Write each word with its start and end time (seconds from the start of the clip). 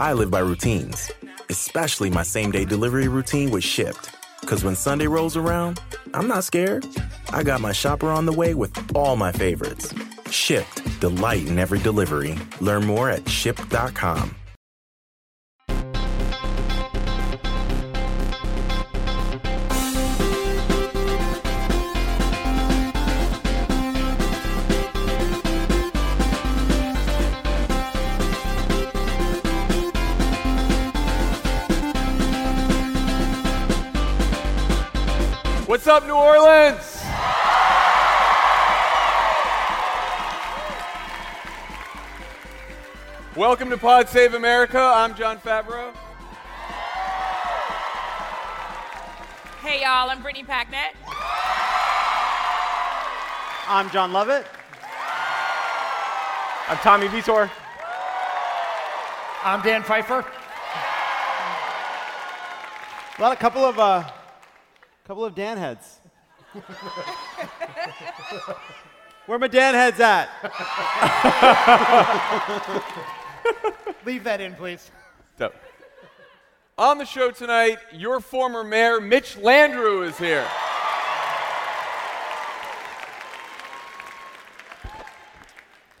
I 0.00 0.14
live 0.14 0.30
by 0.30 0.38
routines, 0.38 1.12
especially 1.50 2.08
my 2.08 2.22
same 2.22 2.50
day 2.50 2.64
delivery 2.64 3.06
routine 3.06 3.50
with 3.50 3.62
Shipt. 3.62 4.10
Because 4.40 4.64
when 4.64 4.74
Sunday 4.74 5.06
rolls 5.06 5.36
around, 5.36 5.78
I'm 6.14 6.26
not 6.26 6.42
scared. 6.42 6.86
I 7.34 7.42
got 7.42 7.60
my 7.60 7.72
shopper 7.72 8.08
on 8.08 8.24
the 8.24 8.32
way 8.32 8.54
with 8.54 8.72
all 8.96 9.14
my 9.14 9.30
favorites. 9.30 9.92
Shipt, 10.30 10.98
delight 11.00 11.46
in 11.46 11.58
every 11.58 11.80
delivery. 11.80 12.38
Learn 12.62 12.86
more 12.86 13.10
at 13.10 13.28
shipt.com. 13.28 14.34
What's 35.80 35.88
up, 35.88 36.06
New 36.06 36.12
Orleans? 36.12 37.00
Welcome 43.34 43.70
to 43.70 43.78
Pod 43.78 44.06
Save 44.06 44.34
America. 44.34 44.78
I'm 44.78 45.14
Jon 45.14 45.38
Favreau. 45.38 45.94
Hey 49.62 49.80
y'all, 49.80 50.10
I'm 50.10 50.20
Brittany 50.20 50.44
Packnett. 50.44 50.92
I'm 53.66 53.88
Jon 53.88 54.12
Lovett. 54.12 54.46
I'm 56.68 56.76
Tommy 56.76 57.08
Vietor. 57.08 57.50
I'm 59.42 59.62
Dan 59.62 59.82
Pfeiffer. 59.82 60.26
Well, 63.18 63.32
a 63.32 63.36
couple 63.36 63.64
of 63.64 63.78
uh, 63.78 64.04
couple 65.04 65.24
of 65.24 65.34
Dan 65.34 65.58
heads. 65.58 66.00
Where 69.26 69.38
my 69.38 69.48
Dan 69.48 69.74
heads 69.74 70.00
at? 70.00 70.28
Leave 74.04 74.24
that 74.24 74.40
in, 74.40 74.54
please. 74.54 74.90
So, 75.38 75.52
on 76.76 76.98
the 76.98 77.04
show 77.04 77.30
tonight, 77.30 77.78
your 77.92 78.20
former 78.20 78.64
mayor, 78.64 79.00
Mitch 79.00 79.36
Landrieu, 79.36 80.06
is 80.08 80.18
here. 80.18 80.46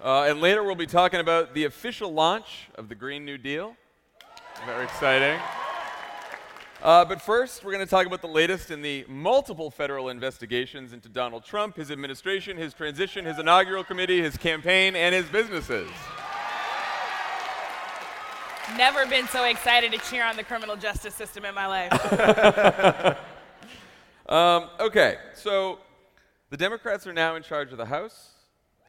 Uh, 0.02 0.24
and 0.24 0.40
later, 0.40 0.64
we'll 0.64 0.74
be 0.74 0.86
talking 0.86 1.20
about 1.20 1.52
the 1.52 1.64
official 1.64 2.12
launch 2.12 2.68
of 2.74 2.88
the 2.88 2.94
Green 2.94 3.24
New 3.24 3.36
Deal. 3.36 3.76
Very 4.64 4.84
exciting. 4.84 5.38
Uh, 6.82 7.04
but 7.04 7.20
first, 7.20 7.62
we're 7.62 7.72
going 7.72 7.84
to 7.84 7.90
talk 7.90 8.06
about 8.06 8.22
the 8.22 8.28
latest 8.28 8.70
in 8.70 8.80
the 8.80 9.04
multiple 9.06 9.70
federal 9.70 10.08
investigations 10.08 10.94
into 10.94 11.10
Donald 11.10 11.44
Trump, 11.44 11.76
his 11.76 11.90
administration, 11.90 12.56
his 12.56 12.72
transition, 12.72 13.26
his 13.26 13.38
inaugural 13.38 13.84
committee, 13.84 14.22
his 14.22 14.38
campaign, 14.38 14.96
and 14.96 15.14
his 15.14 15.26
businesses. 15.26 15.90
Never 18.78 19.04
been 19.04 19.28
so 19.28 19.44
excited 19.44 19.92
to 19.92 19.98
cheer 19.98 20.24
on 20.24 20.36
the 20.36 20.44
criminal 20.44 20.76
justice 20.76 21.14
system 21.14 21.44
in 21.44 21.54
my 21.54 21.66
life. 21.66 23.18
Um, 24.30 24.68
okay, 24.78 25.16
so 25.34 25.80
the 26.50 26.56
Democrats 26.56 27.04
are 27.04 27.12
now 27.12 27.34
in 27.34 27.42
charge 27.42 27.72
of 27.72 27.78
the 27.78 27.86
House. 27.86 28.30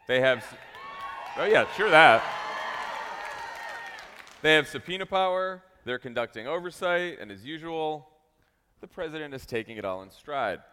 They 0.07 0.19
have. 0.19 0.45
Oh, 1.35 1.45
yeah, 1.45 1.65
sure 1.75 1.89
that. 1.89 2.21
They 4.43 4.53
have 4.53 4.67
subpoena 4.67 5.07
power. 5.07 5.63
They're 5.83 5.99
conducting 5.99 6.47
oversight, 6.47 7.17
and 7.19 7.31
as 7.31 7.43
usual, 7.43 8.07
the 8.81 8.87
president 8.87 9.33
is 9.33 9.45
taking 9.45 9.77
it 9.77 9.85
all 9.85 10.01
in 10.03 10.11
stride. 10.11 10.59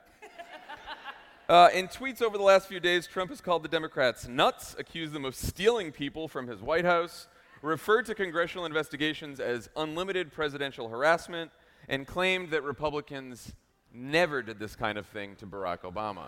Uh, 1.51 1.71
in 1.73 1.89
tweets 1.89 2.21
over 2.21 2.37
the 2.37 2.45
last 2.45 2.69
few 2.69 2.79
days, 2.79 3.07
Trump 3.07 3.31
has 3.31 3.41
called 3.41 3.63
the 3.63 3.71
Democrats 3.71 4.29
nuts, 4.29 4.77
accused 4.79 5.15
them 5.15 5.25
of 5.25 5.35
stealing 5.35 5.91
people 5.91 6.29
from 6.29 6.47
his 6.47 6.61
White 6.61 6.85
House, 6.85 7.27
referred 7.63 8.05
to 8.05 8.15
congressional 8.15 8.67
investigations 8.67 9.41
as 9.41 9.71
unlimited 9.75 10.31
presidential 10.31 10.91
harassment, 10.91 11.51
and 11.89 12.07
claimed 12.07 12.51
that 12.51 12.63
Republicans 12.65 13.55
never 13.95 14.43
did 14.43 14.59
this 14.59 14.77
kind 14.77 14.99
of 14.99 15.07
thing 15.07 15.37
to 15.37 15.47
Barack 15.47 15.91
Obama. 15.91 16.27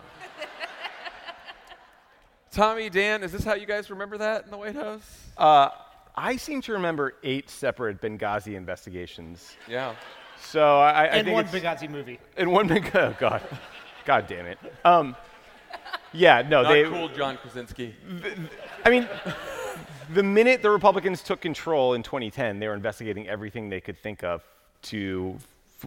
Tommy, 2.51 2.89
Dan, 2.89 3.23
is 3.23 3.31
this 3.31 3.45
how 3.45 3.53
you 3.53 3.67
guys 3.67 3.91
remember 3.91 4.17
that 4.17 4.47
in 4.47 4.51
the 4.51 4.57
White 4.57 4.75
House? 4.75 5.27
Uh, 5.37 5.69
I 6.23 6.37
seem 6.37 6.61
to 6.63 6.73
remember 6.73 7.15
eight 7.23 7.49
separate 7.49 8.01
Benghazi 8.01 8.55
investigations. 8.55 9.57
Yeah. 9.67 9.95
So 10.39 10.79
I, 10.81 10.91
I 10.91 11.05
And 11.07 11.25
think 11.25 11.35
one 11.35 11.47
Benghazi 11.47 11.89
movie. 11.89 12.19
in 12.37 12.51
one 12.51 12.69
Benghazi. 12.69 12.95
Oh 12.95 13.17
God, 13.19 13.43
God 14.05 14.27
damn 14.27 14.45
it. 14.47 14.59
Um, 14.85 15.17
yeah, 16.13 16.43
no, 16.43 16.63
Not 16.63 16.73
they. 16.73 16.85
cool, 16.85 17.09
John 17.09 17.39
Krasinski. 17.39 17.95
I 18.85 18.91
mean, 18.91 19.09
the 20.13 20.23
minute 20.23 20.61
the 20.61 20.71
Republicans 20.71 21.23
took 21.23 21.41
control 21.41 21.95
in 21.95 22.03
2010, 22.03 22.59
they 22.59 22.69
were 22.69 22.75
investigating 22.75 23.27
everything 23.29 23.71
they 23.71 23.81
could 23.81 23.97
think 24.03 24.23
of 24.25 24.43
to, 24.83 25.37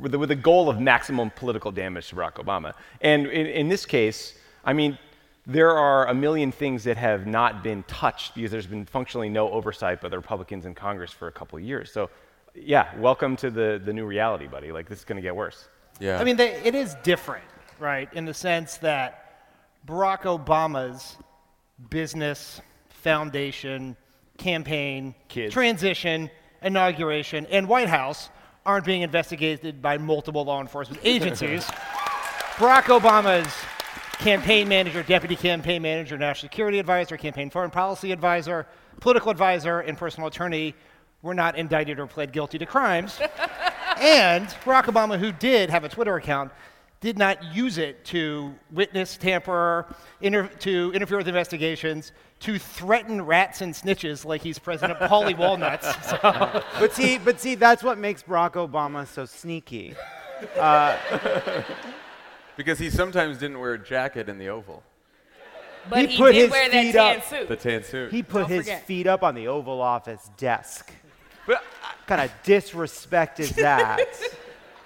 with 0.01 0.13
the, 0.13 0.19
with 0.19 0.29
the 0.29 0.35
goal 0.35 0.67
of 0.69 0.79
maximum 0.79 1.29
political 1.31 1.71
damage 1.71 2.07
to 2.09 2.15
Barack 2.15 2.35
Obama. 2.35 2.73
And 3.01 3.27
in, 3.27 3.45
in 3.47 3.67
this 3.69 3.85
case, 3.85 4.35
I 4.65 4.73
mean, 4.73 4.97
there 5.45 5.71
are 5.71 6.07
a 6.07 6.13
million 6.13 6.51
things 6.51 6.85
that 6.85 6.97
have 6.97 7.27
not 7.27 7.63
been 7.63 7.83
touched 7.83 8.35
because 8.35 8.51
there's 8.51 8.67
been 8.67 8.85
functionally 8.85 9.29
no 9.29 9.49
oversight 9.49 9.99
by 9.99 10.09
the 10.09 10.17
Republicans 10.17 10.65
in 10.65 10.73
Congress 10.73 11.11
for 11.11 11.27
a 11.27 11.31
couple 11.31 11.57
of 11.57 11.63
years. 11.65 11.91
So, 11.91 12.09
yeah, 12.55 12.97
welcome 12.97 13.35
to 13.37 13.49
the, 13.49 13.81
the 13.83 13.91
new 13.91 14.05
reality, 14.05 14.47
buddy. 14.47 14.71
Like, 14.71 14.87
this 14.87 14.99
is 14.99 15.05
going 15.05 15.17
to 15.17 15.21
get 15.21 15.35
worse. 15.35 15.67
Yeah. 15.99 16.19
I 16.19 16.23
mean, 16.23 16.37
they, 16.37 16.53
it 16.63 16.75
is 16.75 16.95
different, 17.03 17.43
right? 17.79 18.11
In 18.13 18.25
the 18.25 18.33
sense 18.33 18.77
that 18.77 19.49
Barack 19.85 20.21
Obama's 20.21 21.17
business, 21.89 22.61
foundation, 22.89 23.97
campaign, 24.37 25.13
Kids. 25.27 25.53
transition, 25.53 26.29
inauguration, 26.61 27.45
and 27.47 27.67
White 27.67 27.89
House 27.89 28.29
aren't 28.65 28.85
being 28.85 29.01
investigated 29.01 29.81
by 29.81 29.97
multiple 29.97 30.45
law 30.45 30.61
enforcement 30.61 31.01
agencies. 31.05 31.65
Barack 32.55 32.83
Obama's 32.83 33.53
campaign 34.19 34.67
manager, 34.67 35.03
deputy 35.03 35.35
campaign 35.35 35.81
manager, 35.81 36.17
national 36.17 36.49
security 36.49 36.79
advisor, 36.79 37.17
campaign 37.17 37.49
foreign 37.49 37.71
policy 37.71 38.11
advisor, 38.11 38.67
political 38.99 39.31
advisor, 39.31 39.81
and 39.81 39.97
personal 39.97 40.27
attorney 40.27 40.75
were 41.21 41.33
not 41.33 41.57
indicted 41.57 41.99
or 41.99 42.07
pled 42.07 42.31
guilty 42.31 42.57
to 42.57 42.65
crimes. 42.65 43.19
and 43.99 44.47
Barack 44.65 44.85
Obama, 44.85 45.17
who 45.17 45.31
did 45.31 45.69
have 45.69 45.83
a 45.83 45.89
Twitter 45.89 46.15
account, 46.15 46.51
did 47.01 47.17
not 47.17 47.53
use 47.53 47.77
it 47.77 48.05
to 48.05 48.53
witness, 48.71 49.17
tamper, 49.17 49.93
inter- 50.21 50.47
to 50.59 50.91
interfere 50.93 51.17
with 51.17 51.27
investigations, 51.27 52.13
to 52.39 52.57
threaten 52.57 53.21
rats 53.21 53.61
and 53.61 53.73
snitches 53.73 54.23
like 54.23 54.41
he's 54.41 54.57
President 54.57 54.97
Paulie 54.99 55.37
Walnuts. 55.37 55.87
So, 56.07 56.17
But 56.79 56.93
see, 56.93 57.17
but 57.17 57.41
see, 57.41 57.55
that's 57.55 57.83
what 57.83 57.97
makes 57.97 58.23
Barack 58.23 58.53
Obama 58.53 59.05
so 59.05 59.25
sneaky. 59.25 59.95
Uh, 60.57 60.97
because 62.57 62.79
he 62.79 62.89
sometimes 62.89 63.37
didn't 63.37 63.59
wear 63.59 63.73
a 63.73 63.79
jacket 63.79 64.29
in 64.29 64.37
the 64.37 64.49
Oval, 64.49 64.83
But 65.89 65.99
He 66.01 66.07
he, 66.07 66.17
put 66.17 66.33
did 66.33 66.41
his 66.43 66.51
wear 66.51 66.69
that 66.69 66.81
feet 66.83 66.91
tan 66.93 67.17
up. 67.17 67.23
suit. 67.25 67.47
the 67.47 67.55
tan 67.55 67.83
suit. 67.83 68.11
He 68.11 68.23
put 68.23 68.41
Don't 68.41 68.49
his 68.51 68.65
forget. 68.65 68.85
feet 68.85 69.07
up 69.07 69.23
on 69.23 69.35
the 69.35 69.47
Oval 69.47 69.81
Office 69.81 70.29
desk. 70.37 70.91
But 71.45 71.55
What 71.57 71.63
kind 72.07 72.21
of 72.21 72.31
disrespect 72.43 73.39
is 73.39 73.51
that? 73.55 73.99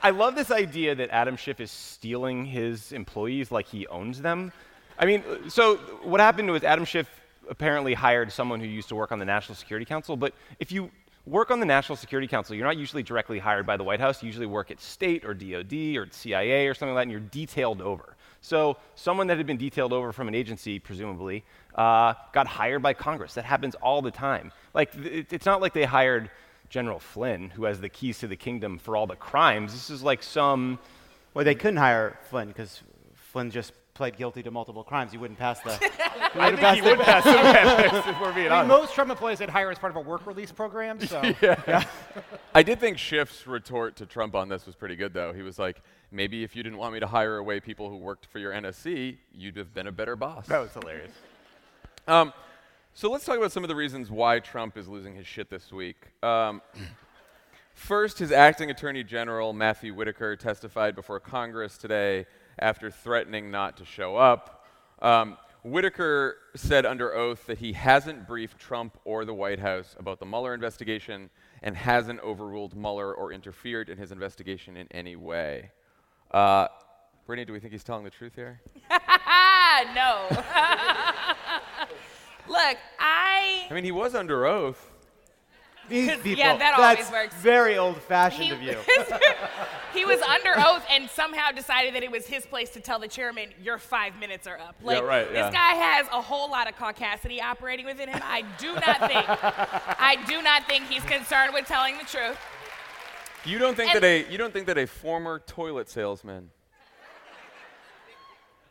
I 0.01 0.11
love 0.11 0.35
this 0.35 0.51
idea 0.51 0.95
that 0.95 1.09
Adam 1.09 1.35
Schiff 1.35 1.59
is 1.59 1.71
stealing 1.71 2.45
his 2.45 2.91
employees 2.91 3.51
like 3.51 3.67
he 3.67 3.85
owns 3.87 4.21
them. 4.21 4.51
I 4.99 5.05
mean, 5.05 5.23
so 5.49 5.75
what 6.03 6.19
happened 6.19 6.49
was 6.51 6.63
Adam 6.63 6.85
Schiff 6.85 7.07
apparently 7.49 7.93
hired 7.93 8.31
someone 8.31 8.59
who 8.59 8.65
used 8.67 8.89
to 8.89 8.95
work 8.95 9.11
on 9.11 9.19
the 9.19 9.25
National 9.25 9.55
Security 9.55 9.85
Council, 9.85 10.17
but 10.17 10.33
if 10.59 10.71
you 10.71 10.89
work 11.27 11.51
on 11.51 11.59
the 11.59 11.65
National 11.65 11.95
Security 11.95 12.27
Council, 12.27 12.55
you're 12.55 12.65
not 12.65 12.77
usually 12.77 13.03
directly 13.03 13.39
hired 13.39 13.65
by 13.65 13.77
the 13.77 13.83
White 13.83 13.99
House. 13.99 14.23
You 14.23 14.27
usually 14.27 14.45
work 14.45 14.71
at 14.71 14.79
state 14.79 15.25
or 15.25 15.33
DOD 15.33 15.73
or 15.97 16.07
CIA 16.09 16.67
or 16.67 16.73
something 16.73 16.95
like 16.95 17.01
that, 17.01 17.03
and 17.03 17.11
you're 17.11 17.19
detailed 17.19 17.81
over. 17.81 18.15
So 18.41 18.77
someone 18.95 19.27
that 19.27 19.37
had 19.37 19.45
been 19.45 19.57
detailed 19.57 19.93
over 19.93 20.13
from 20.13 20.27
an 20.27 20.35
agency, 20.35 20.79
presumably, 20.79 21.43
uh, 21.75 22.13
got 22.33 22.47
hired 22.47 22.81
by 22.81 22.93
Congress. 22.93 23.33
That 23.33 23.45
happens 23.45 23.75
all 23.75 24.01
the 24.01 24.11
time. 24.11 24.51
Like, 24.73 24.91
th- 24.93 25.27
it's 25.31 25.45
not 25.45 25.61
like 25.61 25.73
they 25.73 25.83
hired 25.83 26.31
General 26.69 26.99
Flynn, 26.99 27.49
who 27.49 27.65
has 27.65 27.79
the 27.81 27.89
keys 27.89 28.19
to 28.19 28.27
the 28.27 28.35
kingdom 28.35 28.77
for 28.77 28.95
all 28.95 29.07
the 29.07 29.15
crimes. 29.15 29.73
This 29.73 29.89
is 29.89 30.03
like 30.03 30.23
some. 30.23 30.79
Well, 31.33 31.45
they 31.45 31.55
couldn't 31.55 31.77
hire 31.77 32.17
Flynn 32.29 32.47
because 32.47 32.81
Flynn 33.15 33.51
just 33.51 33.73
pled 33.97 34.15
guilty 34.15 34.43
to 34.43 34.51
multiple 34.51 34.83
crimes. 34.83 35.11
you 35.11 35.19
wouldn't 35.19 35.39
pass 35.39 35.59
the. 35.61 35.71
he 36.33 36.39
wouldn't 36.39 36.75
He 36.75 36.81
would 36.81 36.99
pass 36.99 37.23
some 37.23 37.35
ethics, 37.35 38.07
if 38.07 38.21
we're 38.21 38.31
being 38.31 38.47
I 38.47 38.61
mean, 38.61 38.71
honest. 38.71 38.81
most 38.81 38.93
Trump 38.93 39.09
employees 39.09 39.39
they'd 39.39 39.49
hire 39.49 39.71
as 39.71 39.79
part 39.79 39.91
of 39.91 39.97
a 39.97 40.01
work 40.01 40.25
release 40.27 40.51
program. 40.51 41.05
So 41.05 41.19
I 42.53 42.63
did 42.63 42.79
think 42.79 42.97
Schiff's 42.97 43.47
retort 43.47 43.95
to 43.97 44.05
Trump 44.05 44.35
on 44.35 44.47
this 44.47 44.67
was 44.67 44.75
pretty 44.75 44.95
good, 44.95 45.13
though. 45.13 45.33
He 45.33 45.41
was 45.41 45.57
like, 45.57 45.81
maybe 46.11 46.43
if 46.43 46.55
you 46.55 46.61
didn't 46.61 46.77
want 46.77 46.93
me 46.93 46.99
to 46.99 47.07
hire 47.07 47.37
away 47.37 47.59
people 47.59 47.89
who 47.89 47.97
worked 47.97 48.27
for 48.27 48.37
your 48.37 48.53
NSC, 48.53 49.17
you'd 49.33 49.57
have 49.57 49.73
been 49.73 49.87
a 49.87 49.91
better 49.91 50.15
boss. 50.15 50.45
That 50.45 50.59
was 50.59 50.71
hilarious. 50.73 51.11
Um, 52.07 52.31
so 52.93 53.11
let's 53.11 53.25
talk 53.25 53.37
about 53.37 53.51
some 53.51 53.63
of 53.63 53.67
the 53.67 53.75
reasons 53.75 54.11
why 54.11 54.39
Trump 54.39 54.77
is 54.77 54.87
losing 54.87 55.15
his 55.15 55.25
shit 55.25 55.49
this 55.49 55.71
week. 55.71 55.97
Um, 56.23 56.61
First, 57.73 58.17
his 58.17 58.31
acting 58.31 58.71
attorney 58.71 59.03
general, 59.03 59.53
Matthew 59.53 59.93
Whitaker, 59.93 60.35
testified 60.35 60.95
before 60.95 61.19
Congress 61.19 61.77
today 61.77 62.25
after 62.59 62.91
threatening 62.91 63.51
not 63.51 63.77
to 63.77 63.85
show 63.85 64.15
up. 64.15 64.65
Um, 65.01 65.37
Whitaker 65.63 66.37
said 66.55 66.85
under 66.85 67.13
oath 67.13 67.45
that 67.47 67.57
he 67.57 67.73
hasn't 67.73 68.27
briefed 68.27 68.57
Trump 68.59 68.97
or 69.03 69.25
the 69.25 69.33
White 69.33 69.59
House 69.59 69.95
about 69.99 70.19
the 70.19 70.25
Mueller 70.25 70.53
investigation 70.53 71.29
and 71.61 71.75
hasn't 71.75 72.19
overruled 72.21 72.75
Mueller 72.75 73.13
or 73.13 73.33
interfered 73.33 73.89
in 73.89 73.97
his 73.97 74.11
investigation 74.11 74.77
in 74.77 74.87
any 74.91 75.15
way. 75.15 75.71
Uh, 76.31 76.67
Brittany, 77.25 77.45
do 77.45 77.53
we 77.53 77.59
think 77.59 77.73
he's 77.73 77.83
telling 77.83 78.03
the 78.05 78.09
truth 78.09 78.35
here? 78.35 78.61
no. 79.93 80.27
Look, 82.47 82.77
I. 82.99 83.67
I 83.69 83.73
mean, 83.73 83.83
he 83.83 83.91
was 83.91 84.15
under 84.15 84.45
oath. 84.45 84.93
These 85.89 86.09
'Cause, 86.09 86.17
people. 86.21 86.39
yeah, 86.39 86.57
that 86.57 86.75
that's 86.77 87.09
always 87.09 87.11
works. 87.11 87.35
very 87.35 87.77
old-fashioned 87.77 88.51
of 88.51 88.61
you. 88.61 88.77
he 89.93 90.03
was 90.05 90.21
under 90.21 90.53
oath 90.57 90.85
and 90.91 91.09
somehow 91.09 91.51
decided 91.51 91.95
that 91.95 92.03
it 92.03 92.11
was 92.11 92.27
his 92.27 92.45
place 92.45 92.69
to 92.71 92.79
tell 92.81 92.99
the 92.99 93.07
chairman, 93.07 93.49
"Your 93.61 93.77
five 93.77 94.17
minutes 94.19 94.47
are 94.47 94.57
up." 94.59 94.75
Like 94.83 95.03
right, 95.03 95.27
yeah. 95.31 95.43
this 95.49 95.55
guy 95.55 95.73
has 95.75 96.07
a 96.07 96.21
whole 96.21 96.49
lot 96.51 96.67
of 96.67 96.75
caucasity 96.75 97.41
operating 97.41 97.85
within 97.85 98.09
him. 98.09 98.19
I 98.23 98.43
do 98.57 98.73
not 98.73 98.99
think, 98.99 99.25
I 99.99 100.17
do 100.27 100.41
not 100.41 100.67
think 100.67 100.87
he's 100.87 101.03
concerned 101.03 101.53
with 101.53 101.65
telling 101.67 101.97
the 101.97 102.03
truth. 102.05 102.37
You 103.45 103.59
don't 103.59 103.75
think 103.75 103.93
And- 103.95 104.03
that 104.03 104.07
a 104.07 104.29
you 104.31 104.37
don't 104.37 104.51
think 104.51 104.67
that 104.67 104.77
a 104.77 104.85
former 104.87 105.39
toilet 105.39 105.89
salesman 105.89 106.51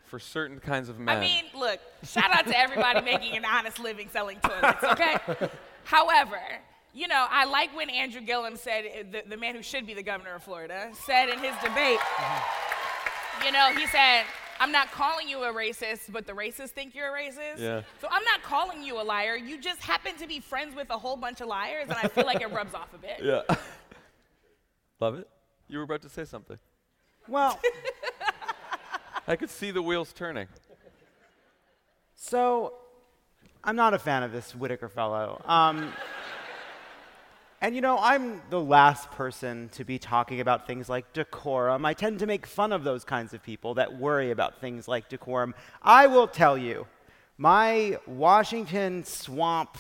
for 0.07 0.19
certain 0.21 0.61
kinds 0.61 0.89
of 0.89 0.99
men. 0.99 1.17
I 1.17 1.21
mean, 1.21 1.45
look, 1.55 1.81
shout 2.05 2.31
out 2.37 2.47
to 2.47 2.57
everybody 2.57 3.01
making 3.01 3.37
an 3.37 3.45
honest 3.45 3.79
living 3.81 4.09
selling 4.13 4.39
toilets, 4.41 4.85
okay? 4.85 5.17
However, 5.85 6.41
you 6.97 7.09
know, 7.09 7.27
I 7.29 7.45
like 7.45 7.77
when 7.77 7.91
Andrew 7.91 8.23
Gillum 8.23 8.57
said, 8.57 8.85
uh, 8.87 9.03
the, 9.13 9.29
the 9.29 9.37
man 9.37 9.55
who 9.55 9.63
should 9.63 9.87
be 9.87 9.93
the 9.93 10.03
governor 10.03 10.35
of 10.35 10.43
Florida, 10.43 10.89
said 11.05 11.29
in 11.29 11.39
his 11.39 11.55
debate, 11.63 11.99
you 13.45 13.53
know, 13.53 13.71
he 13.77 13.87
said, 13.87 14.25
I'm 14.59 14.73
not 14.73 14.91
calling 14.91 15.29
you 15.29 15.43
a 15.43 15.53
racist, 15.53 16.11
but 16.11 16.27
the 16.27 16.33
racists 16.33 16.71
think 16.71 16.95
you're 16.95 17.15
a 17.15 17.21
racist. 17.21 17.59
Yeah. 17.59 17.83
So 18.01 18.09
I'm 18.11 18.25
not 18.25 18.43
calling 18.43 18.83
you 18.83 18.99
a 18.99 19.05
liar. 19.05 19.37
You 19.37 19.61
just 19.61 19.83
happen 19.83 20.17
to 20.17 20.27
be 20.27 20.41
friends 20.41 20.75
with 20.75 20.89
a 20.89 20.97
whole 20.97 21.17
bunch 21.17 21.43
of 21.43 21.49
liars, 21.49 21.89
and 21.91 21.99
I 22.03 22.09
feel 22.09 22.25
like 22.25 22.41
it 22.41 22.51
rubs 22.51 22.73
off 22.73 22.89
a 22.95 22.99
bit. 22.99 23.19
yeah. 23.23 23.43
Love 25.01 25.17
it. 25.17 25.29
You 25.69 25.77
were 25.79 25.85
about 25.85 26.01
to 26.03 26.09
say 26.09 26.25
something. 26.25 26.59
Well, 27.29 27.61
I 29.29 29.37
could 29.37 29.51
see 29.51 29.71
the 29.71 29.83
wheels 29.83 30.15
turning. 30.15 30.47
so 32.15 32.73
I'm 33.63 33.77
not 33.77 33.93
a 33.93 33.99
fan 33.99 34.23
of 34.23 34.33
this 34.33 34.55
Whitaker 34.55 34.89
fellow. 34.89 35.43
Um, 35.45 35.93
and 37.61 37.75
you 37.75 37.81
know, 37.81 37.99
I'm 37.99 38.43
the 38.51 38.61
last 38.61 39.11
person 39.13 39.71
to 39.71 39.85
be 39.85 39.99
talking 39.99 40.41
about 40.41 40.67
things 40.67 40.89
like 40.89 41.13
decorum. 41.13 41.85
I 41.87 41.95
tend 41.95 42.19
to 42.19 42.27
make 42.27 42.47
fun 42.47 42.73
of 42.73 42.85
those 42.85 43.05
kinds 43.05 43.33
of 43.33 43.43
people 43.43 43.75
that 43.75 43.99
worry 43.99 44.31
about 44.31 44.61
things 44.61 44.87
like 44.87 45.09
decorum. 45.09 45.55
I 45.83 46.07
will 46.07 46.29
tell 46.29 46.59
you, 46.59 46.87
my 47.39 47.99
Washington 48.07 49.05
swamp 49.05 49.79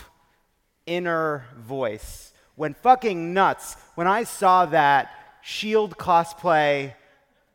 inner 0.86 1.44
voice 1.58 2.32
went 2.56 2.76
fucking 2.78 3.34
nuts 3.34 3.76
when 3.94 4.06
I 4.06 4.24
saw 4.24 4.66
that 4.66 5.10
Shield 5.42 5.96
cosplay 5.96 6.94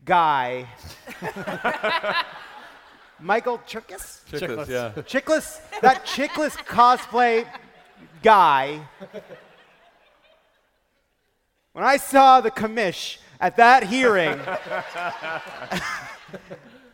guy, 0.06 0.68
Michael 3.20 3.58
Chiklis? 3.60 4.22
Chickless, 4.32 4.68
yeah. 4.68 4.92
Chiklis, 5.04 5.60
that 5.82 6.06
Chiklis 6.06 6.56
cosplay 6.66 7.46
guy. 8.24 8.88
When 11.74 11.86
I 11.86 11.98
saw 11.98 12.42
the 12.42 12.52
commish 12.52 13.18
at 13.40 13.58
that 13.58 13.84
hearing 13.84 14.40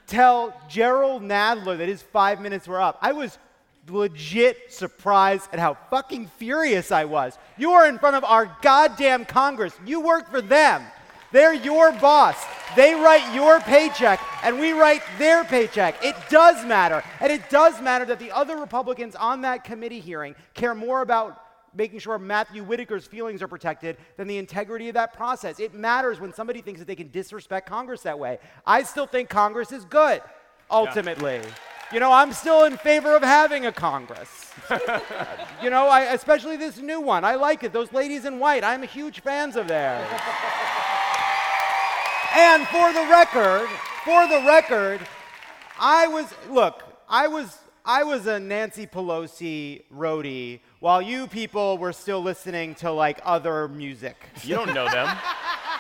tell 0.08 0.54
Jerrold 0.70 1.24
Nadler 1.24 1.80
that 1.80 1.88
his 1.88 2.04
five 2.04 2.40
minutes 2.40 2.68
were 2.68 2.80
up, 2.80 3.00
I 3.02 3.14
was 3.14 3.40
legit 3.90 4.72
surprised 4.72 5.50
at 5.52 5.60
how 5.60 5.78
fucking 5.90 6.30
furious 6.38 6.92
I 6.92 7.06
was. 7.06 7.38
You 7.58 7.72
are 7.72 7.88
in 7.88 7.98
front 7.98 8.18
of 8.18 8.24
our 8.24 8.56
goddamn 8.62 9.26
Congress. 9.26 9.74
You 9.86 10.02
work 10.02 10.30
for 10.30 10.42
them. 10.42 10.84
They're 11.32 11.54
your 11.54 11.92
boss. 11.94 12.38
They 12.76 12.94
write 12.94 13.34
your 13.34 13.60
paycheck, 13.62 14.22
and 14.44 14.60
we 14.60 14.72
write 14.72 15.02
their 15.18 15.44
paycheck. 15.44 16.04
It 16.04 16.16
does 16.30 16.64
matter. 16.66 17.04
And 17.20 17.32
it 17.32 17.50
does 17.50 17.82
matter 17.82 18.06
that 18.06 18.20
the 18.20 18.32
other 18.32 18.58
Republicans 18.58 19.16
on 19.16 19.42
that 19.42 19.64
committee 19.64 20.00
hearing 20.00 20.36
care 20.54 20.76
more 20.76 21.02
about 21.02 21.42
making 21.76 22.00
sure 22.00 22.18
Matthew 22.18 22.64
Whitaker's 22.64 23.06
feelings 23.06 23.42
are 23.42 23.48
protected 23.48 23.98
than 24.16 24.28
the 24.28 24.38
integrity 24.38 24.90
of 24.90 24.96
that 24.96 25.14
process. 25.14 25.60
It 25.60 25.74
matters 25.74 26.20
when 26.20 26.34
somebody 26.34 26.62
thinks 26.62 26.80
that 26.80 26.88
they 26.88 26.96
can 26.96 27.10
disrespect 27.10 27.70
Congress 27.70 28.02
that 28.02 28.18
way. 28.18 28.40
I 28.66 28.84
still 28.84 29.06
think 29.06 29.30
Congress 29.30 29.72
is 29.72 29.86
good, 29.86 30.22
ultimately. 30.70 31.42
You 31.92 32.02
know, 32.02 32.12
I'm 32.12 32.34
still 32.34 32.66
in 32.66 32.76
favor 32.76 33.16
of 33.16 33.24
having 33.24 33.66
a 33.66 33.72
Congress. 33.72 34.52
you 35.64 35.70
know, 35.70 35.88
I, 35.88 36.02
especially 36.14 36.58
this 36.58 36.80
new 36.80 37.00
one. 37.00 37.24
I 37.24 37.36
like 37.36 37.64
it. 37.64 37.72
Those 37.72 37.94
ladies 37.94 38.26
in 38.26 38.40
white, 38.40 38.66
I'm 38.66 38.84
huge 38.84 39.22
fans 39.22 39.56
of 39.56 39.70
theirs. 39.70 40.06
and 42.36 42.68
for 42.68 42.92
the 42.92 43.08
record, 43.10 43.70
for 44.04 44.28
the 44.28 44.44
record, 44.46 45.00
I 45.80 46.08
was 46.08 46.34
look, 46.50 46.84
I 47.08 47.28
was 47.28 47.58
I 47.86 48.04
was 48.04 48.28
a 48.28 48.38
Nancy 48.38 48.86
Pelosi 48.86 49.84
roadie 49.94 50.60
while 50.80 51.02
you 51.02 51.28
people 51.28 51.78
were 51.78 51.94
still 51.94 52.22
listening 52.22 52.76
to 52.76 52.92
like 52.92 53.20
other 53.24 53.68
music. 53.68 54.16
You 54.44 54.56
don't 54.56 54.74
know 54.74 54.90
them. 54.90 55.16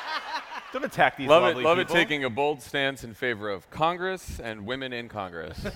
don't 0.74 0.86
attack 0.86 1.18
these 1.18 1.28
Love 1.28 1.44
it. 1.44 1.62
Love 1.62 1.78
people. 1.78 1.96
it 1.96 2.00
taking 2.00 2.24
a 2.24 2.30
bold 2.30 2.62
stance 2.62 3.04
in 3.04 3.14
favor 3.14 3.50
of 3.50 3.70
Congress 3.70 4.40
and 4.40 4.66
women 4.66 4.94
in 4.94 5.10
Congress. 5.10 5.60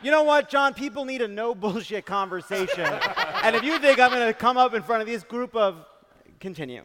You 0.00 0.12
know 0.12 0.22
what, 0.22 0.48
John? 0.48 0.74
People 0.74 1.04
need 1.04 1.22
a 1.22 1.26
no 1.26 1.56
bullshit 1.56 2.06
conversation. 2.06 2.84
and 3.42 3.56
if 3.56 3.64
you 3.64 3.80
think 3.80 3.98
I'm 3.98 4.12
going 4.12 4.28
to 4.28 4.32
come 4.32 4.56
up 4.56 4.72
in 4.72 4.80
front 4.84 5.02
of 5.02 5.08
this 5.08 5.24
group 5.24 5.56
of 5.56 5.84
continue. 6.38 6.84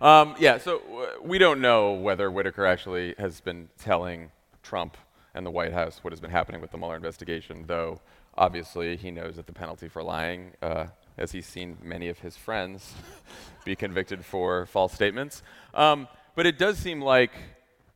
Um, 0.00 0.34
yeah, 0.38 0.58
so 0.58 0.78
uh, 0.78 1.22
we 1.22 1.38
don't 1.38 1.62
know 1.62 1.92
whether 1.92 2.30
Whitaker 2.30 2.66
actually 2.66 3.14
has 3.16 3.40
been 3.40 3.70
telling 3.78 4.30
Trump 4.62 4.98
and 5.34 5.46
the 5.46 5.50
White 5.50 5.72
House 5.72 6.00
what 6.02 6.12
has 6.12 6.20
been 6.20 6.30
happening 6.30 6.60
with 6.60 6.72
the 6.72 6.76
Mueller 6.76 6.96
investigation, 6.96 7.64
though 7.66 8.00
obviously 8.36 8.96
he 8.96 9.10
knows 9.10 9.36
that 9.36 9.46
the 9.46 9.52
penalty 9.52 9.88
for 9.88 10.02
lying, 10.02 10.52
uh, 10.62 10.86
as 11.16 11.32
he's 11.32 11.46
seen 11.46 11.78
many 11.82 12.08
of 12.08 12.18
his 12.18 12.36
friends 12.36 12.94
be 13.64 13.76
convicted 13.76 14.24
for 14.24 14.66
false 14.66 14.92
statements. 14.92 15.42
Um, 15.72 16.08
but 16.34 16.46
it 16.46 16.58
does 16.58 16.78
seem 16.78 17.00
like 17.00 17.32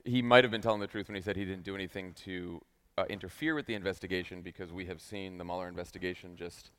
he 0.05 0.23
might 0.23 0.45
have 0.45 0.51
been 0.51 0.63
telling 0.63 0.81
the 0.81 0.87
truth 0.87 1.09
when 1.09 1.17
he 1.17 1.23
said 1.23 1.37
he 1.37 1.45
didn't 1.45 1.65
do 1.65 1.75
anything 1.75 2.15
to 2.25 2.63
uh, 2.97 3.05
interfere 3.09 3.55
with 3.55 3.67
the 3.67 3.75
investigation 3.75 4.43
because 4.43 4.73
we 4.73 4.87
have 4.87 5.01
seen 5.01 5.39
the 5.39 5.45
Mueller 5.45 5.69
investigation 5.69 6.37
just 6.37 6.71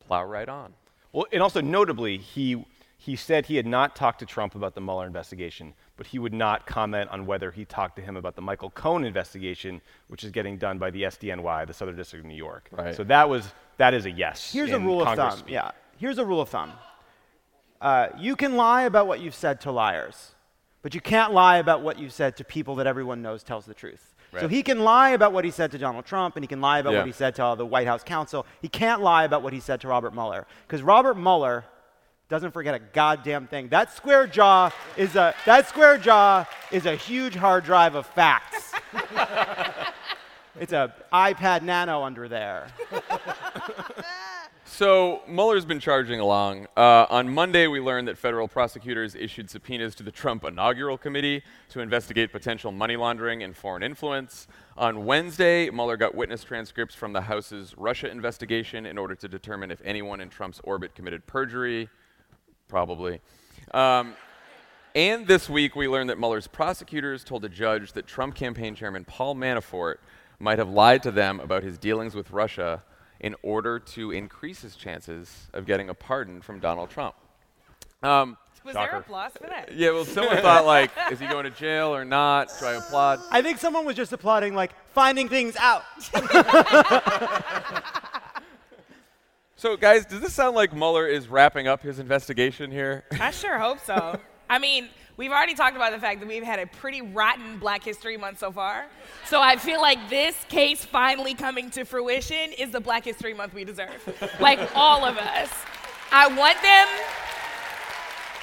plow 0.00 0.24
right 0.24 0.48
on. 0.48 0.74
Well, 1.12 1.26
and 1.32 1.42
also 1.42 1.60
notably, 1.60 2.16
he 2.16 2.64
he 3.04 3.16
said 3.16 3.46
he 3.46 3.56
had 3.56 3.66
not 3.66 3.96
talked 3.96 4.20
to 4.20 4.26
Trump 4.26 4.54
about 4.54 4.76
the 4.76 4.80
Mueller 4.80 5.08
investigation, 5.08 5.74
but 5.96 6.06
he 6.06 6.20
would 6.20 6.32
not 6.32 6.66
comment 6.66 7.10
on 7.10 7.26
whether 7.26 7.50
he 7.50 7.64
talked 7.64 7.96
to 7.96 8.02
him 8.02 8.16
about 8.16 8.36
the 8.36 8.42
Michael 8.42 8.70
Cohen 8.70 9.02
investigation, 9.04 9.80
which 10.06 10.22
is 10.22 10.30
getting 10.30 10.56
done 10.56 10.78
by 10.78 10.88
the 10.92 11.02
SDNY, 11.02 11.66
the 11.66 11.74
Southern 11.74 11.96
District 11.96 12.24
of 12.24 12.28
New 12.28 12.36
York. 12.36 12.68
Right. 12.70 12.94
So 12.94 13.02
that 13.04 13.28
was 13.28 13.52
that 13.78 13.92
is 13.92 14.06
a 14.06 14.10
yes. 14.12 14.52
Here's 14.52 14.70
a 14.70 14.76
in 14.76 14.84
rule 14.84 15.02
of 15.02 15.16
thumb. 15.16 15.36
speak. 15.38 15.50
Yeah. 15.52 15.72
Here's 15.96 16.18
a 16.18 16.24
rule 16.24 16.40
of 16.40 16.48
thumb. 16.48 16.70
Uh, 17.80 18.06
you 18.18 18.36
can 18.36 18.56
lie 18.56 18.82
about 18.82 19.08
what 19.08 19.18
you've 19.18 19.34
said 19.34 19.60
to 19.62 19.72
liars, 19.72 20.36
but 20.82 20.94
you 20.94 21.00
can't 21.00 21.32
lie 21.32 21.56
about 21.58 21.82
what 21.82 21.98
you've 21.98 22.12
said 22.12 22.36
to 22.36 22.44
people 22.44 22.76
that 22.76 22.86
everyone 22.86 23.20
knows 23.20 23.42
tells 23.42 23.66
the 23.66 23.74
truth. 23.74 24.14
So 24.38 24.46
he 24.48 24.62
can 24.62 24.78
lie 24.80 25.10
about 25.10 25.32
what 25.32 25.44
he 25.44 25.50
said 25.50 25.72
to 25.72 25.78
Donald 25.78 26.06
Trump, 26.06 26.36
and 26.36 26.44
he 26.44 26.46
can 26.46 26.60
lie 26.60 26.78
about 26.78 26.92
Yeah. 26.92 26.98
what 27.00 27.06
he 27.06 27.12
said 27.12 27.34
to 27.34 27.42
all 27.42 27.56
the 27.56 27.66
White 27.66 27.86
House 27.88 28.02
counsel. 28.02 28.46
He 28.62 28.68
can't 28.68 29.02
lie 29.02 29.24
about 29.24 29.42
what 29.42 29.52
he 29.52 29.60
said 29.60 29.80
to 29.82 29.88
Robert 29.88 30.14
Mueller, 30.14 30.46
because 30.66 30.82
Robert 30.82 31.16
Mueller 31.18 31.64
doesn't 32.32 32.52
forget 32.52 32.74
a 32.74 32.78
goddamn 32.78 33.46
thing. 33.46 33.68
That 33.68 33.92
square 33.92 34.26
jaw 34.26 34.70
is 34.96 35.16
a 35.16 35.34
that 35.44 35.68
square 35.68 35.98
jaw 35.98 36.46
is 36.70 36.86
a 36.86 36.96
huge 36.96 37.34
hard 37.34 37.62
drive 37.62 37.94
of 37.94 38.06
facts. 38.06 38.72
it's 40.58 40.72
a 40.72 40.94
iPad 41.12 41.60
Nano 41.60 42.02
under 42.02 42.28
there. 42.28 42.68
So 44.64 45.20
Mueller's 45.28 45.66
been 45.66 45.80
charging 45.80 46.18
along. 46.18 46.66
Uh, 46.78 47.04
on 47.10 47.28
Monday, 47.28 47.66
we 47.66 47.78
learned 47.78 48.08
that 48.08 48.16
federal 48.16 48.48
prosecutors 48.48 49.14
issued 49.14 49.50
subpoenas 49.50 49.94
to 49.96 50.02
the 50.02 50.10
Trump 50.10 50.44
inaugural 50.44 50.96
committee 50.96 51.42
to 51.68 51.80
investigate 51.80 52.32
potential 52.32 52.72
money 52.72 52.96
laundering 52.96 53.42
and 53.42 53.54
foreign 53.54 53.82
influence. 53.82 54.48
On 54.78 55.04
Wednesday, 55.04 55.68
Mueller 55.68 55.98
got 55.98 56.14
witness 56.14 56.42
transcripts 56.42 56.94
from 56.94 57.12
the 57.12 57.20
House's 57.20 57.76
Russia 57.76 58.10
investigation 58.10 58.86
in 58.86 58.96
order 58.96 59.14
to 59.14 59.28
determine 59.28 59.70
if 59.70 59.82
anyone 59.84 60.22
in 60.22 60.30
Trump's 60.30 60.60
orbit 60.64 60.94
committed 60.94 61.26
perjury. 61.26 61.90
Probably. 62.72 63.20
Um, 63.74 64.14
and 64.94 65.26
this 65.26 65.46
week, 65.46 65.76
we 65.76 65.88
learned 65.88 66.08
that 66.08 66.18
Mueller's 66.18 66.46
prosecutors 66.46 67.22
told 67.22 67.44
a 67.44 67.48
judge 67.50 67.92
that 67.92 68.06
Trump 68.06 68.34
campaign 68.34 68.74
chairman 68.74 69.04
Paul 69.04 69.34
Manafort 69.34 69.96
might 70.38 70.58
have 70.58 70.70
lied 70.70 71.02
to 71.02 71.10
them 71.10 71.38
about 71.38 71.62
his 71.64 71.76
dealings 71.76 72.14
with 72.14 72.30
Russia 72.30 72.82
in 73.20 73.36
order 73.42 73.78
to 73.78 74.10
increase 74.10 74.62
his 74.62 74.74
chances 74.74 75.48
of 75.52 75.66
getting 75.66 75.90
a 75.90 75.94
pardon 75.94 76.40
from 76.40 76.60
Donald 76.60 76.88
Trump. 76.88 77.14
Um, 78.02 78.38
Was 78.64 78.72
there 78.72 78.84
Shocker. 78.86 78.96
applause 78.96 79.32
for 79.38 79.48
that? 79.48 79.74
yeah, 79.74 79.90
well, 79.90 80.06
someone 80.06 80.38
thought 80.40 80.64
like, 80.64 80.90
is 81.10 81.20
he 81.20 81.26
going 81.26 81.44
to 81.44 81.50
jail 81.50 81.94
or 81.94 82.06
not? 82.06 82.48
Do 82.58 82.64
I 82.64 82.72
applaud? 82.76 83.20
I 83.30 83.42
think 83.42 83.58
someone 83.58 83.84
was 83.84 83.96
just 83.96 84.14
applauding, 84.14 84.54
like, 84.54 84.72
finding 84.94 85.28
things 85.28 85.56
out. 85.56 85.82
So, 89.62 89.76
guys, 89.76 90.04
does 90.04 90.18
this 90.18 90.34
sound 90.34 90.56
like 90.56 90.74
Mueller 90.74 91.06
is 91.06 91.28
wrapping 91.28 91.68
up 91.68 91.84
his 91.84 92.00
investigation 92.00 92.72
here? 92.72 93.04
I 93.20 93.30
sure 93.30 93.60
hope 93.60 93.78
so. 93.78 94.18
I 94.50 94.58
mean, 94.58 94.88
we've 95.16 95.30
already 95.30 95.54
talked 95.54 95.76
about 95.76 95.92
the 95.92 96.00
fact 96.00 96.18
that 96.18 96.28
we've 96.28 96.42
had 96.42 96.58
a 96.58 96.66
pretty 96.66 97.00
rotten 97.00 97.60
Black 97.60 97.84
History 97.84 98.16
Month 98.16 98.40
so 98.40 98.50
far. 98.50 98.86
So 99.24 99.40
I 99.40 99.54
feel 99.54 99.80
like 99.80 100.10
this 100.10 100.34
case 100.48 100.84
finally 100.84 101.34
coming 101.34 101.70
to 101.70 101.84
fruition 101.84 102.50
is 102.58 102.72
the 102.72 102.80
Black 102.80 103.04
History 103.04 103.34
Month 103.34 103.54
we 103.54 103.64
deserve. 103.64 104.02
like 104.40 104.58
all 104.74 105.04
of 105.04 105.16
us. 105.16 105.48
I 106.10 106.26
want 106.26 106.60
them. 106.60 106.88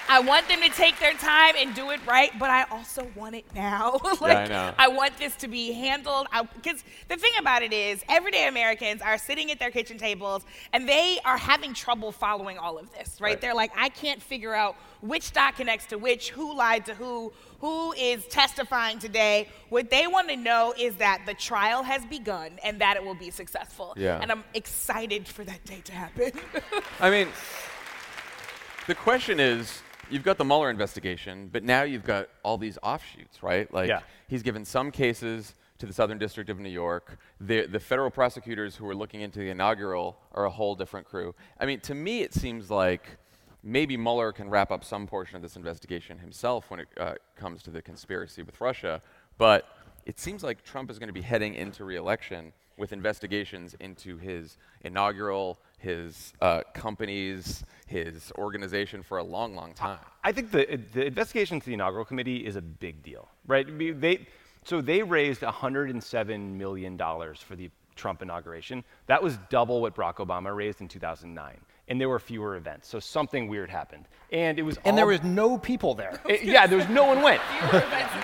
I 0.09 0.19
want 0.21 0.47
them 0.47 0.59
to 0.61 0.69
take 0.69 0.99
their 0.99 1.13
time 1.13 1.53
and 1.55 1.75
do 1.75 1.91
it 1.91 1.99
right, 2.07 2.31
but 2.39 2.49
I 2.49 2.63
also 2.71 3.07
want 3.15 3.35
it 3.35 3.45
now. 3.53 3.99
like, 4.21 4.49
know. 4.49 4.73
I 4.77 4.87
want 4.87 5.17
this 5.17 5.35
to 5.37 5.47
be 5.47 5.71
handled 5.71 6.27
because 6.55 6.83
the 7.07 7.15
thing 7.15 7.31
about 7.39 7.61
it 7.61 7.71
is, 7.71 8.03
everyday 8.09 8.47
Americans 8.47 9.03
are 9.03 9.19
sitting 9.19 9.51
at 9.51 9.59
their 9.59 9.69
kitchen 9.69 9.99
tables 9.99 10.43
and 10.73 10.89
they 10.89 11.19
are 11.25 11.37
having 11.37 11.75
trouble 11.75 12.11
following 12.11 12.57
all 12.57 12.79
of 12.79 12.91
this, 12.91 13.21
right? 13.21 13.29
Right. 13.29 13.39
They're 13.39 13.53
like, 13.53 13.71
I 13.77 13.89
can't 13.89 14.19
figure 14.19 14.55
out 14.55 14.75
which 15.01 15.23
stock 15.23 15.57
connects 15.57 15.85
to 15.87 15.97
which, 15.97 16.31
who 16.31 16.57
lied 16.57 16.87
to 16.87 16.95
who, 16.95 17.31
who 17.59 17.93
is 17.93 18.25
testifying 18.25 18.97
today. 18.97 19.47
What 19.69 19.91
they 19.91 20.07
want 20.07 20.29
to 20.29 20.35
know 20.35 20.73
is 20.75 20.95
that 20.95 21.21
the 21.27 21.35
trial 21.35 21.83
has 21.83 22.03
begun 22.07 22.57
and 22.63 22.81
that 22.81 22.97
it 22.97 23.05
will 23.05 23.13
be 23.13 23.29
successful. 23.29 23.93
Yeah. 23.95 24.19
And 24.19 24.31
I'm 24.31 24.43
excited 24.55 25.27
for 25.27 25.43
that 25.43 25.63
day 25.65 25.81
to 25.83 25.91
happen. 25.91 26.31
I 26.99 27.11
mean, 27.11 27.27
the 28.87 28.95
question 28.95 29.39
is 29.39 29.83
you've 30.09 30.23
got 30.23 30.37
the 30.37 30.45
Mueller 30.45 30.69
investigation, 30.69 31.49
but 31.51 31.63
now 31.63 31.83
you've 31.83 32.03
got 32.03 32.29
all 32.43 32.57
these 32.57 32.77
offshoots, 32.83 33.41
right? 33.43 33.71
Like, 33.73 33.89
Yeah. 33.89 34.01
he's 34.27 34.43
given 34.43 34.65
some 34.65 34.91
cases 34.91 35.55
to 35.77 35.85
the 35.85 35.93
Southern 35.93 36.17
District 36.17 36.49
of 36.49 36.59
New 36.59 36.69
York. 36.69 37.17
The, 37.39 37.65
the 37.65 37.79
federal 37.79 38.09
prosecutors 38.11 38.75
who 38.75 38.87
are 38.89 38.95
looking 38.95 39.21
into 39.21 39.39
the 39.39 39.49
inaugural 39.49 40.17
are 40.33 40.45
a 40.45 40.49
whole 40.49 40.75
different 40.75 41.07
crew. 41.07 41.33
I 41.59 41.65
mean, 41.65 41.79
to 41.81 41.95
me, 41.95 42.21
it 42.21 42.33
seems 42.33 42.69
like 42.69 43.17
maybe 43.63 43.95
Mueller 43.97 44.31
can 44.31 44.49
wrap 44.49 44.71
up 44.71 44.83
some 44.83 45.07
portion 45.07 45.35
of 45.37 45.41
this 45.41 45.55
investigation 45.55 46.17
himself 46.17 46.69
when 46.69 46.81
it 46.81 46.87
uh, 46.97 47.13
comes 47.35 47.63
to 47.63 47.71
the 47.71 47.81
conspiracy 47.81 48.41
with 48.41 48.59
Russia, 48.59 49.01
but 49.37 49.65
it 50.05 50.19
seems 50.19 50.43
like 50.43 50.63
Trump 50.63 50.89
is 50.89 50.99
going 50.99 51.07
to 51.07 51.13
be 51.13 51.21
heading 51.21 51.53
into 51.55 51.83
reelection 51.85 52.51
with 52.79 52.93
investigations 52.93 53.75
into 53.79 54.17
his 54.17 54.57
inaugural, 54.81 55.59
his 55.77 56.33
uh, 56.41 56.61
companies, 56.73 57.63
his 57.85 58.31
organization 58.37 59.03
for 59.03 59.17
a 59.17 59.23
long, 59.23 59.53
long 59.55 59.73
time. 59.73 59.99
I 60.23 60.31
think 60.31 60.51
the, 60.51 60.79
the 60.93 61.05
investigation 61.05 61.55
into 61.55 61.67
the 61.67 61.73
inaugural 61.73 62.05
committee 62.05 62.45
is 62.45 62.55
a 62.55 62.61
big 62.61 63.03
deal, 63.03 63.27
right? 63.45 63.67
I 63.67 63.69
mean, 63.71 63.99
They, 63.99 64.25
so 64.63 64.81
they 64.81 65.03
raised 65.03 65.41
$107 65.41 66.53
million 66.55 66.97
for 66.97 67.55
the 67.55 67.69
Trump 67.95 68.21
inauguration. 68.21 68.83
That 69.07 69.21
was 69.21 69.37
double 69.49 69.81
what 69.81 69.95
Barack 69.95 70.15
Obama 70.15 70.55
raised 70.55 70.79
in 70.81 70.87
2009. 70.87 71.57
And 71.89 71.99
there 71.99 72.07
were 72.07 72.19
fewer 72.19 72.55
events, 72.55 72.87
so 72.87 72.99
something 72.99 73.47
weird 73.47 73.69
happened. 73.71 74.05
And 74.31 74.59
it 74.59 74.61
was 74.61 74.77
And 74.85 74.95
there 74.95 75.07
was 75.07 75.23
no 75.23 75.57
people 75.57 75.95
there. 75.95 76.21
it- 76.29 76.43
yeah, 76.43 76.67
there 76.67 76.77
was 76.77 76.87
no 76.87 77.05
one 77.05 77.23
went. 77.23 77.41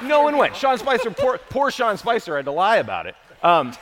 no 0.04 0.22
one 0.22 0.38
went. 0.38 0.56
Sean 0.56 0.78
Spicer, 0.78 1.10
poor, 1.10 1.40
poor 1.50 1.72
Sean 1.72 1.98
Spicer 1.98 2.36
had 2.36 2.46
to 2.46 2.52
lie 2.52 2.78
about 2.78 3.08
it. 3.08 3.16
Um, 3.46 3.74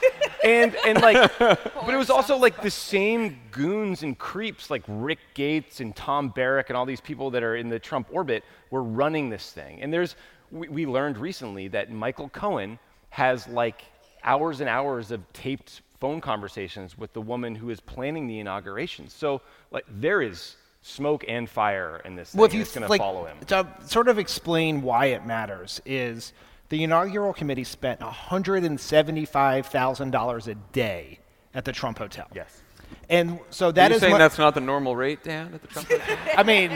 and 0.43 0.75
and 0.85 1.01
like, 1.01 1.31
but 1.39 1.89
it 1.89 1.95
was 1.95 2.09
also 2.09 2.35
like 2.35 2.61
the 2.61 2.69
same 2.69 3.39
goons 3.51 4.03
and 4.03 4.17
creeps 4.17 4.69
like 4.69 4.83
Rick 4.87 5.19
Gates 5.33 5.79
and 5.79 5.95
Tom 5.95 6.29
Barrack 6.29 6.69
and 6.69 6.75
all 6.75 6.85
these 6.85 6.99
people 6.99 7.31
that 7.31 7.43
are 7.43 7.55
in 7.55 7.69
the 7.69 7.79
Trump 7.79 8.09
orbit 8.11 8.43
were 8.71 8.83
running 8.83 9.29
this 9.29 9.51
thing. 9.51 9.81
And 9.81 9.91
there's 9.93 10.17
we, 10.51 10.67
we 10.67 10.85
learned 10.85 11.17
recently 11.17 11.69
that 11.69 11.89
Michael 11.89 12.27
Cohen 12.27 12.77
has 13.09 13.47
like 13.47 13.85
hours 14.25 14.59
and 14.59 14.69
hours 14.69 15.11
of 15.11 15.21
taped 15.31 15.81
phone 16.01 16.19
conversations 16.19 16.97
with 16.97 17.13
the 17.13 17.21
woman 17.21 17.55
who 17.55 17.69
is 17.69 17.79
planning 17.79 18.27
the 18.27 18.39
inauguration. 18.39 19.07
So 19.07 19.41
like 19.71 19.85
there 19.89 20.21
is 20.21 20.57
smoke 20.81 21.23
and 21.29 21.49
fire 21.49 22.01
in 22.03 22.17
this 22.17 22.31
thing. 22.31 22.39
Well, 22.39 22.47
if 22.47 22.53
you 22.53 22.61
it's 22.61 22.75
going 22.75 22.89
to 22.89 22.97
follow 22.97 23.23
him. 23.23 23.37
To 23.47 23.65
sort 23.85 24.09
of 24.09 24.19
explain 24.19 24.81
why 24.81 25.05
it 25.05 25.25
matters 25.25 25.81
is 25.85 26.33
the 26.73 26.83
inaugural 26.83 27.33
committee 27.33 27.63
spent 27.63 27.99
$175,000 27.99 30.47
a 30.47 30.55
day 30.71 31.19
at 31.53 31.65
the 31.65 31.71
Trump 31.71 31.99
Hotel. 31.99 32.25
Yes. 32.33 32.63
And 33.09 33.37
so 33.51 33.69
Are 33.69 33.73
you 33.89 33.93
is 33.95 34.01
saying 34.01 34.13
mu- 34.13 34.17
that's 34.17 34.39
not 34.39 34.55
the 34.55 34.61
normal 34.61 34.95
rate, 34.95 35.23
Dan, 35.23 35.53
at 35.53 35.61
the 35.61 35.67
Trump 35.67 35.87
Hotel? 35.87 36.17
I 36.35 36.41
mean, 36.41 36.71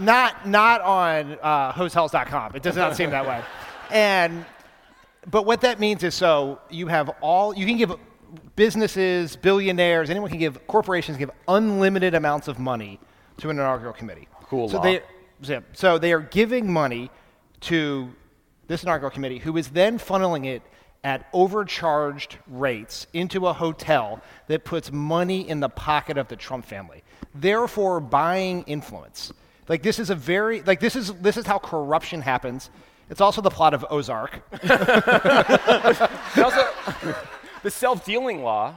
not 0.00 0.48
not 0.48 0.80
on 0.80 1.36
uh, 1.42 1.72
hotels.com. 1.72 2.56
It 2.56 2.62
does 2.62 2.76
not 2.76 2.96
seem 2.96 3.10
that 3.10 3.26
way. 3.26 3.42
And 3.90 4.46
but 5.30 5.44
what 5.44 5.60
that 5.60 5.78
means 5.78 6.02
is 6.02 6.14
so 6.14 6.58
you 6.70 6.86
have 6.86 7.10
all 7.20 7.54
you 7.54 7.66
can 7.66 7.76
give 7.76 7.92
businesses, 8.56 9.36
billionaires, 9.36 10.08
anyone 10.08 10.30
can 10.30 10.38
give 10.38 10.66
corporations 10.66 11.18
give 11.18 11.30
unlimited 11.46 12.14
amounts 12.14 12.48
of 12.48 12.58
money 12.58 12.98
to 13.36 13.50
an 13.50 13.58
inaugural 13.58 13.92
committee. 13.92 14.28
Cool 14.44 14.70
So 14.70 14.78
law. 14.78 14.82
they 14.82 15.02
so 15.74 15.98
they 15.98 16.14
are 16.14 16.20
giving 16.20 16.72
money 16.72 17.10
to 17.62 18.14
this 18.68 18.82
inaugural 18.82 19.10
committee, 19.10 19.38
who 19.38 19.56
is 19.56 19.68
then 19.68 19.98
funneling 19.98 20.46
it 20.46 20.62
at 21.04 21.26
overcharged 21.32 22.38
rates 22.46 23.06
into 23.12 23.46
a 23.48 23.52
hotel 23.52 24.20
that 24.46 24.64
puts 24.64 24.92
money 24.92 25.48
in 25.48 25.60
the 25.60 25.68
pocket 25.68 26.16
of 26.16 26.28
the 26.28 26.36
Trump 26.36 26.64
family, 26.64 27.02
therefore 27.34 27.98
buying 28.00 28.62
influence. 28.64 29.32
Like 29.68 29.82
this 29.82 29.98
is 29.98 30.10
a 30.10 30.14
very 30.14 30.62
like 30.62 30.80
this 30.80 30.94
is 30.96 31.12
this 31.14 31.36
is 31.36 31.46
how 31.46 31.58
corruption 31.58 32.20
happens. 32.20 32.70
It's 33.10 33.20
also 33.20 33.40
the 33.40 33.50
plot 33.50 33.74
of 33.74 33.84
Ozark. 33.90 34.42
Also, 36.36 36.66
the 37.62 37.70
self-dealing 37.70 38.42
law. 38.42 38.74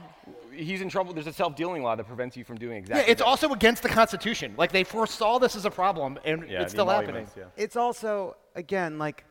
He's 0.52 0.80
in 0.80 0.88
trouble. 0.88 1.12
There's 1.12 1.26
a 1.26 1.32
self-dealing 1.32 1.82
law 1.82 1.96
that 1.96 2.04
prevents 2.06 2.36
you 2.36 2.44
from 2.44 2.56
doing 2.56 2.76
Yeah, 2.78 2.96
exactly. 2.96 3.12
it's 3.12 3.22
also 3.22 3.52
against 3.52 3.82
the 3.82 3.88
Constitution. 3.90 4.54
Like 4.56 4.72
they 4.72 4.84
foresaw 4.84 5.38
this 5.38 5.54
as 5.56 5.64
a 5.66 5.70
problem, 5.70 6.18
and 6.24 6.48
Yeah, 6.48 6.62
it's 6.62 6.72
still 6.72 6.88
happening. 6.88 7.26
yeah. 7.36 7.44
It's 7.56 7.76
also 7.76 8.36
again 8.54 8.98
like 8.98 9.24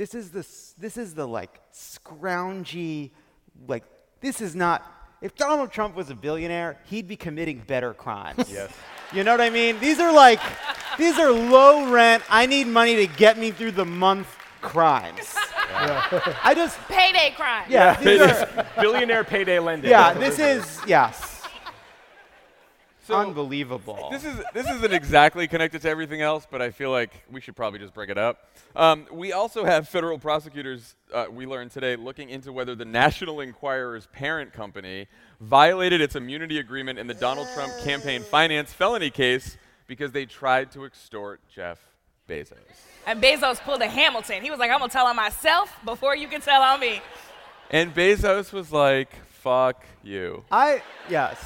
this 0.00 0.14
is 0.14 0.30
the 0.30 0.46
this 0.80 0.96
is 0.96 1.12
the 1.12 1.28
like 1.28 1.60
scroungy 1.74 3.10
like 3.68 3.84
this 4.22 4.40
is 4.40 4.56
not 4.56 4.82
if 5.20 5.34
Donald 5.34 5.70
Trump 5.70 5.94
was 5.94 6.08
a 6.08 6.14
billionaire, 6.14 6.78
he'd 6.86 7.06
be 7.06 7.16
committing 7.16 7.58
better 7.66 7.92
crimes. 7.92 8.50
Yes. 8.50 8.72
You 9.12 9.24
know 9.24 9.32
what 9.32 9.42
I 9.42 9.50
mean? 9.50 9.78
These 9.78 10.00
are 10.00 10.10
like 10.10 10.40
these 10.96 11.18
are 11.18 11.30
low 11.30 11.92
rent, 11.92 12.22
I 12.30 12.46
need 12.46 12.66
money 12.66 12.96
to 12.96 13.06
get 13.06 13.36
me 13.36 13.50
through 13.50 13.72
the 13.72 13.84
month 13.84 14.28
crimes. 14.62 15.34
I 15.74 16.54
just 16.56 16.78
Payday 16.88 17.34
crime. 17.36 17.66
yeah, 17.68 18.00
these 18.00 18.22
are, 18.22 18.66
Billionaire 18.80 19.24
payday 19.24 19.58
lending. 19.58 19.90
yeah, 19.90 20.14
this 20.14 20.38
is 20.38 20.80
yes. 20.86 21.29
So- 23.10 23.16
Unbelievable. 23.16 24.08
This 24.10 24.24
is 24.24 24.36
this 24.54 24.68
isn't 24.68 24.92
exactly 24.92 25.46
connected 25.48 25.82
to 25.82 25.88
everything 25.88 26.20
else, 26.22 26.46
but 26.50 26.62
I 26.62 26.70
feel 26.70 26.90
like 26.90 27.10
we 27.30 27.40
should 27.40 27.56
probably 27.56 27.78
just 27.78 27.92
bring 27.94 28.10
it 28.10 28.18
up. 28.18 28.48
Um, 28.76 29.06
we 29.10 29.32
also 29.32 29.64
have 29.64 29.88
federal 29.88 30.18
prosecutors. 30.18 30.94
Uh, 31.12 31.26
we 31.30 31.46
learned 31.46 31.70
today 31.72 31.96
looking 31.96 32.30
into 32.30 32.52
whether 32.52 32.74
the 32.74 32.84
National 32.84 33.40
Enquirer's 33.40 34.06
parent 34.06 34.52
company 34.52 35.08
violated 35.40 36.00
its 36.00 36.14
immunity 36.16 36.58
agreement 36.58 36.98
in 36.98 37.06
the 37.06 37.14
Donald 37.14 37.48
Trump 37.54 37.72
campaign 37.82 38.22
finance 38.22 38.72
felony 38.72 39.10
case 39.10 39.56
because 39.86 40.12
they 40.12 40.26
tried 40.26 40.70
to 40.72 40.84
extort 40.84 41.40
Jeff 41.52 41.78
Bezos. 42.28 42.56
And 43.06 43.20
Bezos 43.20 43.58
pulled 43.60 43.82
a 43.82 43.88
Hamilton. 43.88 44.42
He 44.42 44.50
was 44.50 44.60
like, 44.60 44.70
I'm 44.70 44.78
gonna 44.78 44.92
tell 44.92 45.06
on 45.06 45.16
myself 45.16 45.74
before 45.84 46.14
you 46.14 46.28
can 46.28 46.40
tell 46.40 46.62
on 46.62 46.78
me. 46.78 47.00
And 47.72 47.94
Bezos 47.94 48.52
was 48.52 48.70
like, 48.72 49.10
"Fuck 49.42 49.84
you." 50.02 50.44
I 50.50 50.82
yes. 51.08 51.36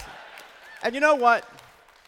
And 0.82 0.94
you 0.94 1.00
know 1.00 1.14
what? 1.14 1.46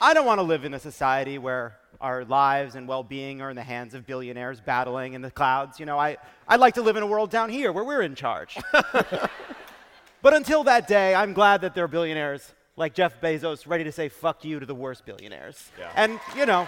I 0.01 0.13
don't 0.13 0.27
want 0.27 0.39
to 0.39 0.43
live 0.43 0.65
in 0.65 0.75
a 0.75 0.79
society 0.79 1.39
where 1.39 1.79
our 2.01 2.25
lives 2.25 2.75
and 2.75 2.87
well-being 2.87 3.41
are 3.41 3.49
in 3.49 3.57
the 3.57 3.63
hands 3.63 3.95
of 3.95 4.07
billionaires 4.07 4.61
battling 4.61 5.15
in 5.15 5.23
the 5.23 5.31
clouds. 5.31 5.81
You 5.81 5.87
know, 5.87 5.99
I 5.99 6.19
I'd 6.47 6.61
like 6.61 6.75
to 6.75 6.83
live 6.83 6.97
in 6.97 7.03
a 7.03 7.07
world 7.07 7.31
down 7.31 7.49
here 7.49 7.73
where 7.73 7.85
we're 7.85 8.03
in 8.03 8.15
charge. 8.15 8.59
but 8.73 10.35
until 10.35 10.65
that 10.65 10.87
day, 10.87 11.15
I'm 11.15 11.33
glad 11.33 11.63
that 11.63 11.75
there 11.75 11.85
are 11.85 11.89
billionaires 11.89 12.53
like 12.77 12.93
Jeff 12.93 13.21
Bezos 13.21 13.67
ready 13.67 13.85
to 13.85 13.93
say 13.93 14.09
fuck 14.11 14.45
you 14.45 14.61
to 14.61 14.67
the 14.67 14.75
worst 14.75 15.07
billionaires. 15.07 15.71
Yeah. 15.79 15.91
And, 15.97 16.21
you 16.37 16.45
know, 16.45 16.67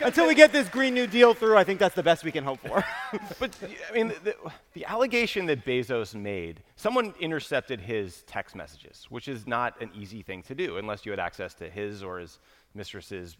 until 0.00 0.26
we 0.26 0.34
get 0.34 0.52
this 0.52 0.68
Green 0.68 0.94
New 0.94 1.06
Deal 1.06 1.34
through, 1.34 1.56
I 1.56 1.64
think 1.64 1.78
that's 1.78 1.94
the 1.94 2.02
best 2.02 2.24
we 2.24 2.32
can 2.32 2.44
hope 2.44 2.60
for. 2.60 2.84
But 3.38 3.56
I 3.90 3.94
mean, 3.94 4.12
the, 4.24 4.34
the 4.72 4.84
allegation 4.84 5.46
that 5.46 5.64
Bezos 5.64 6.14
made, 6.14 6.62
someone 6.74 7.14
intercepted 7.20 7.80
his 7.80 8.22
text 8.22 8.56
messages, 8.56 9.06
which 9.10 9.28
is 9.28 9.46
not 9.46 9.80
an 9.80 9.90
easy 9.94 10.22
thing 10.22 10.42
to 10.44 10.54
do 10.54 10.78
unless 10.78 11.06
you 11.06 11.12
had 11.12 11.20
access 11.20 11.54
to 11.54 11.70
his 11.70 12.02
or 12.02 12.18
his 12.18 12.38
mistress's 12.74 13.36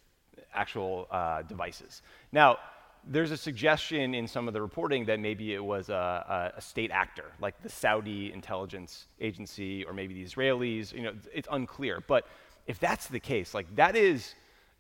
actual 0.55 1.09
uh, 1.11 1.43
devices. 1.43 2.03
Now, 2.33 2.59
there's 3.09 3.31
a 3.31 3.37
suggestion 3.37 4.15
in 4.15 4.27
some 4.27 4.49
of 4.49 4.55
the 4.55 4.61
reporting 4.61 5.05
that 5.07 5.21
maybe 5.21 5.55
it 5.55 5.65
was 5.65 5.89
a, 5.89 6.53
a, 6.55 6.59
a 6.59 6.61
state 6.61 6.91
actor, 6.91 7.27
like 7.41 7.61
the 7.63 7.69
Saudi 7.69 8.33
intelligence 8.33 9.07
agency 9.21 9.85
or 9.85 9.93
maybe 9.93 10.15
the 10.15 10.25
Israelis. 10.25 10.93
You 10.93 11.03
know, 11.03 11.13
it's 11.33 11.49
unclear. 11.51 12.03
But 12.07 12.27
if 12.67 12.81
that's 12.81 13.07
the 13.07 13.21
case, 13.21 13.55
like 13.55 13.75
that 13.77 13.95
is 13.95 14.35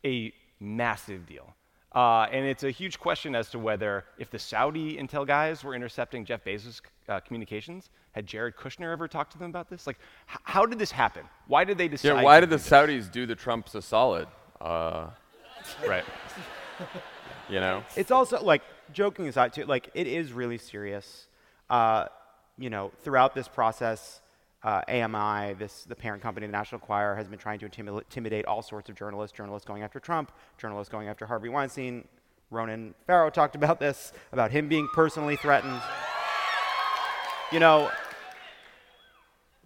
a 0.05 0.33
massive 0.61 1.27
deal. 1.27 1.55
Uh, 1.95 2.27
and 2.31 2.45
it's 2.45 2.63
a 2.63 2.71
huge 2.71 2.99
question 2.99 3.35
as 3.35 3.49
to 3.51 3.59
whether, 3.59 4.05
if 4.19 4.31
the 4.31 4.39
Saudi 4.39 4.97
intel 4.99 5.27
guys 5.27 5.65
were 5.65 5.75
intercepting 5.75 6.25
Jeff 6.27 6.45
Bezos' 6.45 6.83
uh, 7.09 7.21
communications, 7.21 7.89
had 8.13 8.27
Jared 8.27 8.55
Kushner 8.57 8.93
ever 8.93 9.09
talked 9.09 9.33
to 9.33 9.39
them 9.39 9.49
about 9.49 9.71
this? 9.71 9.87
Like, 9.87 9.99
h- 10.31 10.39
how 10.43 10.67
did 10.67 10.79
this 10.79 10.91
happen? 10.91 11.23
Why 11.47 11.65
did 11.65 11.79
they 11.79 11.89
decide? 11.89 12.09
Yeah, 12.09 12.23
why 12.23 12.41
did 12.41 12.51
the 12.51 12.57
do 12.57 12.63
this? 12.63 12.69
Saudis 12.69 13.11
do 13.11 13.25
the 13.25 13.35
Trumps 13.35 13.75
a 13.75 13.81
solid? 13.81 14.29
Uh, 14.61 15.09
Right. 15.87 16.05
you 17.49 17.61
know? 17.61 17.83
It's 17.97 18.11
also 18.11 18.43
like 18.43 18.63
joking 18.93 19.29
aside 19.29 19.53
too. 19.53 19.65
Like 19.65 19.91
it 19.95 20.07
is 20.07 20.33
really 20.33 20.59
serious. 20.59 21.27
Uh, 21.69 22.07
you 22.59 22.71
know, 22.71 22.93
throughout 23.03 23.35
this 23.35 23.49
process, 23.49 24.21
uh, 24.67 24.83
AMI, 24.89 25.55
this 25.55 25.85
the 25.85 25.95
parent 25.95 26.21
company, 26.21 26.45
the 26.45 26.53
National 26.53 26.81
Enquirer, 26.81 27.15
has 27.15 27.29
been 27.29 27.39
trying 27.39 27.61
to 27.61 27.69
intimi- 27.69 27.99
intimidate 27.99 28.45
all 28.47 28.63
sorts 28.63 28.89
of 28.89 28.97
journalists. 28.97 29.35
Journalists 29.37 29.67
going 29.67 29.85
after 29.85 30.01
Trump. 30.01 30.33
Journalists 30.59 30.91
going 30.91 31.07
after 31.07 31.25
Harvey 31.25 31.49
Weinstein. 31.49 32.07
Ronan 32.51 32.95
Farrow 33.07 33.31
talked 33.31 33.55
about 33.55 33.79
this, 33.79 34.13
about 34.33 34.51
him 34.51 34.69
being 34.69 34.89
personally 34.93 35.37
threatened. 35.37 35.81
You 37.53 37.61
know, 37.61 37.93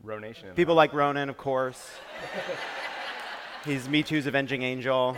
Ronation. 0.04 0.54
people 0.54 0.74
like 0.74 0.92
Ronan, 0.92 1.30
of 1.30 1.38
course. 1.38 1.90
He's 3.64 3.88
Me 3.88 4.02
Too's 4.02 4.26
avenging 4.26 4.62
angel. 4.62 5.16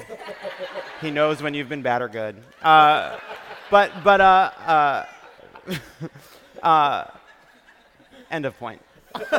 He 1.01 1.11
knows 1.11 1.43
when 1.43 1.55
you've 1.55 1.69
been 1.69 1.83
bad 1.83 2.03
or 2.03 2.09
good. 2.09 2.37
Uh, 2.63 3.19
but 3.69 3.91
but 4.05 4.21
uh, 4.21 4.51
uh, 4.65 5.07
uh, 6.63 7.05
end 8.31 8.47
of 8.47 8.57
point. 8.59 8.81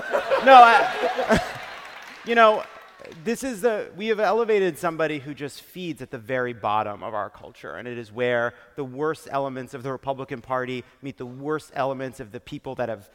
no, 0.46 0.56
I, 0.56 1.42
you 2.26 2.36
know, 2.36 2.64
this 3.24 3.44
is 3.44 3.62
the 3.62 3.90
we 3.98 4.08
have 4.08 4.20
elevated 4.20 4.78
somebody 4.78 5.20
who 5.20 5.34
just 5.34 5.62
feeds 5.62 6.02
at 6.02 6.12
the 6.12 6.18
very 6.18 6.54
bottom 6.54 7.04
of 7.04 7.14
our 7.14 7.30
culture, 7.30 7.76
and 7.76 7.88
it 7.88 7.98
is 7.98 8.12
where 8.12 8.54
the 8.76 8.84
worst 8.84 9.28
elements 9.32 9.74
of 9.74 9.84
the 9.84 9.92
Republican 9.92 10.42
Party 10.42 10.84
meet 11.02 11.18
the 11.18 11.26
worst 11.26 11.72
elements 11.74 12.20
of 12.20 12.32
the 12.32 12.40
people 12.40 12.76
that 12.76 12.90
have 12.90 13.10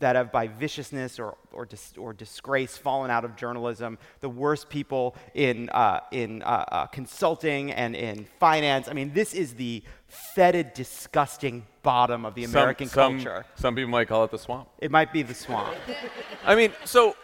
that 0.00 0.16
have 0.16 0.32
by 0.32 0.48
viciousness 0.48 1.18
or, 1.18 1.36
or, 1.52 1.66
dis, 1.66 1.94
or 1.96 2.12
disgrace 2.12 2.76
fallen 2.76 3.10
out 3.10 3.24
of 3.24 3.36
journalism, 3.36 3.98
the 4.20 4.28
worst 4.28 4.68
people 4.68 5.14
in, 5.34 5.68
uh, 5.70 6.00
in 6.10 6.42
uh, 6.42 6.64
uh, 6.68 6.86
consulting 6.86 7.70
and 7.72 7.94
in 7.94 8.26
finance. 8.38 8.88
I 8.88 8.92
mean, 8.92 9.12
this 9.12 9.34
is 9.34 9.54
the 9.54 9.82
fetid, 10.08 10.74
disgusting 10.74 11.66
bottom 11.82 12.24
of 12.24 12.34
the 12.34 12.44
Some- 12.44 12.54
American 12.54 12.88
some, 12.88 13.14
culture. 13.16 13.44
Some 13.56 13.74
people 13.74 13.90
might 13.90 14.08
call 14.08 14.24
it 14.24 14.30
the 14.30 14.38
swamp. 14.38 14.68
It 14.78 14.90
might 14.90 15.12
be 15.12 15.22
the 15.22 15.34
swamp. 15.34 15.74
I 16.44 16.54
mean, 16.54 16.72
so 16.84 17.16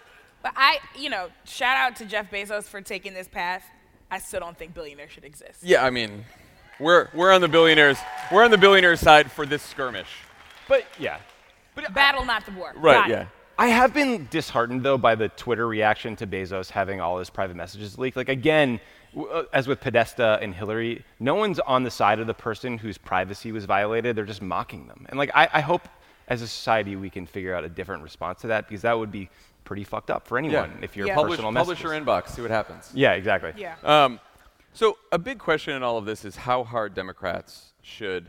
But 0.42 0.52
I, 0.56 0.78
you 0.98 1.10
know, 1.10 1.28
shout 1.44 1.76
out 1.76 1.96
to 1.96 2.04
Jeff 2.04 2.30
Bezos 2.30 2.64
for 2.64 2.80
taking 2.80 3.14
this 3.14 3.28
path. 3.28 3.64
I 4.10 4.18
still 4.18 4.40
don't 4.40 4.58
think 4.58 4.74
billionaires 4.74 5.12
should 5.12 5.24
exist. 5.24 5.62
yeah, 5.62 5.84
I 5.84 5.90
mean, 5.90 6.24
we're 6.80 7.08
we're 7.14 7.30
on 7.32 7.40
the 7.40 7.48
billionaires. 7.48 7.98
We're 8.32 8.42
on 8.44 8.50
the 8.50 8.58
billionaire 8.58 8.96
side 8.96 9.30
for 9.30 9.46
this 9.46 9.62
skirmish. 9.62 10.08
But 10.66 10.84
yeah. 10.98 11.18
Battle, 11.92 12.24
not 12.24 12.44
the 12.46 12.52
war. 12.52 12.72
Right? 12.76 12.94
Got 12.94 13.10
it. 13.10 13.12
yeah. 13.12 13.26
I 13.58 13.66
have 13.68 13.92
been 13.92 14.26
disheartened 14.30 14.82
though 14.82 14.96
by 14.98 15.14
the 15.14 15.28
Twitter 15.30 15.66
reaction 15.68 16.16
to 16.16 16.26
Bezos 16.26 16.70
having 16.70 17.00
all 17.00 17.18
his 17.18 17.28
private 17.30 17.56
messages 17.56 17.98
leaked. 17.98 18.16
Like 18.16 18.28
again, 18.30 18.80
w- 19.14 19.30
uh, 19.30 19.44
as 19.52 19.66
with 19.68 19.80
Podesta 19.80 20.38
and 20.40 20.54
Hillary, 20.54 21.04
no 21.18 21.34
one's 21.34 21.58
on 21.60 21.82
the 21.82 21.90
side 21.90 22.20
of 22.20 22.26
the 22.26 22.32
person 22.34 22.78
whose 22.78 22.96
privacy 22.96 23.52
was 23.52 23.66
violated. 23.66 24.16
They're 24.16 24.24
just 24.24 24.40
mocking 24.42 24.86
them. 24.86 25.04
And 25.10 25.18
like 25.18 25.30
I, 25.34 25.48
I 25.52 25.60
hope 25.60 25.88
as 26.28 26.40
a 26.42 26.48
society 26.48 26.96
we 26.96 27.10
can 27.10 27.26
figure 27.26 27.54
out 27.54 27.64
a 27.64 27.68
different 27.68 28.02
response 28.02 28.40
to 28.42 28.46
that 28.46 28.66
because 28.68 28.82
that 28.82 28.98
would 28.98 29.12
be 29.12 29.28
pretty 29.64 29.84
fucked 29.84 30.10
up 30.10 30.26
for 30.26 30.38
anyone 30.38 30.78
if 30.82 30.96
your 30.96 31.06
Yeah. 31.08 31.14
Publish, 31.16 31.32
personal 31.36 31.52
publish 31.52 31.82
messages. 31.82 31.92
your 31.92 32.00
inbox. 32.00 32.28
See 32.30 32.42
what 32.42 32.50
happens. 32.50 32.90
Yeah, 32.94 33.12
exactly. 33.12 33.52
Yeah. 33.56 33.74
Um, 33.84 34.20
so 34.72 34.96
a 35.12 35.18
big 35.18 35.38
question 35.38 35.74
in 35.74 35.82
all 35.82 35.98
of 35.98 36.06
this 36.06 36.24
is 36.24 36.34
how 36.34 36.64
hard 36.64 36.94
Democrats 36.94 37.72
should 37.82 38.28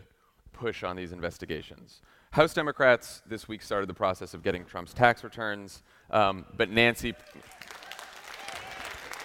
push 0.52 0.84
on 0.84 0.96
these 0.98 1.12
investigations. 1.14 2.02
House 2.32 2.54
Democrats 2.54 3.22
this 3.28 3.50
week 3.50 3.62
started 3.62 3.90
the 3.90 3.94
process 3.94 4.34
of 4.34 4.42
getting 4.42 4.64
Trump's 4.64 4.94
tax 4.94 5.22
returns, 5.22 5.84
um, 6.12 6.46
but 6.56 6.70
Nancy, 6.70 7.14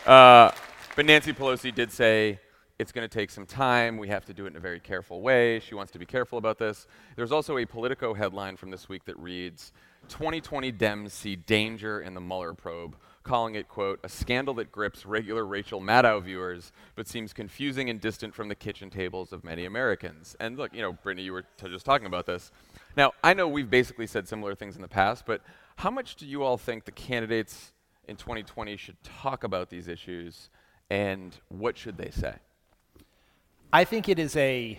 uh, 0.04 0.50
but 0.96 1.06
Nancy 1.06 1.32
Pelosi 1.32 1.72
did 1.72 1.92
say 1.92 2.40
it's 2.80 2.90
going 2.90 3.08
to 3.08 3.18
take 3.18 3.30
some 3.30 3.46
time. 3.46 3.96
We 3.96 4.08
have 4.08 4.24
to 4.24 4.34
do 4.34 4.46
it 4.46 4.48
in 4.48 4.56
a 4.56 4.60
very 4.60 4.80
careful 4.80 5.22
way. 5.22 5.60
She 5.60 5.76
wants 5.76 5.92
to 5.92 6.00
be 6.00 6.04
careful 6.04 6.36
about 6.36 6.58
this. 6.58 6.88
There's 7.14 7.30
also 7.30 7.58
a 7.58 7.64
Politico 7.64 8.12
headline 8.12 8.56
from 8.56 8.72
this 8.72 8.88
week 8.88 9.04
that 9.04 9.16
reads 9.20 9.72
2020 10.08 10.72
Dems 10.72 11.12
see 11.12 11.36
danger 11.36 12.00
in 12.00 12.12
the 12.12 12.20
Mueller 12.20 12.54
probe, 12.54 12.96
calling 13.22 13.54
it, 13.54 13.68
quote, 13.68 14.00
a 14.02 14.08
scandal 14.08 14.54
that 14.54 14.72
grips 14.72 15.06
regular 15.06 15.46
Rachel 15.46 15.80
Maddow 15.80 16.22
viewers, 16.22 16.72
but 16.96 17.06
seems 17.06 17.32
confusing 17.32 17.88
and 17.88 18.00
distant 18.00 18.34
from 18.34 18.48
the 18.48 18.54
kitchen 18.56 18.90
tables 18.90 19.32
of 19.32 19.44
many 19.44 19.64
Americans. 19.64 20.36
And 20.40 20.56
look, 20.58 20.74
you 20.74 20.82
know, 20.82 20.92
Brittany, 20.92 21.24
you 21.24 21.32
were 21.32 21.42
t- 21.42 21.68
just 21.68 21.86
talking 21.86 22.06
about 22.08 22.26
this. 22.26 22.50
Now, 22.96 23.12
I 23.22 23.34
know 23.34 23.46
we've 23.46 23.68
basically 23.68 24.06
said 24.06 24.26
similar 24.26 24.54
things 24.54 24.74
in 24.76 24.82
the 24.82 24.88
past, 24.88 25.26
but 25.26 25.42
how 25.76 25.90
much 25.90 26.16
do 26.16 26.26
you 26.26 26.42
all 26.42 26.56
think 26.56 26.86
the 26.86 26.92
candidates 26.92 27.72
in 28.08 28.16
2020 28.16 28.76
should 28.76 29.02
talk 29.02 29.44
about 29.44 29.68
these 29.68 29.86
issues, 29.86 30.48
and 30.88 31.36
what 31.48 31.76
should 31.76 31.98
they 31.98 32.10
say? 32.10 32.34
I 33.72 33.84
think 33.84 34.08
it 34.08 34.18
is 34.18 34.34
a 34.36 34.78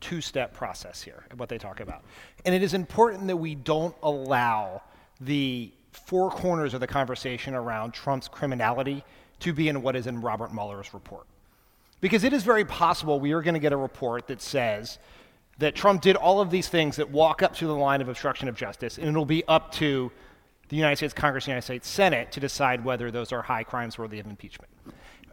two 0.00 0.20
step 0.20 0.52
process 0.52 1.02
here, 1.02 1.24
what 1.36 1.48
they 1.48 1.58
talk 1.58 1.80
about. 1.80 2.04
And 2.44 2.54
it 2.54 2.62
is 2.62 2.74
important 2.74 3.28
that 3.28 3.36
we 3.36 3.54
don't 3.54 3.94
allow 4.02 4.82
the 5.20 5.72
four 5.92 6.30
corners 6.30 6.74
of 6.74 6.80
the 6.80 6.86
conversation 6.86 7.54
around 7.54 7.92
Trump's 7.92 8.28
criminality 8.28 9.04
to 9.40 9.52
be 9.52 9.68
in 9.68 9.82
what 9.82 9.96
is 9.96 10.06
in 10.06 10.20
Robert 10.20 10.52
Mueller's 10.52 10.92
report. 10.92 11.26
Because 12.00 12.24
it 12.24 12.32
is 12.32 12.42
very 12.42 12.64
possible 12.64 13.20
we 13.20 13.32
are 13.32 13.42
going 13.42 13.54
to 13.54 13.60
get 13.60 13.72
a 13.72 13.76
report 13.76 14.26
that 14.26 14.42
says 14.42 14.98
that 15.58 15.74
Trump 15.74 16.02
did 16.02 16.16
all 16.16 16.40
of 16.40 16.50
these 16.50 16.68
things 16.68 16.96
that 16.96 17.10
walk 17.10 17.42
up 17.42 17.54
to 17.56 17.66
the 17.66 17.74
line 17.74 18.00
of 18.00 18.08
obstruction 18.08 18.48
of 18.48 18.56
justice, 18.56 18.98
and 18.98 19.08
it'll 19.08 19.24
be 19.24 19.44
up 19.48 19.72
to 19.72 20.12
the 20.68 20.76
United 20.76 20.96
States 20.96 21.14
Congress 21.14 21.44
and 21.44 21.48
the 21.48 21.52
United 21.52 21.64
States 21.64 21.88
Senate 21.88 22.32
to 22.32 22.40
decide 22.40 22.84
whether 22.84 23.10
those 23.10 23.32
are 23.32 23.42
high 23.42 23.62
crimes 23.62 23.98
worthy 23.98 24.18
of 24.18 24.26
impeachment. 24.26 24.70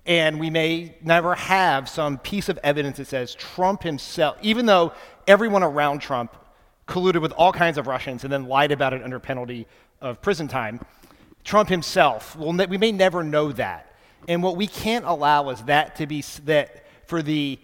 And 0.05 0.39
we 0.39 0.49
may 0.49 0.97
never 1.01 1.33
have 1.35 1.87
some 1.87 2.17
piece 2.17 2.49
of 2.49 2.59
evidence 2.63 2.97
that 2.97 3.07
says 3.07 3.35
Trump 3.35 3.83
himself, 3.83 4.37
even 4.41 4.65
though 4.65 4.93
everyone 5.27 5.63
around 5.63 5.99
Trump 5.99 6.35
colluded 6.87 7.21
with 7.21 7.31
all 7.33 7.53
kinds 7.53 7.77
of 7.77 7.87
Russians 7.87 8.23
and 8.23 8.31
then 8.31 8.45
lied 8.45 8.71
about 8.71 8.93
it 8.93 9.01
under 9.01 9.19
penalty 9.19 9.65
of 10.01 10.21
prison 10.21 10.47
time, 10.47 10.79
Trump 11.43 11.69
himself, 11.69 12.35
well, 12.35 12.53
we 12.67 12.77
may 12.77 12.91
never 12.91 13.23
know 13.23 13.51
that. 13.53 13.93
And 14.27 14.43
what 14.43 14.55
we 14.55 14.67
can't 14.67 15.05
allow 15.05 15.49
is 15.49 15.61
that 15.63 15.95
to 15.97 16.07
be 16.07 16.21
that 16.45 16.85
for 17.05 17.21
the 17.21 17.59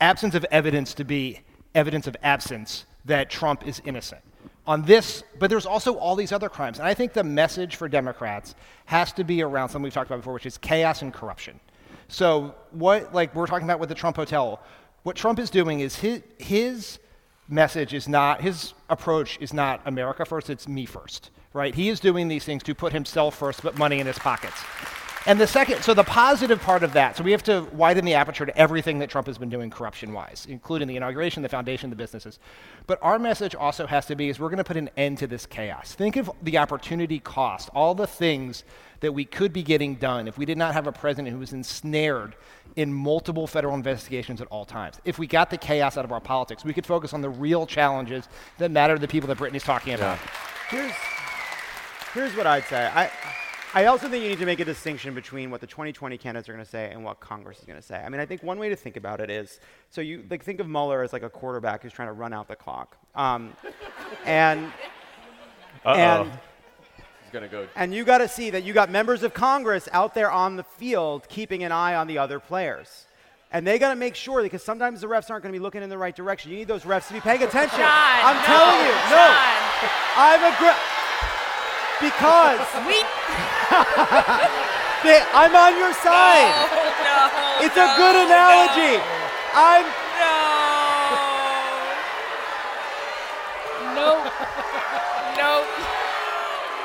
absence 0.00 0.34
of 0.34 0.44
evidence 0.50 0.94
to 0.94 1.04
be 1.04 1.40
evidence 1.76 2.06
of 2.06 2.16
absence 2.22 2.86
that 3.04 3.30
Trump 3.30 3.66
is 3.66 3.80
innocent. 3.84 4.22
On 4.66 4.82
this, 4.82 5.22
but 5.38 5.48
there's 5.48 5.66
also 5.66 5.94
all 5.94 6.16
these 6.16 6.32
other 6.32 6.48
crimes. 6.48 6.80
And 6.80 6.88
I 6.88 6.94
think 6.94 7.12
the 7.12 7.22
message 7.22 7.76
for 7.76 7.88
Democrats 7.88 8.56
has 8.86 9.12
to 9.12 9.22
be 9.22 9.42
around 9.42 9.68
something 9.68 9.84
we've 9.84 9.94
talked 9.94 10.10
about 10.10 10.16
before, 10.16 10.34
which 10.34 10.46
is 10.46 10.58
chaos 10.58 11.02
and 11.02 11.14
corruption. 11.14 11.60
So, 12.08 12.54
what, 12.72 13.14
like 13.14 13.32
we're 13.34 13.46
talking 13.46 13.66
about 13.66 13.78
with 13.78 13.88
the 13.88 13.94
Trump 13.94 14.16
Hotel, 14.16 14.60
what 15.04 15.14
Trump 15.14 15.38
is 15.38 15.50
doing 15.50 15.80
is 15.80 15.94
his, 15.94 16.22
his 16.38 16.98
message 17.48 17.94
is 17.94 18.08
not, 18.08 18.40
his 18.40 18.74
approach 18.90 19.38
is 19.40 19.52
not 19.52 19.82
America 19.86 20.24
first, 20.24 20.50
it's 20.50 20.66
me 20.66 20.84
first, 20.84 21.30
right? 21.52 21.74
He 21.74 21.88
is 21.88 22.00
doing 22.00 22.26
these 22.26 22.44
things 22.44 22.64
to 22.64 22.74
put 22.74 22.92
himself 22.92 23.36
first, 23.36 23.62
put 23.62 23.78
money 23.78 24.00
in 24.00 24.06
his 24.06 24.18
pockets. 24.18 24.60
And 25.26 25.40
the 25.40 25.46
second, 25.46 25.82
so 25.82 25.92
the 25.92 26.04
positive 26.04 26.60
part 26.60 26.84
of 26.84 26.92
that, 26.92 27.16
so 27.16 27.24
we 27.24 27.32
have 27.32 27.42
to 27.44 27.66
widen 27.72 28.04
the 28.04 28.14
aperture 28.14 28.46
to 28.46 28.56
everything 28.56 29.00
that 29.00 29.10
Trump 29.10 29.26
has 29.26 29.38
been 29.38 29.48
doing 29.48 29.70
corruption 29.70 30.12
wise, 30.12 30.46
including 30.48 30.86
the 30.86 30.96
inauguration, 30.96 31.42
the 31.42 31.48
foundation, 31.48 31.90
the 31.90 31.96
businesses. 31.96 32.38
But 32.86 33.00
our 33.02 33.18
message 33.18 33.52
also 33.56 33.88
has 33.88 34.06
to 34.06 34.14
be 34.14 34.28
is 34.28 34.38
we're 34.38 34.50
going 34.50 34.58
to 34.58 34.64
put 34.64 34.76
an 34.76 34.88
end 34.96 35.18
to 35.18 35.26
this 35.26 35.44
chaos. 35.44 35.94
Think 35.94 36.16
of 36.16 36.30
the 36.42 36.58
opportunity 36.58 37.18
cost, 37.18 37.70
all 37.74 37.92
the 37.92 38.06
things 38.06 38.62
that 39.00 39.12
we 39.12 39.24
could 39.24 39.52
be 39.52 39.64
getting 39.64 39.96
done 39.96 40.28
if 40.28 40.38
we 40.38 40.44
did 40.44 40.56
not 40.56 40.74
have 40.74 40.86
a 40.86 40.92
president 40.92 41.34
who 41.34 41.40
was 41.40 41.52
ensnared 41.52 42.36
in 42.76 42.92
multiple 42.92 43.48
federal 43.48 43.74
investigations 43.74 44.40
at 44.40 44.46
all 44.46 44.64
times. 44.64 45.00
If 45.04 45.18
we 45.18 45.26
got 45.26 45.50
the 45.50 45.58
chaos 45.58 45.96
out 45.96 46.04
of 46.04 46.12
our 46.12 46.20
politics, 46.20 46.64
we 46.64 46.72
could 46.72 46.86
focus 46.86 47.12
on 47.12 47.20
the 47.20 47.30
real 47.30 47.66
challenges 47.66 48.28
that 48.58 48.70
matter 48.70 48.94
to 48.94 49.00
the 49.00 49.08
people 49.08 49.26
that 49.26 49.38
Brittany's 49.38 49.64
talking 49.64 49.94
about. 49.94 50.18
Here's, 50.68 50.92
here's 52.14 52.36
what 52.36 52.46
I'd 52.46 52.64
say. 52.64 52.86
I, 52.94 53.10
I 53.76 53.84
also 53.84 54.08
think 54.08 54.22
you 54.22 54.30
need 54.30 54.38
to 54.38 54.46
make 54.46 54.60
a 54.60 54.64
distinction 54.64 55.12
between 55.12 55.50
what 55.50 55.60
the 55.60 55.66
2020 55.66 56.16
candidates 56.16 56.48
are 56.48 56.54
going 56.54 56.64
to 56.64 56.70
say 56.70 56.90
and 56.90 57.04
what 57.04 57.20
Congress 57.20 57.58
is 57.58 57.66
going 57.66 57.78
to 57.78 57.86
say. 57.86 57.96
I 58.02 58.08
mean, 58.08 58.22
I 58.22 58.24
think 58.24 58.42
one 58.42 58.58
way 58.58 58.70
to 58.70 58.74
think 58.74 58.96
about 58.96 59.20
it 59.20 59.28
is 59.28 59.60
so 59.90 60.00
you 60.00 60.24
like 60.30 60.42
think 60.42 60.60
of 60.60 60.66
Mueller 60.66 61.02
as 61.02 61.12
like 61.12 61.22
a 61.22 61.28
quarterback 61.28 61.82
who's 61.82 61.92
trying 61.92 62.08
to 62.08 62.14
run 62.14 62.32
out 62.32 62.48
the 62.48 62.56
clock, 62.56 62.96
um, 63.14 63.52
and 64.24 64.72
and 65.84 66.30
He's 67.22 67.32
going 67.32 67.42
to 67.42 67.50
go. 67.50 67.68
and 67.76 67.92
you 67.92 68.04
got 68.06 68.18
to 68.18 68.28
see 68.28 68.48
that 68.48 68.64
you 68.64 68.72
got 68.72 68.90
members 68.90 69.22
of 69.22 69.34
Congress 69.34 69.90
out 69.92 70.14
there 70.14 70.30
on 70.30 70.56
the 70.56 70.64
field 70.64 71.28
keeping 71.28 71.62
an 71.62 71.70
eye 71.70 71.96
on 71.96 72.06
the 72.06 72.16
other 72.16 72.40
players. 72.40 73.04
And 73.52 73.66
they 73.66 73.78
got 73.78 73.90
to 73.90 73.96
make 73.96 74.14
sure 74.14 74.42
because 74.42 74.62
sometimes 74.62 75.02
the 75.02 75.06
refs 75.06 75.28
aren't 75.30 75.42
going 75.42 75.52
to 75.52 75.58
be 75.58 75.62
looking 75.62 75.82
in 75.82 75.90
the 75.90 75.98
right 75.98 76.16
direction. 76.16 76.50
You 76.50 76.56
need 76.56 76.68
those 76.68 76.84
refs 76.84 77.08
to 77.08 77.12
be 77.12 77.20
paying 77.20 77.42
attention. 77.42 77.78
John, 77.78 77.90
I'm 77.92 78.36
no, 78.36 78.42
telling 78.42 78.86
you, 78.86 78.94
no. 79.12 79.36
I'm 80.16 80.42
a 80.44 80.56
gr- 80.56 80.96
because 82.00 82.86
We. 82.86 83.45
They, 85.02 85.22
I'm 85.34 85.54
on 85.54 85.78
your 85.78 85.92
side. 85.94 86.52
Oh, 86.54 86.70
no. 87.02 87.66
It's 87.66 87.76
a 87.76 87.86
no, 87.86 87.96
good 87.96 88.14
no. 88.14 88.26
analogy. 88.26 89.02
I'm 89.54 89.86
No. 93.94 94.30
No. 95.36 95.64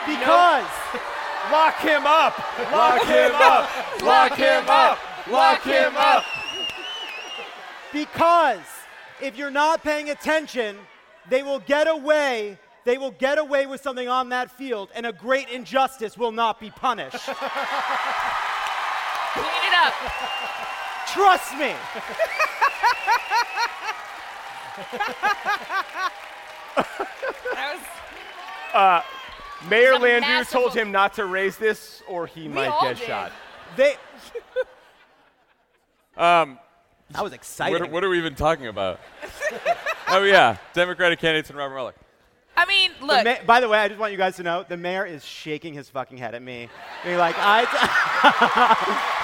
because 0.08 0.68
Lock 1.52 1.80
him 1.80 2.06
up! 2.06 2.38
Lock 2.72 3.04
him 3.04 3.32
up! 3.36 4.02
Lock 4.02 4.38
him 4.38 4.64
up! 4.70 5.00
Lock 5.28 5.64
him 5.64 5.98
up! 5.98 6.24
because 7.92 8.60
if 9.22 9.38
you're 9.38 9.52
not 9.52 9.84
paying 9.84 10.10
attention, 10.10 10.78
they 11.30 11.44
will 11.44 11.60
get 11.60 11.88
away. 11.88 12.58
They 12.84 12.98
will 12.98 13.12
get 13.12 13.38
away 13.38 13.66
with 13.68 13.82
something 13.82 14.08
on 14.10 14.30
that 14.30 14.50
field, 14.52 14.90
and 14.96 15.06
a 15.06 15.14
great 15.14 15.50
injustice 15.50 16.18
will 16.18 16.32
not 16.32 16.60
be 16.60 16.70
punished. 16.72 17.14
Clean 17.26 17.36
it 19.46 19.74
up. 19.76 19.94
Trust 21.08 21.54
me. 21.58 21.74
That 27.54 27.76
was. 28.74 29.04
Mayor 29.70 29.94
It's 29.94 30.04
Landrieu 30.04 30.22
masterful- 30.22 30.62
told 30.62 30.74
him 30.76 30.92
not 30.92 31.14
to 31.16 31.26
raise 31.26 31.58
this, 31.58 32.02
or 32.08 32.26
he 32.26 32.48
might 32.48 32.74
get 32.82 32.98
did. 32.98 33.06
shot. 33.08 33.32
They. 33.76 33.96
Um, 36.18 36.60
That 37.12 37.24
was 37.24 37.32
exciting. 37.32 37.80
what, 37.82 37.90
what 37.90 38.04
are 38.04 38.10
we 38.10 38.18
even 38.18 38.36
talking 38.36 38.68
about? 38.68 39.00
oh 40.10 40.24
yeah, 40.24 40.58
Democratic 40.74 41.20
candidates 41.20 41.50
and 41.50 41.58
Robert 41.58 41.74
Mueller. 41.74 41.94
I 42.62 42.66
mean, 42.68 42.92
The 43.00 43.06
look. 43.08 43.26
ma- 43.26 43.44
by 43.48 43.60
the 43.60 43.68
way, 43.68 43.80
I 43.80 43.88
just 43.88 44.00
want 44.00 44.12
you 44.12 44.20
guys 44.20 44.36
to 44.36 44.44
know 44.44 44.64
the 44.68 44.78
mayor 44.78 45.04
is 45.04 45.26
shaking 45.26 45.74
his 45.74 45.90
fucking 45.90 46.18
head 46.20 46.36
at 46.36 46.44
me, 46.44 46.70
being 47.04 47.18
like, 47.18 47.36
I. 47.40 47.66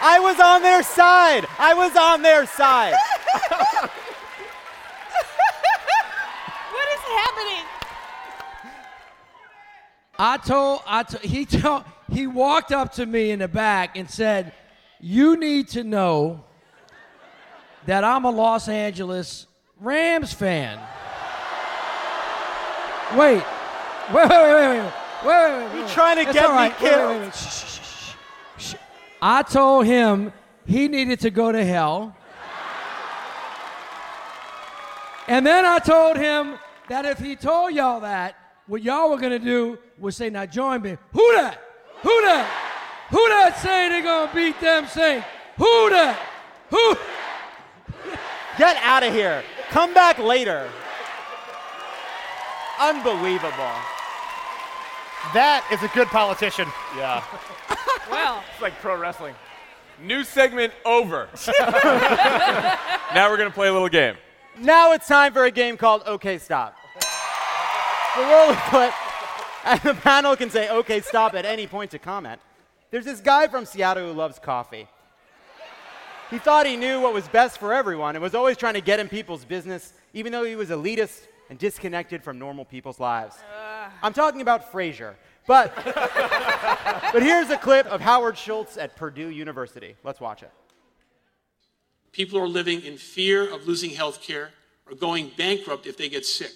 I 0.00 0.20
was 0.20 0.38
on 0.38 0.62
their 0.62 0.82
side. 0.82 1.46
I 1.58 1.72
was 1.74 1.96
on 1.96 2.22
their 2.22 2.46
side. 2.46 2.92
what 3.48 3.90
is 6.94 7.00
happening? 7.00 7.64
I 10.18 10.36
told, 10.36 10.82
I 10.86 11.02
to, 11.04 11.18
he 11.26 11.46
told, 11.46 11.84
he 12.12 12.26
walked 12.26 12.70
up 12.70 12.92
to 12.94 13.06
me 13.06 13.30
in 13.30 13.38
the 13.38 13.48
back 13.48 13.96
and 13.96 14.10
said, 14.10 14.52
"You 15.00 15.36
need 15.36 15.68
to 15.68 15.84
know 15.84 16.44
that 17.86 18.04
I'm 18.04 18.24
a 18.24 18.30
Los 18.30 18.68
Angeles 18.68 19.46
Rams 19.80 20.32
fan. 20.32 20.78
Wait. 23.16 23.42
Wait, 24.12 24.28
wait, 24.28 24.28
wait, 24.28 24.28
wait. 24.28 24.92
Wait, 25.24 25.26
wait, 25.26 25.64
wait. 25.64 25.78
You're 25.78 25.88
trying 25.88 26.24
to 26.24 26.32
get 26.32 26.48
right. 26.48 26.72
me 26.72 26.88
killed. 26.88 27.10
Wait, 27.10 27.18
wait, 27.18 27.24
wait. 27.26 27.34
Shh, 27.34 27.64
shh, 27.64 27.80
shh, 27.80 28.14
shh. 28.58 28.74
I 29.20 29.42
told 29.42 29.86
him 29.86 30.32
he 30.66 30.88
needed 30.88 31.20
to 31.20 31.30
go 31.30 31.50
to 31.50 31.64
hell. 31.64 32.14
And 35.26 35.46
then 35.46 35.66
I 35.66 35.78
told 35.78 36.16
him 36.16 36.58
that 36.88 37.04
if 37.04 37.18
he 37.18 37.36
told 37.36 37.74
y'all 37.74 38.00
that, 38.00 38.36
what 38.66 38.82
y'all 38.82 39.10
were 39.10 39.18
gonna 39.18 39.38
do 39.38 39.78
was 39.98 40.16
say, 40.16 40.30
now 40.30 40.46
join 40.46 40.82
me. 40.82 40.96
Who 41.12 41.32
that? 41.34 41.60
Who 42.02 42.20
that? 42.22 42.46
Who 43.10 43.28
that 43.28 43.58
say 43.58 43.88
they 43.88 44.02
gonna 44.02 44.30
beat 44.34 44.60
them 44.60 44.86
Say 44.86 45.24
Who 45.56 45.90
that? 45.90 46.18
Who? 46.70 46.96
Get 48.58 48.76
out 48.82 49.04
of 49.04 49.14
here. 49.14 49.44
Come 49.70 49.94
back 49.94 50.18
later. 50.18 50.68
Unbelievable. 52.80 53.72
That 55.34 55.66
is 55.72 55.82
a 55.82 55.88
good 55.94 56.08
politician. 56.08 56.68
Yeah, 56.96 57.22
Well, 58.10 58.42
it's 58.52 58.62
like 58.62 58.78
pro 58.80 58.96
wrestling. 58.96 59.34
New 60.02 60.24
segment 60.24 60.72
over. 60.84 61.28
now 63.14 63.28
we're 63.28 63.36
gonna 63.36 63.50
play 63.50 63.68
a 63.68 63.72
little 63.72 63.88
game. 63.88 64.16
Now 64.58 64.92
it's 64.92 65.06
time 65.06 65.32
for 65.32 65.44
a 65.44 65.50
game 65.50 65.76
called 65.76 66.02
OK 66.06 66.38
Stop. 66.38 66.74
The 68.16 68.22
roll 68.22 68.50
of 68.50 68.56
clip, 68.70 68.92
and 69.64 69.80
the 69.82 69.94
panel 69.94 70.34
can 70.36 70.50
say 70.50 70.68
OK 70.68 71.00
Stop 71.00 71.34
at 71.34 71.44
any 71.44 71.66
point 71.66 71.90
to 71.92 71.98
comment. 71.98 72.40
There's 72.90 73.04
this 73.04 73.20
guy 73.20 73.48
from 73.48 73.66
Seattle 73.66 74.06
who 74.06 74.12
loves 74.12 74.38
coffee. 74.38 74.88
He 76.30 76.38
thought 76.38 76.66
he 76.66 76.76
knew 76.76 77.00
what 77.00 77.14
was 77.14 77.26
best 77.28 77.58
for 77.58 77.72
everyone 77.72 78.14
and 78.14 78.22
was 78.22 78.34
always 78.34 78.56
trying 78.56 78.74
to 78.74 78.82
get 78.82 79.00
in 79.00 79.08
people's 79.08 79.44
business, 79.44 79.94
even 80.12 80.30
though 80.30 80.44
he 80.44 80.56
was 80.56 80.68
elitist 80.68 81.26
and 81.48 81.58
disconnected 81.58 82.22
from 82.22 82.38
normal 82.38 82.64
people's 82.64 83.00
lives. 83.00 83.36
I'm 84.02 84.12
talking 84.12 84.42
about 84.42 84.70
Frasier. 84.70 85.14
But, 85.46 85.74
but 87.12 87.22
here's 87.22 87.48
a 87.48 87.56
clip 87.56 87.86
of 87.86 88.02
Howard 88.02 88.36
Schultz 88.36 88.76
at 88.76 88.96
Purdue 88.96 89.28
University. 89.28 89.96
Let's 90.04 90.20
watch 90.20 90.42
it. 90.42 90.52
People 92.12 92.38
are 92.38 92.48
living 92.48 92.82
in 92.82 92.98
fear 92.98 93.50
of 93.52 93.66
losing 93.66 93.90
health 93.90 94.20
care 94.20 94.50
or 94.86 94.94
going 94.94 95.30
bankrupt 95.38 95.86
if 95.86 95.96
they 95.96 96.10
get 96.10 96.26
sick. 96.26 96.52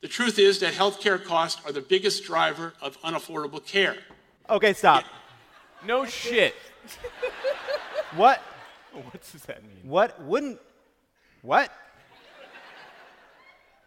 The 0.00 0.08
truth 0.08 0.38
is 0.38 0.60
that 0.60 0.72
health 0.72 1.00
care 1.00 1.18
costs 1.18 1.60
are 1.66 1.72
the 1.72 1.82
biggest 1.82 2.24
driver 2.24 2.72
of 2.80 3.00
unaffordable 3.02 3.64
care. 3.64 3.96
Okay, 4.48 4.72
stop. 4.72 5.04
No 5.84 6.06
shit. 6.06 6.54
What? 8.14 8.42
What 8.92 9.20
does 9.30 9.42
that 9.42 9.62
mean? 9.62 9.80
What 9.82 10.18
wouldn't? 10.22 10.58
What? 11.42 11.70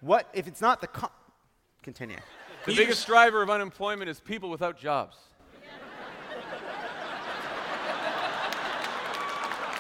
What 0.02 0.30
if 0.34 0.48
it's 0.48 0.62
not 0.62 0.82
the? 0.82 0.88
Co- 0.88 1.10
Continue. 1.82 2.18
The 2.68 2.76
biggest 2.76 3.08
driver 3.08 3.42
of 3.42 3.50
unemployment 3.50 4.08
is 4.08 4.20
people 4.20 4.52
without 4.52 4.78
jobs. 4.78 5.18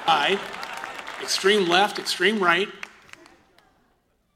I, 0.07 0.39
extreme 1.21 1.69
left, 1.69 1.99
extreme 1.99 2.39
right, 2.39 2.67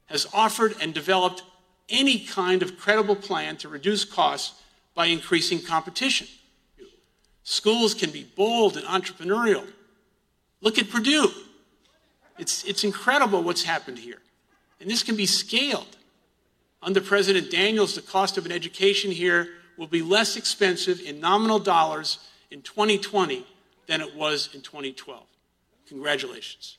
has 0.06 0.28
offered 0.32 0.76
and 0.80 0.94
developed 0.94 1.42
any 1.88 2.20
kind 2.20 2.62
of 2.62 2.78
credible 2.78 3.16
plan 3.16 3.56
to 3.56 3.68
reduce 3.68 4.04
costs 4.04 4.62
by 4.94 5.06
increasing 5.06 5.60
competition. 5.60 6.28
Schools 7.42 7.92
can 7.94 8.10
be 8.10 8.22
bold 8.36 8.76
and 8.76 8.86
entrepreneurial. 8.86 9.66
Look 10.64 10.78
at 10.78 10.90
Purdue. 10.90 11.30
It's, 12.38 12.64
it's 12.64 12.82
incredible 12.82 13.42
what's 13.42 13.62
happened 13.62 13.98
here. 13.98 14.18
And 14.80 14.90
this 14.90 15.02
can 15.04 15.14
be 15.14 15.26
scaled. 15.26 15.96
Under 16.82 17.00
President 17.00 17.50
Daniels, 17.50 17.94
the 17.94 18.02
cost 18.02 18.36
of 18.38 18.46
an 18.46 18.50
education 18.52 19.10
here 19.12 19.48
will 19.78 19.86
be 19.86 20.02
less 20.02 20.36
expensive 20.36 21.00
in 21.00 21.20
nominal 21.20 21.58
dollars 21.58 22.18
in 22.50 22.62
2020 22.62 23.46
than 23.86 24.00
it 24.00 24.16
was 24.16 24.48
in 24.54 24.62
2012. 24.62 25.22
Congratulations. 25.88 26.78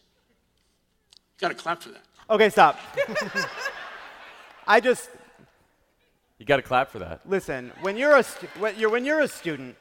You 1.37 1.41
Got 1.41 1.49
to 1.49 1.55
clap 1.55 1.81
for 1.81 1.89
that. 1.89 2.01
Okay, 2.29 2.49
stop. 2.49 2.79
I 4.67 4.79
just 4.79 5.09
You 6.39 6.45
got 6.45 6.55
to 6.57 6.63
clap 6.63 6.89
for 6.89 6.99
that. 6.99 7.21
listen. 7.29 7.71
When 7.81 7.97
you're 7.97 8.17
a 8.17 8.23
stu- 8.23 8.47
when 8.57 8.75
you're 8.79 8.89
when 8.89 9.05
you're 9.05 9.19
a 9.21 9.27
student 9.27 9.75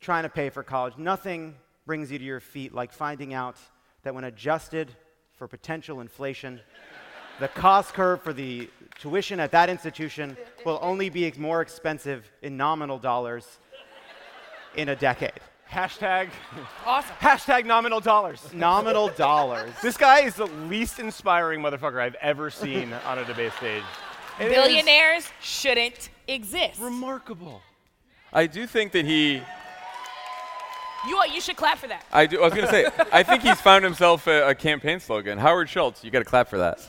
trying 0.00 0.22
to 0.22 0.28
pay 0.28 0.50
for 0.50 0.62
college, 0.62 0.94
nothing 0.98 1.56
brings 1.86 2.10
you 2.10 2.18
to 2.18 2.24
your 2.24 2.40
feet 2.40 2.74
like 2.74 2.92
finding 2.92 3.32
out 3.32 3.56
that 4.02 4.14
when 4.14 4.24
adjusted 4.24 4.90
for 5.32 5.46
potential 5.48 6.00
inflation, 6.00 6.60
the 7.38 7.48
cost 7.48 7.94
curve 7.94 8.20
for 8.22 8.32
the 8.32 8.68
tuition 8.98 9.38
at 9.40 9.52
that 9.52 9.70
institution 9.70 10.36
will 10.64 10.78
only 10.82 11.08
be 11.08 11.32
more 11.38 11.60
expensive 11.60 12.30
in 12.42 12.56
nominal 12.56 12.98
dollars 12.98 13.58
in 14.74 14.88
a 14.88 14.96
decade. 14.96 15.32
Hashtag, 15.70 16.28
awesome. 16.84 17.16
hashtag 17.20 17.66
nominal 17.66 18.00
dollars. 18.00 18.40
Nominal 18.52 19.08
dollars. 19.08 19.72
This 19.82 19.96
guy 19.96 20.20
is 20.20 20.34
the 20.36 20.46
least 20.46 21.00
inspiring 21.00 21.60
motherfucker 21.60 22.00
I've 22.00 22.14
ever 22.16 22.50
seen 22.50 22.92
on 22.92 23.18
a 23.18 23.24
debate 23.24 23.52
stage. 23.58 23.82
It 24.38 24.46
is 24.46 24.52
Billionaires 24.52 25.28
shouldn't 25.40 26.10
exist. 26.28 26.80
remarkable. 26.80 27.62
I 28.32 28.46
do 28.46 28.66
think 28.66 28.92
that 28.92 29.04
he. 29.04 29.42
You, 31.06 31.22
you 31.32 31.40
should 31.40 31.56
clap 31.56 31.78
for 31.78 31.86
that. 31.88 32.04
I 32.12 32.26
do. 32.26 32.40
I 32.40 32.44
was 32.44 32.54
gonna 32.54 32.68
say. 32.68 32.86
I 33.12 33.22
think 33.22 33.42
he's 33.42 33.60
found 33.60 33.84
himself 33.84 34.26
a, 34.26 34.48
a 34.48 34.54
campaign 34.54 35.00
slogan. 35.00 35.38
Howard 35.38 35.68
Schultz. 35.68 36.02
You 36.02 36.10
got 36.10 36.20
to 36.20 36.24
clap 36.24 36.48
for 36.48 36.58
that. 36.58 36.80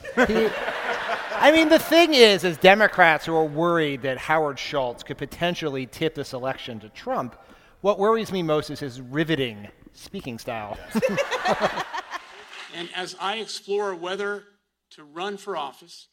I 1.40 1.52
mean, 1.52 1.68
the 1.68 1.78
thing 1.78 2.14
is, 2.14 2.44
as 2.44 2.56
Democrats 2.56 3.24
who 3.26 3.34
are 3.34 3.44
worried 3.44 4.02
that 4.02 4.18
Howard 4.18 4.58
Schultz 4.58 5.04
could 5.04 5.18
potentially 5.18 5.86
tip 5.86 6.14
this 6.14 6.32
election 6.32 6.80
to 6.80 6.88
Trump, 6.88 7.36
what 7.80 7.98
worries 7.98 8.32
me 8.32 8.42
most 8.42 8.70
is 8.70 8.80
his 8.80 9.00
riveting 9.00 9.68
speaking 9.92 10.38
style. 10.38 10.76
And 12.74 12.88
as 12.94 13.16
I 13.20 13.38
explore 13.38 13.94
whether 13.94 14.44
to 14.90 15.04
run 15.04 15.36
for 15.36 15.56
office, 15.56 16.06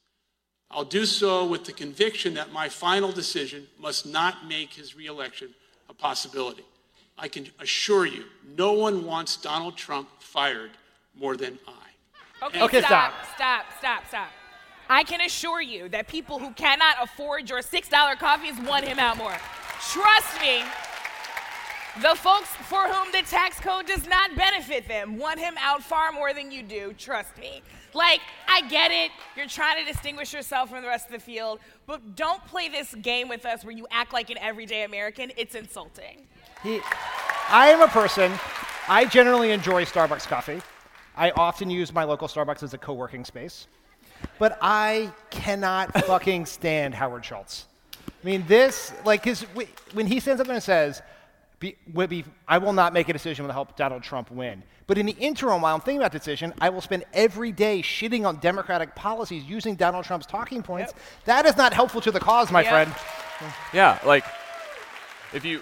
I'll 0.71 0.83
do 0.83 1.05
so 1.05 1.45
with 1.45 1.65
the 1.65 1.73
conviction 1.73 2.33
that 2.35 2.51
my 2.51 2.69
final 2.69 3.11
decision 3.11 3.67
must 3.79 4.05
not 4.05 4.47
make 4.47 4.73
his 4.73 4.95
reelection 4.95 5.53
a 5.89 5.93
possibility. 5.93 6.65
I 7.17 7.27
can 7.27 7.47
assure 7.59 8.05
you, 8.05 8.25
no 8.57 8.73
one 8.73 9.05
wants 9.05 9.37
Donald 9.37 9.77
Trump 9.77 10.09
fired 10.19 10.71
more 11.17 11.37
than 11.37 11.57
I. 11.67 12.45
Okay, 12.45 12.61
Okay, 12.61 12.81
stop, 12.81 13.13
stop, 13.35 13.65
stop, 13.79 14.07
stop. 14.07 14.27
I 14.89 15.03
can 15.03 15.21
assure 15.21 15.61
you 15.61 15.89
that 15.89 16.07
people 16.07 16.37
who 16.37 16.51
cannot 16.51 16.97
afford 17.01 17.49
your 17.49 17.61
$6 17.61 18.19
coffees 18.19 18.59
want 18.67 18.85
him 18.85 18.99
out 18.99 19.17
more. 19.17 19.35
Trust 19.91 20.41
me. 20.41 20.63
The 22.01 22.13
folks 22.15 22.49
for 22.49 22.83
whom 22.89 23.09
the 23.13 23.21
tax 23.25 23.59
code 23.61 23.87
does 23.87 24.05
not 24.05 24.35
benefit 24.35 24.85
them 24.85 25.17
want 25.17 25.39
him 25.39 25.55
out 25.59 25.81
far 25.81 26.11
more 26.11 26.33
than 26.33 26.51
you 26.51 26.61
do, 26.61 26.93
trust 26.97 27.37
me. 27.37 27.61
Like, 27.93 28.19
I 28.49 28.67
get 28.67 28.91
it, 28.91 29.11
you're 29.37 29.47
trying 29.47 29.83
to 29.83 29.89
distinguish 29.89 30.33
yourself 30.33 30.69
from 30.69 30.81
the 30.81 30.89
rest 30.89 31.05
of 31.05 31.13
the 31.13 31.19
field, 31.19 31.61
but 31.87 32.17
don't 32.17 32.43
play 32.47 32.67
this 32.67 32.93
game 32.95 33.29
with 33.29 33.45
us 33.45 33.63
where 33.63 33.73
you 33.73 33.87
act 33.89 34.11
like 34.11 34.29
an 34.29 34.37
everyday 34.39 34.83
American. 34.83 35.31
It's 35.37 35.55
insulting. 35.55 36.27
He, 36.63 36.79
I 37.49 37.67
am 37.67 37.81
a 37.81 37.87
person, 37.87 38.31
I 38.87 39.05
generally 39.05 39.51
enjoy 39.51 39.85
Starbucks 39.85 40.27
coffee. 40.27 40.61
I 41.15 41.31
often 41.31 41.69
use 41.69 41.93
my 41.93 42.03
local 42.03 42.27
Starbucks 42.27 42.63
as 42.63 42.73
a 42.73 42.77
co 42.77 42.93
working 42.93 43.25
space. 43.25 43.67
But 44.39 44.57
I 44.61 45.11
cannot 45.29 45.93
fucking 46.05 46.45
stand 46.45 46.93
Howard 46.93 47.23
Schultz. 47.23 47.65
I 48.07 48.25
mean, 48.25 48.45
this, 48.47 48.93
like, 49.05 49.23
his, 49.23 49.41
when 49.93 50.07
he 50.07 50.19
stands 50.19 50.41
up 50.41 50.47
there 50.47 50.55
and 50.55 50.63
says, 50.63 51.01
be, 51.59 51.75
be, 52.07 52.25
I 52.47 52.57
will 52.57 52.73
not 52.73 52.93
make 52.93 53.09
a 53.09 53.13
decision 53.13 53.47
to 53.47 53.53
help 53.53 53.75
Donald 53.75 54.03
Trump 54.03 54.29
win. 54.31 54.63
But 54.87 54.97
in 54.97 55.05
the 55.05 55.15
interim, 55.19 55.61
while 55.61 55.73
I'm 55.73 55.81
thinking 55.81 55.99
about 55.99 56.11
the 56.11 56.19
decision, 56.19 56.53
I 56.61 56.69
will 56.69 56.81
spend 56.81 57.05
every 57.13 57.51
day 57.51 57.81
shitting 57.81 58.25
on 58.25 58.37
Democratic 58.39 58.93
policies 58.93 59.43
using 59.43 59.75
Donald 59.75 60.05
Trump's 60.05 60.27
talking 60.27 60.61
points. 60.61 60.93
Yep. 60.93 61.03
That 61.25 61.45
is 61.45 61.57
not 61.57 61.73
helpful 61.73 62.01
to 62.01 62.11
the 62.11 62.19
cause, 62.19 62.51
my 62.51 62.61
yep. 62.61 62.71
friend. 62.71 63.51
Yeah, 63.73 63.99
like 64.05 64.25
if 65.33 65.43
you 65.43 65.61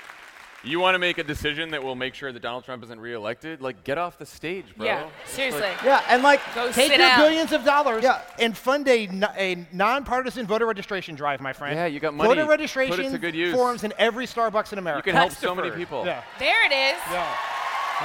you 0.64 0.80
want 0.80 0.96
to 0.96 1.00
make 1.00 1.18
a 1.18 1.24
decision 1.24 1.72
that 1.72 1.84
will 1.84 1.96
make 1.96 2.14
sure 2.14 2.32
that 2.32 2.42
Donald 2.42 2.64
Trump 2.64 2.84
isn't 2.84 3.00
reelected? 3.00 3.62
Like, 3.62 3.84
get 3.84 3.98
off 3.98 4.18
the 4.18 4.26
stage, 4.26 4.66
bro. 4.78 4.86
Yeah, 4.86 5.10
seriously. 5.26 5.62
Like, 5.62 5.84
yeah, 5.84 6.04
and 6.08 6.24
like, 6.24 6.40
Go 6.56 6.72
take 6.72 6.90
your 6.90 7.00
down. 7.00 7.20
billions 7.20 7.52
of 7.52 7.66
dollars 7.66 8.04
yeah. 8.04 8.22
and 8.40 8.56
fund 8.56 8.88
a, 8.88 9.10
a 9.38 9.68
nonpartisan 9.74 10.48
voter 10.48 10.66
registration 10.66 11.16
drive, 11.16 11.42
my 11.42 11.52
friend. 11.52 11.76
Yeah, 11.76 11.86
you 11.88 12.00
got 12.00 12.14
money. 12.14 12.30
Voter 12.30 12.46
registration 12.46 12.96
Put 12.96 13.06
it 13.06 13.12
to 13.12 13.18
good 13.18 13.36
use. 13.36 13.54
forms 13.54 13.84
in 13.84 13.94
every 13.98 14.26
Starbucks 14.26 14.72
in 14.72 14.80
America. 14.80 15.10
You 15.10 15.14
can 15.14 15.20
help 15.20 15.34
so 15.34 15.54
many 15.54 15.72
people. 15.72 16.06
Yeah. 16.06 16.24
There 16.40 16.66
it 16.66 16.72
is. 16.72 17.02
Yeah. 17.12 17.38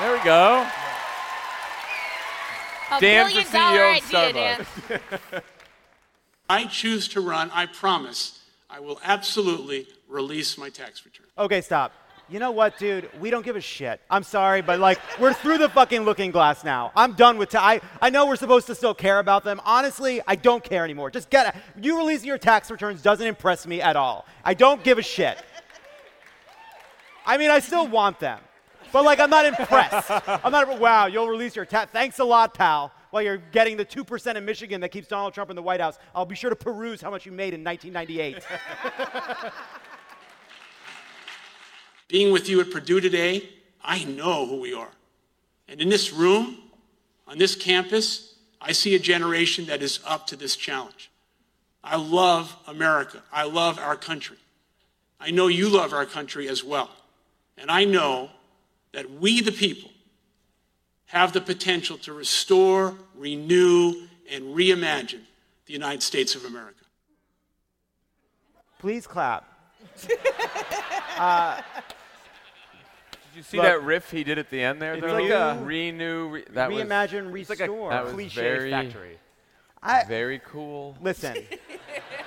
There 0.00 0.12
we 0.12 0.24
go. 0.24 0.66
A 2.90 3.00
Dan 3.00 3.26
billion 3.26 3.44
for 3.44 3.56
CEO 3.56 3.98
of 3.98 4.14
idea, 4.14 4.66
Starbucks. 4.98 5.42
I 6.50 6.64
choose 6.64 7.08
to 7.08 7.20
run, 7.20 7.50
I 7.52 7.66
promise, 7.66 8.40
I 8.70 8.80
will 8.80 8.98
absolutely 9.04 9.86
release 10.08 10.56
my 10.56 10.70
tax 10.70 11.04
return. 11.04 11.26
Okay, 11.36 11.60
stop. 11.60 11.92
You 12.30 12.38
know 12.38 12.50
what, 12.50 12.76
dude? 12.78 13.08
We 13.20 13.30
don't 13.30 13.44
give 13.44 13.56
a 13.56 13.60
shit. 13.60 14.02
I'm 14.10 14.22
sorry, 14.22 14.60
but 14.60 14.78
like, 14.78 15.00
we're 15.18 15.32
through 15.32 15.56
the 15.58 15.70
fucking 15.70 16.02
looking 16.02 16.30
glass 16.30 16.62
now. 16.62 16.92
I'm 16.94 17.14
done 17.14 17.38
with. 17.38 17.48
Ta- 17.50 17.64
I 17.66 17.80
I 18.02 18.10
know 18.10 18.26
we're 18.26 18.36
supposed 18.36 18.66
to 18.66 18.74
still 18.74 18.92
care 18.92 19.18
about 19.18 19.44
them. 19.44 19.62
Honestly, 19.64 20.20
I 20.26 20.36
don't 20.36 20.62
care 20.62 20.84
anymore. 20.84 21.10
Just 21.10 21.30
get 21.30 21.54
it. 21.54 21.62
You 21.82 21.96
releasing 21.96 22.26
your 22.28 22.36
tax 22.36 22.70
returns 22.70 23.00
doesn't 23.00 23.26
impress 23.26 23.66
me 23.66 23.80
at 23.80 23.96
all. 23.96 24.26
I 24.44 24.52
don't 24.52 24.84
give 24.84 24.98
a 24.98 25.02
shit. 25.02 25.38
I 27.24 27.38
mean, 27.38 27.50
I 27.50 27.60
still 27.60 27.88
want 27.88 28.20
them, 28.20 28.40
but 28.92 29.04
like, 29.04 29.20
I'm 29.20 29.30
not 29.30 29.46
impressed. 29.46 30.10
I'm 30.28 30.52
not. 30.52 30.78
Wow, 30.78 31.06
you'll 31.06 31.28
release 31.28 31.56
your 31.56 31.64
tax. 31.64 31.90
Thanks 31.92 32.18
a 32.18 32.24
lot, 32.24 32.52
pal. 32.52 32.92
While 33.10 33.22
you're 33.22 33.38
getting 33.38 33.78
the 33.78 33.86
two 33.86 34.04
percent 34.04 34.36
in 34.36 34.44
Michigan 34.44 34.82
that 34.82 34.90
keeps 34.90 35.08
Donald 35.08 35.32
Trump 35.32 35.48
in 35.48 35.56
the 35.56 35.62
White 35.62 35.80
House, 35.80 35.98
I'll 36.14 36.26
be 36.26 36.36
sure 36.36 36.50
to 36.50 36.56
peruse 36.56 37.00
how 37.00 37.10
much 37.10 37.24
you 37.24 37.32
made 37.32 37.54
in 37.54 37.64
1998. 37.64 38.44
Being 42.08 42.32
with 42.32 42.48
you 42.48 42.60
at 42.60 42.70
Purdue 42.70 43.00
today, 43.00 43.48
I 43.84 44.04
know 44.04 44.46
who 44.46 44.60
we 44.60 44.74
are. 44.74 44.90
And 45.68 45.80
in 45.80 45.90
this 45.90 46.12
room, 46.12 46.58
on 47.26 47.36
this 47.36 47.54
campus, 47.54 48.34
I 48.60 48.72
see 48.72 48.94
a 48.94 48.98
generation 48.98 49.66
that 49.66 49.82
is 49.82 50.00
up 50.06 50.26
to 50.28 50.36
this 50.36 50.56
challenge. 50.56 51.10
I 51.84 51.96
love 51.96 52.56
America. 52.66 53.22
I 53.32 53.44
love 53.44 53.78
our 53.78 53.96
country. 53.96 54.38
I 55.20 55.30
know 55.30 55.48
you 55.48 55.68
love 55.68 55.92
our 55.92 56.06
country 56.06 56.48
as 56.48 56.64
well. 56.64 56.90
And 57.56 57.70
I 57.70 57.84
know 57.84 58.30
that 58.92 59.10
we, 59.10 59.40
the 59.42 59.52
people, 59.52 59.90
have 61.06 61.32
the 61.32 61.40
potential 61.40 61.98
to 61.98 62.12
restore, 62.12 62.94
renew, 63.14 64.08
and 64.30 64.44
reimagine 64.56 65.22
the 65.66 65.72
United 65.72 66.02
States 66.02 66.34
of 66.34 66.44
America. 66.44 66.84
Please 68.78 69.06
clap. 69.06 69.44
uh, 71.18 71.60
you 73.38 73.42
see 73.42 73.58
that 73.58 73.82
riff 73.82 74.10
he 74.10 74.24
did 74.24 74.38
at 74.38 74.50
the 74.50 74.60
end 74.60 74.82
there? 74.82 74.94
It's 74.94 75.06
though? 75.06 75.14
like 75.14 75.30
a 75.30 75.58
renew, 75.62 76.28
re, 76.28 76.44
that 76.50 76.70
reimagine, 76.70 77.30
was, 77.30 77.48
restore. 77.48 77.90
that 77.90 78.04
was 78.04 78.12
Cliche 78.12 78.40
very, 78.40 78.70
factory. 78.70 79.18
I, 79.82 80.04
very 80.04 80.40
cool. 80.44 80.96
listen. 81.00 81.36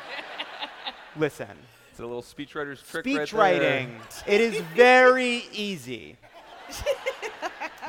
listen. 1.18 1.50
It's 1.92 2.00
a 2.00 2.04
little 2.04 2.24
speechwriter's 2.24 2.82
trick 2.82 3.04
Speech 3.04 3.34
right 3.34 3.60
there. 3.60 3.90
It 4.26 4.42
is 4.42 4.62
very 4.74 5.46
easy. 5.52 6.18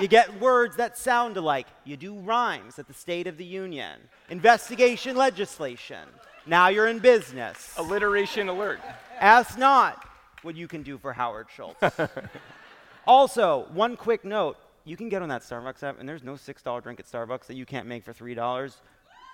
You 0.01 0.09
get 0.09 0.41
words 0.41 0.77
that 0.77 0.97
sound 0.97 1.37
alike. 1.37 1.67
You 1.85 1.99
do 1.99 2.15
rhymes 2.15 2.79
at 2.79 2.89
the 2.89 2.95
State 2.95 3.27
of 3.27 3.37
the 3.37 3.45
Union. 3.45 4.01
Investigation 4.31 5.17
legislation. 5.17 6.09
Now 6.47 6.69
you're 6.69 6.89
in 6.89 6.99
business. 6.99 7.75
Alliteration 7.77 8.49
alert. 8.49 8.81
Ask 9.21 9.59
not 9.59 10.09
what 10.43 10.57
you 10.57 10.67
can 10.67 10.83
do 10.83 10.97
for 10.99 11.13
Howard 11.13 11.47
Schultz. 11.55 11.79
also, 13.07 13.67
one 13.73 13.97
quick 13.97 14.25
note 14.25 14.57
you 14.85 14.97
can 14.97 15.09
get 15.09 15.23
on 15.23 15.29
that 15.29 15.43
Starbucks 15.43 15.83
app, 15.83 16.01
and 16.01 16.09
there's 16.09 16.25
no 16.25 16.33
$6 16.33 16.83
drink 16.83 16.99
at 17.01 17.07
Starbucks 17.07 17.47
that 17.47 17.55
you 17.55 17.65
can't 17.65 17.87
make 17.87 18.05
for 18.05 18.13
$3. 18.13 18.75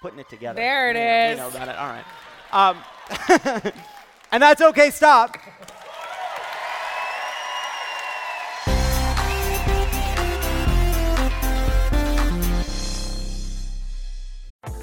Putting 0.02 0.18
it 0.20 0.28
together. 0.28 0.57
There 0.57 0.90
it 0.90 0.96
You 0.96 1.33
is. 1.33 1.38
know 1.38 1.48
about 1.48 1.68
it. 1.68 1.76
All 1.76 1.88
right. 1.88 3.64
Um, 3.64 3.72
and 4.33 4.42
that's 4.42 4.61
okay, 4.62 4.90
stop. 4.90 5.37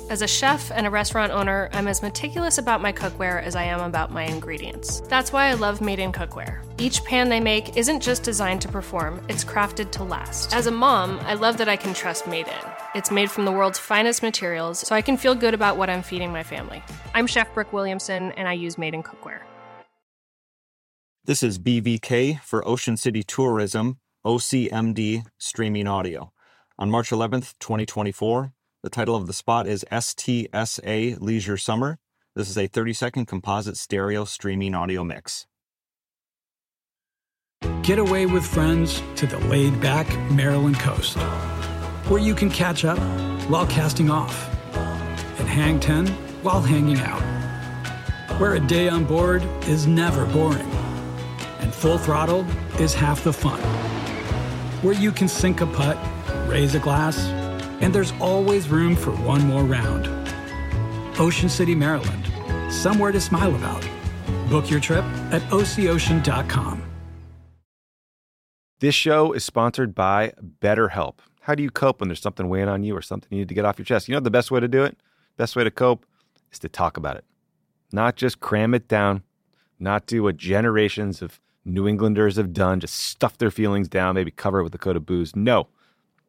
As 0.08 0.22
a 0.22 0.28
chef 0.28 0.70
and 0.72 0.86
a 0.86 0.92
restaurant 0.92 1.32
owner, 1.32 1.68
I'm 1.74 1.88
as 1.88 2.04
meticulous 2.04 2.60
about 2.60 2.80
my 2.80 2.94
cookware 2.94 3.42
as 3.42 3.56
I 3.56 3.64
am 3.64 3.80
about 3.80 4.12
my 4.12 4.22
ingredients. 4.22 5.00
That's 5.10 5.34
why 5.34 5.48
I 5.48 5.56
love 5.56 5.82
Made 5.82 5.98
in 5.98 6.12
Cookware. 6.12 6.64
Each 6.78 7.04
pan 7.04 7.30
they 7.30 7.40
make 7.40 7.76
isn't 7.76 8.02
just 8.02 8.22
designed 8.22 8.62
to 8.62 8.68
perform, 8.68 9.20
it's 9.30 9.44
crafted 9.44 9.90
to 9.94 10.04
last. 10.04 10.54
As 10.54 10.68
a 10.68 10.72
mom, 10.72 11.20
I 11.22 11.34
love 11.34 11.58
that 11.58 11.68
I 11.68 11.76
can 11.76 11.96
trust 11.96 12.28
Made 12.28 12.48
in. 12.48 12.72
It's 12.94 13.10
made 13.10 13.32
from 13.32 13.46
the 13.46 13.52
world's 13.52 13.80
finest 13.80 14.22
materials, 14.22 14.78
so 14.78 14.94
I 14.94 15.02
can 15.02 15.18
feel 15.18 15.34
good 15.34 15.56
about 15.56 15.76
what 15.76 15.90
I'm 15.90 16.04
feeding 16.04 16.32
my 16.32 16.44
family. 16.44 16.84
I'm 17.16 17.26
Chef 17.26 17.52
Brooke 17.56 17.74
Williamson, 17.74 18.32
and 18.34 18.48
I 18.48 18.54
use 18.54 18.78
Made 18.78 18.94
in 18.94 19.02
Cookware. 19.02 19.42
This 21.24 21.42
is 21.42 21.58
BVK 21.58 22.42
for 22.42 22.66
Ocean 22.68 22.96
City 22.96 23.24
Tourism, 23.24 23.98
OCMD 24.24 25.26
Streaming 25.40 25.88
Audio. 25.88 26.32
On 26.78 26.92
March 26.92 27.10
11th, 27.10 27.56
2024, 27.60 28.54
the 28.86 28.92
title 28.92 29.16
of 29.16 29.26
the 29.26 29.34
spot 29.34 29.66
is 29.66 29.84
STSA 29.92 31.20
Leisure 31.20 31.58
Summer. 31.58 31.98
This 32.36 32.52
is 32.52 32.56
a 32.56 32.68
30 32.68 32.94
second 32.94 33.26
composite 33.26 33.78
stereo 33.78 34.26
streaming 34.26 34.76
audio 34.76 35.04
mix. 35.04 35.48
Get 37.82 37.98
away 37.98 38.28
with 38.28 38.46
friends 38.46 39.02
to 39.16 39.26
the 39.26 39.40
laid 39.48 39.82
back 39.82 40.08
Maryland 40.30 40.80
coast, 40.80 41.18
where 42.10 42.22
you 42.22 42.36
can 42.36 42.52
catch 42.52 42.86
up 42.86 43.00
while 43.50 43.66
casting 43.66 44.12
off, 44.12 44.48
and 44.76 45.48
hang 45.48 45.80
10 45.80 46.06
while 46.44 46.62
hanging 46.62 47.00
out, 47.00 47.24
where 48.40 48.54
a 48.54 48.60
day 48.60 48.88
on 48.88 49.04
board 49.04 49.42
is 49.68 49.88
never 49.88 50.28
boring, 50.28 50.70
and 51.60 51.74
full 51.74 51.98
throttle 51.98 52.46
is 52.80 52.94
half 52.94 53.24
the 53.24 53.34
fun, 53.34 53.60
where 54.84 54.94
you 54.94 55.12
can 55.12 55.28
sink 55.28 55.62
a 55.62 55.66
putt, 55.66 55.98
raise 56.48 56.76
a 56.76 56.80
glass, 56.80 57.45
and 57.86 57.94
there's 57.94 58.14
always 58.14 58.68
room 58.68 58.96
for 58.96 59.12
one 59.12 59.46
more 59.46 59.64
round. 59.64 60.08
Ocean 61.20 61.48
City, 61.48 61.76
Maryland, 61.76 62.26
somewhere 62.74 63.12
to 63.12 63.22
smile 63.22 63.56
about. 63.56 63.88
Book 64.50 64.72
your 64.72 64.80
trip 64.80 65.06
at 65.32 65.44
ococean.com. 65.44 66.82
This 68.80 68.96
show 68.96 69.34
is 69.34 69.44
sponsored 69.44 69.94
by 69.94 70.34
BetterHelp. 70.62 71.20
How 71.42 71.54
do 71.54 71.62
you 71.62 71.70
cope 71.70 72.00
when 72.00 72.10
there's 72.10 72.22
something 72.22 72.50
weighing 72.50 72.68
on 72.70 72.84
you 72.84 72.98
or 72.98 73.04
something 73.04 73.30
you 73.30 73.38
need 73.38 73.50
to 73.50 73.54
get 73.54 73.66
off 73.66 73.78
your 73.78 73.86
chest? 73.86 74.08
You 74.08 74.16
know 74.16 74.20
the 74.20 74.32
best 74.32 74.50
way 74.50 74.60
to 74.60 74.68
do 74.68 74.84
it? 74.84 74.98
Best 75.38 75.56
way 75.56 75.64
to 75.64 75.70
cope 75.70 76.08
is 76.52 76.58
to 76.60 76.70
talk 76.70 76.98
about 76.98 77.18
it. 77.18 77.24
Not 77.92 78.16
just 78.16 78.40
cram 78.40 78.74
it 78.74 78.88
down, 78.88 79.22
not 79.80 80.08
do 80.08 80.24
what 80.24 80.38
generations 80.38 81.22
of 81.22 81.40
New 81.64 81.88
Englanders 81.88 82.38
have 82.38 82.52
done, 82.52 82.80
just 82.80 82.96
stuff 82.96 83.38
their 83.38 83.52
feelings 83.52 83.88
down, 83.88 84.16
maybe 84.16 84.32
cover 84.32 84.60
it 84.62 84.64
with 84.64 84.74
a 84.74 84.80
coat 84.80 84.96
of 84.96 85.06
booze. 85.06 85.36
No. 85.36 85.68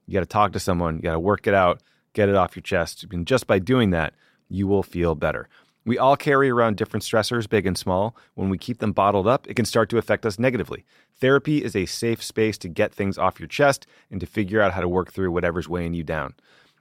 You 0.07 0.14
got 0.14 0.21
to 0.21 0.27
talk 0.27 0.53
to 0.53 0.61
someone, 0.61 0.97
you 0.97 1.03
got 1.03 1.12
to 1.12 1.21
work 1.21 1.47
it 1.47 1.55
out, 1.55 1.83
get 2.12 2.29
it 2.29 2.35
off 2.35 2.57
your 2.57 2.62
chest. 2.62 3.05
And 3.11 3.27
just 3.27 3.47
by 3.47 3.59
doing 3.59 3.90
that, 3.90 4.14
you 4.49 4.66
will 4.66 4.83
feel 4.83 5.14
better. 5.14 5.49
We 5.85 5.99
all 5.99 6.16
carry 6.16 6.51
around 6.51 6.77
different 6.77 7.05
stressors, 7.05 7.49
big 7.49 7.64
and 7.64 7.79
small. 7.79 8.16
When 8.35 8.51
we 8.51 8.59
keep 8.59 8.79
them 8.79 8.92
bottled 8.92 9.29
up, 9.29 9.47
it 9.49 9.55
can 9.55 9.64
start 9.64 9.88
to 9.90 9.99
affect 9.99 10.27
us 10.27 10.38
negatively. 10.38 10.85
Therapy 11.21 11.62
is 11.62 11.77
a 11.77 11.87
safe 11.87 12.23
space 12.23 12.59
to 12.59 12.69
get 12.69 12.92
things 12.92 13.19
off 13.19 13.38
your 13.38 13.47
chest 13.47 13.87
and 14.11 14.19
to 14.21 14.27
figure 14.27 14.61
out 14.61 14.73
how 14.73 14.81
to 14.81 14.88
work 14.88 15.12
through 15.12 15.31
whatever's 15.31 15.69
weighing 15.69 15.95
you 15.95 16.03
down. 16.03 16.35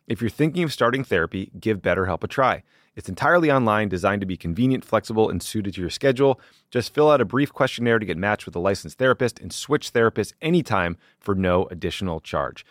If 0.08 0.22
you're 0.22 0.30
thinking 0.30 0.64
of 0.64 0.74
starting 0.74 1.04
therapy, 1.04 1.52
give 1.60 1.82
BetterHelp 1.82 2.24
a 2.24 2.28
try. 2.28 2.64
It's 2.96 3.10
entirely 3.10 3.52
online, 3.52 3.90
designed 3.90 4.22
to 4.22 4.28
be 4.28 4.38
convenient, 4.38 4.86
flexible, 4.86 5.30
and 5.30 5.44
suited 5.44 5.76
to 5.76 5.82
your 5.82 5.90
schedule. 5.90 6.40
Just 6.72 6.94
fill 6.94 7.12
out 7.12 7.22
a 7.22 7.26
brief 7.26 7.52
questionnaire 7.52 8.00
to 8.00 8.06
get 8.06 8.18
matched 8.18 8.46
with 8.46 8.56
a 8.56 8.60
licensed 8.60 8.98
therapist 8.98 9.40
and 9.40 9.54
switch 9.54 9.94
therapists 9.94 10.34
anytime 10.42 10.98
for 11.20 11.36
no 11.36 11.66
additional 11.66 12.22
charge. 12.22 12.66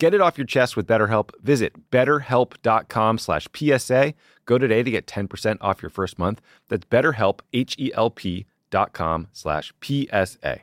Get 0.00 0.14
it 0.14 0.20
off 0.22 0.38
your 0.38 0.46
chest 0.46 0.76
with 0.78 0.86
BetterHelp. 0.86 1.30
Visit 1.42 1.90
betterhelp.com 1.90 3.18
slash 3.18 3.46
PSA. 3.54 4.14
Go 4.46 4.56
today 4.56 4.82
to 4.82 4.90
get 4.90 5.06
10% 5.06 5.58
off 5.60 5.82
your 5.82 5.90
first 5.90 6.18
month. 6.18 6.40
That's 6.70 6.86
betterhelp, 6.86 7.40
H-E-L-P 7.52 8.46
dot 8.70 8.94
com 8.94 9.28
slash 9.32 9.74
PSA. 9.82 10.60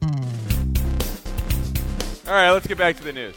All 0.00 0.08
right, 2.34 2.50
let's 2.50 2.66
get 2.66 2.78
back 2.78 2.96
to 2.96 3.04
the 3.04 3.12
news. 3.12 3.34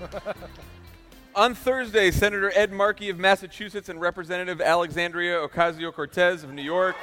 On 1.36 1.54
Thursday, 1.54 2.10
Senator 2.10 2.50
Ed 2.56 2.72
Markey 2.72 3.10
of 3.10 3.20
Massachusetts 3.20 3.88
and 3.88 4.00
Representative 4.00 4.60
Alexandria 4.60 5.46
Ocasio 5.46 5.92
Cortez 5.92 6.42
of 6.42 6.52
New 6.52 6.62
York. 6.62 6.96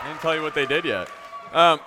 I 0.00 0.06
didn't 0.06 0.20
tell 0.20 0.36
you 0.36 0.42
what 0.42 0.54
they 0.54 0.66
did 0.66 0.84
yet. 0.84 1.10
Um, 1.50 1.80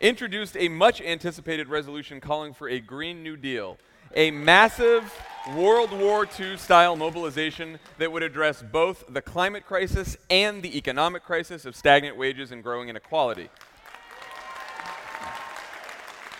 introduced 0.00 0.56
a 0.56 0.68
much 0.68 1.00
anticipated 1.00 1.68
resolution 1.68 2.20
calling 2.20 2.52
for 2.52 2.68
a 2.68 2.80
Green 2.80 3.22
New 3.22 3.36
Deal, 3.36 3.78
a 4.14 4.30
massive 4.30 5.12
World 5.54 5.92
War 5.92 6.26
II 6.38 6.56
style 6.56 6.96
mobilization 6.96 7.78
that 7.98 8.10
would 8.10 8.22
address 8.22 8.62
both 8.62 9.04
the 9.08 9.22
climate 9.22 9.64
crisis 9.66 10.16
and 10.28 10.62
the 10.62 10.76
economic 10.76 11.24
crisis 11.24 11.64
of 11.64 11.76
stagnant 11.76 12.16
wages 12.16 12.50
and 12.50 12.62
growing 12.62 12.88
inequality. 12.88 13.48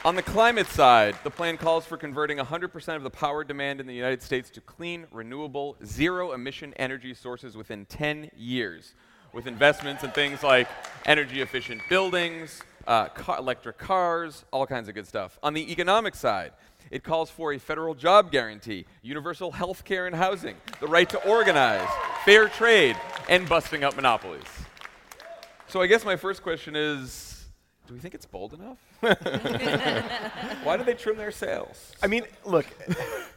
On 0.04 0.14
the 0.14 0.22
climate 0.22 0.68
side, 0.68 1.16
the 1.24 1.30
plan 1.30 1.56
calls 1.56 1.84
for 1.84 1.96
converting 1.96 2.38
100% 2.38 2.96
of 2.96 3.02
the 3.02 3.10
power 3.10 3.42
demand 3.42 3.80
in 3.80 3.88
the 3.88 3.94
United 3.94 4.22
States 4.22 4.50
to 4.50 4.60
clean, 4.60 5.06
renewable, 5.10 5.76
zero 5.84 6.32
emission 6.32 6.72
energy 6.74 7.12
sources 7.12 7.56
within 7.56 7.86
10 7.86 8.30
years, 8.36 8.94
with 9.32 9.48
investments 9.48 10.04
in 10.04 10.12
things 10.12 10.44
like 10.44 10.68
energy 11.06 11.40
efficient 11.40 11.80
buildings, 11.88 12.62
uh, 12.86 13.08
car, 13.08 13.38
electric 13.38 13.78
cars, 13.78 14.44
all 14.52 14.66
kinds 14.66 14.88
of 14.88 14.94
good 14.94 15.06
stuff. 15.06 15.38
On 15.42 15.54
the 15.54 15.70
economic 15.72 16.14
side, 16.14 16.52
it 16.90 17.02
calls 17.02 17.30
for 17.30 17.52
a 17.52 17.58
federal 17.58 17.94
job 17.94 18.30
guarantee, 18.30 18.86
universal 19.02 19.50
health 19.52 19.84
care 19.84 20.06
and 20.06 20.14
housing, 20.14 20.56
the 20.80 20.86
right 20.86 21.08
to 21.10 21.28
organize, 21.28 21.88
fair 22.24 22.48
trade, 22.48 22.96
and 23.28 23.48
busting 23.48 23.82
up 23.82 23.96
monopolies. 23.96 24.44
So 25.68 25.82
I 25.82 25.88
guess 25.88 26.04
my 26.04 26.16
first 26.16 26.42
question 26.42 26.76
is 26.76 27.36
do 27.86 27.94
we 27.94 28.00
think 28.00 28.14
it's 28.14 28.26
bold 28.26 28.52
enough? 28.52 28.78
Why 30.64 30.76
do 30.76 30.82
they 30.82 30.94
trim 30.94 31.16
their 31.16 31.30
sails? 31.30 31.92
I 32.02 32.08
mean, 32.08 32.24
look, 32.44 32.66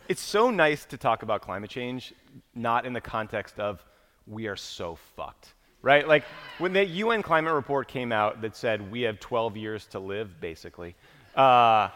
it's 0.07 0.21
so 0.21 0.49
nice 0.49 0.85
to 0.85 0.97
talk 0.97 1.21
about 1.21 1.41
climate 1.41 1.69
change, 1.69 2.13
not 2.55 2.85
in 2.85 2.93
the 2.93 3.01
context 3.01 3.59
of 3.59 3.85
we 4.25 4.47
are 4.47 4.55
so 4.55 4.97
fucked, 5.15 5.53
right? 5.81 6.07
Like 6.07 6.23
when 6.57 6.73
the 6.73 6.85
UN 6.85 7.21
climate 7.21 7.53
report 7.53 7.87
came 7.87 8.11
out 8.11 8.41
that 8.41 8.55
said 8.55 8.91
we 8.91 9.01
have 9.01 9.19
12 9.19 9.57
years 9.57 9.85
to 9.87 9.99
live, 9.99 10.39
basically, 10.39 10.95
uh, 11.35 11.89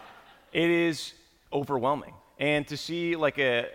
it 0.51 0.69
is 0.69 1.13
overwhelming. 1.51 2.13
And 2.39 2.67
to 2.67 2.77
see 2.77 3.15
like 3.15 3.37
a 3.39 3.67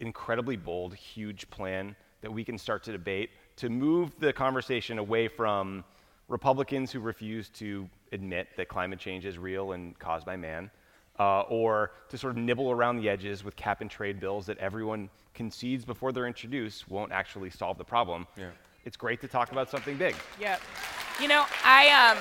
incredibly 0.00 0.56
bold, 0.56 0.94
huge 0.94 1.48
plan 1.50 1.94
that 2.20 2.32
we 2.32 2.44
can 2.44 2.58
start 2.58 2.82
to 2.84 2.92
debate 2.92 3.30
to 3.56 3.68
move 3.68 4.18
the 4.18 4.32
conversation 4.32 4.98
away 4.98 5.28
from 5.28 5.84
Republicans 6.28 6.90
who 6.90 7.00
refuse 7.00 7.48
to 7.50 7.88
admit 8.12 8.48
that 8.56 8.68
climate 8.68 8.98
change 8.98 9.26
is 9.26 9.38
real 9.38 9.72
and 9.72 9.98
caused 9.98 10.24
by 10.24 10.36
man, 10.36 10.70
uh, 11.18 11.42
or 11.42 11.92
to 12.08 12.16
sort 12.16 12.32
of 12.32 12.42
nibble 12.42 12.70
around 12.70 12.96
the 12.96 13.08
edges 13.08 13.44
with 13.44 13.54
cap 13.54 13.80
and 13.80 13.90
trade 13.90 14.18
bills 14.18 14.46
that 14.46 14.58
everyone 14.58 15.10
concedes 15.34 15.84
before 15.84 16.12
they're 16.12 16.26
introduced 16.26 16.90
won't 16.90 17.12
actually 17.12 17.50
solve 17.50 17.76
the 17.78 17.84
problem. 17.84 18.26
Yeah. 18.36 18.50
It's 18.84 18.96
great 18.96 19.20
to 19.20 19.28
talk 19.28 19.52
about 19.52 19.70
something 19.70 19.96
big. 19.96 20.14
Yep. 20.40 20.60
You 21.20 21.28
know, 21.28 21.44
I 21.64 22.10
um 22.10 22.18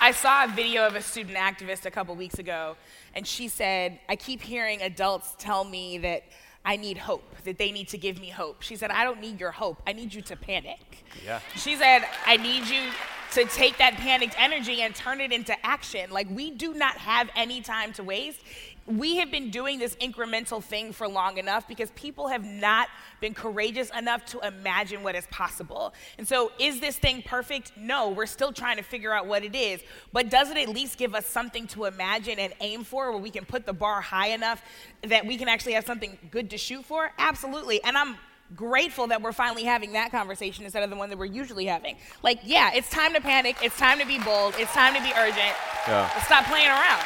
I 0.00 0.10
saw 0.10 0.44
a 0.44 0.48
video 0.48 0.86
of 0.86 0.96
a 0.96 1.00
student 1.00 1.36
activist 1.36 1.86
a 1.86 1.90
couple 1.90 2.14
weeks 2.16 2.38
ago, 2.38 2.76
and 3.14 3.24
she 3.26 3.46
said, 3.46 4.00
I 4.08 4.16
keep 4.16 4.42
hearing 4.42 4.82
adults 4.82 5.36
tell 5.38 5.62
me 5.62 5.98
that 5.98 6.24
I 6.64 6.76
need 6.76 6.98
hope, 6.98 7.36
that 7.44 7.56
they 7.56 7.70
need 7.70 7.88
to 7.88 7.98
give 7.98 8.20
me 8.20 8.28
hope. 8.28 8.62
She 8.62 8.74
said, 8.76 8.90
I 8.90 9.04
don't 9.04 9.20
need 9.20 9.38
your 9.38 9.52
hope. 9.52 9.80
I 9.86 9.92
need 9.92 10.12
you 10.12 10.22
to 10.22 10.36
panic. 10.36 11.04
Yeah. 11.24 11.40
She 11.56 11.76
said, 11.76 12.04
I 12.26 12.36
need 12.36 12.66
you 12.68 12.90
to 13.32 13.44
take 13.46 13.78
that 13.78 13.94
panicked 13.94 14.34
energy 14.38 14.82
and 14.82 14.94
turn 14.94 15.20
it 15.20 15.32
into 15.32 15.54
action. 15.64 16.10
Like, 16.10 16.28
we 16.30 16.50
do 16.50 16.74
not 16.74 16.96
have 16.98 17.30
any 17.34 17.60
time 17.60 17.92
to 17.94 18.04
waste. 18.04 18.40
We 18.86 19.16
have 19.16 19.30
been 19.30 19.50
doing 19.50 19.78
this 19.78 19.94
incremental 19.96 20.62
thing 20.62 20.92
for 20.92 21.06
long 21.06 21.38
enough 21.38 21.68
because 21.68 21.90
people 21.92 22.28
have 22.28 22.44
not 22.44 22.88
been 23.20 23.32
courageous 23.32 23.90
enough 23.90 24.24
to 24.26 24.40
imagine 24.40 25.02
what 25.02 25.14
is 25.14 25.26
possible. 25.28 25.94
And 26.18 26.26
so, 26.26 26.50
is 26.58 26.80
this 26.80 26.98
thing 26.98 27.22
perfect? 27.22 27.72
No, 27.76 28.10
we're 28.10 28.26
still 28.26 28.52
trying 28.52 28.76
to 28.78 28.82
figure 28.82 29.12
out 29.12 29.26
what 29.26 29.44
it 29.44 29.54
is. 29.54 29.80
But 30.12 30.30
does 30.30 30.50
it 30.50 30.56
at 30.56 30.68
least 30.68 30.98
give 30.98 31.14
us 31.14 31.26
something 31.26 31.66
to 31.68 31.84
imagine 31.84 32.38
and 32.38 32.52
aim 32.60 32.82
for 32.82 33.12
where 33.12 33.20
we 33.20 33.30
can 33.30 33.44
put 33.44 33.66
the 33.66 33.72
bar 33.72 34.00
high 34.00 34.28
enough 34.28 34.62
that 35.02 35.26
we 35.26 35.36
can 35.36 35.48
actually 35.48 35.74
have 35.74 35.86
something 35.86 36.18
good 36.30 36.50
to 36.50 36.58
shoot 36.58 36.84
for? 36.84 37.12
Absolutely. 37.18 37.82
And 37.84 37.96
I'm 37.96 38.16
grateful 38.56 39.06
that 39.06 39.22
we're 39.22 39.32
finally 39.32 39.64
having 39.64 39.92
that 39.92 40.10
conversation 40.10 40.64
instead 40.64 40.82
of 40.82 40.90
the 40.90 40.96
one 40.96 41.08
that 41.10 41.18
we're 41.18 41.24
usually 41.24 41.66
having. 41.66 41.96
Like, 42.22 42.40
yeah, 42.44 42.72
it's 42.74 42.90
time 42.90 43.14
to 43.14 43.20
panic. 43.20 43.56
It's 43.62 43.78
time 43.78 43.98
to 43.98 44.06
be 44.06 44.18
bold. 44.18 44.54
It's 44.58 44.72
time 44.72 44.94
to 44.94 45.00
be 45.00 45.12
urgent. 45.16 45.54
Yeah. 45.86 46.10
Let's 46.14 46.26
stop 46.26 46.44
playing 46.46 46.68
around. 46.68 47.02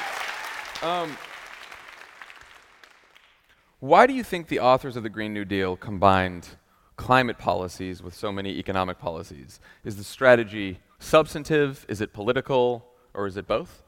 Um, 0.82 1.16
why 3.86 4.06
do 4.06 4.12
you 4.12 4.22
think 4.22 4.48
the 4.48 4.60
authors 4.60 4.96
of 4.96 5.02
the 5.02 5.08
Green 5.08 5.32
New 5.32 5.44
Deal 5.44 5.76
combined 5.76 6.48
climate 6.96 7.38
policies 7.38 8.02
with 8.02 8.14
so 8.14 8.32
many 8.32 8.50
economic 8.58 8.98
policies? 8.98 9.60
Is 9.84 9.96
the 9.96 10.04
strategy 10.04 10.80
substantive? 10.98 11.86
Is 11.88 12.00
it 12.00 12.12
political? 12.12 12.86
Or 13.14 13.26
is 13.26 13.36
it 13.36 13.46
both? 13.46 13.82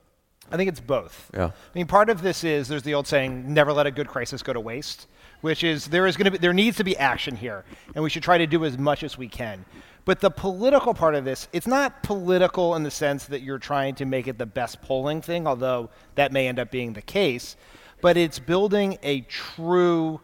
I 0.51 0.57
think 0.57 0.69
it's 0.69 0.81
both. 0.81 1.31
Yeah. 1.35 1.47
I 1.47 1.53
mean, 1.75 1.87
part 1.87 2.09
of 2.09 2.23
this 2.23 2.43
is 2.43 2.69
there's 2.69 2.83
the 2.83 2.95
old 2.95 3.07
saying, 3.07 3.53
never 3.53 3.73
let 3.73 3.87
a 3.87 3.91
good 3.91 4.09
crisis 4.09 4.43
go 4.43 4.53
to 4.53 4.61
waste, 4.61 5.07
which 5.43 5.63
is 5.63 5.87
there 5.89 6.07
is 6.07 6.17
going 6.17 6.25
to 6.25 6.31
be 6.31 6.39
there 6.39 6.55
needs 6.55 6.79
to 6.79 6.85
be 6.85 6.97
action 6.97 7.37
here, 7.37 7.65
and 7.95 8.03
we 8.03 8.09
should 8.09 8.23
try 8.23 8.39
to 8.39 8.47
do 8.47 8.65
as 8.65 8.79
much 8.79 9.03
as 9.03 9.19
we 9.19 9.29
can. 9.29 9.65
But 10.07 10.21
the 10.21 10.31
political 10.31 10.95
part 10.95 11.15
of 11.15 11.27
this, 11.27 11.49
it's 11.53 11.67
not 11.67 12.03
political 12.03 12.75
in 12.77 12.83
the 12.83 12.91
sense 12.91 13.27
that 13.27 13.43
you're 13.43 13.59
trying 13.59 13.95
to 13.97 14.07
make 14.07 14.27
it 14.27 14.39
the 14.39 14.47
best 14.47 14.81
polling 14.81 15.21
thing, 15.21 15.47
although 15.47 15.91
that 16.15 16.33
may 16.33 16.49
end 16.49 16.59
up 16.59 16.71
being 16.71 16.95
the 16.95 17.03
case, 17.03 17.57
but 18.01 18.17
it's 18.17 18.39
building 18.39 18.99
a 19.03 19.23
true 19.23 20.21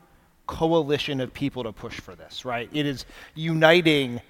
coalition 0.47 1.21
of 1.21 1.33
people 1.33 1.65
to 1.65 1.73
push 1.73 2.01
for 2.01 2.15
this, 2.15 2.45
right? 2.45 2.69
It 2.73 2.87
is 2.87 3.05
uniting 3.35 4.21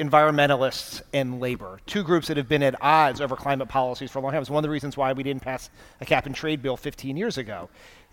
environmentalists 0.00 1.02
and 1.12 1.40
labor, 1.40 1.78
two 1.86 2.02
groups 2.02 2.28
that 2.28 2.36
have 2.38 2.48
been 2.48 2.62
at 2.62 2.74
odds 2.80 3.20
over 3.20 3.36
climate 3.36 3.68
policies 3.68 4.10
for 4.10 4.18
a 4.18 4.22
long 4.22 4.32
time. 4.32 4.40
It's 4.40 4.50
one 4.50 4.64
of 4.64 4.68
the 4.68 4.72
reasons 4.72 4.96
why 4.96 5.12
we 5.12 5.22
didn't 5.22 5.42
pass 5.42 5.68
a 6.00 6.06
cap 6.06 6.24
and 6.24 6.34
trade 6.34 6.62
bill 6.62 6.76
15 6.76 7.18
years 7.18 7.36
ago. 7.36 7.68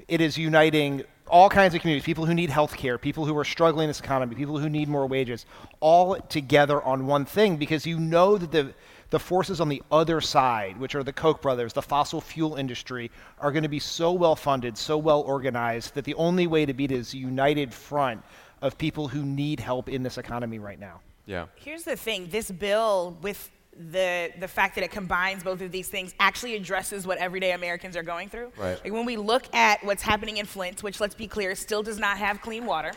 It 0.09 0.19
is 0.19 0.37
uniting 0.37 1.03
all 1.27 1.49
kinds 1.49 1.73
of 1.75 1.81
communities, 1.81 2.05
people 2.05 2.25
who 2.25 2.33
need 2.33 2.49
health 2.49 2.75
care, 2.75 2.97
people 2.97 3.25
who 3.25 3.37
are 3.37 3.45
struggling 3.45 3.85
in 3.85 3.89
this 3.89 4.01
economy, 4.01 4.35
people 4.35 4.57
who 4.57 4.69
need 4.69 4.89
more 4.89 5.07
wages, 5.07 5.45
all 5.79 6.15
together 6.15 6.81
on 6.81 7.07
one 7.07 7.25
thing 7.25 7.55
because 7.55 7.85
you 7.85 7.99
know 7.99 8.37
that 8.37 8.51
the 8.51 8.73
the 9.09 9.19
forces 9.19 9.61
on 9.61 9.69
the 9.69 9.81
other 9.91 10.19
side, 10.19 10.77
which 10.77 10.95
are 10.95 11.03
the 11.03 11.13
Koch 11.13 11.41
brothers, 11.41 11.73
the 11.73 11.81
fossil 11.81 12.19
fuel 12.19 12.55
industry, 12.55 13.09
are 13.39 13.51
going 13.51 13.63
to 13.63 13.69
be 13.69 13.79
so 13.79 14.11
well 14.11 14.35
funded, 14.35 14.77
so 14.77 14.97
well 14.97 15.21
organized, 15.21 15.93
that 15.95 16.05
the 16.05 16.15
only 16.15 16.47
way 16.47 16.65
to 16.65 16.73
beat 16.73 16.91
it 16.91 16.97
is 16.97 17.13
a 17.13 17.17
united 17.17 17.73
front 17.73 18.21
of 18.61 18.77
people 18.77 19.07
who 19.07 19.23
need 19.23 19.59
help 19.59 19.87
in 19.87 20.03
this 20.03 20.17
economy 20.17 20.59
right 20.59 20.79
now. 20.79 20.99
Yeah. 21.25 21.45
Here's 21.55 21.83
the 21.83 21.95
thing 21.95 22.27
this 22.29 22.51
bill, 22.51 23.17
with 23.21 23.49
the, 23.91 24.31
the 24.39 24.47
fact 24.47 24.75
that 24.75 24.83
it 24.83 24.91
combines 24.91 25.43
both 25.43 25.61
of 25.61 25.71
these 25.71 25.87
things, 25.87 26.15
actually 26.19 26.55
addresses 26.55 27.05
what 27.05 27.17
everyday 27.19 27.51
Americans 27.51 27.95
are 27.95 28.03
going 28.03 28.27
through. 28.29 28.51
Right. 28.57 28.81
Like 28.83 28.91
when 28.91 29.05
we 29.05 29.17
look 29.17 29.53
at 29.53 29.83
what's 29.85 30.01
happening 30.01 30.37
in 30.37 30.45
Flint, 30.45 30.83
which, 30.83 30.99
let's 30.99 31.15
be 31.15 31.27
clear, 31.27 31.53
still 31.55 31.83
does 31.83 31.99
not 31.99 32.17
have 32.17 32.41
clean 32.41 32.65
water. 32.65 32.91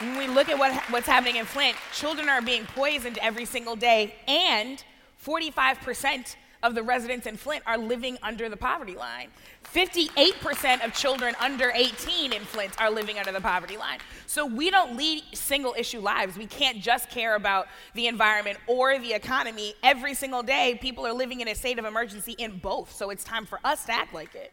When 0.00 0.16
we 0.18 0.26
look 0.26 0.48
at 0.48 0.58
what, 0.58 0.74
what's 0.90 1.06
happening 1.06 1.36
in 1.36 1.44
Flint, 1.44 1.76
children 1.92 2.28
are 2.28 2.42
being 2.42 2.64
poisoned 2.66 3.18
every 3.18 3.44
single 3.44 3.76
day, 3.76 4.14
and 4.26 4.82
45% 5.24 6.36
of 6.64 6.74
the 6.74 6.82
residents 6.82 7.26
in 7.26 7.36
Flint 7.36 7.62
are 7.66 7.78
living 7.78 8.16
under 8.22 8.48
the 8.48 8.56
poverty 8.56 8.94
line. 8.96 9.28
58% 9.74 10.84
of 10.84 10.92
children 10.94 11.34
under 11.40 11.70
18 11.74 12.32
in 12.32 12.42
Flint 12.42 12.80
are 12.80 12.90
living 12.90 13.18
under 13.18 13.32
the 13.32 13.40
poverty 13.40 13.76
line. 13.76 13.98
So 14.26 14.46
we 14.46 14.70
don't 14.70 14.96
lead 14.96 15.22
single 15.34 15.74
issue 15.76 16.00
lives. 16.00 16.36
We 16.36 16.46
can't 16.46 16.80
just 16.80 17.08
care 17.10 17.34
about 17.36 17.66
the 17.94 18.06
environment 18.06 18.58
or 18.66 18.98
the 18.98 19.12
economy. 19.12 19.74
Every 19.82 20.14
single 20.14 20.42
day, 20.42 20.78
people 20.80 21.06
are 21.06 21.12
living 21.12 21.40
in 21.40 21.48
a 21.48 21.54
state 21.54 21.78
of 21.78 21.84
emergency 21.84 22.32
in 22.38 22.58
both. 22.58 22.92
So 22.94 23.10
it's 23.10 23.24
time 23.24 23.46
for 23.46 23.58
us 23.64 23.84
to 23.86 23.92
act 23.92 24.14
like 24.14 24.34
it. 24.34 24.52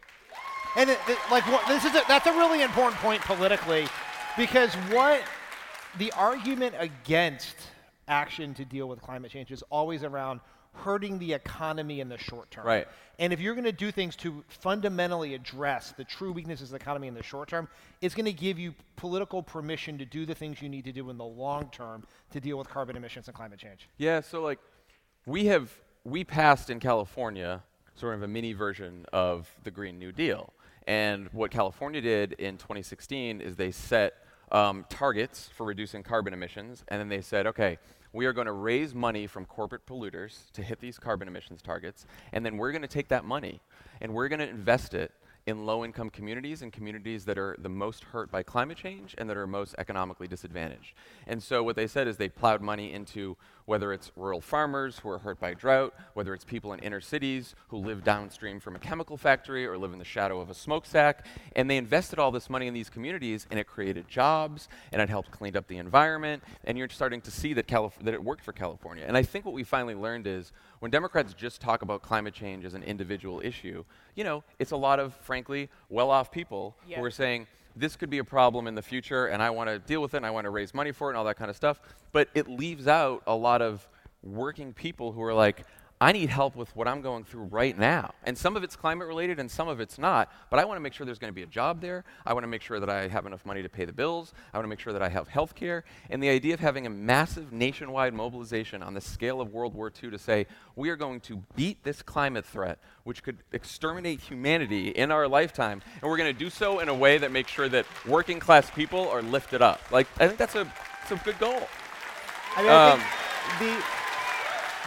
And 0.76 0.90
it, 0.90 0.98
it- 1.08 1.18
like 1.30 1.46
what, 1.46 1.66
this 1.68 1.84
is 1.84 1.94
a, 1.94 2.02
that's 2.08 2.26
a 2.26 2.32
really 2.32 2.62
important 2.62 3.00
point 3.00 3.20
politically, 3.22 3.86
because 4.36 4.72
what 4.90 5.22
the 5.98 6.12
argument 6.12 6.74
against 6.78 7.56
action 8.08 8.54
to 8.54 8.64
deal 8.64 8.88
with 8.88 9.00
climate 9.00 9.30
change 9.30 9.50
is 9.50 9.62
always 9.70 10.02
around 10.04 10.40
hurting 10.72 11.18
the 11.18 11.32
economy 11.32 12.00
in 12.00 12.08
the 12.08 12.18
short 12.18 12.50
term. 12.50 12.66
Right. 12.66 12.86
And 13.18 13.32
if 13.32 13.40
you're 13.40 13.54
going 13.54 13.64
to 13.64 13.72
do 13.72 13.90
things 13.90 14.16
to 14.16 14.44
fundamentally 14.48 15.34
address 15.34 15.92
the 15.96 16.04
true 16.04 16.32
weaknesses 16.32 16.68
of 16.68 16.78
the 16.78 16.82
economy 16.82 17.08
in 17.08 17.14
the 17.14 17.22
short 17.22 17.48
term, 17.48 17.68
it's 18.00 18.14
going 18.14 18.26
to 18.26 18.32
give 18.32 18.58
you 18.58 18.74
political 18.96 19.42
permission 19.42 19.98
to 19.98 20.04
do 20.04 20.24
the 20.24 20.34
things 20.34 20.62
you 20.62 20.68
need 20.68 20.84
to 20.84 20.92
do 20.92 21.10
in 21.10 21.18
the 21.18 21.24
long 21.24 21.68
term 21.70 22.04
to 22.30 22.40
deal 22.40 22.56
with 22.56 22.68
carbon 22.68 22.96
emissions 22.96 23.26
and 23.26 23.36
climate 23.36 23.58
change. 23.58 23.88
Yeah, 23.98 24.20
so 24.20 24.42
like 24.42 24.58
we 25.26 25.46
have 25.46 25.70
we 26.04 26.24
passed 26.24 26.70
in 26.70 26.80
California 26.80 27.62
sort 27.94 28.14
of 28.14 28.22
a 28.22 28.28
mini 28.28 28.52
version 28.52 29.04
of 29.12 29.50
the 29.64 29.70
Green 29.70 29.98
New 29.98 30.12
Deal. 30.12 30.52
And 30.86 31.28
what 31.32 31.50
California 31.50 32.00
did 32.00 32.32
in 32.32 32.56
2016 32.56 33.40
is 33.40 33.56
they 33.56 33.70
set 33.70 34.14
um, 34.52 34.84
targets 34.88 35.48
for 35.54 35.64
reducing 35.64 36.02
carbon 36.02 36.32
emissions, 36.32 36.84
and 36.88 37.00
then 37.00 37.08
they 37.08 37.20
said, 37.20 37.46
okay, 37.46 37.78
we 38.12 38.26
are 38.26 38.32
going 38.32 38.46
to 38.46 38.52
raise 38.52 38.94
money 38.94 39.26
from 39.26 39.44
corporate 39.44 39.86
polluters 39.86 40.50
to 40.52 40.62
hit 40.62 40.80
these 40.80 40.98
carbon 40.98 41.28
emissions 41.28 41.62
targets, 41.62 42.06
and 42.32 42.44
then 42.44 42.56
we're 42.56 42.72
going 42.72 42.82
to 42.82 42.88
take 42.88 43.08
that 43.08 43.24
money 43.24 43.60
and 44.00 44.14
we're 44.14 44.28
going 44.28 44.40
to 44.40 44.48
invest 44.48 44.94
it 44.94 45.12
in 45.50 45.66
low 45.66 45.84
income 45.84 46.08
communities 46.08 46.62
and 46.62 46.72
communities 46.72 47.26
that 47.26 47.36
are 47.36 47.54
the 47.58 47.68
most 47.68 48.04
hurt 48.04 48.30
by 48.30 48.42
climate 48.42 48.78
change 48.78 49.14
and 49.18 49.28
that 49.28 49.36
are 49.36 49.46
most 49.46 49.74
economically 49.76 50.26
disadvantaged. 50.26 50.94
And 51.26 51.42
so 51.42 51.62
what 51.62 51.76
they 51.76 51.86
said 51.86 52.08
is 52.08 52.16
they 52.16 52.30
plowed 52.30 52.62
money 52.62 52.92
into 52.92 53.36
whether 53.66 53.92
it's 53.92 54.10
rural 54.16 54.40
farmers 54.40 54.98
who 54.98 55.08
are 55.08 55.18
hurt 55.18 55.38
by 55.38 55.54
drought, 55.54 55.94
whether 56.14 56.34
it's 56.34 56.44
people 56.44 56.72
in 56.72 56.80
inner 56.80 57.00
cities 57.00 57.54
who 57.68 57.76
live 57.76 58.02
downstream 58.02 58.58
from 58.58 58.74
a 58.74 58.78
chemical 58.78 59.16
factory 59.16 59.64
or 59.66 59.78
live 59.78 59.92
in 59.92 59.98
the 59.98 60.04
shadow 60.04 60.40
of 60.40 60.50
a 60.50 60.54
smokestack. 60.54 61.26
And 61.54 61.70
they 61.70 61.76
invested 61.76 62.18
all 62.18 62.32
this 62.32 62.50
money 62.50 62.66
in 62.66 62.74
these 62.74 62.90
communities 62.90 63.46
and 63.50 63.60
it 63.60 63.66
created 63.66 64.08
jobs 64.08 64.68
and 64.92 65.00
it 65.00 65.08
helped 65.08 65.30
clean 65.30 65.56
up 65.56 65.68
the 65.68 65.76
environment. 65.76 66.42
And 66.64 66.78
you're 66.78 66.88
starting 66.88 67.20
to 67.20 67.30
see 67.30 67.52
that, 67.54 67.66
Calif- 67.66 67.98
that 68.02 68.14
it 68.14 68.24
worked 68.24 68.42
for 68.42 68.52
California. 68.52 69.04
And 69.06 69.16
I 69.16 69.22
think 69.22 69.44
what 69.44 69.54
we 69.54 69.62
finally 69.62 69.94
learned 69.94 70.26
is 70.26 70.52
when 70.80 70.90
Democrats 70.90 71.34
just 71.34 71.60
talk 71.60 71.82
about 71.82 72.02
climate 72.02 72.34
change 72.34 72.64
as 72.64 72.74
an 72.74 72.82
individual 72.82 73.40
issue, 73.44 73.84
you 74.16 74.24
know, 74.24 74.42
it's 74.58 74.72
a 74.72 74.76
lot 74.76 74.98
of, 74.98 75.14
frankly, 75.16 75.68
well 75.88 76.10
off 76.10 76.30
people 76.32 76.74
Yeah. 76.86 76.98
who 76.98 77.04
are 77.04 77.10
saying, 77.10 77.46
this 77.76 77.96
could 77.96 78.10
be 78.10 78.18
a 78.18 78.24
problem 78.24 78.66
in 78.66 78.74
the 78.74 78.82
future 78.82 79.26
and 79.26 79.42
I 79.42 79.50
want 79.50 79.68
to 79.70 79.78
deal 79.78 80.02
with 80.02 80.14
it 80.14 80.18
and 80.18 80.26
I 80.26 80.30
want 80.30 80.46
to 80.46 80.50
raise 80.50 80.74
money 80.74 80.90
for 80.90 81.08
it 81.08 81.12
and 81.12 81.18
all 81.18 81.24
that 81.24 81.36
kind 81.36 81.50
of 81.50 81.56
stuff. 81.56 81.80
But 82.12 82.28
it 82.34 82.48
leaves 82.48 82.88
out 82.88 83.22
a 83.26 83.34
lot 83.34 83.62
of 83.62 83.86
working 84.22 84.72
people 84.72 85.12
who 85.12 85.22
are 85.22 85.32
like, 85.34 85.64
I 86.02 86.12
need 86.12 86.30
help 86.30 86.56
with 86.56 86.74
what 86.74 86.88
I'm 86.88 87.02
going 87.02 87.24
through 87.24 87.44
right 87.44 87.78
now. 87.78 88.14
And 88.24 88.36
some 88.38 88.56
of 88.56 88.64
it's 88.64 88.74
climate 88.74 89.06
related 89.06 89.38
and 89.38 89.50
some 89.50 89.68
of 89.68 89.80
it's 89.80 89.98
not. 89.98 90.32
But 90.48 90.58
I 90.58 90.64
want 90.64 90.76
to 90.78 90.80
make 90.80 90.94
sure 90.94 91.04
there's 91.04 91.18
going 91.18 91.30
to 91.30 91.34
be 91.34 91.42
a 91.42 91.46
job 91.46 91.82
there. 91.82 92.04
I 92.24 92.32
want 92.32 92.44
to 92.44 92.48
make 92.48 92.62
sure 92.62 92.80
that 92.80 92.88
I 92.88 93.06
have 93.08 93.26
enough 93.26 93.44
money 93.44 93.60
to 93.62 93.68
pay 93.68 93.84
the 93.84 93.92
bills. 93.92 94.32
I 94.54 94.56
want 94.56 94.64
to 94.64 94.68
make 94.68 94.80
sure 94.80 94.94
that 94.94 95.02
I 95.02 95.10
have 95.10 95.28
health 95.28 95.54
care. 95.54 95.84
And 96.08 96.22
the 96.22 96.30
idea 96.30 96.54
of 96.54 96.60
having 96.60 96.86
a 96.86 96.90
massive 96.90 97.52
nationwide 97.52 98.14
mobilization 98.14 98.82
on 98.82 98.94
the 98.94 99.00
scale 99.02 99.42
of 99.42 99.52
World 99.52 99.74
War 99.74 99.92
II 100.02 100.10
to 100.10 100.18
say, 100.18 100.46
we 100.74 100.88
are 100.88 100.96
going 100.96 101.20
to 101.20 101.42
beat 101.54 101.84
this 101.84 102.00
climate 102.00 102.46
threat, 102.46 102.78
which 103.04 103.22
could 103.22 103.36
exterminate 103.52 104.20
humanity 104.20 104.88
in 104.88 105.10
our 105.12 105.28
lifetime. 105.28 105.82
And 106.00 106.10
we're 106.10 106.16
going 106.16 106.32
to 106.32 106.38
do 106.38 106.48
so 106.48 106.78
in 106.80 106.88
a 106.88 106.94
way 106.94 107.18
that 107.18 107.30
makes 107.30 107.50
sure 107.52 107.68
that 107.68 107.84
working 108.06 108.40
class 108.40 108.70
people 108.70 109.06
are 109.10 109.20
lifted 109.20 109.60
up. 109.60 109.82
Like, 109.92 110.06
I 110.18 110.26
think 110.28 110.38
that's 110.38 110.54
a, 110.54 110.64
that's 111.08 111.20
a 111.20 111.24
good 111.26 111.38
goal. 111.38 111.68
I 112.56 112.62
mean, 112.62 112.70
I 112.70 112.90
Um, 112.92 113.00
think 113.00 113.58
the. 113.58 113.84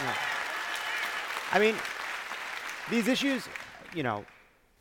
yeah. 0.04 0.16
I 1.54 1.60
mean, 1.60 1.76
these 2.90 3.08
issues, 3.08 3.48
you 3.94 4.02
know, 4.02 4.26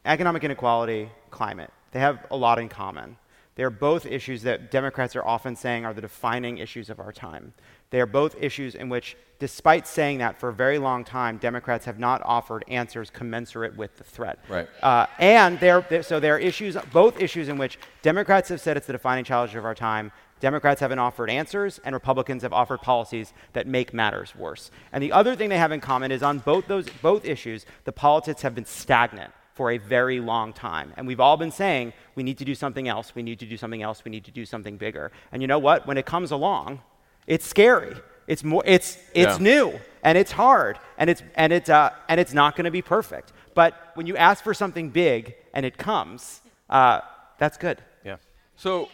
economic 0.07 0.43
inequality, 0.43 1.11
climate, 1.31 1.71
they 1.91 2.01
have 2.01 2.25
a 2.31 2.37
lot 2.37 2.59
in 2.59 2.71
common. 2.71 3.19
They're 3.57 3.69
both 3.69 4.07
issues 4.07 4.41
that 4.45 4.71
Democrats 4.71 5.15
are 5.15 5.23
often 5.25 5.55
saying 5.55 5.85
are 5.85 5.93
the 5.93 6.01
defining 6.01 6.57
issues 6.57 6.89
of 6.89 6.99
our 6.99 7.13
time. 7.13 7.53
They 7.91 8.01
are 8.01 8.07
both 8.07 8.35
issues 8.41 8.75
in 8.75 8.89
which, 8.89 9.19
despite 9.39 9.87
saying 9.87 10.17
that 10.19 10.41
for 10.41 10.49
a 10.49 10.53
very 10.55 10.79
long 10.79 11.05
time, 11.05 11.37
Democrats 11.37 11.85
have 11.85 11.99
not 11.99 12.23
offered 12.25 12.65
answers 12.69 13.11
commensurate 13.11 13.77
with 13.77 13.95
the 13.99 14.05
threat. 14.05 14.39
Right. 14.49 14.67
Uh, 14.83 15.05
and 15.19 15.61
they're, 15.61 15.83
they're- 15.83 16.03
so 16.03 16.19
there 16.19 16.37
are 16.37 16.39
issues, 16.39 16.79
both 16.91 17.21
issues 17.21 17.51
in 17.51 17.59
which 17.59 17.79
Democrats 18.01 18.49
have 18.49 18.63
said 18.63 18.79
it's 18.79 18.87
the 18.87 18.95
defining 18.95 19.25
challenge 19.27 19.55
of 19.55 19.67
our 19.67 19.75
time. 19.75 20.11
Democrats 20.43 20.81
haven't 20.81 20.99
offered 20.99 21.31
answers, 21.31 21.79
and 21.85 21.95
Republicans 21.95 22.43
have 22.43 22.53
offered 22.53 22.81
policies 22.83 23.33
that 23.53 23.69
make 23.69 23.95
matters 23.95 24.35
worse. 24.35 24.73
And 24.93 25.01
the 25.01 25.13
other 25.13 25.37
thing 25.37 25.49
they 25.49 25.57
have 25.57 25.71
in 25.71 25.81
common 25.81 26.11
is 26.11 26.21
on 26.21 26.41
both 26.41 26.67
those 26.67 26.89
both 27.01 27.25
issues, 27.25 27.65
the 27.85 27.93
politics 27.93 28.43
have 28.43 28.53
been 28.53 28.65
stagnant 28.65 29.33
for 29.55 29.71
a 29.71 29.79
very 29.79 30.19
long 30.19 30.53
time. 30.53 30.93
And 30.97 31.07
we've 31.07 31.21
all 31.21 31.37
been 31.37 31.53
saying 31.53 31.93
we 32.17 32.25
need 32.25 32.39
to 32.39 32.45
do 32.45 32.57
something 32.57 32.89
else, 32.89 33.15
we 33.15 33.23
need 33.23 33.39
to 33.39 33.47
do 33.47 33.57
something 33.57 33.83
else, 33.83 34.05
we 34.05 34.11
need 34.11 34.25
to 34.25 34.33
do 34.33 34.45
something 34.45 34.77
bigger. 34.77 35.13
And 35.31 35.43
you 35.43 35.47
know 35.47 35.61
what? 35.61 35.87
When 35.87 35.97
it 35.97 36.07
comes 36.07 36.33
along, 36.33 36.81
it's 37.29 37.47
scary. 37.47 37.95
It's 38.27 38.43
more. 38.43 38.65
It's 38.67 38.99
it's 39.15 39.39
Yeah. 39.39 39.45
new 39.53 39.81
and 40.03 40.19
it's 40.19 40.33
hard 40.33 40.79
and 40.99 41.09
it's 41.09 41.23
and 41.37 41.53
it's 41.53 41.71
uh, 41.71 41.91
and 42.09 42.19
it's 42.19 42.33
not 42.33 42.57
going 42.57 42.65
to 42.65 42.71
be 42.73 42.83
perfect. 42.83 43.33
But 43.55 43.75
when 43.95 44.07
you 44.09 44.17
ask 44.17 44.43
for 44.43 44.55
something 44.55 44.91
big 44.91 45.37
and 45.55 45.65
it 45.65 45.77
comes, 45.77 46.41
uh, 46.69 47.01
that's 47.39 47.59
good. 47.59 47.79
Yeah. 48.05 48.17
So 48.57 48.89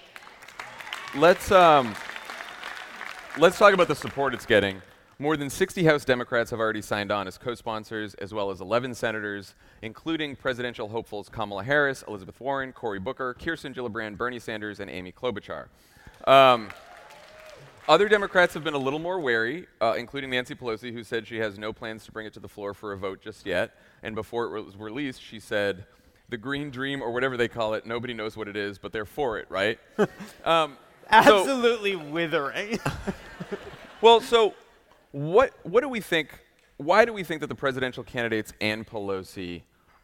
let's 1.17 1.51
um, 1.51 1.95
let's 3.39 3.59
talk 3.59 3.73
about 3.73 3.89
the 3.89 3.95
support 3.95 4.35
it's 4.35 4.47
getting. 4.47 4.83
More 5.21 5.37
than 5.37 5.51
60 5.51 5.85
House 5.85 6.05
Democrats 6.05 6.51
have 6.53 6.61
already 6.61 6.81
signed 6.83 7.11
on 7.11 7.27
as 7.27 7.37
co-sponsors, 7.39 8.15
as 8.15 8.33
well 8.33 8.51
as 8.51 8.61
11 8.61 8.95
senators, 8.95 9.55
including 9.83 10.37
presidential 10.37 10.89
hopefuls 10.89 11.29
Kamala 11.29 11.65
Harris, 11.65 12.05
Elizabeth 12.07 12.41
Warren, 12.41 12.73
Cory 12.73 13.01
Booker, 13.01 13.35
Kirsten 13.35 13.75
Gillibrand, 13.75 14.17
Bernie 14.17 14.39
Sanders, 14.39 14.79
and 14.79 14.89
Amy 14.89 15.11
Klobuchar. 15.11 15.67
Um, 16.27 16.69
other 17.89 18.09
Democrats 18.09 18.55
have 18.55 18.63
been 18.63 18.75
a 18.75 18.79
little 18.79 19.01
more 19.01 19.19
wary, 19.19 19.67
uh, 19.81 19.95
including 19.99 20.31
Nancy 20.31 20.55
Pelosi, 20.55 20.93
who 20.93 21.03
said 21.03 21.27
she 21.27 21.39
has 21.39 21.59
no 21.59 21.73
plans 21.73 22.05
to 22.05 22.13
bring 22.13 22.27
it 22.27 22.35
to 22.35 22.41
the 22.41 22.49
floor 22.49 22.75
for 22.75 22.93
a 22.93 22.97
vote 22.97 23.21
just 23.21 23.45
yet. 23.45 23.73
And 24.05 24.15
before 24.15 24.57
it 24.57 24.65
was 24.65 24.77
released, 24.77 25.21
she 25.21 25.41
said, 25.41 25.87
"The 26.29 26.37
Green 26.37 26.71
Dream, 26.71 27.03
or 27.03 27.11
whatever 27.13 27.37
they 27.37 27.49
call 27.49 27.75
it, 27.75 27.87
nobody 27.87 28.15
knows 28.15 28.37
what 28.37 28.47
it 28.47 28.57
is, 28.57 28.79
but 28.79 28.93
they're 28.93 29.07
for 29.07 29.39
it, 29.39 29.47
right?" 29.51 29.81
um, 30.45 30.77
Absolutely 31.11 31.97
withering. 31.97 32.79
well, 34.01 34.21
so 34.21 34.55
what 35.13 35.53
what 35.63 35.81
do 35.83 35.89
we 35.89 36.01
think? 36.01 36.31
Why 36.77 37.05
do 37.05 37.13
we 37.13 37.25
think 37.25 37.41
that 37.41 37.49
the 37.49 37.55
presidential 37.55 38.05
candidates 38.05 38.53
and 38.61 38.87
Pelosi 38.87 39.63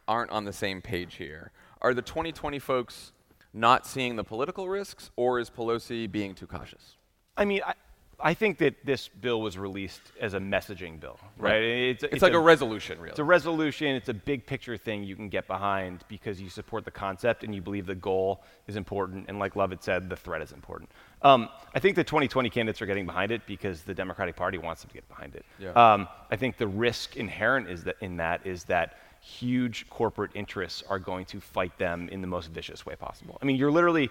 aren't 0.08 0.30
on 0.30 0.44
the 0.44 0.52
same 0.52 0.82
page 0.82 1.16
here? 1.16 1.52
Are 1.80 1.94
the 1.94 2.02
2020 2.02 2.58
folks 2.58 3.12
not 3.52 3.86
seeing 3.86 4.16
the 4.16 4.24
political 4.24 4.68
risks, 4.68 5.10
or 5.16 5.38
is 5.38 5.50
Pelosi 5.50 6.10
being 6.10 6.34
too 6.34 6.46
cautious? 6.46 6.96
I 7.36 7.44
mean, 7.44 7.60
I, 7.64 7.74
I 8.20 8.34
think 8.34 8.58
that 8.58 8.84
this 8.84 9.08
bill 9.08 9.40
was 9.40 9.58
released 9.58 10.00
as 10.20 10.34
a 10.34 10.38
messaging 10.38 11.00
bill, 11.00 11.18
right? 11.38 11.52
Right. 11.52 12.02
It's 12.02 12.22
like 12.22 12.32
a 12.32 12.38
resolution, 12.38 12.98
really. 12.98 13.10
It's 13.10 13.18
a 13.18 13.24
resolution. 13.24 13.94
It's 13.94 14.08
a 14.08 14.14
big 14.14 14.46
picture 14.46 14.76
thing 14.76 15.04
you 15.04 15.16
can 15.16 15.28
get 15.28 15.46
behind 15.46 16.04
because 16.08 16.40
you 16.40 16.48
support 16.48 16.84
the 16.84 16.90
concept 16.90 17.44
and 17.44 17.54
you 17.54 17.60
believe 17.60 17.86
the 17.86 17.94
goal 17.94 18.42
is 18.66 18.76
important. 18.76 19.26
And 19.28 19.38
like 19.38 19.56
Lovett 19.56 19.82
said, 19.82 20.08
the 20.08 20.16
threat 20.16 20.42
is 20.42 20.52
important. 20.52 20.90
Um, 21.22 21.48
I 21.74 21.78
think 21.80 21.96
the 21.96 22.04
2020 22.04 22.50
candidates 22.50 22.82
are 22.82 22.86
getting 22.86 23.06
behind 23.06 23.30
it 23.32 23.46
because 23.46 23.82
the 23.82 23.94
Democratic 23.94 24.36
Party 24.36 24.58
wants 24.58 24.82
them 24.82 24.90
to 24.90 24.94
get 24.94 25.08
behind 25.08 25.34
it. 25.34 25.44
Yeah. 25.58 25.70
Um, 25.70 26.08
I 26.30 26.36
think 26.36 26.56
the 26.56 26.66
risk 26.66 27.16
inherent 27.16 27.68
is 27.68 27.84
that 27.84 27.96
in 28.00 28.16
that 28.18 28.46
is 28.46 28.64
that 28.64 28.98
huge 29.20 29.88
corporate 29.88 30.30
interests 30.34 30.82
are 30.88 30.98
going 30.98 31.24
to 31.24 31.40
fight 31.40 31.76
them 31.78 32.08
in 32.10 32.20
the 32.20 32.26
most 32.26 32.50
vicious 32.50 32.84
way 32.84 32.94
possible. 32.94 33.38
I 33.40 33.46
mean, 33.46 33.56
you're 33.56 33.70
literally, 33.70 34.10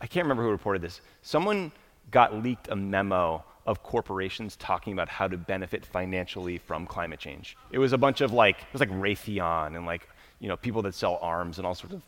I 0.00 0.06
can't 0.06 0.24
remember 0.24 0.44
who 0.44 0.50
reported 0.50 0.80
this. 0.80 1.00
Someone 1.22 1.72
got 2.10 2.42
leaked 2.42 2.68
a 2.68 2.76
memo 2.76 3.44
of 3.64 3.82
corporations 3.82 4.56
talking 4.56 4.92
about 4.92 5.08
how 5.08 5.28
to 5.28 5.36
benefit 5.36 5.86
financially 5.86 6.58
from 6.58 6.86
climate 6.86 7.20
change. 7.20 7.56
It 7.70 7.78
was 7.78 7.92
a 7.92 7.98
bunch 7.98 8.20
of 8.20 8.32
like, 8.32 8.56
it 8.58 8.72
was 8.72 8.80
like 8.80 8.90
Raytheon 8.90 9.76
and 9.76 9.86
like, 9.86 10.08
you 10.40 10.48
know, 10.48 10.56
people 10.56 10.82
that 10.82 10.94
sell 10.94 11.18
arms 11.22 11.58
and 11.58 11.66
all 11.66 11.74
sorts 11.74 11.94
of 11.94 12.02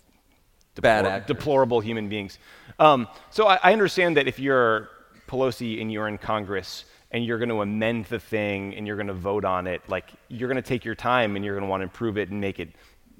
deplor- 0.74 1.26
deplorable 1.26 1.80
human 1.80 2.08
beings. 2.08 2.38
Um, 2.78 3.06
so 3.30 3.46
I, 3.46 3.60
I 3.62 3.72
understand 3.72 4.16
that 4.16 4.26
if 4.26 4.38
you're 4.38 4.88
Pelosi 5.28 5.80
and 5.80 5.92
you're 5.92 6.08
in 6.08 6.18
Congress 6.18 6.84
and 7.12 7.24
you're 7.24 7.38
going 7.38 7.50
to 7.50 7.62
amend 7.62 8.06
the 8.06 8.18
thing 8.18 8.74
and 8.74 8.86
you're 8.86 8.96
going 8.96 9.06
to 9.06 9.14
vote 9.14 9.44
on 9.44 9.68
it, 9.68 9.80
like 9.88 10.10
you're 10.28 10.48
going 10.48 10.62
to 10.62 10.68
take 10.68 10.84
your 10.84 10.96
time 10.96 11.36
and 11.36 11.44
you're 11.44 11.54
going 11.54 11.64
to 11.64 11.70
want 11.70 11.80
to 11.80 11.84
improve 11.84 12.18
it 12.18 12.30
and 12.30 12.40
make 12.40 12.58
it 12.58 12.70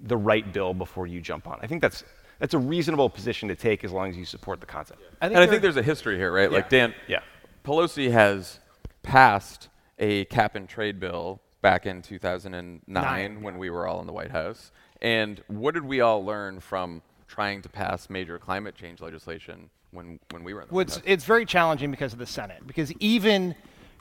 the 0.03 0.17
right 0.17 0.53
bill 0.53 0.75
before 0.75 1.07
you 1.07 1.21
jump 1.21 1.47
on. 1.47 1.59
I 1.63 1.69
think 1.69 1.81
that's 1.81 2.03
that's 2.39 2.55
a 2.55 2.59
reasonable 2.59 3.09
position 3.11 3.49
to 3.49 3.55
take 3.57 3.85
as 3.85 3.93
long 3.93 4.11
as 4.11 4.17
you 4.17 4.25
support 4.25 4.61
the 4.61 4.67
concept. 4.67 5.01
and 5.21 5.37
I 5.37 5.47
think 5.47 5.63
there's 5.63 5.77
a 5.77 5.83
history 5.83 6.17
here, 6.17 6.33
right? 6.33 6.51
Like 6.51 6.69
Dan, 6.69 6.95
Yeah. 7.09 7.21
Pelosi 7.65 8.11
has 8.11 8.61
passed 9.03 9.69
a 9.99 10.25
cap 10.27 10.55
and 10.55 10.69
trade 10.69 11.01
bill 11.01 11.41
back 11.63 11.87
in 11.87 12.03
2009 12.03 12.83
Nine, 12.87 13.43
when 13.43 13.57
we 13.59 13.71
were 13.71 13.87
all 13.87 14.01
in 14.01 14.07
the 14.07 14.13
White 14.13 14.31
House. 14.31 14.71
And 15.01 15.43
what 15.47 15.75
did 15.75 15.85
we 15.85 16.01
all 16.01 16.25
learn 16.25 16.61
from 16.61 17.01
trying 17.29 17.63
to 17.63 17.69
pass 17.69 18.11
major 18.11 18.39
climate 18.39 18.75
change 18.75 19.01
legislation 19.01 19.71
when, 19.93 20.19
when 20.31 20.45
we 20.45 20.53
were 20.53 20.63
in 20.63 20.69
the 20.69 20.75
Well, 20.75 20.81
White 20.81 20.89
it's, 20.89 20.97
House? 20.97 21.05
it's 21.07 21.25
very 21.25 21.47
challenging 21.47 21.91
because 21.91 22.13
of 22.13 22.19
the 22.19 22.27
Senate. 22.27 22.67
Because 22.67 22.93
even 23.01 23.55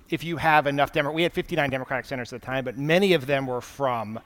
if 0.09 0.23
you 0.23 0.37
have 0.37 0.67
enough 0.67 0.91
Democrats, 0.91 1.15
we 1.15 1.23
had 1.23 1.31
59 1.33 1.69
Democratic 1.69 2.05
senators 2.05 2.33
at 2.33 2.41
the 2.41 2.45
time, 2.45 2.65
but 2.65 2.77
many 2.77 3.13
of 3.13 3.25
them 3.27 3.47
were 3.47 3.61
from 3.61 4.19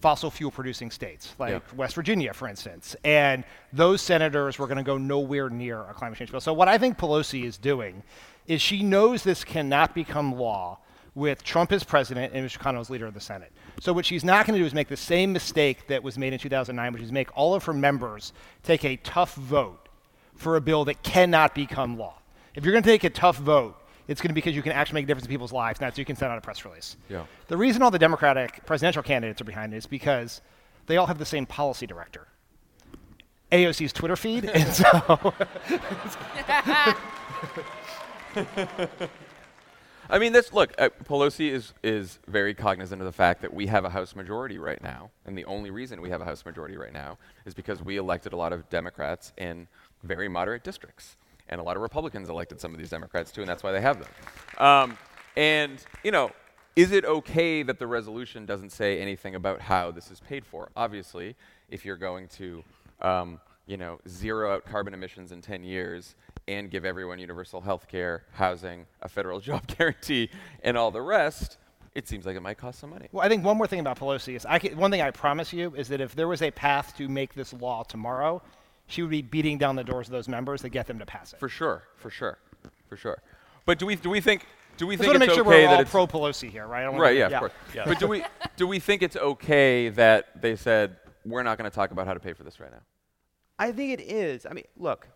fossil 0.00 0.30
fuel 0.30 0.50
producing 0.50 0.90
states, 0.90 1.34
like 1.38 1.50
Yeah. 1.52 1.60
West 1.76 1.94
Virginia, 1.94 2.32
for 2.32 2.48
instance. 2.48 2.96
And 3.04 3.44
those 3.72 4.00
senators 4.00 4.58
were 4.58 4.66
going 4.66 4.78
to 4.78 4.84
go 4.84 4.98
nowhere 4.98 5.50
near 5.50 5.80
a 5.82 5.94
climate 5.94 6.18
change 6.18 6.30
bill. 6.30 6.40
So, 6.40 6.52
what 6.52 6.68
I 6.68 6.78
think 6.78 6.98
Pelosi 6.98 7.44
is 7.44 7.58
doing 7.58 8.02
is 8.46 8.60
she 8.62 8.82
knows 8.82 9.22
this 9.22 9.44
cannot 9.44 9.94
become 9.94 10.34
law 10.36 10.78
with 11.14 11.42
Trump 11.42 11.72
as 11.72 11.84
president 11.84 12.32
and 12.32 12.42
Mitch 12.42 12.58
McConnell 12.58 12.80
as 12.80 12.90
leader 12.90 13.06
of 13.06 13.14
the 13.14 13.20
Senate. 13.20 13.52
So 13.80 13.92
what 13.92 14.06
she's 14.06 14.24
not 14.24 14.46
going 14.46 14.54
to 14.54 14.60
do 14.62 14.66
is 14.66 14.74
make 14.74 14.88
the 14.88 14.96
same 14.96 15.32
mistake 15.32 15.86
that 15.88 16.02
was 16.02 16.16
made 16.16 16.32
in 16.32 16.38
2009, 16.38 16.92
which 16.92 17.02
is 17.02 17.12
make 17.12 17.36
all 17.36 17.54
of 17.54 17.64
her 17.64 17.72
members 17.72 18.32
take 18.62 18.84
a 18.84 18.96
tough 18.96 19.34
vote 19.34 19.88
for 20.34 20.56
a 20.56 20.60
bill 20.60 20.84
that 20.86 21.02
cannot 21.02 21.54
become 21.54 21.98
law. 21.98 22.14
If 22.54 22.64
you're 22.64 22.72
going 22.72 22.84
to 22.84 22.90
take 22.90 23.04
a 23.04 23.10
tough 23.10 23.36
vote, 23.38 23.79
it's 24.10 24.20
going 24.20 24.28
to 24.28 24.34
be 24.34 24.40
because 24.40 24.56
you 24.56 24.62
can 24.62 24.72
actually 24.72 24.94
make 24.96 25.04
a 25.04 25.06
difference 25.06 25.26
in 25.26 25.30
people's 25.30 25.52
lives, 25.52 25.80
not 25.80 25.94
so 25.94 26.00
you 26.00 26.04
can 26.04 26.16
send 26.16 26.32
out 26.32 26.38
a 26.38 26.40
press 26.40 26.64
release. 26.64 26.96
Yeah. 27.08 27.26
The 27.46 27.56
reason 27.56 27.80
all 27.80 27.92
the 27.92 27.98
Democratic 27.98 28.66
presidential 28.66 29.04
candidates 29.04 29.40
are 29.40 29.44
behind 29.44 29.72
it 29.72 29.76
is 29.76 29.86
because 29.86 30.40
they 30.86 30.96
all 30.96 31.06
have 31.06 31.18
the 31.18 31.24
same 31.24 31.46
policy 31.46 31.86
director. 31.86 32.26
AOC's 33.52 33.92
Twitter 33.92 34.16
feed, 34.16 34.44
and 34.46 34.68
so 34.72 34.84
I 40.08 40.18
mean, 40.18 40.32
this 40.32 40.52
look. 40.52 40.74
Uh, 40.76 40.88
Pelosi 41.04 41.50
is 41.50 41.72
is 41.82 42.18
very 42.26 42.52
cognizant 42.54 43.00
of 43.00 43.06
the 43.06 43.12
fact 43.12 43.42
that 43.42 43.54
we 43.54 43.68
have 43.68 43.84
a 43.84 43.90
House 43.90 44.16
majority 44.16 44.58
right 44.58 44.82
now, 44.82 45.10
and 45.24 45.38
the 45.38 45.44
only 45.44 45.70
reason 45.70 46.00
we 46.00 46.10
have 46.10 46.20
a 46.20 46.24
House 46.24 46.44
majority 46.44 46.76
right 46.76 46.92
now 46.92 47.18
is 47.44 47.54
because 47.54 47.82
we 47.82 47.96
elected 47.96 48.32
a 48.32 48.36
lot 48.36 48.52
of 48.52 48.68
Democrats 48.70 49.32
in 49.36 49.68
very 50.02 50.28
moderate 50.28 50.64
districts, 50.64 51.16
and 51.50 51.60
a 51.60 51.64
lot 51.64 51.76
of 51.76 51.82
Republicans 51.82 52.30
elected 52.30 52.60
some 52.60 52.72
of 52.72 52.78
these 52.78 52.90
Democrats 52.90 53.30
too, 53.30 53.42
and 53.42 53.48
that's 53.48 53.62
why 53.62 53.72
they 53.72 53.80
have 53.80 53.98
them. 54.00 54.08
Um, 54.58 54.98
and 55.36 55.84
you 56.02 56.10
know, 56.10 56.30
is 56.76 56.92
it 56.92 57.04
okay 57.04 57.62
that 57.62 57.78
the 57.78 57.86
resolution 57.86 58.46
doesn't 58.46 58.70
say 58.70 59.00
anything 59.00 59.34
about 59.34 59.60
how 59.60 59.90
this 59.90 60.10
is 60.10 60.20
paid 60.20 60.46
for? 60.46 60.70
Obviously, 60.74 61.36
if 61.68 61.84
you're 61.84 61.96
going 61.96 62.28
to 62.28 62.64
um, 63.02 63.40
you 63.70 63.76
know, 63.76 64.00
zero 64.08 64.52
out 64.52 64.64
carbon 64.66 64.94
emissions 64.94 65.30
in 65.30 65.40
10 65.40 65.62
years 65.62 66.16
and 66.48 66.70
give 66.70 66.84
everyone 66.84 67.20
universal 67.20 67.60
health 67.60 67.86
care, 67.86 68.24
housing, 68.32 68.84
a 69.02 69.08
federal 69.08 69.38
job 69.48 69.64
guarantee, 69.66 70.28
and 70.64 70.76
all 70.76 70.90
the 70.90 71.00
rest, 71.00 71.58
it 71.94 72.08
seems 72.08 72.26
like 72.26 72.36
it 72.36 72.40
might 72.40 72.58
cost 72.58 72.80
some 72.80 72.90
money. 72.90 73.08
Well, 73.12 73.24
I 73.24 73.28
think 73.28 73.44
one 73.44 73.56
more 73.56 73.68
thing 73.68 73.78
about 73.78 73.98
Pelosi 73.98 74.34
is 74.34 74.44
I 74.44 74.58
can, 74.58 74.76
one 74.76 74.90
thing 74.90 75.02
I 75.02 75.12
promise 75.12 75.52
you 75.52 75.72
is 75.76 75.88
that 75.88 76.00
if 76.00 76.16
there 76.16 76.26
was 76.26 76.42
a 76.42 76.50
path 76.50 76.96
to 76.96 77.08
make 77.08 77.34
this 77.34 77.52
law 77.52 77.84
tomorrow, 77.84 78.42
she 78.90 79.02
would 79.02 79.10
be 79.10 79.22
beating 79.22 79.56
down 79.56 79.76
the 79.76 79.84
doors 79.84 80.08
of 80.08 80.12
those 80.12 80.28
members 80.28 80.62
to 80.62 80.68
get 80.68 80.86
them 80.86 80.98
to 80.98 81.06
pass 81.06 81.32
it. 81.32 81.38
For 81.38 81.48
sure, 81.48 81.84
for 81.96 82.10
sure, 82.10 82.38
for 82.88 82.96
sure. 82.96 83.22
But 83.64 83.78
do 83.78 83.86
we 83.86 83.94
do 83.96 84.10
we 84.10 84.20
think 84.20 84.46
do 84.76 84.86
we 84.86 84.96
Just 84.96 85.02
think 85.08 85.12
want 85.12 85.22
to 85.22 85.24
it's 85.24 85.30
make 85.30 85.44
sure 85.44 85.52
okay 85.54 85.66
we're 85.66 85.76
all 85.76 85.84
pro 85.84 86.06
Pelosi 86.06 86.50
here, 86.50 86.66
right? 86.66 86.80
I 86.80 86.84
don't 86.84 86.92
wanna 86.94 87.04
right? 87.04 87.12
be- 87.12 87.18
Yeah, 87.18 87.26
of 87.26 87.38
course. 87.40 87.52
But 87.86 87.98
do 88.00 88.08
we 88.08 88.24
do 88.56 88.66
we 88.66 88.78
think 88.80 89.02
it's 89.02 89.16
okay 89.16 89.88
that 89.90 90.40
they 90.40 90.56
said 90.56 90.96
we're 91.24 91.42
not 91.42 91.58
going 91.58 91.70
to 91.70 91.74
talk 91.74 91.90
about 91.90 92.06
how 92.06 92.14
to 92.14 92.20
pay 92.20 92.32
for 92.32 92.42
this 92.44 92.58
right 92.60 92.70
now? 92.70 92.80
I 93.58 93.72
think 93.72 93.92
it 93.92 94.02
is. 94.02 94.46
I 94.46 94.54
mean, 94.54 94.64
look, 94.76 95.06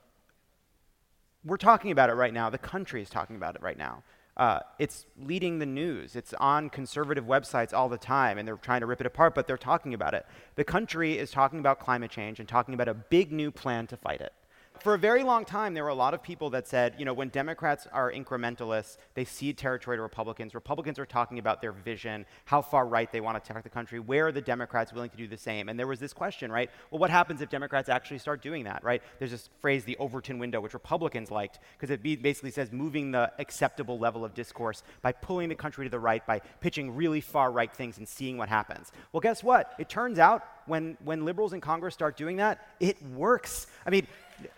we're 1.44 1.56
talking 1.56 1.90
about 1.90 2.10
it 2.10 2.14
right 2.14 2.32
now. 2.32 2.50
The 2.50 2.58
country 2.58 3.00
is 3.02 3.08
talking 3.08 3.36
about 3.36 3.54
it 3.54 3.62
right 3.62 3.78
now. 3.78 4.02
Uh, 4.36 4.58
it's 4.78 5.06
leading 5.16 5.60
the 5.60 5.66
news. 5.66 6.16
It's 6.16 6.34
on 6.34 6.68
conservative 6.68 7.24
websites 7.24 7.72
all 7.72 7.88
the 7.88 7.98
time, 7.98 8.36
and 8.36 8.46
they're 8.48 8.56
trying 8.56 8.80
to 8.80 8.86
rip 8.86 9.00
it 9.00 9.06
apart, 9.06 9.34
but 9.34 9.46
they're 9.46 9.56
talking 9.56 9.94
about 9.94 10.14
it. 10.14 10.26
The 10.56 10.64
country 10.64 11.16
is 11.18 11.30
talking 11.30 11.60
about 11.60 11.78
climate 11.78 12.10
change 12.10 12.40
and 12.40 12.48
talking 12.48 12.74
about 12.74 12.88
a 12.88 12.94
big 12.94 13.30
new 13.30 13.50
plan 13.52 13.86
to 13.88 13.96
fight 13.96 14.20
it. 14.20 14.32
For 14.80 14.94
a 14.94 14.98
very 14.98 15.22
long 15.22 15.44
time, 15.44 15.72
there 15.72 15.84
were 15.84 15.90
a 15.90 15.94
lot 15.94 16.14
of 16.14 16.22
people 16.22 16.50
that 16.50 16.66
said, 16.66 16.96
you 16.98 17.04
know, 17.04 17.14
when 17.14 17.28
Democrats 17.28 17.86
are 17.92 18.12
incrementalists, 18.12 18.98
they 19.14 19.24
cede 19.24 19.56
territory 19.56 19.96
to 19.96 20.02
Republicans. 20.02 20.52
Republicans 20.52 20.98
are 20.98 21.06
talking 21.06 21.38
about 21.38 21.62
their 21.62 21.72
vision, 21.72 22.26
how 22.44 22.60
far 22.60 22.86
right 22.86 23.10
they 23.10 23.20
want 23.20 23.42
to 23.42 23.52
take 23.52 23.62
the 23.62 23.70
country. 23.70 24.00
Where 24.00 24.26
are 24.26 24.32
the 24.32 24.42
Democrats 24.42 24.92
willing 24.92 25.10
to 25.10 25.16
do 25.16 25.28
the 25.28 25.38
same? 25.38 25.68
And 25.68 25.78
there 25.78 25.86
was 25.86 26.00
this 26.00 26.12
question, 26.12 26.50
right? 26.50 26.70
Well, 26.90 26.98
what 26.98 27.10
happens 27.10 27.40
if 27.40 27.48
Democrats 27.48 27.88
actually 27.88 28.18
start 28.18 28.42
doing 28.42 28.64
that, 28.64 28.82
right? 28.82 29.00
There's 29.18 29.30
this 29.30 29.48
phrase, 29.60 29.84
the 29.84 29.96
Overton 29.98 30.38
window, 30.38 30.60
which 30.60 30.74
Republicans 30.74 31.30
liked, 31.30 31.60
because 31.78 31.90
it 31.90 32.02
basically 32.02 32.50
says 32.50 32.72
moving 32.72 33.12
the 33.12 33.32
acceptable 33.38 33.98
level 33.98 34.24
of 34.24 34.34
discourse 34.34 34.82
by 35.02 35.12
pulling 35.12 35.48
the 35.48 35.54
country 35.54 35.86
to 35.86 35.90
the 35.90 36.00
right, 36.00 36.26
by 36.26 36.40
pitching 36.60 36.94
really 36.94 37.20
far 37.20 37.52
right 37.52 37.72
things 37.72 37.96
and 37.98 38.08
seeing 38.08 38.36
what 38.36 38.48
happens. 38.48 38.90
Well, 39.12 39.20
guess 39.20 39.42
what? 39.42 39.72
It 39.78 39.88
turns 39.88 40.18
out 40.18 40.44
when, 40.66 40.96
when 41.04 41.24
liberals 41.24 41.52
in 41.52 41.60
Congress 41.60 41.94
start 41.94 42.16
doing 42.16 42.36
that, 42.36 42.66
it 42.80 43.00
works. 43.14 43.66
I 43.86 43.90
mean, 43.90 44.06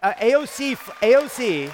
uh, 0.02 0.14
AOC, 0.14 0.76
AOC, 0.76 1.72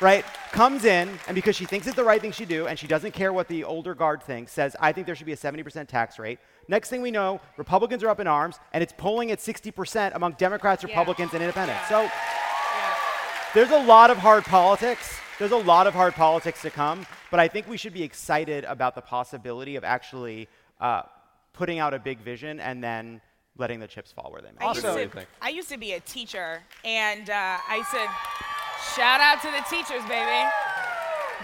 right, 0.00 0.24
comes 0.50 0.84
in, 0.84 1.08
and 1.26 1.34
because 1.34 1.56
she 1.56 1.64
thinks 1.64 1.86
it's 1.86 1.96
the 1.96 2.04
right 2.04 2.20
thing 2.20 2.32
she 2.32 2.44
do, 2.44 2.66
and 2.66 2.78
she 2.78 2.86
doesn't 2.86 3.12
care 3.12 3.32
what 3.32 3.48
the 3.48 3.64
older 3.64 3.94
guard 3.94 4.22
thinks, 4.22 4.52
says, 4.52 4.76
I 4.80 4.92
think 4.92 5.06
there 5.06 5.14
should 5.14 5.26
be 5.26 5.32
a 5.32 5.36
70% 5.36 5.88
tax 5.88 6.18
rate. 6.18 6.38
Next 6.68 6.88
thing 6.88 7.02
we 7.02 7.10
know, 7.10 7.40
Republicans 7.56 8.02
are 8.02 8.08
up 8.08 8.20
in 8.20 8.26
arms, 8.26 8.58
and 8.72 8.82
it's 8.82 8.94
polling 8.96 9.30
at 9.30 9.38
60% 9.38 10.14
among 10.14 10.32
Democrats, 10.32 10.84
Republicans, 10.84 11.32
and 11.34 11.42
independents. 11.42 11.88
So 11.88 12.08
there's 13.52 13.70
a 13.70 13.82
lot 13.84 14.10
of 14.10 14.18
hard 14.18 14.44
politics. 14.44 15.18
There's 15.38 15.52
a 15.52 15.56
lot 15.56 15.86
of 15.86 15.94
hard 15.94 16.14
politics 16.14 16.62
to 16.62 16.70
come, 16.70 17.06
but 17.30 17.40
I 17.40 17.48
think 17.48 17.68
we 17.68 17.76
should 17.76 17.92
be 17.92 18.04
excited 18.04 18.64
about 18.64 18.94
the 18.94 19.00
possibility 19.00 19.76
of 19.76 19.84
actually 19.84 20.48
uh, 20.80 21.02
putting 21.52 21.78
out 21.78 21.94
a 21.94 21.98
big 21.98 22.20
vision 22.20 22.60
and 22.60 22.82
then 22.82 23.20
letting 23.56 23.80
the 23.80 23.86
chips 23.86 24.12
fall 24.12 24.30
where 24.32 24.42
they 24.42 24.48
may. 24.48 24.64
I 24.66 24.70
used, 24.72 24.82
to, 24.82 25.26
I 25.42 25.48
used 25.50 25.68
to 25.70 25.78
be 25.78 25.92
a 25.92 26.00
teacher, 26.00 26.62
and 26.84 27.30
uh, 27.30 27.34
I 27.68 27.82
said, 27.90 28.08
shout 28.96 29.20
out 29.20 29.40
to 29.42 29.50
the 29.50 29.64
teachers, 29.68 30.02
baby. 30.08 30.48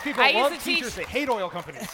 People 0.03 0.23
I 0.23 0.29
used 0.29 0.37
love 0.41 0.53
to 0.55 0.59
teachers. 0.61 0.95
teach- 0.95 1.07
They 1.07 1.11
hate 1.11 1.29
oil 1.29 1.49
companies. 1.51 1.89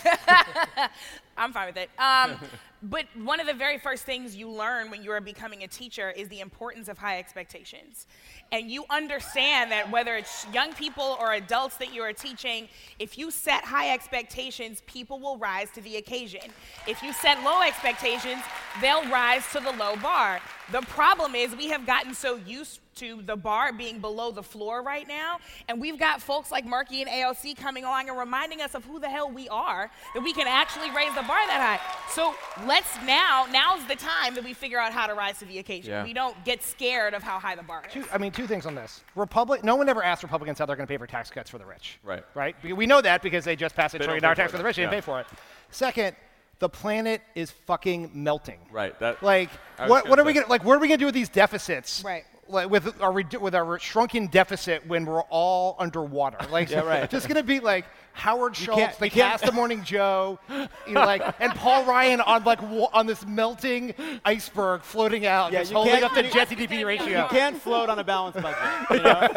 I'm 1.36 1.52
fine 1.52 1.66
with 1.68 1.76
it. 1.76 1.90
Um, 1.98 2.38
but 2.90 3.06
one 3.16 3.40
of 3.40 3.46
the 3.46 3.54
very 3.54 3.78
first 3.78 4.04
things 4.04 4.36
you 4.36 4.50
learn 4.50 4.90
when 4.90 5.02
you 5.02 5.10
are 5.10 5.20
becoming 5.20 5.62
a 5.62 5.68
teacher 5.68 6.10
is 6.10 6.28
the 6.28 6.40
importance 6.40 6.88
of 6.88 6.98
high 6.98 7.18
expectations. 7.18 8.06
And 8.52 8.70
you 8.70 8.84
understand 8.90 9.72
that 9.72 9.90
whether 9.90 10.14
it's 10.14 10.46
young 10.52 10.72
people 10.74 11.16
or 11.20 11.32
adults 11.32 11.76
that 11.78 11.92
you 11.92 12.02
are 12.02 12.12
teaching, 12.12 12.68
if 12.98 13.18
you 13.18 13.30
set 13.30 13.64
high 13.64 13.92
expectations, 13.92 14.82
people 14.86 15.18
will 15.18 15.36
rise 15.36 15.70
to 15.72 15.80
the 15.80 15.96
occasion. 15.96 16.42
If 16.86 17.02
you 17.02 17.12
set 17.12 17.42
low 17.42 17.62
expectations, 17.62 18.42
they'll 18.80 19.08
rise 19.10 19.44
to 19.52 19.60
the 19.60 19.72
low 19.72 19.96
bar. 19.96 20.40
The 20.70 20.82
problem 20.82 21.34
is 21.34 21.56
we 21.56 21.68
have 21.68 21.86
gotten 21.86 22.14
so 22.14 22.36
used 22.36 22.80
to 22.96 23.22
the 23.22 23.36
bar 23.36 23.72
being 23.72 24.00
below 24.00 24.30
the 24.30 24.42
floor 24.42 24.82
right 24.82 25.06
now, 25.06 25.38
and 25.68 25.80
we've 25.80 25.98
got 25.98 26.20
folks 26.20 26.50
like 26.50 26.64
Markey 26.64 27.02
and 27.02 27.10
AOC 27.10 27.56
coming 27.56 27.84
along 27.84 28.08
and 28.08 28.18
reminding 28.18 28.60
us 28.60 28.74
of 28.74 28.84
who 28.84 28.98
the 28.98 29.08
hell 29.08 29.30
we 29.30 29.48
are, 29.48 29.90
that 30.14 30.22
we 30.22 30.32
can 30.32 30.46
actually 30.46 30.90
raise 30.90 31.14
the 31.14 31.22
bar 31.22 31.46
that 31.46 31.78
high. 31.78 32.12
So 32.12 32.34
let's 32.66 32.88
now, 33.04 33.46
now's 33.50 33.86
the 33.86 33.96
time 33.96 34.34
that 34.34 34.44
we 34.44 34.52
figure 34.52 34.78
out 34.78 34.92
how 34.92 35.06
to 35.06 35.14
rise 35.14 35.38
to 35.38 35.44
the 35.44 35.58
occasion. 35.58 35.92
Yeah. 35.92 36.04
We 36.04 36.12
don't 36.12 36.42
get 36.44 36.62
scared 36.62 37.14
of 37.14 37.22
how 37.22 37.38
high 37.38 37.54
the 37.54 37.62
bar 37.62 37.84
is. 37.86 37.92
two, 37.92 38.04
I 38.12 38.18
mean, 38.18 38.32
two 38.32 38.46
things 38.46 38.66
on 38.66 38.74
this. 38.74 39.04
Republic, 39.14 39.62
no 39.62 39.76
one 39.76 39.88
ever 39.88 40.02
asked 40.02 40.22
Republicans 40.22 40.58
how 40.58 40.66
they're 40.66 40.76
going 40.76 40.86
to 40.86 40.92
pay 40.92 40.98
for 40.98 41.06
tax 41.06 41.30
cuts 41.30 41.50
for 41.50 41.58
the 41.58 41.66
rich. 41.66 41.98
Right. 42.02 42.24
Right? 42.34 42.56
We 42.62 42.86
know 42.86 43.00
that 43.00 43.22
because 43.22 43.44
they 43.44 43.56
just 43.56 43.76
passed 43.76 43.94
a 43.94 43.98
They 43.98 44.06
don't 44.06 44.18
trillion 44.18 44.22
dollar 44.22 44.34
pay 44.34 44.42
for 44.42 44.42
tax 44.42 44.52
for 44.52 44.58
the 44.58 44.64
rich. 44.64 44.76
They 44.76 44.82
didn't 44.82 44.94
pay 44.94 45.00
for 45.00 45.20
it. 45.20 45.26
Second, 45.70 46.16
the 46.58 46.68
planet 46.68 47.20
is 47.34 47.50
fucking 47.50 48.10
melting. 48.14 48.58
Right. 48.72 48.98
That. 49.00 49.22
Like, 49.22 49.50
what, 49.86 50.08
what 50.08 50.18
are 50.18 50.24
we 50.24 50.32
going 50.32 50.44
to 50.44 50.50
like? 50.50 50.64
What 50.64 50.76
are 50.76 50.80
we 50.80 50.88
going 50.88 50.98
to 50.98 51.02
do 51.02 51.06
with 51.06 51.14
these 51.14 51.28
deficits? 51.28 52.02
Right. 52.02 52.24
Like 52.48 52.70
with 52.70 53.00
our 53.02 53.12
with 53.12 53.54
our 53.54 53.78
shrunken 53.78 54.26
deficit 54.28 54.86
when 54.86 55.04
we're 55.06 55.22
all 55.22 55.76
underwater. 55.78 56.38
Like, 56.50 56.70
Yeah, 56.70 56.80
right. 56.80 57.10
just 57.10 57.26
going 57.28 57.36
to 57.36 57.42
be 57.42 57.60
like 57.60 57.84
Howard 58.12 58.56
Schultz, 58.56 58.80
can't- 58.80 58.98
the 58.98 59.10
cast 59.10 59.44
of 59.44 59.52
Morning 59.54 59.82
Joe, 59.84 60.38
you 60.86 60.94
know, 60.94 61.00
like, 61.04 61.22
and 61.40 61.52
Paul 61.54 61.84
Ryan 61.84 62.20
on 62.22 62.44
like 62.44 62.62
wa- 62.62 62.88
on 62.94 63.06
this 63.06 63.26
melting 63.26 63.94
iceberg 64.24 64.82
floating 64.82 65.26
out, 65.26 65.52
Yeah, 65.52 65.58
just 65.60 65.72
you 65.72 65.76
holding 65.76 66.02
up 66.02 66.14
the 66.14 66.24
you- 66.26 66.30
jet 66.32 66.48
to 66.48 66.56
GDP 66.56 66.86
ratio. 66.86 67.22
You 67.24 67.28
can't 67.28 67.60
float 67.60 67.90
on 67.90 67.98
a 67.98 68.04
balanced 68.04 68.40
budget. 68.40 68.58
You 68.90 69.02
know? 69.02 69.28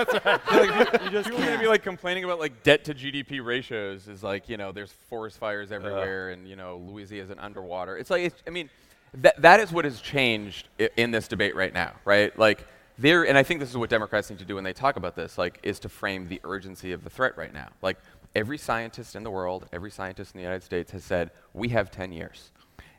You 1.03 1.10
just 1.12 1.30
People 1.30 1.43
are 1.43 1.45
gonna 1.47 1.60
be 1.60 1.68
like 1.68 1.84
complaining 1.84 2.24
about 2.24 2.39
like 2.39 2.64
debt 2.64 2.86
to 2.86 2.93
GDP 2.93 3.43
ratios 3.43 4.07
is 4.07 4.24
like 4.24 4.47
you 4.47 4.57
know 4.57 4.72
there's 4.72 4.91
forest 5.10 5.38
fires 5.39 5.72
everywhere 5.72 6.30
and 6.30 6.47
you 6.47 6.55
know 6.55 6.78
Louisiana's 6.88 7.30
an 7.32 7.39
underwater. 7.39 7.97
It's 7.97 8.10
like 8.10 8.24
it's, 8.24 8.41
I 8.47 8.49
mean 8.51 8.70
that 9.16 9.41
that 9.41 9.60
is 9.60 9.72
what 9.72 9.86
has 9.86 9.99
changed 9.99 10.68
i- 10.80 10.89
in 10.95 11.12
this 11.12 11.28
debate 11.28 11.55
right 11.55 11.74
now, 11.74 11.93
right? 12.05 12.38
Like 12.38 12.66
there, 13.00 13.26
and 13.26 13.38
I 13.38 13.43
think 13.43 13.62
this 13.62 13.70
is 13.70 13.78
what 13.78 13.89
Democrats 13.89 14.30
need 14.30 14.39
to 14.39 14.45
do 14.45 14.56
when 14.56 14.64
they 14.64 14.74
talk 14.74 14.97
about 14.97 15.16
this, 15.16 15.38
like 15.38 15.60
is 15.64 15.80
to 15.80 15.89
frame 15.89 16.28
the 16.28 16.41
urgency 16.43 16.91
of 16.91 17.04
the 17.04 17.10
threat 17.10 17.38
right 17.38 17.54
now. 17.54 17.70
Like 17.82 17.97
every 18.36 18.58
scientist 18.58 19.16
in 19.16 19.24
the 19.24 19.32
world, 19.32 19.68
every 19.72 19.89
scientist 19.89 20.36
in 20.36 20.39
the 20.39 20.43
United 20.43 20.64
States 20.64 20.91
has 20.91 21.04
said 21.04 21.32
we 21.54 21.70
have 21.70 21.91
10 21.91 22.12
years. 22.12 22.52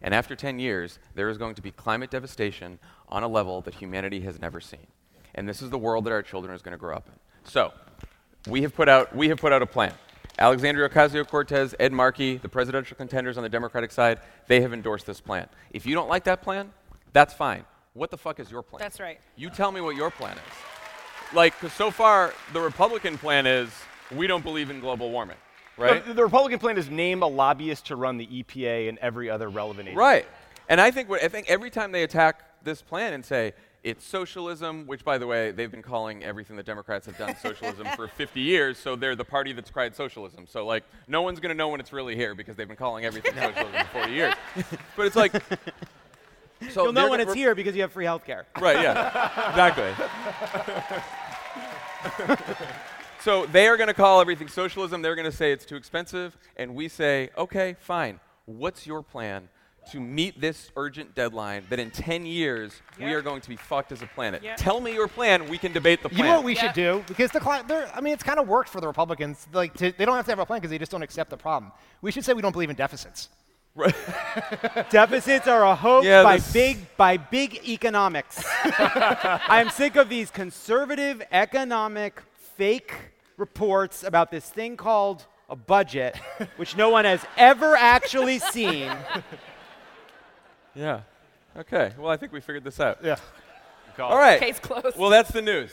And 0.03 0.15
after 0.15 0.35
10 0.35 0.59
years, 0.59 0.99
there 1.15 1.29
is 1.29 1.37
going 1.37 1.55
to 1.55 1.63
be 1.63 1.71
climate 1.71 2.11
devastation 2.11 2.79
on 3.11 3.23
a 3.23 3.29
level 3.29 3.61
that 3.61 3.75
humanity 3.75 4.21
has 4.23 4.41
never 4.41 4.59
seen. 4.59 4.87
And 5.35 5.47
this 5.47 5.61
is 5.61 5.69
the 5.69 5.79
world 5.79 6.05
that 6.07 6.13
our 6.13 6.23
children 6.23 6.55
is 6.55 6.63
going 6.63 6.73
to 6.73 6.79
grow 6.79 6.97
up 6.97 7.09
in. 7.09 7.15
So, 7.45 7.73
we 8.49 8.63
have 8.63 8.75
put 8.75 8.89
out, 8.89 9.15
we 9.15 9.29
have 9.29 9.39
put 9.39 9.53
out 9.53 9.61
a 9.61 9.67
plan. 9.67 9.93
Alexandria 10.39 10.89
Ocasio 10.89 11.27
Cortez, 11.27 11.75
Ed 11.79 11.93
Markey, 11.93 12.39
the 12.39 12.49
presidential 12.49 12.97
contenders 12.97 13.37
on 13.37 13.43
the 13.43 13.49
Democratic 13.51 13.93
side, 13.93 14.21
they 14.47 14.63
have 14.63 14.73
endorsed 14.73 15.05
this 15.05 15.21
plan. 15.21 15.47
If 15.71 15.85
you 15.85 15.95
don't 15.95 16.09
like 16.09 16.25
that 16.25 16.41
plan, 16.41 16.73
that's 17.13 17.35
fine. 17.35 17.65
What 17.95 18.11
the 18.11 18.17
fuck 18.17 18.39
is 18.39 18.51
your 18.51 18.63
plan? 18.63 18.79
That's 18.79 19.01
right. 19.01 19.19
You 19.37 19.51
tell 19.51 19.73
me 19.73 19.81
what 19.81 19.97
your 19.97 20.11
plan 20.11 20.37
is. 20.37 21.35
Like, 21.35 21.59
because 21.59 21.75
so 21.77 21.91
far, 21.91 22.33
the 22.53 22.61
Republican 22.61 23.19
plan 23.19 23.47
is 23.47 23.71
we 24.15 24.27
don't 24.27 24.45
believe 24.45 24.71
in 24.71 24.81
global 24.81 25.11
warming, 25.11 25.37
right? 25.77 26.05
The, 26.05 26.15
the 26.15 26.23
Republican 26.23 26.59
plan 26.61 26.79
is 26.79 26.89
name 26.89 27.23
a 27.23 27.27
lobbyist 27.27 27.87
to 27.87 27.97
run 27.97 28.17
the 28.17 28.27
EPA 28.27 28.89
and 28.89 28.99
every 28.99 29.29
other 29.29 29.49
relevant 29.49 29.89
agency. 29.89 29.99
Right. 29.99 30.27
And 30.69 30.81
I 30.81 30.93
think 30.93 31.09
what, 31.09 31.23
I 31.23 31.29
think 31.29 31.49
every 31.49 31.71
time 31.71 31.91
they 31.91 32.05
attack 32.05 32.45
this 32.63 32.81
plan 32.81 33.13
and 33.13 33.25
say 33.25 33.55
it's 33.83 34.05
socialism, 34.05 34.87
which, 34.87 35.05
by 35.05 35.19
the 35.19 35.27
way, 35.27 35.51
they've 35.51 35.71
been 35.71 35.83
calling 35.83 36.23
everything 36.23 36.55
the 36.57 36.63
Democrats 36.63 37.07
have 37.07 37.19
done 37.19 37.35
socialism 37.43 37.87
for 37.97 38.07
50 38.17 38.41
years, 38.41 38.79
so 38.79 38.95
they're 38.95 39.17
the 39.17 39.25
party 39.25 39.53
that's 39.53 39.71
cried 39.71 39.97
socialism. 39.97 40.47
So, 40.47 40.65
like, 40.65 40.85
no 41.09 41.23
one's 41.23 41.41
going 41.41 41.51
to 41.51 41.57
know 41.57 41.69
when 41.69 41.81
it's 41.81 41.93
really 41.93 42.15
here 42.15 42.35
because 42.37 42.57
they've 42.57 42.69
been 42.69 42.77
calling 42.77 43.05
everything 43.05 43.35
socialism 43.41 43.73
for 43.87 44.01
40 44.01 44.13
years. 44.13 44.35
But 44.97 45.07
it's 45.07 45.17
like. 45.17 45.33
So 46.69 46.85
You'll 46.85 46.93
know 46.93 47.09
when 47.09 47.21
it's 47.21 47.33
here 47.33 47.55
because 47.55 47.75
you 47.75 47.83
have 47.83 47.93
free 47.93 48.05
healthcare. 48.05 48.45
Right, 48.61 48.77
yeah. 48.83 49.49
exactly. 49.51 49.95
so 53.21 53.47
they 53.47 53.67
are 53.67 53.77
going 53.77 53.89
to 53.89 53.95
call 53.95 54.21
everything 54.21 54.49
socialism. 54.49 55.03
They're 55.03 55.15
going 55.15 55.31
to 55.31 55.37
say 55.37 55.53
it's 55.53 55.65
too 55.65 55.77
expensive. 55.77 56.37
And 56.57 56.75
we 56.75 56.89
say, 56.89 57.31
okay, 57.37 57.77
fine. 57.81 58.21
What's 58.45 58.87
your 58.87 59.03
plan 59.03 59.49
to 59.93 59.99
meet 60.01 60.39
this 60.41 60.71
urgent 60.77 61.15
deadline 61.15 61.65
that 61.71 61.79
in 61.79 61.91
10 61.91 62.27
years 62.27 62.83
we 62.99 63.13
are 63.15 63.23
going 63.23 63.41
to 63.41 63.49
be 63.49 63.57
fucked 63.57 63.93
as 63.93 64.03
a 64.03 64.07
planet? 64.07 64.43
Yep. 64.43 64.57
Tell 64.59 64.81
me 64.81 64.93
your 64.93 65.09
plan. 65.09 65.49
We 65.49 65.57
can 65.57 65.73
debate 65.73 66.03
the 66.03 66.11
plan. 66.11 66.19
You 66.19 66.25
know 66.27 66.37
what 66.37 66.45
we 66.45 66.55
Yeah. 66.55 66.61
should 66.63 66.75
do? 66.75 67.05
Because 67.09 67.31
the 67.31 67.41
cli- 67.41 67.63
I 67.95 68.01
mean, 68.03 68.13
it's 68.13 68.23
kind 68.23 68.39
of 68.39 68.47
worked 68.49 68.69
for 68.69 68.81
the 68.81 68.87
Republicans. 68.87 69.47
Like, 69.53 69.73
to, 69.75 69.93
they 69.93 70.05
don't 70.05 70.17
have 70.17 70.27
to 70.27 70.33
have 70.33 70.39
a 70.39 70.47
plan 70.47 70.61
because 70.61 70.71
they 70.71 70.79
just 70.79 70.93
don't 70.93 71.03
accept 71.03 71.31
the 71.31 71.37
problem. 71.39 71.73
We 72.03 72.13
should 72.13 72.25
say 72.25 72.35
we 72.35 72.43
don't 72.43 72.53
believe 72.53 72.71
in 72.71 72.77
deficits. 72.77 73.31
Deficits 74.91 75.47
are 75.47 75.65
a 75.65 75.75
hoax 75.75 76.05
Yeah, 76.07 76.23
by 76.23 76.37
this- 76.37 76.53
big 76.53 76.97
by 76.97 77.17
big 77.17 77.67
economics. 77.69 78.43
I 78.65 79.61
am 79.61 79.71
sick 79.71 79.97
of 79.97 80.09
these 80.09 80.31
conservative 80.31 81.23
economic 81.33 82.21
fake 82.57 82.93
reports 83.37 84.03
about 84.03 84.31
this 84.31 84.49
thing 84.51 84.77
called 84.77 85.27
a 85.49 85.57
budget, 85.57 86.17
which 86.57 86.77
no 86.77 86.91
one 86.91 87.05
has 87.05 87.25
ever 87.37 87.77
actually 87.77 88.39
seen. 88.39 88.91
Yeah. 90.73 91.01
Okay. 91.57 91.91
Well, 91.99 92.09
I 92.13 92.17
think 92.17 92.33
we 92.33 92.41
figured 92.41 92.63
this 92.63 92.79
out. 92.79 92.99
Yeah. 93.03 93.17
All 93.99 94.17
right. 94.17 94.39
Case 94.39 94.61
closed. 94.61 94.97
Well, 94.97 95.11
that's 95.11 95.33
the 95.33 95.43
news. 95.43 95.73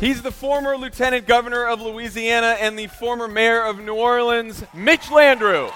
He's 0.00 0.22
the 0.22 0.32
former 0.32 0.76
lieutenant 0.76 1.26
governor 1.26 1.66
of 1.66 1.80
Louisiana 1.80 2.56
and 2.60 2.78
the 2.78 2.88
former 2.88 3.28
mayor 3.28 3.62
of 3.64 3.78
New 3.78 3.94
Orleans, 3.94 4.64
Mitch 4.74 5.02
Landrieu. 5.02 5.72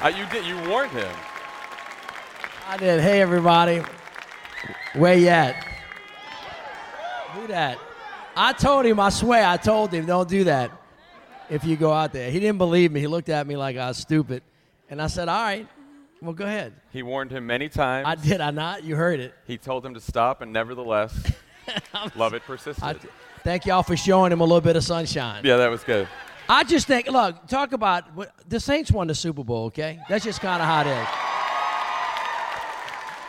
Uh, 0.00 0.08
you 0.08 0.26
did. 0.26 0.46
You 0.46 0.56
warned 0.68 0.90
him. 0.92 1.14
I 2.68 2.76
did. 2.76 3.00
Hey, 3.00 3.20
everybody. 3.20 3.82
Where 4.94 5.14
you 5.14 5.28
at? 5.28 5.54
Who 7.34 7.46
that? 7.48 7.78
I 8.36 8.52
told 8.52 8.86
him, 8.86 8.98
I 8.98 9.10
swear, 9.10 9.46
I 9.46 9.56
told 9.58 9.92
him, 9.92 10.06
don't 10.06 10.28
do 10.28 10.44
that 10.44 10.70
if 11.50 11.64
you 11.64 11.76
go 11.76 11.92
out 11.92 12.12
there. 12.12 12.30
He 12.30 12.40
didn't 12.40 12.58
believe 12.58 12.90
me. 12.90 13.00
He 13.00 13.06
looked 13.06 13.28
at 13.28 13.46
me 13.46 13.56
like 13.56 13.76
I 13.76 13.88
was 13.88 13.98
stupid. 13.98 14.42
And 14.88 15.00
I 15.00 15.06
said, 15.06 15.28
all 15.28 15.42
right, 15.42 15.66
well, 16.22 16.32
go 16.32 16.44
ahead. 16.44 16.72
He 16.90 17.02
warned 17.02 17.32
him 17.32 17.46
many 17.46 17.68
times. 17.68 18.06
I 18.06 18.14
did, 18.14 18.40
I 18.40 18.52
not? 18.52 18.84
You 18.84 18.94
heard 18.94 19.18
it. 19.18 19.34
He 19.44 19.58
told 19.58 19.84
him 19.84 19.94
to 19.94 20.00
stop, 20.00 20.40
and 20.40 20.52
nevertheless, 20.52 21.32
Lovett 22.16 22.44
persisted. 22.44 22.84
I, 22.84 22.94
thank 23.42 23.66
y'all 23.66 23.82
for 23.82 23.96
showing 23.96 24.30
him 24.30 24.40
a 24.40 24.44
little 24.44 24.60
bit 24.60 24.76
of 24.76 24.84
sunshine. 24.84 25.44
yeah, 25.44 25.56
that 25.56 25.68
was 25.68 25.82
good. 25.82 26.06
I 26.48 26.62
just 26.62 26.86
think, 26.86 27.08
look, 27.08 27.48
talk 27.48 27.72
about 27.72 28.14
what, 28.14 28.32
the 28.48 28.60
Saints 28.60 28.92
won 28.92 29.08
the 29.08 29.14
Super 29.14 29.42
Bowl, 29.42 29.66
okay? 29.66 29.98
That's 30.08 30.24
just 30.24 30.40
kind 30.40 30.62
of 30.62 30.68
how 30.68 30.82
it 30.82 30.86
is. 30.86 31.08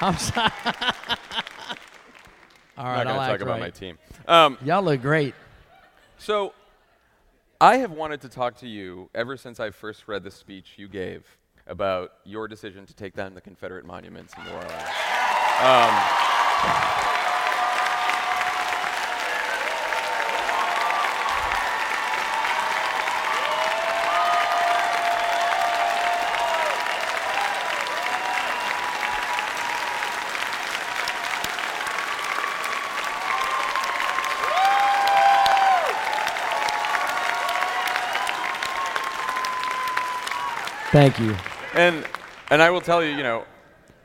I'm 0.02 0.18
sorry. 0.18 0.52
All 2.78 2.86
right, 2.86 3.08
I'm 3.08 3.08
not 3.08 3.16
going 3.16 3.20
to 3.20 3.32
talk 3.32 3.41
about 3.41 3.52
right. 3.54 3.62
my 3.62 3.70
team. 3.70 3.98
Um, 4.28 4.58
Y'all 4.64 4.84
look 4.84 5.02
great. 5.02 5.34
So, 6.18 6.54
I 7.62 7.78
have 7.78 7.91
wanted 7.91 8.22
to 8.22 8.30
talk 8.30 8.58
to 8.58 8.68
you 8.68 9.10
ever 9.16 9.38
since 9.38 9.60
I 9.60 9.72
first 9.72 10.08
read 10.08 10.24
the 10.24 10.32
speech 10.32 10.74
you 10.78 10.88
gave 10.88 11.26
about 11.68 12.14
your 12.26 12.47
decision 12.47 12.86
to 12.86 12.93
take 12.93 13.14
down 13.14 13.34
the 13.34 13.41
Confederate 13.41 13.86
monuments 13.86 14.34
in 14.38 14.43
New 14.45 14.51
Orleans. 14.51 14.74
Um, 15.61 16.24
Thank 40.93 41.20
you. 41.20 41.36
And 41.76 42.05
and 42.49 42.61
I 42.61 42.69
will 42.69 42.82
tell 42.82 43.03
you, 43.03 43.15
you 43.15 43.24
know, 43.24 43.45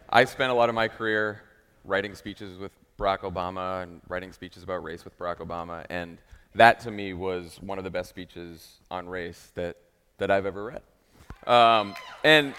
I 0.08 0.24
spent 0.24 0.50
a 0.50 0.54
lot 0.54 0.68
of 0.68 0.74
my 0.74 0.88
career 0.88 1.42
writing 1.84 2.14
speeches 2.14 2.58
with 2.58 2.72
Barack 2.98 3.20
Obama 3.20 3.82
and 3.82 4.00
writing 4.08 4.32
speeches 4.32 4.62
about 4.62 4.82
race 4.82 5.04
with 5.04 5.18
Barack 5.18 5.36
Obama, 5.38 5.84
and 5.90 6.18
that 6.54 6.80
to 6.80 6.90
me 6.90 7.12
was 7.12 7.58
one 7.60 7.78
of 7.78 7.84
the 7.84 7.90
best 7.90 8.08
speeches 8.08 8.78
on 8.90 9.08
race 9.08 9.50
that 9.54 9.76
that 10.18 10.30
I've 10.30 10.46
ever 10.46 10.64
read. 10.64 10.82
Um, 11.46 11.94
and 12.24 12.54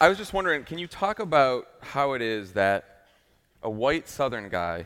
I 0.00 0.08
was 0.08 0.18
just 0.18 0.32
wondering, 0.32 0.64
can 0.64 0.78
you 0.78 0.86
talk 0.86 1.20
about 1.20 1.68
how 1.80 2.12
it 2.12 2.22
is 2.22 2.52
that 2.52 3.06
a 3.62 3.70
white 3.70 4.08
Southern 4.08 4.48
guy 4.48 4.84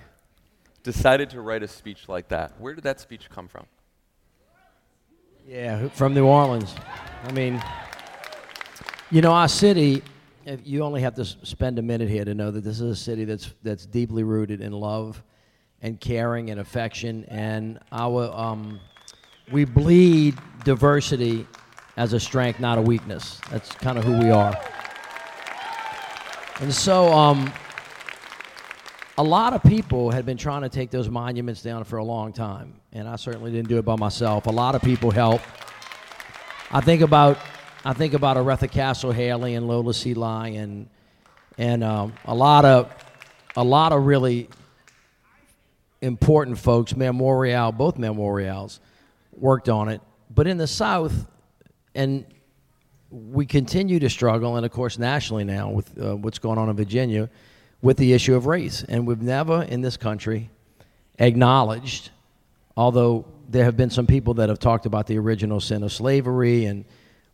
decided 0.83 1.31
to 1.31 1.41
write 1.41 1.63
a 1.63 1.69
speech 1.69 2.09
like 2.09 2.29
that? 2.29 2.61
Where 2.61 2.75
did 2.75 2.85
that 2.85 3.01
speech 3.01 3.29
come 3.31 3.49
from? 3.49 3.67
Yeah, 5.49 5.89
from 5.89 6.15
New 6.15 6.27
Orleans. 6.27 6.75
I 7.25 7.33
mean, 7.33 7.61
you 9.11 9.21
know, 9.21 9.33
our 9.33 9.49
city. 9.49 10.03
You 10.65 10.83
only 10.83 11.03
have 11.03 11.15
to 11.17 11.25
spend 11.25 11.79
a 11.79 11.83
minute 11.83 12.09
here 12.09 12.25
to 12.25 12.35
know 12.35 12.51
that 12.51 12.65
this 12.65 12.81
is 12.81 12.91
a 12.91 12.97
city 12.97 13.25
that's 13.25 13.53
that's 13.63 13.87
deeply 13.87 14.23
rooted 14.23 14.61
in 14.61 14.73
love, 14.73 15.23
and 15.83 16.01
caring 16.01 16.51
and 16.51 16.61
affection, 16.61 17.25
and 17.27 17.79
our 17.93 18.33
um, 18.35 18.81
we 19.53 19.65
bleed 19.65 20.37
diversity 20.65 21.47
as 21.97 22.13
a 22.13 22.21
strength, 22.21 22.61
not 22.61 22.79
a 22.79 22.83
weakness. 22.83 23.41
That's 23.51 23.71
kind 23.73 23.99
of 23.99 24.05
who 24.05 24.19
we 24.19 24.31
are. 24.31 24.59
And 26.61 26.73
so, 26.73 27.13
um, 27.13 27.53
a 29.19 29.23
lot 29.23 29.53
of 29.53 29.63
people 29.63 30.11
had 30.11 30.25
been 30.25 30.37
trying 30.37 30.63
to 30.63 30.69
take 30.69 30.91
those 30.91 31.09
monuments 31.09 31.63
down 31.63 31.85
for 31.85 31.99
a 31.99 32.05
long 32.05 32.33
time, 32.33 32.75
and 32.93 33.09
I 33.09 33.17
certainly 33.17 33.51
didn't 33.51 33.69
do 33.69 33.79
it 33.79 33.85
by 33.85 33.97
myself. 33.97 34.47
A 34.47 34.51
lot 34.51 34.75
of 34.75 34.83
people 34.83 35.11
helped. 35.11 35.45
I 36.71 36.81
think 36.81 37.03
about 37.03 37.39
I 37.83 37.95
think 37.95 38.13
about 38.13 38.37
Oretha 38.37 38.71
Castle 38.71 39.11
Haley 39.11 39.55
and 39.55 39.67
Lola 39.67 39.95
Seeley 39.95 40.57
and 40.57 40.89
and 41.57 41.83
um, 41.83 42.13
a 42.27 42.35
lot 42.35 42.67
of 42.67 42.93
a 43.57 43.65
lot 43.65 43.93
of 43.93 44.05
really 44.05 44.51
important 46.03 46.59
folks, 46.59 46.95
Memorial, 46.95 47.73
both 47.73 47.97
memorials, 47.97 48.81
worked 49.33 49.71
on 49.71 49.89
it. 49.89 50.03
But 50.29 50.47
in 50.47 50.59
the 50.59 50.67
South, 50.67 51.27
and 51.95 52.27
we 53.11 53.47
continue 53.47 53.99
to 53.99 54.11
struggle, 54.11 54.57
and 54.57 54.67
of 54.67 54.73
course 54.73 54.99
nationally 54.99 55.45
now 55.45 55.71
with 55.71 55.99
uh, 55.99 56.17
what's 56.17 56.39
going 56.39 56.59
on 56.59 56.69
in 56.69 56.77
Virginia, 56.77 57.31
with 57.81 57.97
the 57.97 58.13
issue 58.13 58.35
of 58.35 58.45
race. 58.45 58.85
And 58.87 59.07
we've 59.07 59.23
never 59.23 59.63
in 59.63 59.81
this 59.81 59.97
country 59.97 60.51
acknowledged, 61.19 62.11
although 62.77 63.25
there 63.49 63.65
have 63.65 63.79
been 63.79 63.91
some 63.91 64.07
people 64.07 64.35
that 64.35 64.51
have 64.51 64.59
talked 64.59 64.85
about 64.85 65.07
the 65.07 65.19
original 65.19 65.61
sin 65.61 65.83
of 65.83 65.93
slavery, 65.93 66.67
and 66.67 66.85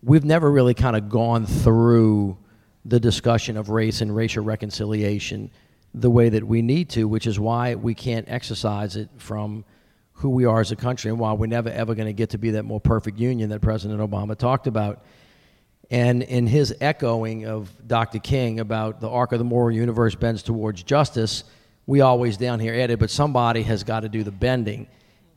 we've 0.06 0.24
never 0.24 0.48
really 0.48 0.72
kind 0.72 0.94
of 0.94 1.08
gone 1.08 1.44
through 1.44 2.38
the 2.84 3.00
discussion 3.00 3.56
of 3.56 3.70
race 3.70 4.00
and 4.00 4.14
racial 4.14 4.44
reconciliation 4.44 5.50
the 5.94 6.08
way 6.08 6.28
that 6.28 6.44
we 6.44 6.62
need 6.62 6.88
to, 6.88 7.08
which 7.08 7.26
is 7.26 7.40
why 7.40 7.74
we 7.74 7.92
can't 7.92 8.28
exercise 8.28 8.94
it 8.94 9.08
from 9.18 9.64
who 10.12 10.30
we 10.30 10.44
are 10.44 10.60
as 10.60 10.70
a 10.70 10.76
country 10.76 11.10
and 11.10 11.18
why 11.18 11.32
we're 11.32 11.46
never 11.46 11.70
ever 11.70 11.96
going 11.96 12.06
to 12.06 12.12
get 12.12 12.30
to 12.30 12.38
be 12.38 12.52
that 12.52 12.62
more 12.62 12.80
perfect 12.80 13.18
union 13.18 13.50
that 13.50 13.60
President 13.60 14.00
Obama 14.00 14.38
talked 14.38 14.68
about. 14.68 15.04
And 15.90 16.22
in 16.22 16.46
his 16.46 16.72
echoing 16.80 17.46
of 17.46 17.68
Dr. 17.88 18.20
King 18.20 18.60
about 18.60 19.00
the 19.00 19.08
arc 19.08 19.32
of 19.32 19.40
the 19.40 19.44
moral 19.44 19.74
universe 19.74 20.14
bends 20.14 20.44
towards 20.44 20.84
justice, 20.84 21.42
we 21.86 22.00
always 22.00 22.36
down 22.36 22.60
here 22.60 22.74
added, 22.74 23.00
but 23.00 23.10
somebody 23.10 23.62
has 23.62 23.82
got 23.82 24.00
to 24.00 24.08
do 24.08 24.22
the 24.22 24.30
bending. 24.30 24.86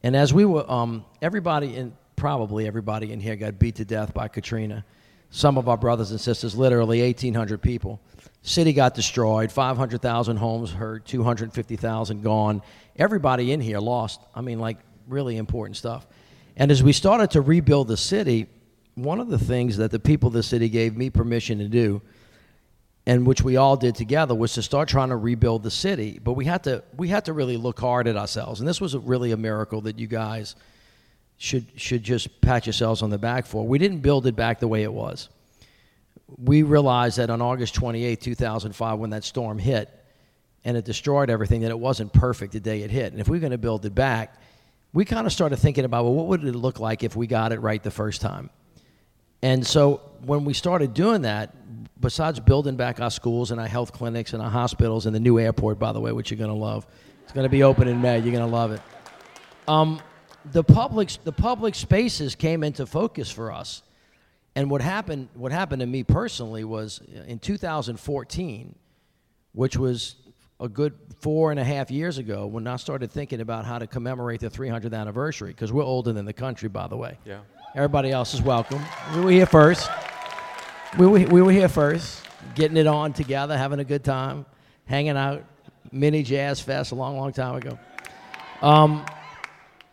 And 0.04 0.16
as 0.16 0.32
we 0.32 0.46
were, 0.46 0.70
um, 0.70 1.06
everybody 1.24 1.76
in, 1.76 1.94
probably 2.20 2.68
everybody 2.68 3.12
in 3.14 3.20
here 3.20 3.36
got 3.36 3.58
beat 3.58 3.76
to 3.76 3.86
death 3.86 4.14
by 4.14 4.28
Katrina. 4.28 4.86
Some 5.32 5.58
of 5.58 5.70
our 5.70 5.78
brothers 5.78 6.12
and 6.12 6.20
sisters, 6.20 6.56
literally 6.56 7.02
1,800 7.02 7.62
people. 7.62 8.00
City 8.42 8.74
got 8.74 8.94
destroyed, 8.94 9.52
500,000 9.52 10.38
homes 10.38 10.72
hurt, 10.72 11.06
250,000 11.06 12.22
gone. 12.22 12.62
Everybody 12.98 13.52
in 13.52 13.62
here 13.62 13.80
lost. 13.80 14.22
I 14.36 14.42
mean, 14.42 14.60
like, 14.60 14.78
really 15.08 15.38
important 15.38 15.78
stuff. 15.78 16.06
And 16.58 16.72
as 16.72 16.84
we 16.84 16.92
started 16.92 17.32
to 17.32 17.42
rebuild 17.42 17.88
the 17.88 17.98
city, 17.98 18.48
one 18.96 19.20
of 19.20 19.30
the 19.30 19.40
things 19.40 19.78
that 19.78 19.92
the 19.92 20.00
people 20.00 20.28
of 20.28 20.34
the 20.34 20.44
city 20.44 20.68
gave 20.68 20.98
me 20.98 21.10
permission 21.10 21.60
to 21.60 21.68
do, 21.70 22.02
and 23.06 23.26
which 23.26 23.42
we 23.42 23.56
all 23.56 23.78
did 23.78 23.96
together, 23.96 24.36
was 24.36 24.54
to 24.54 24.62
start 24.62 24.90
trying 24.90 25.10
to 25.10 25.16
rebuild 25.16 25.64
the 25.64 25.72
city. 25.72 26.20
But 26.22 26.34
we 26.34 26.46
had 26.46 26.64
to 26.66 26.84
we 26.98 27.08
had 27.08 27.26
to 27.26 27.34
really 27.34 27.56
look 27.56 27.80
hard 27.80 28.08
at 28.08 28.18
ourselves, 28.18 28.60
and 28.60 28.68
this 28.68 28.82
was 28.82 28.96
really 28.96 29.32
a 29.32 29.38
miracle 29.38 29.82
that 29.82 29.98
you 29.98 30.08
guys 30.08 30.56
should 31.40 31.66
should 31.80 32.04
just 32.04 32.42
pat 32.42 32.68
yourselves 32.68 33.02
on 33.02 33.10
the 33.10 33.18
back 33.18 33.48
for. 33.48 33.66
We 33.66 33.80
didn't 33.80 34.02
build 34.02 34.28
it 34.28 34.36
back 34.36 34.60
the 34.60 34.68
way 34.68 34.84
it 34.84 34.92
was. 34.92 35.30
We 36.38 36.62
realized 36.64 37.18
that 37.18 37.30
on 37.30 37.42
August 37.42 37.74
28, 37.74 38.22
2005, 38.22 39.00
when 39.00 39.10
that 39.12 39.24
storm 39.24 39.58
hit 39.58 39.90
and 40.66 40.76
it 40.76 40.84
destroyed 40.84 41.30
everything, 41.30 41.62
that 41.62 41.72
it 41.72 41.80
wasn't 41.80 42.12
perfect 42.12 42.52
the 42.52 42.60
day 42.60 42.82
it 42.82 42.92
hit. 42.92 43.14
And 43.14 43.22
if 43.22 43.30
we 43.30 43.38
we're 43.38 43.42
going 43.42 43.54
to 43.54 43.58
build 43.58 43.86
it 43.86 43.96
back, 43.96 44.36
we 44.92 45.06
kind 45.06 45.26
of 45.26 45.32
started 45.32 45.58
thinking 45.58 45.86
about, 45.86 46.04
well, 46.04 46.14
what 46.14 46.28
would 46.28 46.44
it 46.44 46.56
look 46.56 46.80
like 46.80 47.04
if 47.04 47.16
we 47.16 47.26
got 47.26 47.54
it 47.54 47.62
right 47.62 47.82
the 47.82 47.90
first 47.90 48.20
time? 48.20 48.50
And 49.42 49.66
so 49.66 50.02
when 50.26 50.44
we 50.44 50.54
started 50.54 50.94
doing 50.94 51.22
that, 51.22 51.56
besides 52.02 52.40
building 52.42 52.76
back 52.76 53.00
our 53.00 53.10
schools 53.10 53.52
and 53.52 53.62
our 53.62 53.68
health 53.68 53.94
clinics 53.94 54.34
and 54.34 54.44
our 54.44 54.50
hospitals 54.50 55.06
and 55.06 55.16
the 55.16 55.22
new 55.22 55.40
airport, 55.40 55.80
by 55.80 55.94
the 55.94 56.02
way, 56.02 56.12
which 56.12 56.30
you're 56.32 56.38
going 56.38 56.50
to 56.50 56.56
love, 56.56 56.86
it's 57.24 57.32
going 57.32 57.46
to 57.46 57.50
be 57.50 57.64
open 57.64 57.88
in 57.88 58.02
May. 58.02 58.20
You're 58.20 58.34
going 58.34 58.46
to 58.46 58.54
love 58.54 58.74
it. 58.74 58.82
Um, 59.70 60.02
the 60.46 60.64
public 60.64 61.10
the 61.24 61.32
public 61.32 61.76
spaces 61.76 62.36
came 62.36 62.64
into 62.64 62.86
focus 62.86 63.32
for 63.32 63.52
us. 63.52 63.84
And 64.56 64.70
what 64.70 64.82
happened 64.82 65.30
what 65.34 65.52
happened 65.52 65.82
to 65.82 65.86
me 65.86 66.04
personally 66.04 66.64
was 66.64 67.02
in 67.28 67.40
2014, 67.40 68.76
which 69.54 69.78
was 69.78 70.16
a 70.60 70.68
good 70.68 70.94
four 71.22 71.52
and 71.52 71.60
a 71.60 71.64
half 71.64 71.90
years 71.90 72.18
ago, 72.18 72.46
when 72.46 72.68
I 72.68 72.76
started 72.76 73.12
thinking 73.12 73.40
about 73.40 73.66
how 73.66 73.80
to 73.80 73.88
commemorate 73.88 74.42
the 74.42 74.50
300th 74.50 74.94
anniversary, 74.94 75.52
because 75.52 75.72
we're 75.72 75.84
older 75.84 76.12
than 76.12 76.26
the 76.26 76.34
country, 76.34 76.68
by 76.68 76.88
the 76.88 76.98
way. 76.98 77.18
Yeah. 77.26 77.40
Everybody 77.76 78.12
else 78.12 78.34
is 78.34 78.42
welcome. 78.42 78.82
We 79.16 79.22
were 79.22 79.32
here 79.32 79.46
first. 79.46 79.90
We 80.98 81.06
were, 81.06 81.20
we 81.20 81.42
were 81.42 81.52
here 81.52 81.70
first, 81.70 82.26
getting 82.56 82.76
it 82.76 82.88
on 82.88 83.14
together, 83.14 83.58
having 83.58 83.80
a 83.80 83.84
good 83.84 84.04
time, 84.04 84.46
hanging 84.86 85.16
out, 85.16 85.46
mini 85.92 86.24
jazz 86.24 86.60
fest 86.60 86.92
a 86.92 86.96
long, 86.96 87.16
long 87.16 87.32
time 87.32 87.56
ago. 87.56 87.80
Um, 88.62 89.06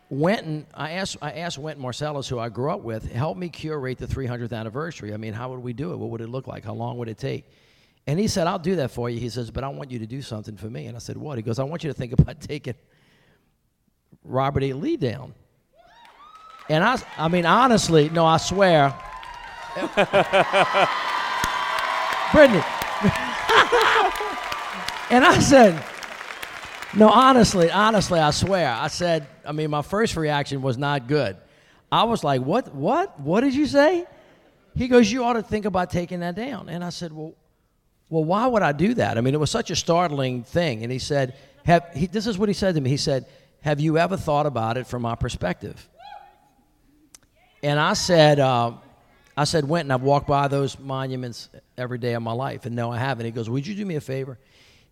Wynton, 0.09 0.65
I 0.73 0.91
asked, 0.91 1.17
I 1.21 1.33
asked 1.33 1.57
Wynton 1.57 1.83
Marsalis, 1.83 2.29
who 2.29 2.39
I 2.39 2.47
grew 2.49 2.71
up 2.71 2.81
with, 2.81 3.11
help 3.11 3.37
me 3.37 3.49
curate 3.49 3.97
the 3.97 4.07
300th 4.07 4.53
anniversary. 4.53 5.13
I 5.13 5.17
mean, 5.17 5.33
how 5.33 5.49
would 5.49 5.59
we 5.59 5.73
do 5.73 5.91
it? 5.91 5.97
What 5.97 6.09
would 6.11 6.21
it 6.21 6.29
look 6.29 6.47
like? 6.47 6.63
How 6.63 6.73
long 6.73 6.97
would 6.97 7.09
it 7.09 7.17
take? 7.17 7.45
And 8.07 8.17
he 8.17 8.29
said, 8.29 8.47
I'll 8.47 8.57
do 8.57 8.77
that 8.77 8.91
for 8.91 9.09
you. 9.09 9.19
He 9.19 9.27
says, 9.27 9.51
but 9.51 9.65
I 9.65 9.67
want 9.67 9.91
you 9.91 9.99
to 9.99 10.07
do 10.07 10.21
something 10.21 10.55
for 10.55 10.67
me. 10.67 10.85
And 10.85 10.95
I 10.95 10.99
said, 10.99 11.17
what? 11.17 11.37
He 11.37 11.41
goes, 11.41 11.59
I 11.59 11.63
want 11.63 11.83
you 11.83 11.89
to 11.89 11.93
think 11.93 12.13
about 12.13 12.39
taking 12.47 12.75
Robert 14.23 14.63
E. 14.63 14.71
Lee 14.71 14.95
down. 14.95 15.33
And 16.69 16.83
I, 16.83 17.01
I 17.17 17.27
mean, 17.27 17.45
honestly, 17.45 18.09
no, 18.09 18.25
I 18.25 18.37
swear. 18.37 18.93
Brittany. 22.31 22.63
and 25.11 25.23
I 25.23 25.39
said, 25.39 25.83
no, 26.95 27.09
honestly, 27.09 27.69
honestly, 27.69 28.19
I 28.19 28.31
swear. 28.31 28.69
I 28.71 28.87
said, 28.87 29.27
I 29.45 29.51
mean, 29.51 29.69
my 29.69 29.81
first 29.81 30.15
reaction 30.15 30.61
was 30.61 30.77
not 30.77 31.07
good. 31.07 31.37
I 31.91 32.03
was 32.03 32.23
like, 32.23 32.41
what, 32.41 32.73
what, 32.73 33.19
what 33.19 33.41
did 33.41 33.55
you 33.55 33.65
say? 33.65 34.05
He 34.75 34.87
goes, 34.87 35.11
you 35.11 35.23
ought 35.23 35.33
to 35.33 35.43
think 35.43 35.65
about 35.65 35.89
taking 35.89 36.19
that 36.21 36.35
down. 36.35 36.69
And 36.69 36.83
I 36.83 36.89
said, 36.89 37.11
well, 37.11 37.33
well, 38.09 38.23
why 38.23 38.47
would 38.47 38.61
I 38.61 38.71
do 38.71 38.93
that? 38.95 39.17
I 39.17 39.21
mean, 39.21 39.33
it 39.33 39.39
was 39.39 39.51
such 39.51 39.69
a 39.69 39.75
startling 39.75 40.43
thing. 40.43 40.83
And 40.83 40.91
he 40.91 40.99
said, 40.99 41.35
have, 41.65 41.89
he, 41.93 42.07
this 42.07 42.25
is 42.25 42.37
what 42.37 42.47
he 42.47 42.53
said 42.53 42.75
to 42.75 42.81
me. 42.81 42.89
He 42.89 42.97
said, 42.97 43.25
have 43.61 43.79
you 43.79 43.97
ever 43.97 44.15
thought 44.15 44.45
about 44.45 44.77
it 44.77 44.87
from 44.87 45.01
my 45.01 45.15
perspective? 45.15 45.89
And 47.61 47.79
I 47.79 47.93
said, 47.93 48.39
uh, 48.39 48.73
I 49.35 49.43
said, 49.43 49.67
Wynton, 49.67 49.91
I've 49.91 50.03
walked 50.03 50.27
by 50.27 50.47
those 50.47 50.79
monuments 50.79 51.49
every 51.77 51.97
day 51.97 52.13
of 52.13 52.23
my 52.23 52.31
life. 52.31 52.65
And 52.65 52.75
no, 52.75 52.91
I 52.91 52.97
haven't. 52.97 53.25
He 53.25 53.31
goes, 53.31 53.49
Would 53.49 53.67
you 53.67 53.75
do 53.75 53.85
me 53.85 53.95
a 53.95 54.01
favor? 54.01 54.37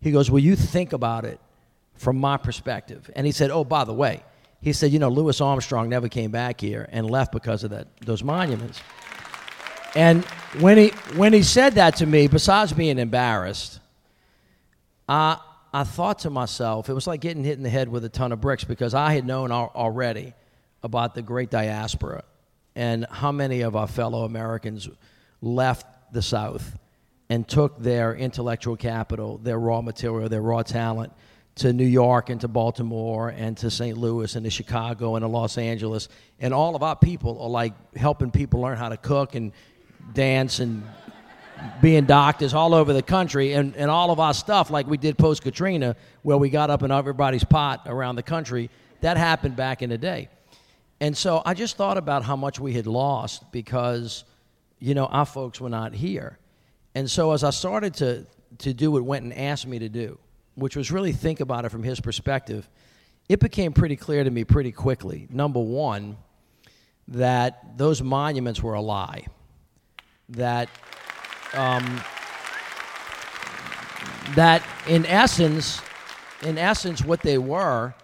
He 0.00 0.10
goes, 0.10 0.30
Will 0.30 0.40
you 0.40 0.56
think 0.56 0.92
about 0.92 1.24
it 1.24 1.40
from 1.96 2.16
my 2.16 2.36
perspective? 2.36 3.10
And 3.14 3.26
he 3.26 3.32
said, 3.32 3.50
Oh, 3.50 3.64
by 3.64 3.84
the 3.84 3.94
way, 3.94 4.22
he 4.60 4.72
said, 4.72 4.92
You 4.92 4.98
know, 4.98 5.08
Louis 5.08 5.40
Armstrong 5.40 5.88
never 5.88 6.08
came 6.08 6.30
back 6.30 6.60
here 6.60 6.88
and 6.90 7.08
left 7.08 7.32
because 7.32 7.64
of 7.64 7.70
that, 7.70 7.88
those 8.00 8.22
monuments. 8.22 8.80
And 9.94 10.24
when 10.60 10.76
he, 10.76 10.88
when 11.16 11.32
he 11.32 11.42
said 11.42 11.74
that 11.74 11.96
to 11.96 12.06
me, 12.06 12.26
besides 12.26 12.72
being 12.72 12.98
embarrassed, 12.98 13.80
I, 15.08 15.38
I 15.72 15.84
thought 15.84 16.20
to 16.20 16.30
myself, 16.30 16.88
it 16.88 16.92
was 16.92 17.06
like 17.06 17.20
getting 17.20 17.44
hit 17.44 17.56
in 17.56 17.62
the 17.62 17.70
head 17.70 17.88
with 17.88 18.04
a 18.04 18.08
ton 18.08 18.32
of 18.32 18.40
bricks 18.40 18.64
because 18.64 18.92
I 18.92 19.12
had 19.12 19.26
known 19.26 19.50
al- 19.50 19.72
already 19.74 20.34
about 20.82 21.14
the 21.14 21.22
great 21.22 21.50
diaspora 21.50 22.24
and 22.74 23.06
how 23.10 23.32
many 23.32 23.62
of 23.62 23.74
our 23.74 23.86
fellow 23.86 24.24
Americans 24.24 24.88
left 25.40 25.86
the 26.12 26.22
South 26.22 26.78
and 27.28 27.46
took 27.48 27.78
their 27.78 28.14
intellectual 28.14 28.76
capital, 28.76 29.38
their 29.38 29.58
raw 29.58 29.80
material, 29.80 30.28
their 30.28 30.42
raw 30.42 30.62
talent 30.62 31.12
to 31.56 31.72
New 31.72 31.86
York 31.86 32.30
and 32.30 32.40
to 32.42 32.48
Baltimore 32.48 33.30
and 33.30 33.56
to 33.58 33.70
St. 33.70 33.96
Louis 33.96 34.34
and 34.36 34.44
to 34.44 34.50
Chicago 34.50 35.16
and 35.16 35.22
to 35.22 35.26
Los 35.26 35.58
Angeles. 35.58 36.08
And 36.38 36.52
all 36.52 36.76
of 36.76 36.82
our 36.82 36.96
people 36.96 37.40
are 37.40 37.48
like 37.48 37.72
helping 37.96 38.30
people 38.30 38.60
learn 38.60 38.76
how 38.76 38.88
to 38.88 38.96
cook 38.96 39.34
and 39.34 39.52
dance 40.12 40.60
and 40.60 40.82
being 41.80 42.04
doctors 42.04 42.52
all 42.52 42.74
over 42.74 42.92
the 42.92 43.02
country 43.02 43.54
and, 43.54 43.74
and 43.76 43.90
all 43.90 44.10
of 44.10 44.20
our 44.20 44.34
stuff 44.34 44.70
like 44.70 44.86
we 44.86 44.98
did 44.98 45.16
post 45.16 45.42
Katrina 45.42 45.96
where 46.22 46.36
we 46.36 46.50
got 46.50 46.68
up 46.68 46.82
in 46.82 46.90
everybody's 46.90 47.44
pot 47.44 47.82
around 47.86 48.16
the 48.16 48.22
country 48.22 48.68
that 49.00 49.16
happened 49.16 49.56
back 49.56 49.80
in 49.80 49.88
the 49.88 49.96
day 49.96 50.28
and 51.00 51.16
so 51.16 51.42
I 51.44 51.54
just 51.54 51.76
thought 51.76 51.98
about 51.98 52.22
how 52.22 52.36
much 52.36 52.58
we 52.58 52.72
had 52.72 52.86
lost 52.86 53.50
because, 53.52 54.24
you 54.78 54.94
know, 54.94 55.06
our 55.06 55.26
folks 55.26 55.60
were 55.60 55.68
not 55.68 55.92
here. 55.92 56.38
And 56.94 57.10
so 57.10 57.32
as 57.32 57.44
I 57.44 57.50
started 57.50 57.94
to, 57.94 58.26
to 58.58 58.72
do 58.72 58.90
what 58.90 59.04
Wynton 59.04 59.32
asked 59.32 59.66
me 59.66 59.78
to 59.78 59.88
do, 59.88 60.18
which 60.56 60.74
was 60.74 60.90
really 60.90 61.12
think 61.12 61.40
about 61.40 61.64
it 61.64 61.68
from 61.68 61.82
his 61.82 62.00
perspective, 62.00 62.68
it 63.28 63.40
became 63.40 63.72
pretty 63.72 63.96
clear 63.96 64.24
to 64.24 64.30
me 64.30 64.44
pretty 64.44 64.72
quickly. 64.72 65.28
Number 65.30 65.60
one, 65.60 66.16
that 67.08 67.78
those 67.78 68.02
monuments 68.02 68.62
were 68.62 68.74
a 68.74 68.80
lie. 68.80 69.26
That, 70.30 70.68
um, 71.54 72.00
that 74.34 74.62
in 74.88 75.06
essence, 75.06 75.80
in 76.42 76.58
essence, 76.58 77.04
what 77.04 77.22
they 77.22 77.38
were 77.38 77.94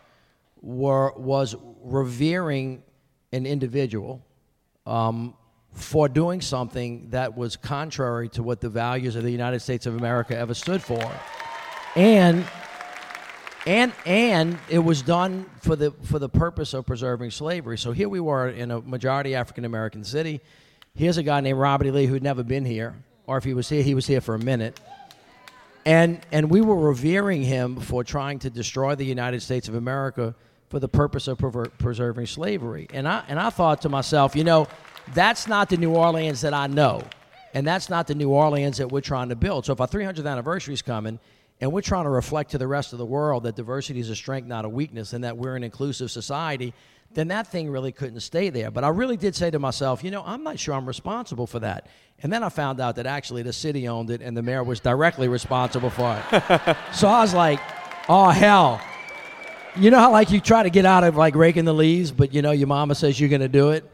were, 0.60 1.12
was 1.16 1.56
revering 1.82 2.82
an 3.32 3.46
individual 3.46 4.24
um, 4.86 5.34
for 5.72 6.08
doing 6.08 6.40
something 6.40 7.08
that 7.10 7.36
was 7.36 7.56
contrary 7.56 8.28
to 8.28 8.42
what 8.42 8.60
the 8.60 8.68
values 8.68 9.16
of 9.16 9.24
the 9.24 9.30
United 9.30 9.60
States 9.60 9.86
of 9.86 9.96
America 9.96 10.36
ever 10.36 10.54
stood 10.54 10.82
for. 10.82 11.10
And, 11.94 12.46
and 13.66 13.92
and 14.06 14.58
it 14.68 14.78
was 14.78 15.02
done 15.02 15.46
for 15.60 15.76
the 15.76 15.90
for 16.04 16.18
the 16.18 16.28
purpose 16.28 16.72
of 16.72 16.86
preserving 16.86 17.30
slavery. 17.30 17.76
So 17.76 17.92
here 17.92 18.08
we 18.08 18.18
were 18.18 18.48
in 18.48 18.70
a 18.70 18.80
majority 18.80 19.34
African 19.34 19.64
American 19.64 20.02
city. 20.02 20.40
Here's 20.94 21.18
a 21.18 21.22
guy 21.22 21.40
named 21.40 21.58
Robert 21.58 21.86
E. 21.86 21.90
Lee 21.90 22.06
who'd 22.06 22.22
never 22.22 22.42
been 22.42 22.64
here, 22.64 22.94
or 23.26 23.36
if 23.36 23.44
he 23.44 23.54
was 23.54 23.68
here, 23.68 23.82
he 23.82 23.94
was 23.94 24.06
here 24.06 24.20
for 24.20 24.34
a 24.34 24.38
minute. 24.38 24.80
And 25.84 26.24
and 26.32 26.50
we 26.50 26.60
were 26.60 26.76
revering 26.76 27.42
him 27.42 27.76
for 27.76 28.02
trying 28.04 28.38
to 28.40 28.50
destroy 28.50 28.94
the 28.94 29.04
United 29.04 29.42
States 29.42 29.68
of 29.68 29.74
America 29.74 30.34
for 30.70 30.80
the 30.80 30.88
purpose 30.88 31.28
of 31.28 31.38
preserving 31.78 32.26
slavery. 32.26 32.88
And 32.94 33.06
I 33.06 33.22
and 33.28 33.38
I 33.38 33.50
thought 33.50 33.82
to 33.82 33.90
myself, 33.90 34.34
you 34.34 34.44
know, 34.44 34.66
that's 35.12 35.46
not 35.46 35.68
the 35.68 35.76
New 35.76 35.94
Orleans 35.94 36.40
that 36.40 36.54
I 36.54 36.68
know. 36.68 37.02
And 37.54 37.66
that's 37.66 37.90
not 37.90 38.06
the 38.06 38.14
New 38.14 38.30
Orleans 38.30 38.78
that 38.78 38.90
we're 38.90 39.02
trying 39.02 39.28
to 39.28 39.36
build. 39.36 39.66
So 39.66 39.74
if 39.74 39.80
our 39.80 39.86
300th 39.86 40.26
anniversary 40.26 40.72
is 40.72 40.80
coming 40.80 41.18
and 41.62 41.70
we're 41.72 41.80
trying 41.80 42.02
to 42.04 42.10
reflect 42.10 42.50
to 42.50 42.58
the 42.58 42.66
rest 42.66 42.92
of 42.92 42.98
the 42.98 43.06
world 43.06 43.44
that 43.44 43.54
diversity 43.54 44.00
is 44.00 44.10
a 44.10 44.16
strength, 44.16 44.48
not 44.48 44.64
a 44.64 44.68
weakness, 44.68 45.12
and 45.12 45.22
that 45.22 45.36
we're 45.36 45.54
an 45.54 45.62
inclusive 45.62 46.10
society, 46.10 46.74
then 47.14 47.28
that 47.28 47.46
thing 47.46 47.70
really 47.70 47.92
couldn't 47.92 48.18
stay 48.18 48.50
there. 48.50 48.72
But 48.72 48.82
I 48.82 48.88
really 48.88 49.16
did 49.16 49.36
say 49.36 49.48
to 49.48 49.60
myself, 49.60 50.02
you 50.02 50.10
know, 50.10 50.24
I'm 50.26 50.42
not 50.42 50.58
sure 50.58 50.74
I'm 50.74 50.86
responsible 50.86 51.46
for 51.46 51.60
that. 51.60 51.86
And 52.20 52.32
then 52.32 52.42
I 52.42 52.48
found 52.48 52.80
out 52.80 52.96
that 52.96 53.06
actually 53.06 53.42
the 53.42 53.52
city 53.52 53.86
owned 53.86 54.10
it 54.10 54.22
and 54.22 54.36
the 54.36 54.42
mayor 54.42 54.64
was 54.64 54.80
directly 54.80 55.28
responsible 55.28 55.90
for 55.90 56.20
it. 56.32 56.76
so 56.92 57.06
I 57.06 57.20
was 57.20 57.32
like, 57.32 57.60
oh, 58.08 58.30
hell. 58.30 58.80
You 59.76 59.92
know 59.92 60.00
how, 60.00 60.10
like, 60.10 60.32
you 60.32 60.40
try 60.40 60.64
to 60.64 60.70
get 60.70 60.84
out 60.84 61.04
of, 61.04 61.16
like, 61.16 61.36
raking 61.36 61.64
the 61.64 61.72
leaves, 61.72 62.10
but, 62.10 62.34
you 62.34 62.42
know, 62.42 62.50
your 62.50 62.66
mama 62.66 62.96
says 62.96 63.20
you're 63.20 63.28
going 63.28 63.40
to 63.40 63.48
do 63.48 63.70
it? 63.70 63.88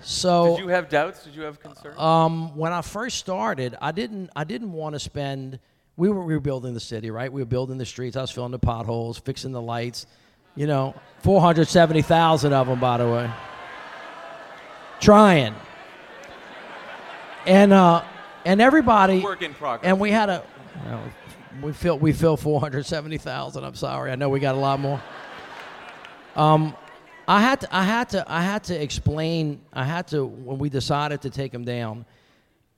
So 0.00 0.56
Did 0.56 0.64
you 0.64 0.68
have 0.68 0.88
doubts? 0.88 1.22
Did 1.22 1.36
you 1.36 1.42
have 1.42 1.60
concerns? 1.60 1.96
um, 1.96 2.56
when 2.56 2.72
I 2.72 2.82
first 2.82 3.18
started, 3.18 3.76
I 3.80 3.92
didn't 3.92 4.30
I 4.34 4.42
didn't 4.42 4.72
want 4.72 4.96
to 4.96 4.98
spend. 4.98 5.60
We 5.96 6.08
were 6.08 6.24
rebuilding 6.24 6.74
the 6.74 6.80
city, 6.80 7.10
right? 7.10 7.32
We 7.32 7.42
were 7.42 7.46
building 7.46 7.78
the 7.78 7.86
streets. 7.86 8.16
I 8.16 8.22
was 8.22 8.30
filling 8.30 8.52
the 8.52 8.58
potholes, 8.58 9.18
fixing 9.18 9.52
the 9.52 9.60
lights. 9.60 10.06
You 10.54 10.66
know, 10.66 10.94
four 11.20 11.40
hundred 11.40 11.68
seventy 11.68 12.02
thousand 12.02 12.52
of 12.52 12.66
them, 12.66 12.80
by 12.80 12.98
the 12.98 13.08
way. 13.08 13.30
Trying. 15.00 15.54
And 17.46 17.72
uh, 17.72 18.04
and 18.44 18.60
everybody. 18.60 19.20
Work 19.20 19.42
in 19.42 19.54
progress. 19.54 19.88
And 19.88 19.98
we 19.98 20.10
had 20.10 20.28
a. 20.28 20.44
we 21.62 21.72
fill 21.72 21.98
we 21.98 22.12
fill 22.12 22.36
four 22.36 22.60
hundred 22.60 22.86
seventy 22.86 23.18
thousand. 23.18 23.64
I'm 23.64 23.74
sorry. 23.74 24.12
I 24.12 24.16
know 24.16 24.28
we 24.28 24.40
got 24.40 24.54
a 24.54 24.58
lot 24.58 24.80
more. 24.80 25.02
Um, 26.36 26.74
I 27.28 27.40
had 27.40 27.60
to, 27.60 27.74
I 27.74 27.84
had 27.84 28.08
to, 28.10 28.24
I 28.26 28.42
had 28.42 28.64
to 28.64 28.82
explain. 28.82 29.60
I 29.72 29.84
had 29.84 30.08
to 30.08 30.24
when 30.24 30.58
we 30.58 30.68
decided 30.68 31.22
to 31.22 31.30
take 31.30 31.52
him 31.52 31.64
down. 31.64 32.04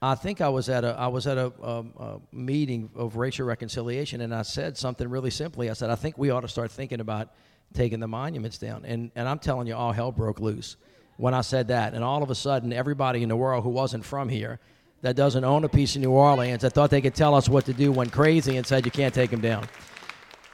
I 0.04 0.14
think 0.14 0.40
I 0.40 0.50
was 0.50 0.68
at 0.68 0.84
a, 0.84 0.94
I 0.98 1.06
was 1.06 1.26
at 1.26 1.38
a, 1.38 1.52
um, 1.62 1.92
a 1.98 2.18
meeting 2.30 2.90
of 2.94 3.16
racial 3.16 3.46
reconciliation, 3.46 4.20
and 4.20 4.34
I 4.34 4.42
said 4.42 4.76
something 4.76 5.08
really 5.08 5.30
simply. 5.30 5.70
I 5.70 5.72
said, 5.72 5.88
I 5.88 5.94
think 5.94 6.18
we 6.18 6.28
ought 6.28 6.42
to 6.42 6.48
start 6.48 6.70
thinking 6.70 7.00
about 7.00 7.30
taking 7.72 8.00
the 8.00 8.08
monuments 8.08 8.58
down. 8.58 8.84
And 8.84 9.10
and 9.14 9.26
I'm 9.26 9.38
telling 9.38 9.66
you, 9.66 9.74
all 9.74 9.92
hell 9.92 10.12
broke 10.12 10.40
loose 10.40 10.76
when 11.16 11.32
I 11.32 11.40
said 11.40 11.68
that. 11.68 11.94
And 11.94 12.04
all 12.04 12.22
of 12.22 12.30
a 12.30 12.34
sudden, 12.34 12.72
everybody 12.72 13.22
in 13.22 13.30
the 13.30 13.36
world 13.36 13.64
who 13.64 13.70
wasn't 13.70 14.04
from 14.04 14.28
here, 14.28 14.60
that 15.00 15.16
doesn't 15.16 15.44
own 15.44 15.64
a 15.64 15.68
piece 15.68 15.96
of 15.96 16.02
New 16.02 16.10
Orleans, 16.10 16.62
that 16.62 16.72
thought 16.74 16.90
they 16.90 17.00
could 17.00 17.14
tell 17.14 17.34
us 17.34 17.48
what 17.48 17.64
to 17.66 17.72
do, 17.72 17.90
went 17.90 18.12
crazy 18.12 18.56
and 18.56 18.66
said, 18.66 18.84
you 18.84 18.90
can't 18.90 19.14
take 19.14 19.30
them 19.30 19.40
down. 19.40 19.66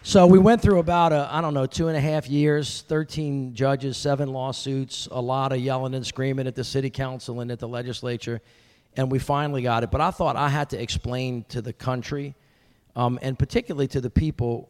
So 0.02 0.26
we 0.26 0.38
went 0.38 0.62
through 0.62 0.78
about 0.78 1.12
a, 1.12 1.28
I 1.30 1.40
don't 1.40 1.54
know, 1.54 1.66
two 1.66 1.88
and 1.88 1.96
a 1.96 2.00
half 2.00 2.26
years, 2.28 2.82
13 2.88 3.54
judges, 3.54 3.96
seven 3.96 4.32
lawsuits, 4.32 5.08
a 5.10 5.20
lot 5.20 5.52
of 5.52 5.58
yelling 5.58 5.94
and 5.94 6.06
screaming 6.06 6.46
at 6.46 6.54
the 6.54 6.64
city 6.64 6.88
council 6.88 7.40
and 7.40 7.50
at 7.50 7.58
the 7.58 7.68
legislature, 7.68 8.40
and 8.96 9.10
we 9.10 9.18
finally 9.18 9.62
got 9.62 9.84
it. 9.84 9.90
But 9.90 10.00
I 10.00 10.10
thought 10.10 10.36
I 10.36 10.48
had 10.48 10.70
to 10.70 10.80
explain 10.80 11.44
to 11.50 11.62
the 11.62 11.72
country, 11.72 12.34
um, 12.96 13.18
and 13.22 13.38
particularly 13.38 13.88
to 13.88 14.00
the 14.00 14.10
people 14.10 14.68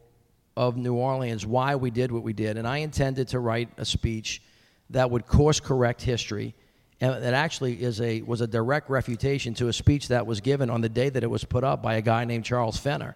of 0.55 0.77
New 0.77 0.95
Orleans, 0.95 1.45
why 1.45 1.75
we 1.75 1.91
did 1.91 2.11
what 2.11 2.23
we 2.23 2.33
did. 2.33 2.57
And 2.57 2.67
I 2.67 2.77
intended 2.77 3.29
to 3.29 3.39
write 3.39 3.69
a 3.77 3.85
speech 3.85 4.41
that 4.89 5.09
would 5.09 5.25
course 5.25 5.59
correct 5.59 6.01
history. 6.01 6.53
And 6.99 7.23
that 7.23 7.33
actually 7.33 7.81
is 7.81 7.99
a, 7.99 8.21
was 8.21 8.41
a 8.41 8.47
direct 8.47 8.89
refutation 8.89 9.53
to 9.55 9.69
a 9.69 9.73
speech 9.73 10.09
that 10.09 10.27
was 10.27 10.39
given 10.39 10.69
on 10.69 10.81
the 10.81 10.89
day 10.89 11.09
that 11.09 11.23
it 11.23 11.29
was 11.29 11.43
put 11.43 11.63
up 11.63 11.81
by 11.81 11.95
a 11.95 12.01
guy 12.01 12.25
named 12.25 12.45
Charles 12.45 12.77
Fenner. 12.77 13.15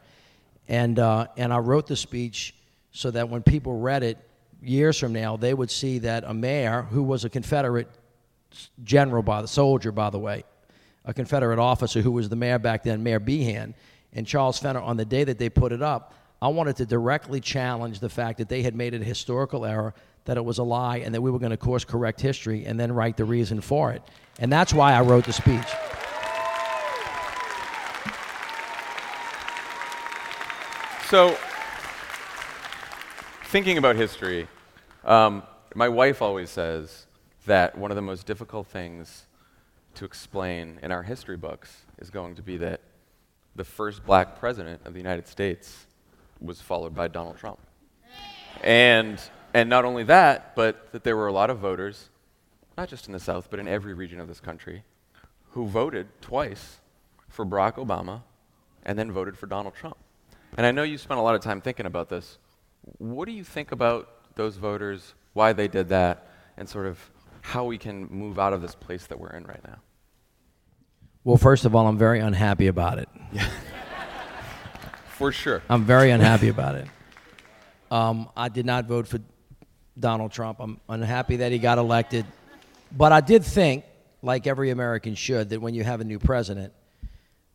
And, 0.67 0.97
uh, 0.97 1.27
and 1.37 1.53
I 1.53 1.59
wrote 1.59 1.85
the 1.85 1.95
speech 1.95 2.55
so 2.91 3.11
that 3.11 3.29
when 3.29 3.43
people 3.43 3.77
read 3.77 4.01
it 4.01 4.17
years 4.63 4.97
from 4.97 5.13
now, 5.13 5.37
they 5.37 5.53
would 5.53 5.69
see 5.69 5.99
that 5.99 6.23
a 6.23 6.33
mayor 6.33 6.83
who 6.83 7.03
was 7.03 7.25
a 7.25 7.29
Confederate 7.29 7.89
general, 8.83 9.21
by 9.21 9.41
the 9.41 9.47
soldier, 9.47 9.91
by 9.91 10.09
the 10.09 10.17
way, 10.17 10.45
a 11.05 11.13
Confederate 11.13 11.59
officer 11.59 12.01
who 12.01 12.11
was 12.11 12.29
the 12.29 12.35
mayor 12.35 12.59
back 12.59 12.83
then, 12.83 13.03
Mayor 13.03 13.19
Behan, 13.19 13.75
and 14.13 14.25
Charles 14.25 14.57
Fenner, 14.57 14.79
on 14.79 14.97
the 14.97 15.05
day 15.05 15.23
that 15.23 15.37
they 15.37 15.49
put 15.49 15.71
it 15.71 15.81
up, 15.81 16.13
I 16.41 16.47
wanted 16.47 16.75
to 16.77 16.85
directly 16.85 17.39
challenge 17.39 17.99
the 17.99 18.09
fact 18.09 18.39
that 18.39 18.49
they 18.49 18.61
had 18.61 18.75
made 18.75 18.93
it 18.93 19.01
a 19.01 19.05
historical 19.05 19.65
error, 19.65 19.93
that 20.25 20.37
it 20.37 20.43
was 20.43 20.57
a 20.57 20.63
lie, 20.63 20.97
and 20.97 21.13
that 21.13 21.21
we 21.21 21.31
were 21.31 21.39
going 21.39 21.51
to 21.51 21.57
course 21.57 21.85
correct 21.85 22.19
history 22.21 22.65
and 22.65 22.79
then 22.79 22.91
write 22.91 23.17
the 23.17 23.25
reason 23.25 23.61
for 23.61 23.91
it. 23.91 24.01
And 24.39 24.51
that's 24.51 24.73
why 24.73 24.93
I 24.93 25.01
wrote 25.01 25.25
the 25.25 25.33
speech. 25.33 25.67
So, 31.09 31.37
thinking 33.45 33.77
about 33.77 33.95
history, 33.95 34.47
um, 35.03 35.43
my 35.75 35.87
wife 35.87 36.21
always 36.21 36.49
says 36.49 37.05
that 37.45 37.77
one 37.77 37.91
of 37.91 37.95
the 37.95 38.01
most 38.01 38.25
difficult 38.25 38.67
things 38.67 39.27
to 39.95 40.05
explain 40.05 40.79
in 40.81 40.91
our 40.91 41.03
history 41.03 41.37
books 41.37 41.83
is 41.97 42.09
going 42.09 42.35
to 42.35 42.41
be 42.41 42.57
that 42.57 42.81
the 43.55 43.63
first 43.63 44.05
black 44.05 44.39
president 44.39 44.81
of 44.85 44.93
the 44.93 44.99
United 44.99 45.27
States 45.27 45.87
was 46.41 46.61
followed 46.61 46.93
by 46.93 47.07
Donald 47.07 47.37
Trump. 47.37 47.59
And, 48.61 49.19
and 49.53 49.69
not 49.69 49.85
only 49.85 50.03
that, 50.03 50.55
but 50.55 50.91
that 50.91 51.03
there 51.03 51.15
were 51.15 51.27
a 51.27 51.33
lot 51.33 51.49
of 51.49 51.59
voters, 51.59 52.09
not 52.77 52.89
just 52.89 53.07
in 53.07 53.13
the 53.13 53.19
South, 53.19 53.49
but 53.49 53.59
in 53.59 53.67
every 53.67 53.93
region 53.93 54.19
of 54.19 54.27
this 54.27 54.39
country, 54.39 54.83
who 55.51 55.67
voted 55.67 56.07
twice 56.21 56.79
for 57.29 57.45
Barack 57.45 57.75
Obama 57.75 58.21
and 58.83 58.99
then 58.99 59.11
voted 59.11 59.37
for 59.37 59.47
Donald 59.47 59.73
Trump. 59.75 59.97
And 60.57 60.65
I 60.65 60.71
know 60.71 60.83
you 60.83 60.97
spent 60.97 61.19
a 61.19 61.23
lot 61.23 61.35
of 61.35 61.41
time 61.41 61.61
thinking 61.61 61.85
about 61.85 62.09
this. 62.09 62.37
What 62.97 63.25
do 63.25 63.31
you 63.31 63.43
think 63.43 63.71
about 63.71 64.09
those 64.35 64.57
voters, 64.57 65.13
why 65.33 65.53
they 65.53 65.67
did 65.67 65.89
that, 65.89 66.29
and 66.57 66.67
sort 66.67 66.85
of 66.85 66.99
how 67.45 67.63
we 67.63 67.77
can 67.77 68.07
move 68.07 68.39
out 68.39 68.53
of 68.53 68.61
this 68.61 68.73
place 68.73 69.05
that 69.05 69.19
we're 69.19 69.29
in 69.29 69.43
right 69.45 69.63
now? 69.63 69.77
Well, 71.23 71.37
first 71.37 71.63
of 71.65 71.75
all, 71.75 71.87
I'm 71.87 71.97
very 71.97 72.19
unhappy 72.19 72.65
about 72.67 72.97
it. 72.97 73.07
For 75.09 75.31
sure. 75.31 75.61
I'm 75.69 75.85
very 75.85 76.09
unhappy 76.09 76.49
about 76.49 76.73
it. 76.75 76.87
Um, 77.91 78.29
I 78.35 78.49
did 78.49 78.65
not 78.65 78.85
vote 78.85 79.07
for 79.07 79.19
Donald 79.97 80.31
Trump. 80.31 80.59
I'm 80.59 80.81
unhappy 80.89 81.37
that 81.37 81.51
he 81.51 81.59
got 81.59 81.77
elected. 81.77 82.25
But 82.91 83.11
I 83.11 83.21
did 83.21 83.45
think, 83.45 83.85
like 84.21 84.47
every 84.47 84.71
American 84.71 85.15
should, 85.15 85.51
that 85.51 85.61
when 85.61 85.73
you 85.75 85.83
have 85.83 86.01
a 86.01 86.03
new 86.03 86.19
president, 86.19 86.73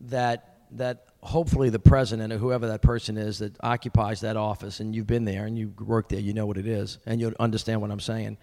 that 0.02 0.60
that 0.70 1.06
hopefully 1.20 1.68
the 1.68 1.80
president 1.80 2.32
or 2.32 2.38
whoever 2.38 2.68
that 2.68 2.80
person 2.80 3.18
is 3.18 3.40
that 3.40 3.56
occupies 3.60 4.20
that 4.20 4.36
office, 4.36 4.78
and 4.80 4.94
you've 4.94 5.08
been 5.08 5.24
there 5.24 5.46
and 5.46 5.58
you 5.58 5.74
work 5.80 6.08
there, 6.08 6.20
you 6.20 6.32
know 6.32 6.46
what 6.46 6.56
it 6.56 6.66
is, 6.66 6.98
and 7.06 7.20
you'll 7.20 7.34
understand 7.40 7.82
what 7.82 7.90
I'm 7.90 8.00
saying. 8.00 8.38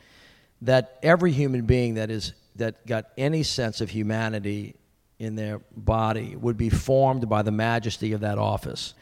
That 0.62 0.97
every 1.03 1.32
human 1.32 1.66
being 1.66 1.95
that 1.95 2.10
is 2.10 2.34
that 2.55 2.86
got 2.88 3.05
any 3.18 3.43
sense 3.43 3.82
of 3.82 3.89
humanity 3.89 4.76
in 5.20 5.36
their 5.36 5.60
body 5.76 6.36
would 6.36 6.58
be 6.58 6.70
formed 6.70 7.28
by 7.30 7.41
the 7.41 7.51
majesty 7.51 8.14
of 8.14 8.22
that 8.22 8.38
office. 8.38 8.93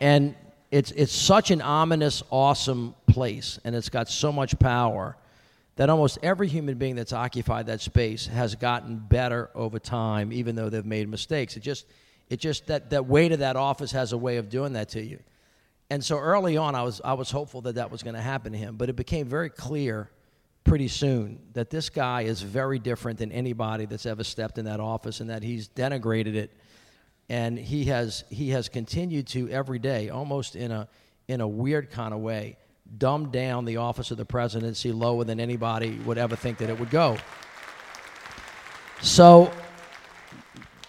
And 0.00 0.34
it's, 0.70 0.90
it's 0.92 1.12
such 1.12 1.50
an 1.50 1.60
ominous, 1.60 2.22
awesome 2.30 2.94
place, 3.06 3.58
and 3.64 3.74
it's 3.74 3.88
got 3.88 4.08
so 4.08 4.32
much 4.32 4.58
power 4.58 5.16
that 5.76 5.90
almost 5.90 6.18
every 6.22 6.48
human 6.48 6.76
being 6.76 6.94
that's 6.94 7.12
occupied 7.12 7.66
that 7.66 7.80
space 7.80 8.26
has 8.26 8.54
gotten 8.54 8.98
better 8.98 9.50
over 9.54 9.78
time, 9.78 10.32
even 10.32 10.54
though 10.54 10.68
they've 10.68 10.84
made 10.84 11.08
mistakes. 11.08 11.56
It 11.56 11.60
just, 11.60 11.86
it 12.28 12.38
just 12.38 12.66
that, 12.66 12.90
that 12.90 13.06
weight 13.06 13.32
of 13.32 13.38
that 13.40 13.56
office 13.56 13.92
has 13.92 14.12
a 14.12 14.18
way 14.18 14.36
of 14.36 14.48
doing 14.48 14.74
that 14.74 14.90
to 14.90 15.02
you. 15.02 15.18
And 15.88 16.04
so 16.04 16.18
early 16.18 16.56
on, 16.56 16.74
I 16.74 16.82
was, 16.82 17.00
I 17.04 17.14
was 17.14 17.30
hopeful 17.30 17.62
that 17.62 17.74
that 17.74 17.90
was 17.90 18.02
going 18.02 18.14
to 18.14 18.20
happen 18.20 18.52
to 18.52 18.58
him, 18.58 18.76
but 18.76 18.88
it 18.88 18.96
became 18.96 19.26
very 19.26 19.50
clear 19.50 20.10
pretty 20.64 20.88
soon 20.88 21.40
that 21.54 21.70
this 21.70 21.90
guy 21.90 22.22
is 22.22 22.42
very 22.42 22.78
different 22.78 23.18
than 23.18 23.32
anybody 23.32 23.86
that's 23.86 24.06
ever 24.06 24.24
stepped 24.24 24.58
in 24.58 24.66
that 24.66 24.80
office 24.80 25.20
and 25.20 25.30
that 25.30 25.42
he's 25.42 25.68
denigrated 25.68 26.34
it. 26.34 26.52
And 27.28 27.58
he 27.58 27.84
has 27.84 28.24
he 28.28 28.50
has 28.50 28.68
continued 28.68 29.28
to 29.28 29.48
every 29.50 29.78
day 29.78 30.08
almost 30.10 30.56
in 30.56 30.72
a 30.72 30.88
in 31.28 31.40
a 31.40 31.48
weird 31.48 31.90
kind 31.90 32.12
of 32.12 32.20
way 32.20 32.56
dumb 32.98 33.30
down 33.30 33.64
the 33.64 33.76
office 33.76 34.10
of 34.10 34.16
the 34.16 34.24
presidency 34.24 34.90
lower 34.90 35.24
than 35.24 35.38
anybody 35.38 35.98
would 36.04 36.18
ever 36.18 36.34
think 36.34 36.58
that 36.58 36.68
it 36.68 36.78
would 36.78 36.90
go. 36.90 37.16
So 39.00 39.52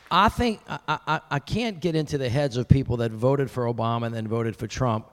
I 0.10 0.30
think 0.30 0.62
I, 0.68 0.80
I, 0.88 1.22
I 1.30 1.40
can't 1.40 1.80
get 1.80 1.96
into 1.96 2.18
the 2.18 2.28
heads 2.28 2.58
of 2.58 2.68
people 2.68 2.98
that 2.98 3.12
voted 3.12 3.50
for 3.50 3.66
Obama 3.66 4.08
and 4.08 4.16
then 4.16 4.28
voted 4.28 4.56
for 4.56 4.68
Trump 4.68 5.08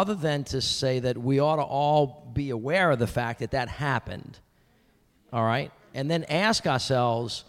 other 0.00 0.14
than 0.14 0.44
to 0.44 0.60
say 0.60 0.98
that 1.00 1.16
we 1.16 1.40
ought 1.40 1.56
to 1.56 1.62
all 1.62 2.30
be 2.32 2.50
aware 2.50 2.90
of 2.90 2.98
the 2.98 3.06
fact 3.06 3.40
that 3.40 3.52
that 3.52 3.68
happened, 3.68 4.38
all 5.32 5.44
right? 5.44 5.70
And 5.94 6.10
then 6.10 6.24
ask 6.24 6.66
ourselves, 6.66 7.44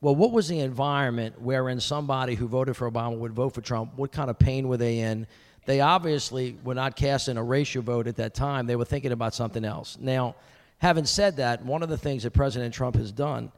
well, 0.00 0.14
what 0.14 0.30
was 0.30 0.48
the 0.48 0.60
environment 0.60 1.40
wherein 1.40 1.80
somebody 1.80 2.34
who 2.34 2.48
voted 2.48 2.76
for 2.76 2.90
Obama 2.90 3.16
would 3.18 3.32
vote 3.32 3.54
for 3.54 3.60
Trump? 3.60 3.96
What 3.96 4.12
kind 4.12 4.30
of 4.30 4.38
pain 4.38 4.68
were 4.68 4.76
they 4.76 4.98
in? 4.98 5.26
they 5.66 5.80
obviously 5.80 6.56
were 6.64 6.74
not 6.74 6.96
casting 6.96 7.36
a 7.36 7.42
racial 7.42 7.82
vote 7.82 8.06
at 8.06 8.16
that 8.16 8.34
time. 8.34 8.66
They 8.66 8.76
were 8.76 8.84
thinking 8.84 9.12
about 9.12 9.34
something 9.34 9.64
else. 9.64 9.98
Now, 10.00 10.36
having 10.78 11.04
said 11.04 11.36
that, 11.36 11.64
one 11.64 11.82
of 11.82 11.88
the 11.88 11.98
things 11.98 12.22
that 12.22 12.30
President 12.30 12.72
Trump 12.72 12.96
has 12.96 13.12
done, 13.12 13.50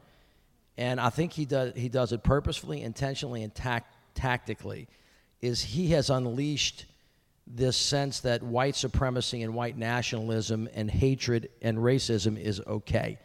and 0.75 0.99
I 0.99 1.11
think 1.11 1.33
he 1.33 1.45
does, 1.45 1.73
he 1.75 1.87
does 1.87 2.11
it 2.11 2.23
purposefully, 2.23 2.81
intentionally, 2.81 3.43
and 3.43 3.53
tac- 3.53 3.93
tactically, 4.15 4.87
is 5.39 5.61
he 5.61 5.89
has 5.89 6.09
unleashed 6.09 6.85
this 7.49 7.75
sense 7.75 8.19
that 8.21 8.43
white 8.43 8.75
supremacy 8.75 9.41
and 9.41 9.53
white 9.53 9.77
nationalism 9.77 10.69
and 10.73 10.89
hatred 10.89 11.49
and 11.61 11.77
racism 11.79 12.39
is 12.39 12.61
okay. 12.67 13.17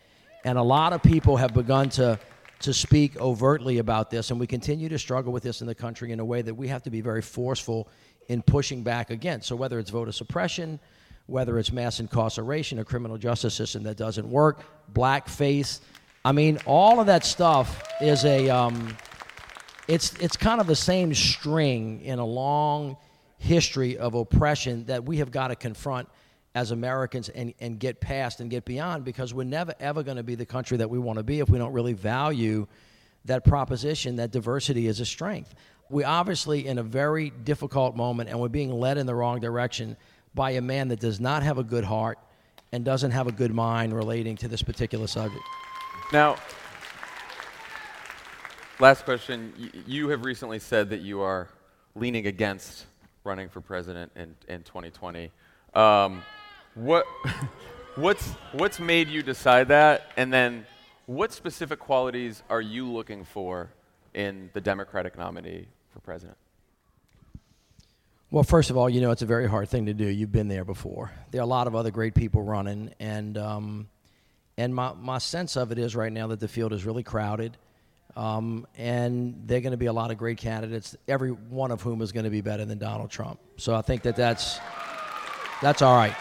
And 0.45 0.57
a 0.59 0.63
lot 0.63 0.93
of 0.93 1.03
people 1.03 1.37
have 1.37 1.53
begun 1.53 1.91
to, 1.91 2.19
to 2.61 2.73
speak 2.73 3.21
overtly 3.21 3.79
about 3.79 4.11
this, 4.11 4.31
and 4.31 4.41
we 4.41 4.47
continue 4.47 4.89
to 4.89 4.99
struggle 4.99 5.33
with 5.33 5.43
this 5.43 5.61
in 5.61 5.67
the 5.67 5.75
country 5.75 6.11
in 6.11 6.21
a 6.21 6.25
way 6.25 6.41
that 6.41 6.55
we 6.55 6.69
have 6.69 6.83
to 6.85 6.91
be 6.91 7.03
very 7.03 7.23
forceful 7.23 7.89
in 8.29 8.41
pushing 8.41 8.83
back 8.83 9.11
against. 9.11 9.47
So, 9.49 9.57
whether 9.57 9.79
it's 9.79 9.91
voter 9.91 10.13
suppression, 10.13 10.81
whether 11.27 11.59
it's 11.59 11.73
mass 11.73 12.01
incarceration, 12.01 12.79
a 12.79 12.85
criminal 12.85 13.19
justice 13.19 13.55
system 13.55 13.83
that 13.83 13.97
doesn't 13.97 14.29
work, 14.29 14.63
blackface, 14.93 15.81
I 16.25 16.33
mean, 16.33 16.59
all 16.65 17.01
of 17.01 17.07
that 17.07 17.25
stuff 17.25 17.83
is 18.01 18.25
a. 18.25 18.49
Um, 18.49 18.97
it's, 19.87 20.15
it's 20.15 20.39
kind 20.39 20.63
of 20.63 20.67
the 20.67 20.77
same 20.77 21.13
string 21.13 22.01
in 22.01 22.19
a 22.19 22.25
long 22.25 22.97
history 23.45 23.99
of 23.99 24.15
oppression 24.15 24.87
that 24.87 25.05
we 25.05 25.19
have 25.19 25.31
got 25.31 25.49
to 25.49 25.57
confront 25.57 26.09
as 26.55 26.71
Americans 26.71 27.29
and, 27.29 27.53
and 27.61 27.79
get 27.79 28.01
past 28.01 28.41
and 28.41 28.49
get 28.49 28.65
beyond 28.65 29.05
because 29.05 29.35
we're 29.35 29.45
never 29.45 29.75
ever 29.81 30.03
going 30.03 30.17
to 30.17 30.23
be 30.23 30.35
the 30.35 30.47
country 30.47 30.79
that 30.79 30.89
we 30.89 30.99
want 30.99 31.19
to 31.19 31.23
be 31.23 31.41
if 31.41 31.51
we 31.51 31.59
don't 31.59 31.73
really 31.73 31.93
value 31.93 32.67
that 33.27 33.45
proposition 33.45 34.17
that 34.17 34.31
diversity 34.31 34.87
is 34.87 34.99
a 35.01 35.05
strength. 35.05 35.55
We're 35.91 36.07
obviously 36.07 36.67
in 36.67 36.79
a 36.79 36.83
very 36.83 37.31
difficult 37.31 37.97
moment 37.97 38.31
and 38.31 38.41
we're 38.41 38.49
being 38.49 38.73
led 38.73 38.97
in 38.97 39.07
the 39.07 39.15
wrong 39.15 39.41
direction 39.41 39.97
by 40.35 40.53
a 40.53 40.63
man 40.63 40.89
that 40.89 41.01
does 41.01 41.21
not 41.21 41.43
have 41.43 41.59
a 41.59 41.65
good 41.65 41.85
heart 41.85 42.19
and 42.73 42.83
doesn't 42.83 43.11
have 43.11 43.27
a 43.27 43.33
good 43.33 43.53
mind 43.53 43.95
relating 43.95 44.37
to 44.37 44.49
this 44.49 44.63
particular 44.63 45.07
subject. 45.07 45.45
Now, 46.13 46.37
last 48.81 49.05
question. 49.05 49.53
You 49.87 50.09
have 50.09 50.25
recently 50.25 50.59
said 50.59 50.89
that 50.91 51.03
you 51.03 51.21
are 51.21 51.49
leaning 51.95 52.27
against 52.27 52.87
running 53.25 53.49
for 53.49 53.61
president 53.61 54.13
in, 54.15 54.35
in 54.49 54.63
2020. 54.63 55.31
Um, 55.75 56.23
what, 56.75 57.07
what's, 57.97 58.29
what's 58.53 58.79
made 58.79 59.09
you 59.09 59.23
decide 59.23 59.69
that? 59.69 60.13
And 60.17 60.33
then, 60.33 60.67
what 61.07 61.33
specific 61.33 61.79
qualities 61.79 62.43
are 62.49 62.61
you 62.61 62.91
looking 62.91 63.25
for 63.25 63.71
in 64.15 64.51
the 64.53 64.61
Democratic 64.61 65.19
nominee 65.19 65.67
for 65.93 66.01
president? 66.01 66.37
Well, 68.31 68.43
first 68.43 68.71
of 68.71 68.77
all, 68.77 68.89
you 68.89 69.01
know 69.01 69.11
it's 69.11 69.23
a 69.23 69.27
very 69.27 69.49
hard 69.49 69.69
thing 69.69 69.87
to 69.87 69.95
do. 69.95 70.07
You've 70.07 70.33
been 70.33 70.49
there 70.49 70.65
before. 70.65 71.13
There 71.31 71.41
are 71.41 71.45
a 71.45 71.47
lot 71.47 71.67
of 71.67 71.75
other 71.77 71.91
great 71.91 72.15
people 72.15 72.43
running, 72.43 72.93
and 72.99 73.39
um, 73.39 73.89
and 74.57 74.75
my 74.75 74.93
my 74.95 75.19
sense 75.19 75.57
of 75.57 75.71
it 75.71 75.79
is 75.79 75.95
right 75.95 76.13
now 76.13 76.27
that 76.29 76.41
the 76.41 76.49
field 76.49 76.73
is 76.73 76.85
really 76.85 77.05
crowded, 77.05 77.57
um, 78.17 78.67
and 78.77 79.43
they're 79.47 79.61
going 79.61 79.73
to 79.73 79.77
be 79.77 79.87
a 79.87 79.93
lot 79.93 80.11
of 80.11 80.19
great 80.19 80.39
candidates. 80.39 80.97
Every 81.09 81.31
one 81.31 81.71
of 81.71 81.83
whom 81.83 82.01
is 82.01 82.13
going 82.13 82.25
to 82.25 82.31
be 82.31 82.41
better 82.41 82.65
than 82.65 82.79
Donald 82.79 83.11
Trump. 83.11 83.41
So 83.57 83.75
I 83.75 83.83
think 83.83 84.03
that 84.03 84.17
that's 84.17 84.59
that's 85.61 85.83
all 85.83 85.97
right. 85.97 86.15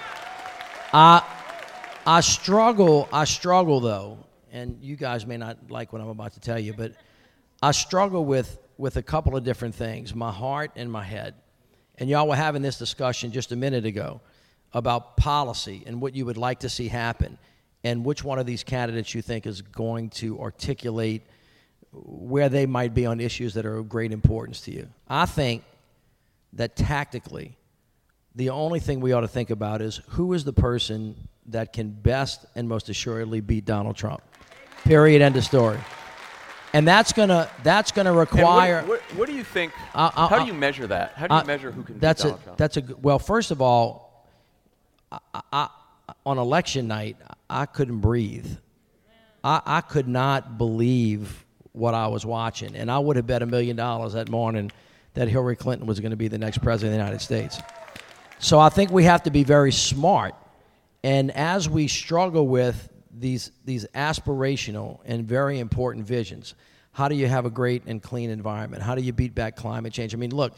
I 0.91 1.23
I 2.05 2.21
struggle. 2.21 3.07
I 3.13 3.25
struggle 3.25 3.79
though, 3.79 4.17
and 4.51 4.77
you 4.81 4.95
guys 4.95 5.25
may 5.25 5.37
not 5.37 5.57
like 5.69 5.93
what 5.93 6.01
I'm 6.01 6.09
about 6.09 6.33
to 6.33 6.39
tell 6.39 6.59
you, 6.59 6.73
but 6.73 6.93
I 7.61 7.71
struggle 7.71 8.25
with 8.25 8.59
with 8.77 8.97
a 8.97 9.03
couple 9.03 9.37
of 9.37 9.43
different 9.43 9.75
things: 9.75 10.15
my 10.15 10.31
heart 10.31 10.71
and 10.75 10.91
my 10.91 11.03
head. 11.03 11.35
And 11.99 12.09
y'all 12.09 12.27
were 12.27 12.35
having 12.35 12.63
this 12.63 12.79
discussion 12.79 13.31
just 13.31 13.51
a 13.51 13.55
minute 13.55 13.85
ago 13.85 14.19
about 14.73 15.15
policy 15.15 15.83
and 15.85 16.01
what 16.01 16.15
you 16.15 16.25
would 16.25 16.37
like 16.37 16.61
to 16.61 16.69
see 16.69 16.87
happen, 16.87 17.37
and 17.83 18.03
which 18.03 18.23
one 18.23 18.39
of 18.39 18.47
these 18.47 18.63
candidates 18.63 19.13
you 19.13 19.21
think 19.21 19.45
is 19.45 19.61
going 19.61 20.09
to 20.09 20.39
articulate 20.41 21.21
where 21.93 22.49
they 22.49 22.65
might 22.65 22.93
be 22.93 23.05
on 23.05 23.19
issues 23.19 23.53
that 23.53 23.65
are 23.65 23.77
of 23.77 23.87
great 23.87 24.11
importance 24.11 24.61
to 24.61 24.71
you. 24.71 24.87
I 25.07 25.25
think 25.25 25.63
that 26.53 26.75
tactically, 26.75 27.57
the 28.35 28.49
only 28.49 28.79
thing 28.79 28.99
we 28.99 29.13
ought 29.13 29.21
to 29.21 29.27
think 29.27 29.49
about 29.49 29.81
is 29.81 30.01
who 30.09 30.33
is 30.33 30.43
the 30.43 30.53
person 30.53 31.15
that 31.47 31.73
can 31.73 31.89
best 31.89 32.45
and 32.55 32.67
most 32.67 32.89
assuredly 32.89 33.41
beat 33.41 33.65
Donald 33.65 33.95
Trump. 33.95 34.21
Period. 34.83 35.21
End 35.21 35.35
of 35.35 35.43
story. 35.43 35.79
And 36.73 36.87
that's 36.87 37.13
gonna 37.13 37.47
that's 37.61 37.91
gonna 37.91 38.09
And 38.09 38.17
what- 38.17 38.31
require. 38.31 38.81
What, 38.83 39.01
what, 39.15 39.27
do 39.27 39.35
you 39.35 39.43
think? 39.43 39.73
Uh, 39.93 40.09
uh, 40.15 40.27
how 40.27 40.39
do 40.39 40.45
you 40.45 40.53
measure 40.53 40.87
that? 40.87 41.13
How 41.13 41.27
do 41.27 41.35
you 41.35 41.41
uh, 41.41 41.43
measure 41.43 41.71
who 41.71 41.83
can 41.83 41.99
that's 41.99 42.23
beat 42.23 42.29
a, 42.29 42.31
Donald 42.31 42.43
Trump? 42.43 42.57
That's 42.57 42.77
a 42.77 42.83
well. 43.01 43.19
First 43.19 43.51
of 43.51 43.61
all, 43.61 44.27
I, 45.11 45.41
I, 45.51 45.69
on 46.25 46.39
election 46.39 46.87
night, 46.87 47.17
I 47.47 47.67
couldn't 47.67 47.99
breathe. 47.99 48.47
I, 49.43 49.61
I 49.65 49.81
could 49.81 50.07
not 50.07 50.57
believe 50.57 51.42
what 51.73 51.93
I 51.93 52.07
was 52.07 52.25
watching, 52.25 52.75
and 52.75 52.89
I 52.89 52.99
would 52.99 53.15
have 53.17 53.27
bet 53.27 53.41
a 53.41 53.45
million 53.45 53.75
dollars 53.75 54.13
that 54.13 54.29
morning 54.29 54.71
that 55.15 55.27
Hillary 55.27 55.55
Clinton 55.55 55.85
was 55.85 55.99
going 55.99 56.11
to 56.11 56.17
be 56.17 56.27
the 56.27 56.37
next 56.37 56.59
president 56.59 56.93
of 56.93 56.99
the 56.99 57.03
United 57.03 57.23
States. 57.23 57.59
So 58.39 58.59
I 58.59 58.69
think 58.69 58.91
we 58.91 59.03
have 59.03 59.23
to 59.23 59.31
be 59.31 59.43
very 59.43 59.71
smart, 59.71 60.35
and 61.03 61.31
as 61.31 61.67
we 61.67 61.87
struggle 61.87 62.47
with 62.47 62.89
these 63.15 63.51
these 63.65 63.85
aspirational 63.93 64.99
and 65.05 65.27
very 65.27 65.59
important 65.59 66.05
visions, 66.05 66.55
how 66.91 67.07
do 67.07 67.15
you 67.15 67.27
have 67.27 67.45
a 67.45 67.49
great 67.49 67.83
and 67.85 68.01
clean 68.01 68.29
environment? 68.29 68.83
How 68.83 68.95
do 68.95 69.01
you 69.01 69.13
beat 69.13 69.33
back 69.33 69.55
climate 69.55 69.93
change? 69.93 70.13
I 70.13 70.17
mean, 70.17 70.35
look, 70.35 70.53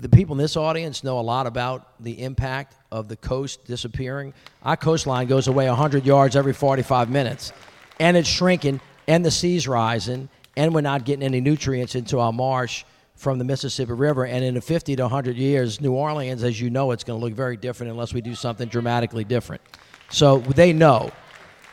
the 0.00 0.08
people 0.08 0.34
in 0.34 0.38
this 0.38 0.56
audience 0.56 1.02
know 1.02 1.18
a 1.18 1.22
lot 1.22 1.46
about 1.46 2.02
the 2.02 2.22
impact 2.22 2.74
of 2.92 3.08
the 3.08 3.16
coast 3.16 3.64
disappearing. 3.64 4.34
Our 4.62 4.76
coastline 4.76 5.26
goes 5.28 5.48
away 5.48 5.66
100 5.66 6.04
yards 6.04 6.36
every 6.36 6.52
45 6.52 7.08
minutes, 7.08 7.52
and 7.98 8.16
it's 8.16 8.28
shrinking, 8.28 8.80
and 9.06 9.24
the 9.24 9.30
sea's 9.30 9.66
rising, 9.66 10.28
and 10.58 10.74
we're 10.74 10.80
not 10.80 11.04
getting 11.04 11.22
any 11.22 11.40
nutrients 11.40 11.94
into 11.94 12.18
our 12.18 12.32
marsh 12.32 12.84
from 13.14 13.38
the 13.38 13.44
Mississippi 13.44 13.92
River. 13.92 14.26
And 14.26 14.44
in 14.44 14.54
the 14.54 14.60
50 14.60 14.96
to 14.96 15.02
100 15.02 15.36
years, 15.36 15.80
New 15.80 15.92
Orleans, 15.92 16.42
as 16.42 16.60
you 16.60 16.68
know, 16.68 16.90
it's 16.90 17.04
going 17.04 17.18
to 17.18 17.24
look 17.24 17.32
very 17.32 17.56
different 17.56 17.92
unless 17.92 18.12
we 18.12 18.20
do 18.20 18.34
something 18.34 18.68
dramatically 18.68 19.22
different. 19.22 19.62
So 20.10 20.38
they 20.38 20.72
know. 20.72 21.12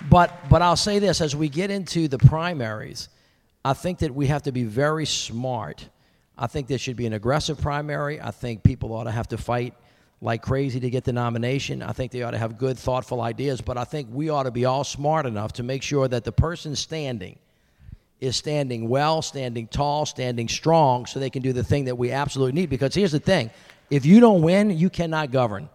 But, 0.08 0.50
but 0.50 0.62
I'll 0.62 0.76
say 0.76 1.00
this 1.00 1.20
as 1.20 1.36
we 1.36 1.50
get 1.50 1.72
into 1.72 2.08
the 2.08 2.20
primaries, 2.20 3.10
I 3.64 3.74
think 3.74 4.00
that 4.00 4.14
we 4.14 4.28
have 4.28 4.44
to 4.44 4.52
be 4.52 4.66
very 4.66 5.08
smart. 5.08 5.90
I 6.38 6.46
think 6.46 6.68
there 6.68 6.78
should 6.78 6.96
be 6.96 7.08
an 7.08 7.14
aggressive 7.14 7.60
primary. 7.60 8.22
I 8.22 8.30
think 8.30 8.62
people 8.62 8.94
ought 8.94 9.06
to 9.06 9.12
have 9.12 9.30
to 9.30 9.38
fight 9.40 9.74
like 10.22 10.44
crazy 10.44 10.80
to 10.80 10.92
get 10.92 11.06
the 11.06 11.14
nomination. 11.14 11.82
I 11.82 11.94
think 11.94 12.12
they 12.12 12.22
ought 12.22 12.32
to 12.32 12.38
have 12.38 12.60
good, 12.60 12.78
thoughtful 12.78 13.22
ideas. 13.22 13.62
But 13.62 13.80
I 13.80 13.84
think 13.84 14.10
we 14.12 14.30
ought 14.30 14.44
to 14.44 14.52
be 14.52 14.66
all 14.66 14.84
smart 14.84 15.26
enough 15.26 15.54
to 15.54 15.64
make 15.64 15.82
sure 15.82 16.08
that 16.08 16.24
the 16.24 16.32
person 16.32 16.76
standing 16.76 17.40
is 18.20 18.36
standing 18.36 18.88
well, 18.90 19.22
standing 19.22 19.68
tall, 19.68 20.06
standing 20.06 20.48
strong, 20.48 21.06
so 21.06 21.20
they 21.20 21.30
can 21.30 21.42
do 21.42 21.54
the 21.54 21.64
thing 21.64 21.86
that 21.86 21.98
we 21.98 22.12
absolutely 22.12 22.54
need. 22.60 22.70
Because 22.70 22.96
here's 22.96 23.12
the 23.12 23.20
thing 23.20 23.52
if 23.90 24.06
you 24.06 24.20
don't 24.20 24.42
win, 24.42 24.72
you 24.72 24.90
cannot 24.90 25.32
govern. 25.32 25.70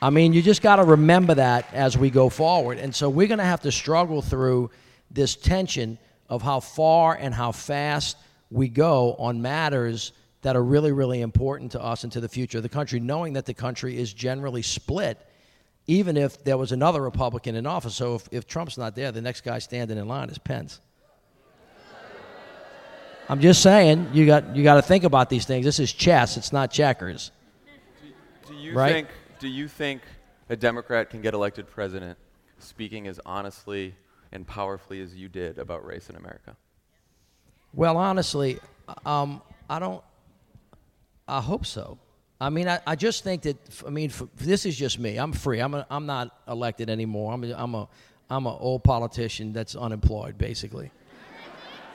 I 0.00 0.10
mean, 0.10 0.32
you 0.32 0.42
just 0.42 0.62
got 0.62 0.76
to 0.76 0.84
remember 0.84 1.34
that 1.34 1.72
as 1.72 1.96
we 1.96 2.10
go 2.10 2.28
forward. 2.28 2.78
And 2.78 2.92
so 2.94 3.08
we're 3.08 3.28
going 3.28 3.38
to 3.38 3.44
have 3.44 3.60
to 3.62 3.70
struggle 3.70 4.20
through 4.20 4.70
this 5.12 5.36
tension 5.36 5.96
of 6.28 6.42
how 6.42 6.58
far 6.58 7.14
and 7.14 7.32
how 7.32 7.52
fast 7.52 8.16
we 8.50 8.68
go 8.68 9.14
on 9.14 9.40
matters 9.40 10.12
that 10.42 10.56
are 10.56 10.62
really, 10.62 10.90
really 10.90 11.20
important 11.20 11.70
to 11.72 11.80
us 11.80 12.02
and 12.02 12.12
to 12.12 12.20
the 12.20 12.28
future 12.28 12.58
of 12.58 12.62
the 12.62 12.68
country, 12.68 12.98
knowing 12.98 13.34
that 13.34 13.46
the 13.46 13.54
country 13.54 13.96
is 13.96 14.12
generally 14.12 14.62
split, 14.62 15.24
even 15.86 16.16
if 16.16 16.42
there 16.42 16.58
was 16.58 16.72
another 16.72 17.00
Republican 17.00 17.54
in 17.54 17.64
office. 17.64 17.94
So 17.94 18.16
if, 18.16 18.28
if 18.32 18.46
Trump's 18.46 18.76
not 18.76 18.96
there, 18.96 19.12
the 19.12 19.22
next 19.22 19.42
guy 19.42 19.60
standing 19.60 19.98
in 19.98 20.08
line 20.08 20.30
is 20.30 20.38
Pence. 20.38 20.80
I'm 23.28 23.40
just 23.40 23.62
saying, 23.62 24.10
you 24.12 24.26
got, 24.26 24.54
you 24.56 24.62
got 24.62 24.74
to 24.74 24.82
think 24.82 25.04
about 25.04 25.30
these 25.30 25.44
things. 25.44 25.64
This 25.64 25.78
is 25.78 25.92
chess, 25.92 26.36
it's 26.36 26.52
not 26.52 26.70
checkers. 26.70 27.30
Do 28.46 28.54
you 28.54 28.74
Right? 28.74 28.92
think? 28.92 29.08
Do 29.38 29.48
you 29.48 29.68
think 29.68 30.02
a 30.48 30.56
Democrat 30.56 31.10
can 31.10 31.20
get 31.22 31.34
elected 31.34 31.68
president 31.68 32.18
speaking 32.58 33.06
as 33.06 33.18
honestly 33.24 33.94
and 34.32 34.46
powerfully 34.46 35.00
as 35.00 35.14
you 35.14 35.28
did 35.28 35.58
about 35.58 35.84
race 35.86 36.08
in 36.10 36.16
America? 36.16 36.56
Well, 37.74 37.96
honestly, 37.96 38.58
um, 39.06 39.40
I 39.70 39.78
don't. 39.78 40.02
I 41.26 41.40
hope 41.40 41.64
so. 41.64 41.98
I 42.40 42.50
mean, 42.50 42.68
I, 42.68 42.80
I 42.86 42.96
just 42.96 43.24
think 43.24 43.42
that. 43.42 43.56
I 43.86 43.90
mean, 43.90 44.10
f- 44.10 44.24
this 44.36 44.66
is 44.66 44.76
just 44.76 44.98
me. 44.98 45.16
I'm 45.16 45.32
free. 45.32 45.60
I'm 45.60 45.74
a, 45.74 45.86
I'm 45.90 46.06
not 46.06 46.36
elected 46.46 46.90
anymore. 46.90 47.32
I'm 47.32 47.44
a, 47.44 47.54
I'm 47.54 47.74
a 47.74 47.88
I'm 48.30 48.46
an 48.46 48.56
old 48.58 48.84
politician 48.84 49.52
that's 49.52 49.74
unemployed, 49.74 50.38
basically. 50.38 50.90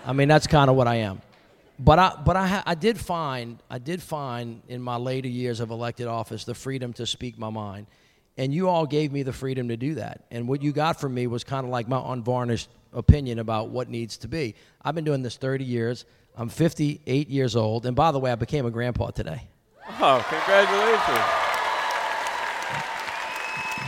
I 0.07 0.13
mean, 0.13 0.29
that's 0.29 0.47
kind 0.47 0.69
of 0.69 0.77
what 0.77 0.87
I 0.87 0.95
am. 0.95 1.21
But 1.77 1.99
I 1.99 2.19
but 2.25 2.35
I 2.35 2.47
ha- 2.47 2.63
I 2.65 2.73
did 2.75 2.97
find 2.97 3.59
I 3.69 3.77
did 3.77 4.01
find 4.01 4.61
in 4.67 4.81
my 4.81 4.95
later 4.95 5.27
years 5.27 5.59
of 5.59 5.69
elected 5.69 6.07
office 6.07 6.45
the 6.45 6.55
freedom 6.55 6.93
to 6.93 7.05
speak 7.05 7.37
my 7.37 7.49
mind, 7.49 7.85
and 8.37 8.53
you 8.53 8.69
all 8.69 8.87
gave 8.87 9.11
me 9.11 9.21
the 9.21 9.33
freedom 9.33 9.67
to 9.67 9.77
do 9.77 9.95
that. 9.95 10.23
And 10.31 10.47
what 10.47 10.63
you 10.63 10.71
got 10.71 10.99
from 10.99 11.13
me 11.13 11.27
was 11.27 11.43
kind 11.43 11.65
of 11.65 11.69
like 11.71 11.87
my 11.87 12.01
unvarnished 12.13 12.69
opinion 12.93 13.37
about 13.37 13.69
what 13.69 13.89
needs 13.89 14.17
to 14.19 14.27
be. 14.27 14.55
I've 14.81 14.95
been 14.95 15.03
doing 15.03 15.21
this 15.21 15.35
30 15.37 15.65
years. 15.65 16.05
I'm 16.35 16.49
58 16.49 17.29
years 17.29 17.55
old, 17.55 17.85
and 17.85 17.95
by 17.95 18.11
the 18.11 18.19
way, 18.19 18.31
I 18.31 18.35
became 18.35 18.65
a 18.65 18.71
grandpa 18.71 19.11
today. 19.11 19.41
Oh, 19.99 20.25
congratulations. 20.29 21.47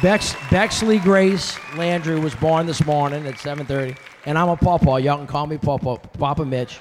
Bex, 0.02 0.36
Bexley 0.50 1.00
Grace 1.00 1.58
Landry 1.76 2.20
was 2.20 2.34
born 2.36 2.66
this 2.66 2.86
morning 2.86 3.26
at 3.26 3.36
7:30, 3.36 3.96
and 4.26 4.38
I'm 4.38 4.50
a 4.50 4.58
pawpaw. 4.58 4.98
Y'all 4.98 5.18
can 5.18 5.28
call 5.28 5.48
me 5.48 5.58
Papa, 5.58 5.98
Papa 6.18 6.46
Mitch. 6.46 6.80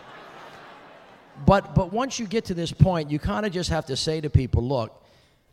But 1.47 1.74
but 1.74 1.93
once 1.93 2.18
you 2.18 2.26
get 2.26 2.47
to 2.47 2.55
this 2.55 2.72
point, 2.72 3.11
you 3.11 3.18
kind 3.18 3.47
of 3.47 3.53
just 3.53 3.70
have 3.70 3.86
to 3.86 3.97
say 3.97 4.20
to 4.20 4.30
people, 4.30 4.62
look, 4.62 5.05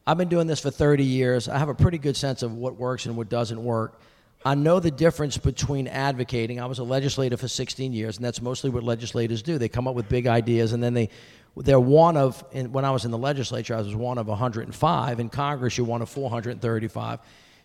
I've 0.07 0.17
been 0.17 0.29
doing 0.29 0.47
this 0.47 0.59
for 0.59 0.71
30 0.71 1.03
years. 1.03 1.47
I 1.47 1.57
have 1.57 1.69
a 1.69 1.75
pretty 1.75 1.97
good 1.97 2.17
sense 2.17 2.41
of 2.41 2.53
what 2.53 2.75
works 2.75 3.05
and 3.05 3.15
what 3.15 3.29
doesn't 3.29 3.63
work. 3.63 3.99
I 4.43 4.55
know 4.55 4.79
the 4.79 4.91
difference 4.91 5.37
between 5.37 5.87
advocating. 5.87 6.59
I 6.59 6.67
was 6.67 6.77
a 6.77 6.83
legislator 6.83 7.35
for 7.37 7.47
16 7.47 7.93
years, 7.93 8.17
and 8.17 8.25
that's 8.25 8.41
mostly 8.41 8.69
what 8.69 8.83
legislators 8.83 9.41
do. 9.41 9.57
They 9.57 9.69
come 9.69 9.87
up 9.87 9.95
with 9.95 10.07
big 10.07 10.27
ideas, 10.27 10.73
and 10.73 10.83
then 10.83 10.93
they 10.93 11.09
they're 11.55 11.79
one 11.79 12.17
of. 12.17 12.43
When 12.51 12.83
I 12.83 12.91
was 12.91 13.05
in 13.05 13.11
the 13.11 13.17
legislature, 13.17 13.75
I 13.75 13.81
was 13.81 13.95
one 13.95 14.17
of 14.17 14.27
105. 14.27 15.19
In 15.19 15.29
Congress, 15.29 15.77
you're 15.77 15.87
one 15.87 16.01
of 16.01 16.09
435 16.09 17.19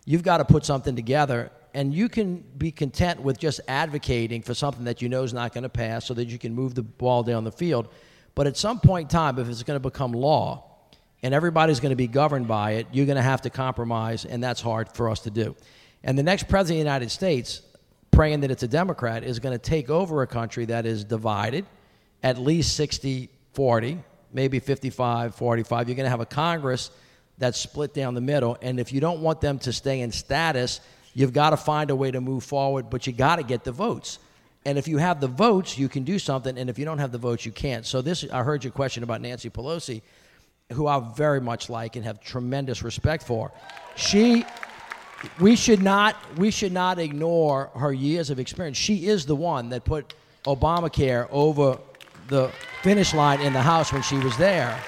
you've 0.05 0.23
got 0.23 0.39
to 0.39 0.45
put 0.45 0.65
something 0.65 0.97
together 0.97 1.51
and 1.75 1.95
you 1.95 2.09
can 2.09 2.45
be 2.57 2.71
content 2.71 3.21
with 3.21 3.39
just 3.39 3.61
advocating 3.69 4.43
for 4.43 4.55
something 4.55 4.85
that 4.85 5.01
you 5.01 5.09
know 5.09 5.23
is 5.23 5.33
not 5.33 5.53
going 5.53 5.63
to 5.63 5.69
pass 5.69 6.07
so 6.07 6.15
that 6.15 6.29
you 6.29 6.39
can 6.39 6.55
move 6.55 6.75
the 6.75 6.83
ball 6.83 7.23
down 7.23 7.45
the 7.45 7.53
field 7.53 7.89
but 8.35 8.47
at 8.47 8.57
some 8.57 8.81
point 8.81 9.05
in 9.05 9.09
time 9.09 9.39
if 9.39 9.49
it's 9.49 9.63
going 9.63 9.77
to 9.77 9.89
become 9.89 10.13
law 10.13 10.65
and 11.23 11.35
everybody's 11.35 11.81
going 11.81 11.91
to 11.91 11.97
be 11.97 12.07
governed 12.07 12.49
by 12.49 12.73
it 12.73 12.87
you're 12.93 13.07
going 13.07 13.17
to 13.17 13.23
have 13.23 13.43
to 13.43 13.51
compromise 13.51 14.25
and 14.25 14.43
that's 14.43 14.61
hard 14.61 14.89
for 14.89 15.09
us 15.09 15.21
to 15.21 15.31
do 15.31 15.55
and 16.03 16.19
the 16.19 16.23
next 16.23 16.49
president 16.49 16.81
of 16.81 16.85
the 16.85 16.91
united 16.91 17.11
states 17.11 17.63
praying 18.11 18.41
that 18.41 18.51
it's 18.51 18.63
a 18.63 18.69
democrat 18.69 19.25
is 19.25 19.39
going 19.39 19.57
to 19.57 19.59
take 19.59 19.91
over 19.91 20.23
a 20.23 20.27
country 20.27 20.65
that 20.65 20.87
is 20.87 21.05
divided 21.05 21.65
at 22.23 22.39
least 22.39 22.77
60 22.77 23.31
40 23.53 23.99
maybe 24.33 24.61
55 24.61 25.35
45 25.35 25.89
you're 25.89 25.97
going 25.97 26.05
to 26.05 26.11
have 26.11 26.21
a 26.21 26.27
congress 26.27 26.91
that's 27.41 27.59
split 27.59 27.93
down 27.93 28.15
the 28.15 28.21
middle. 28.21 28.57
And 28.63 28.79
if 28.79 28.93
you 28.93 29.01
don't 29.01 29.21
want 29.21 29.41
them 29.41 29.59
to 29.61 29.73
stay 29.73 30.03
in 30.03 30.13
status, 30.13 30.81
you've 31.15 31.33
got 31.33 31.51
to 31.51 31.57
find 31.57 31.91
a 31.91 31.97
way 31.97 32.11
to 32.11 32.21
move 32.21 32.45
forward, 32.45 32.91
but 32.91 33.07
you 33.07 33.13
got 33.13 33.37
to 33.37 33.43
get 33.43 33.65
the 33.65 33.73
votes. 33.73 34.19
And 34.65 34.77
if 34.77 34.87
you 34.87 34.99
have 34.99 35.21
the 35.21 35.29
votes, 35.29 35.79
you 35.79 35.89
can 35.89 36.05
do 36.05 36.19
something. 36.19 36.59
And 36.59 36.69
if 36.69 36.79
you 36.79 36.85
don't 36.85 36.99
have 36.99 37.13
the 37.13 37.19
votes, 37.19 37.47
you 37.47 37.53
can't. 37.53 37.87
So 37.87 38.03
this, 38.03 38.25
I 38.31 38.43
heard 38.43 38.63
your 38.63 38.73
question 38.73 39.03
about 39.03 39.21
Nancy 39.21 39.49
Pelosi, 39.49 40.03
who 40.73 40.87
I 40.87 41.01
very 41.17 41.41
much 41.41 41.71
like 41.71 41.97
and 41.97 42.05
have 42.05 42.21
tremendous 42.21 42.83
respect 42.83 43.23
for. 43.23 43.53
She, 43.97 44.45
we 45.41 45.57
should 45.57 45.83
not, 45.83 46.17
we 46.37 46.51
should 46.51 46.73
not 46.73 46.99
ignore 46.99 47.71
her 47.75 47.93
years 47.93 48.31
of 48.31 48.39
experience. 48.39 48.77
She 48.77 49.07
is 49.07 49.25
the 49.25 49.37
one 49.37 49.71
that 49.71 49.85
put 49.85 50.15
Obamacare 50.45 51.27
over 51.31 51.79
the 52.29 52.51
finish 52.83 53.15
line 53.15 53.41
in 53.41 53.53
the 53.53 53.63
House 53.63 53.93
when 53.93 54.03
she 54.03 54.19
was 54.19 54.37
there. 54.37 54.79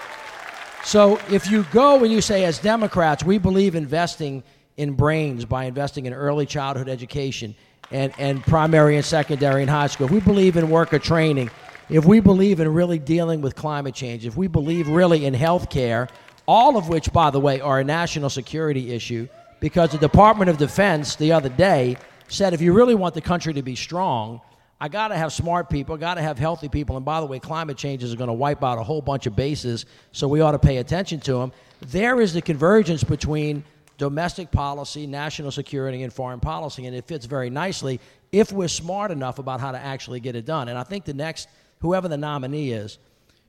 So 0.84 1.20
if 1.30 1.50
you 1.50 1.64
go 1.72 2.02
and 2.02 2.12
you 2.12 2.20
say, 2.20 2.44
as 2.44 2.58
Democrats, 2.58 3.24
we 3.24 3.38
believe 3.38 3.74
investing 3.74 4.42
in 4.76 4.94
brains 4.94 5.44
by 5.44 5.64
investing 5.64 6.06
in 6.06 6.14
early 6.14 6.46
childhood 6.46 6.88
education 6.88 7.54
and, 7.90 8.12
and 8.18 8.42
primary 8.42 8.96
and 8.96 9.04
secondary 9.04 9.62
and 9.62 9.70
high 9.70 9.86
school, 9.86 10.06
if 10.06 10.12
we 10.12 10.20
believe 10.20 10.56
in 10.56 10.70
worker 10.70 10.98
training, 10.98 11.50
if 11.88 12.04
we 12.04 12.20
believe 12.20 12.60
in 12.60 12.72
really 12.72 12.98
dealing 12.98 13.40
with 13.40 13.54
climate 13.54 13.94
change, 13.94 14.24
if 14.24 14.36
we 14.36 14.46
believe 14.46 14.88
really 14.88 15.26
in 15.26 15.34
health 15.34 15.68
care, 15.68 16.08
all 16.46 16.76
of 16.76 16.88
which, 16.88 17.12
by 17.12 17.30
the 17.30 17.40
way, 17.40 17.60
are 17.60 17.80
a 17.80 17.84
national 17.84 18.30
security 18.30 18.92
issue, 18.92 19.28
because 19.60 19.92
the 19.92 19.98
Department 19.98 20.50
of 20.50 20.56
Defense 20.56 21.16
the 21.16 21.32
other 21.32 21.48
day 21.50 21.96
said 22.28 22.54
if 22.54 22.60
you 22.60 22.72
really 22.72 22.94
want 22.94 23.14
the 23.14 23.20
country 23.20 23.52
to 23.52 23.62
be 23.62 23.76
strong, 23.76 24.40
I 24.80 24.88
got 24.88 25.08
to 25.08 25.16
have 25.16 25.32
smart 25.32 25.70
people, 25.70 25.96
got 25.96 26.14
to 26.14 26.22
have 26.22 26.38
healthy 26.38 26.68
people. 26.68 26.96
And 26.96 27.04
by 27.04 27.20
the 27.20 27.26
way, 27.26 27.38
climate 27.38 27.76
change 27.76 28.02
is 28.02 28.14
going 28.16 28.26
to 28.26 28.34
wipe 28.34 28.64
out 28.64 28.78
a 28.78 28.82
whole 28.82 29.00
bunch 29.00 29.26
of 29.26 29.36
bases, 29.36 29.86
so 30.10 30.26
we 30.26 30.40
ought 30.40 30.52
to 30.52 30.58
pay 30.58 30.78
attention 30.78 31.20
to 31.20 31.34
them. 31.34 31.52
There 31.82 32.20
is 32.20 32.32
the 32.32 32.42
convergence 32.42 33.04
between 33.04 33.62
domestic 34.02 34.50
policy, 34.50 35.06
national 35.06 35.52
security, 35.52 36.02
and 36.02 36.12
foreign 36.12 36.40
policy, 36.40 36.86
and 36.86 36.96
it 36.96 37.04
fits 37.04 37.24
very 37.24 37.50
nicely 37.50 38.00
if 38.32 38.50
we're 38.50 38.66
smart 38.66 39.12
enough 39.12 39.38
about 39.38 39.60
how 39.60 39.70
to 39.70 39.78
actually 39.78 40.18
get 40.18 40.34
it 40.34 40.44
done. 40.44 40.66
And 40.66 40.76
I 40.76 40.82
think 40.82 41.04
the 41.04 41.14
next, 41.14 41.48
whoever 41.78 42.08
the 42.08 42.16
nominee 42.16 42.72
is, 42.72 42.98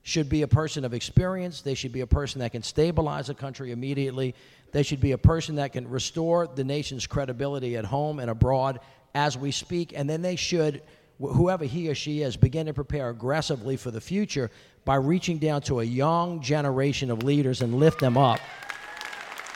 should 0.03 0.29
be 0.29 0.43
a 0.43 0.47
person 0.47 0.85
of 0.85 0.93
experience. 0.93 1.61
They 1.61 1.73
should 1.73 1.91
be 1.91 2.01
a 2.01 2.05
person 2.07 2.37
that 2.41 2.51
can 2.51 2.61
stabilize 2.61 3.29
a 3.29 3.33
country 3.33 3.71
immediately. 3.71 4.35
They 4.71 4.83
should 4.83 5.01
be 5.01 5.13
a 5.13 5.17
person 5.17 5.55
that 5.55 5.73
can 5.73 5.89
restore 5.89 6.45
the 6.45 6.63
nation's 6.63 7.07
credibility 7.07 7.75
at 7.75 7.85
home 7.85 8.19
and 8.19 8.29
abroad 8.29 8.79
as 9.15 9.35
we 9.35 9.49
speak. 9.49 9.91
And 9.95 10.07
then 10.07 10.21
they 10.21 10.35
should 10.35 10.83
whoever 11.19 11.65
he 11.65 11.89
or 11.89 11.95
she 11.95 12.21
is, 12.21 12.35
begin 12.35 12.65
to 12.65 12.73
prepare 12.73 13.09
aggressively 13.09 13.77
for 13.77 13.91
the 13.91 14.01
future 14.01 14.49
by 14.85 14.95
reaching 14.95 15.37
down 15.37 15.61
to 15.61 15.79
a 15.79 15.83
young 15.83 16.41
generation 16.41 17.09
of 17.09 17.23
leaders 17.23 17.61
and 17.61 17.75
lift 17.75 17.99
them 17.99 18.17
up. 18.17 18.39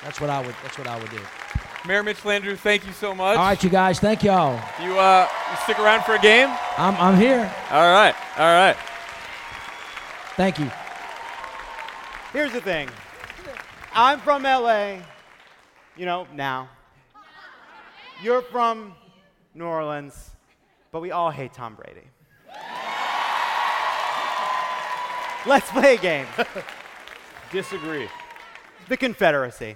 That's 0.03 0.21
what 0.21 0.29
I 0.29 0.39
would. 0.45 0.55
That's 0.63 0.77
what 0.77 0.87
I 0.87 0.97
would 0.99 1.09
do. 1.09 1.19
Mayor 1.85 2.03
Mitch 2.03 2.17
Landrieu, 2.17 2.57
thank 2.57 2.85
you 2.85 2.91
so 2.93 3.15
much. 3.15 3.37
All 3.37 3.45
right, 3.45 3.63
you 3.63 3.69
guys. 3.69 3.99
Thank 3.99 4.23
y'all. 4.23 4.59
You 4.81 4.97
uh, 4.97 5.27
you 5.51 5.57
stick 5.63 5.79
around 5.79 6.03
for 6.03 6.15
a 6.15 6.19
game? 6.19 6.49
I'm 6.77 6.95
I'm 6.95 7.17
here. 7.19 7.51
All 7.71 7.93
right. 7.93 8.15
All 8.37 8.45
right. 8.45 8.75
Thank 10.35 10.59
you. 10.59 10.69
Here's 12.33 12.53
the 12.53 12.61
thing. 12.61 12.89
I'm 13.93 14.19
from 14.19 14.43
LA. 14.43 14.97
You 15.95 16.05
know, 16.05 16.27
now. 16.33 16.69
You're 18.21 18.41
from 18.41 18.95
New 19.53 19.65
Orleans 19.65 20.31
but 20.91 21.01
we 21.01 21.11
all 21.11 21.29
hate 21.29 21.53
Tom 21.53 21.75
Brady. 21.75 22.07
Let's 25.45 25.69
play 25.69 25.95
a 25.95 25.97
game. 25.97 26.25
Disagree. 27.51 28.09
The 28.89 28.97
Confederacy. 28.97 29.75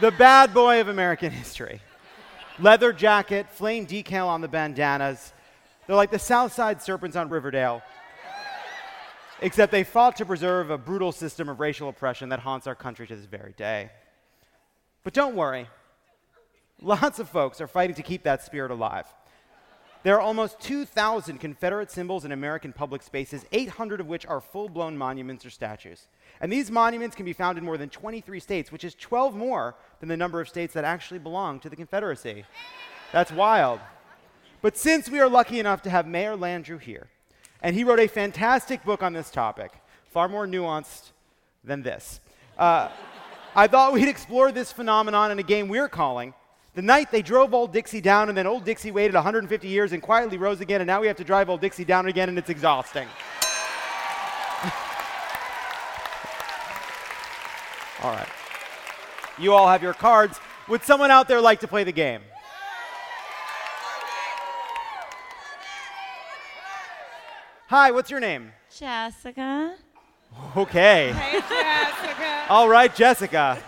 The 0.00 0.12
bad 0.12 0.54
boy 0.54 0.80
of 0.80 0.86
American 0.86 1.32
history. 1.32 1.82
Leather 2.60 2.92
jacket, 2.92 3.50
flame 3.50 3.84
decal 3.84 4.28
on 4.28 4.40
the 4.40 4.46
bandanas. 4.46 5.32
They're 5.86 5.96
like 5.96 6.12
the 6.12 6.20
Southside 6.20 6.80
Serpents 6.80 7.16
on 7.16 7.28
Riverdale. 7.28 7.82
Except 9.40 9.72
they 9.72 9.82
fought 9.82 10.14
to 10.18 10.24
preserve 10.24 10.70
a 10.70 10.78
brutal 10.78 11.10
system 11.10 11.48
of 11.48 11.58
racial 11.58 11.88
oppression 11.88 12.28
that 12.28 12.38
haunts 12.38 12.68
our 12.68 12.76
country 12.76 13.08
to 13.08 13.16
this 13.16 13.24
very 13.24 13.54
day. 13.56 13.90
But 15.02 15.14
don't 15.14 15.34
worry. 15.34 15.66
Lots 16.80 17.18
of 17.18 17.28
folks 17.28 17.60
are 17.60 17.66
fighting 17.66 17.96
to 17.96 18.02
keep 18.02 18.22
that 18.22 18.44
spirit 18.44 18.70
alive. 18.70 19.06
There 20.04 20.14
are 20.14 20.20
almost 20.20 20.60
2,000 20.60 21.38
Confederate 21.38 21.90
symbols 21.90 22.24
in 22.24 22.30
American 22.30 22.72
public 22.72 23.02
spaces, 23.02 23.44
800 23.50 24.00
of 24.00 24.06
which 24.06 24.26
are 24.26 24.40
full 24.40 24.68
blown 24.68 24.96
monuments 24.96 25.44
or 25.44 25.50
statues. 25.50 26.06
And 26.40 26.52
these 26.52 26.70
monuments 26.70 27.16
can 27.16 27.24
be 27.24 27.32
found 27.32 27.58
in 27.58 27.64
more 27.64 27.76
than 27.76 27.88
23 27.88 28.40
states, 28.40 28.70
which 28.70 28.84
is 28.84 28.94
12 28.94 29.34
more 29.34 29.74
than 30.00 30.08
the 30.08 30.16
number 30.16 30.40
of 30.40 30.48
states 30.48 30.74
that 30.74 30.84
actually 30.84 31.18
belong 31.18 31.60
to 31.60 31.68
the 31.68 31.76
Confederacy. 31.76 32.44
That's 33.12 33.32
wild. 33.32 33.80
But 34.62 34.76
since 34.76 35.08
we 35.08 35.20
are 35.20 35.28
lucky 35.28 35.58
enough 35.60 35.82
to 35.82 35.90
have 35.90 36.06
Mayor 36.06 36.36
Landrieu 36.36 36.80
here, 36.80 37.08
and 37.62 37.74
he 37.74 37.84
wrote 37.84 38.00
a 38.00 38.06
fantastic 38.06 38.84
book 38.84 39.02
on 39.02 39.12
this 39.12 39.30
topic, 39.30 39.72
far 40.10 40.28
more 40.28 40.46
nuanced 40.46 41.10
than 41.64 41.82
this, 41.82 42.20
uh, 42.56 42.88
I 43.54 43.66
thought 43.66 43.92
we'd 43.92 44.08
explore 44.08 44.52
this 44.52 44.70
phenomenon 44.70 45.30
in 45.30 45.38
a 45.38 45.42
game 45.42 45.68
we're 45.68 45.88
calling 45.88 46.34
the 46.78 46.82
night 46.82 47.10
they 47.10 47.22
drove 47.22 47.54
Old 47.54 47.72
Dixie 47.72 48.00
down, 48.00 48.28
and 48.28 48.38
then 48.38 48.46
Old 48.46 48.64
Dixie 48.64 48.92
waited 48.92 49.14
150 49.14 49.66
years 49.66 49.92
and 49.92 50.00
quietly 50.00 50.38
rose 50.38 50.60
again, 50.60 50.80
and 50.80 50.86
now 50.86 51.00
we 51.00 51.08
have 51.08 51.16
to 51.16 51.24
drive 51.24 51.50
Old 51.50 51.60
Dixie 51.60 51.84
down 51.84 52.06
again, 52.06 52.28
and 52.28 52.38
it's 52.38 52.50
exhausting. 52.50 53.08
All 58.02 58.12
right. 58.12 58.28
You 59.38 59.54
all 59.54 59.68
have 59.68 59.82
your 59.82 59.94
cards. 59.94 60.38
Would 60.68 60.82
someone 60.82 61.10
out 61.10 61.28
there 61.28 61.40
like 61.40 61.60
to 61.60 61.68
play 61.68 61.84
the 61.84 61.92
game? 61.92 62.22
Hi, 67.68 67.90
what's 67.90 68.10
your 68.10 68.20
name? 68.20 68.52
Jessica. 68.74 69.76
Okay. 70.56 71.12
Hey, 71.12 71.40
Jessica. 71.40 72.46
All 72.48 72.68
right, 72.68 72.94
Jessica. 72.94 73.58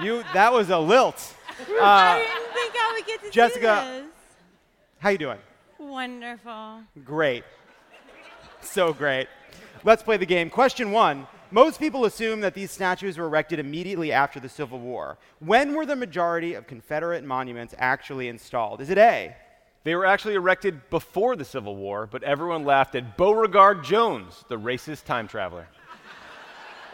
You 0.00 0.22
that 0.32 0.52
was 0.52 0.70
a 0.70 0.78
lilt. 0.78 1.36
Uh, 1.60 1.82
I 1.82 2.18
didn't 2.18 2.54
think 2.54 2.74
I 2.74 2.92
would 2.94 3.06
get 3.06 3.22
to 3.22 3.30
Jessica, 3.30 4.04
how 4.98 5.10
you 5.10 5.18
doing? 5.18 5.38
Wonderful. 5.78 6.80
Great. 7.04 7.44
So 8.62 8.94
great. 8.94 9.28
Let's 9.84 10.02
play 10.02 10.16
the 10.16 10.24
game. 10.24 10.48
Question 10.48 10.90
one. 10.90 11.26
Most 11.52 11.80
people 11.80 12.04
assume 12.04 12.40
that 12.42 12.54
these 12.54 12.70
statues 12.70 13.18
were 13.18 13.24
erected 13.24 13.58
immediately 13.58 14.12
after 14.12 14.38
the 14.38 14.48
Civil 14.48 14.78
War. 14.78 15.18
When 15.40 15.74
were 15.74 15.84
the 15.84 15.96
majority 15.96 16.54
of 16.54 16.68
Confederate 16.68 17.24
monuments 17.24 17.74
actually 17.76 18.28
installed? 18.28 18.80
Is 18.80 18.88
it 18.88 18.98
A? 18.98 19.34
They 19.82 19.96
were 19.96 20.06
actually 20.06 20.34
erected 20.34 20.88
before 20.90 21.34
the 21.34 21.44
Civil 21.44 21.74
War, 21.74 22.06
but 22.06 22.22
everyone 22.22 22.64
laughed 22.64 22.94
at 22.94 23.16
Beauregard 23.16 23.82
Jones, 23.82 24.44
the 24.48 24.58
racist 24.58 25.06
time 25.06 25.26
traveler. 25.26 25.66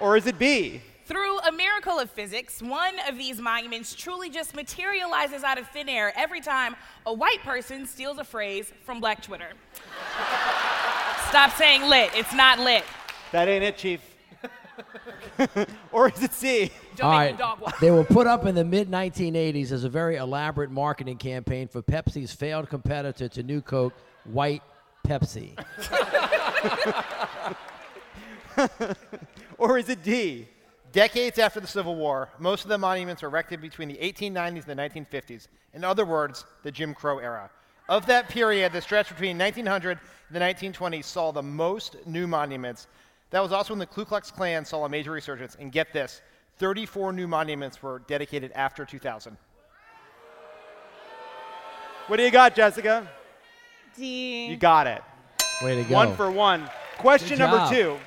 Or 0.00 0.16
is 0.16 0.26
it 0.26 0.38
B? 0.38 0.80
Through 1.04 1.38
a 1.40 1.52
miracle 1.52 1.98
of 1.98 2.10
physics, 2.10 2.62
one 2.62 2.94
of 3.06 3.18
these 3.18 3.38
monuments 3.38 3.94
truly 3.94 4.30
just 4.30 4.54
materializes 4.54 5.44
out 5.44 5.58
of 5.58 5.68
thin 5.68 5.88
air 5.88 6.14
every 6.16 6.40
time 6.40 6.76
a 7.04 7.12
white 7.12 7.42
person 7.42 7.86
steals 7.86 8.16
a 8.18 8.24
phrase 8.24 8.72
from 8.86 9.00
Black 9.00 9.22
Twitter. 9.22 9.50
Stop 11.28 11.52
saying 11.56 11.82
lit, 11.82 12.10
it's 12.14 12.32
not 12.32 12.58
lit. 12.58 12.84
That 13.32 13.48
ain't 13.48 13.62
it, 13.62 13.76
Chief. 13.76 14.15
or 15.92 16.08
is 16.08 16.22
it 16.22 16.32
C? 16.32 16.70
Don't 16.96 17.06
All 17.06 17.12
make 17.12 17.18
right. 17.18 17.32
me 17.32 17.38
dog 17.38 17.60
walk. 17.60 17.78
They 17.80 17.90
were 17.90 18.04
put 18.04 18.26
up 18.26 18.46
in 18.46 18.54
the 18.54 18.64
mid 18.64 18.90
1980s 18.90 19.72
as 19.72 19.84
a 19.84 19.88
very 19.88 20.16
elaborate 20.16 20.70
marketing 20.70 21.18
campaign 21.18 21.68
for 21.68 21.82
Pepsi's 21.82 22.32
failed 22.32 22.68
competitor 22.68 23.28
to 23.28 23.42
New 23.42 23.60
Coke, 23.60 23.94
White 24.24 24.62
Pepsi. 25.06 25.56
or 29.58 29.78
is 29.78 29.88
it 29.88 30.02
D? 30.02 30.48
Decades 30.92 31.38
after 31.38 31.60
the 31.60 31.66
Civil 31.66 31.94
War, 31.94 32.30
most 32.38 32.64
of 32.64 32.70
the 32.70 32.78
monuments 32.78 33.22
were 33.22 33.28
erected 33.28 33.60
between 33.60 33.88
the 33.88 33.96
1890s 33.96 34.66
and 34.66 34.78
the 34.78 35.04
1950s. 35.04 35.48
In 35.74 35.84
other 35.84 36.06
words, 36.06 36.46
the 36.62 36.70
Jim 36.70 36.94
Crow 36.94 37.18
era. 37.18 37.50
Of 37.88 38.06
that 38.06 38.28
period, 38.28 38.72
the 38.72 38.80
stretch 38.80 39.10
between 39.10 39.38
1900 39.38 40.00
and 40.28 40.34
the 40.34 40.40
1920s 40.40 41.04
saw 41.04 41.32
the 41.32 41.42
most 41.42 41.96
new 42.06 42.26
monuments. 42.26 42.86
That 43.30 43.42
was 43.42 43.52
also 43.52 43.72
when 43.72 43.78
the 43.78 43.86
Ku 43.86 44.04
Klux 44.04 44.30
Klan 44.30 44.64
saw 44.64 44.84
a 44.84 44.88
major 44.88 45.10
resurgence. 45.12 45.56
And 45.58 45.72
get 45.72 45.92
this 45.92 46.22
34 46.58 47.12
new 47.12 47.26
monuments 47.26 47.82
were 47.82 48.00
dedicated 48.06 48.52
after 48.52 48.84
2000. 48.84 49.36
What 52.06 52.18
do 52.18 52.22
you 52.22 52.30
got, 52.30 52.54
Jessica? 52.54 53.08
D. 53.96 54.46
You 54.46 54.56
got 54.56 54.86
it. 54.86 55.02
Way 55.62 55.82
to 55.82 55.88
go. 55.88 55.94
One 55.94 56.14
for 56.14 56.30
one. 56.30 56.68
Question 56.98 57.30
Good 57.30 57.38
number 57.40 57.56
job. 57.58 57.72
two. 57.72 57.98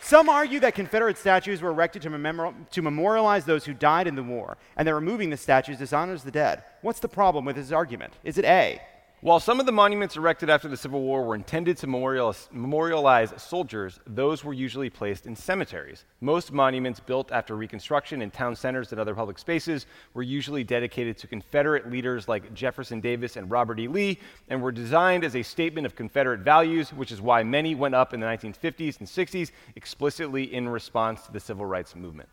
Some 0.00 0.28
argue 0.28 0.60
that 0.60 0.74
Confederate 0.74 1.18
statues 1.18 1.60
were 1.60 1.70
erected 1.70 2.02
to, 2.02 2.10
memor- 2.10 2.54
to 2.70 2.82
memorialize 2.82 3.44
those 3.44 3.64
who 3.64 3.74
died 3.74 4.06
in 4.06 4.14
the 4.14 4.22
war, 4.22 4.56
and 4.76 4.86
that 4.86 4.94
removing 4.94 5.30
the 5.30 5.36
statues 5.36 5.78
dishonors 5.78 6.22
the 6.22 6.30
dead. 6.30 6.62
What's 6.82 7.00
the 7.00 7.08
problem 7.08 7.44
with 7.44 7.56
this 7.56 7.72
argument? 7.72 8.14
Is 8.22 8.38
it 8.38 8.44
A? 8.44 8.80
While 9.20 9.40
some 9.40 9.58
of 9.58 9.66
the 9.66 9.72
monuments 9.72 10.16
erected 10.16 10.48
after 10.48 10.68
the 10.68 10.76
Civil 10.76 11.00
War 11.00 11.24
were 11.24 11.34
intended 11.34 11.76
to 11.78 11.88
memorialize, 11.88 13.34
soldiers, 13.36 13.98
those 14.06 14.44
were 14.44 14.52
usually 14.52 14.90
placed 14.90 15.26
in 15.26 15.34
cemeteries. 15.34 16.04
Most 16.20 16.52
monuments 16.52 17.00
built 17.00 17.32
after 17.32 17.56
Reconstruction 17.56 18.22
in 18.22 18.30
town 18.30 18.54
centers 18.54 18.92
and 18.92 19.00
other 19.00 19.16
public 19.16 19.40
spaces 19.40 19.86
were 20.14 20.22
usually 20.22 20.62
dedicated 20.62 21.18
to 21.18 21.26
Confederate 21.26 21.90
leaders 21.90 22.28
like 22.28 22.54
Jefferson 22.54 23.00
Davis 23.00 23.34
and 23.34 23.50
Robert 23.50 23.80
E. 23.80 23.88
Lee 23.88 24.20
and 24.50 24.62
were 24.62 24.70
designed 24.70 25.24
as 25.24 25.34
a 25.34 25.42
statement 25.42 25.84
of 25.84 25.96
Confederate 25.96 26.42
values, 26.42 26.90
which 26.90 27.10
is 27.10 27.20
why 27.20 27.42
many 27.42 27.74
went 27.74 27.96
up 27.96 28.14
in 28.14 28.20
the 28.20 28.26
1950s 28.26 29.00
and 29.00 29.08
60s 29.08 29.50
explicitly 29.74 30.54
in 30.54 30.68
response 30.68 31.22
to 31.22 31.32
the 31.32 31.40
Civil 31.40 31.66
Rights 31.66 31.96
Movement. 31.96 32.28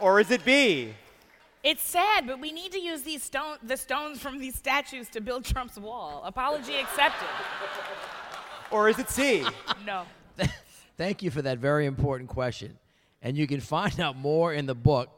Or 0.00 0.18
is 0.18 0.32
it 0.32 0.44
B? 0.44 0.92
It's 1.62 1.82
sad, 1.82 2.26
but 2.26 2.40
we 2.40 2.52
need 2.52 2.72
to 2.72 2.80
use 2.80 3.02
these 3.02 3.22
stone, 3.22 3.58
the 3.62 3.76
stones 3.76 4.18
from 4.18 4.38
these 4.38 4.54
statues 4.54 5.08
to 5.10 5.20
build 5.20 5.44
Trump's 5.44 5.76
wall. 5.76 6.22
Apology 6.24 6.76
accepted. 6.76 7.28
Or 8.70 8.88
is 8.88 8.98
it 8.98 9.10
C? 9.10 9.44
No. 9.84 10.04
Thank 10.96 11.22
you 11.22 11.30
for 11.30 11.42
that 11.42 11.58
very 11.58 11.84
important 11.86 12.30
question. 12.30 12.78
And 13.20 13.36
you 13.36 13.46
can 13.46 13.60
find 13.60 14.00
out 14.00 14.16
more 14.16 14.54
in 14.54 14.64
the 14.64 14.74
book 14.74 15.10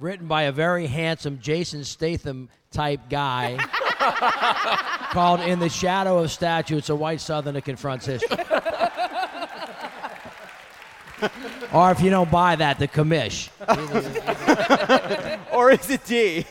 written 0.00 0.26
by 0.26 0.44
a 0.44 0.52
very 0.52 0.86
handsome 0.86 1.40
Jason 1.40 1.84
Statham 1.84 2.48
type 2.70 3.00
guy 3.10 3.58
called 5.10 5.40
In 5.40 5.58
the 5.58 5.68
Shadow 5.68 6.18
of 6.18 6.30
Statues, 6.30 6.88
a 6.88 6.96
white 6.96 7.20
southerner 7.20 7.60
confronts 7.60 8.06
history. 8.06 8.38
or 11.72 11.90
if 11.90 12.00
you 12.00 12.10
don't 12.10 12.30
buy 12.30 12.56
that, 12.56 12.78
the 12.78 12.88
commish. 12.88 13.48
or 15.52 15.70
is 15.70 15.90
it 15.90 16.04
D? 16.04 16.44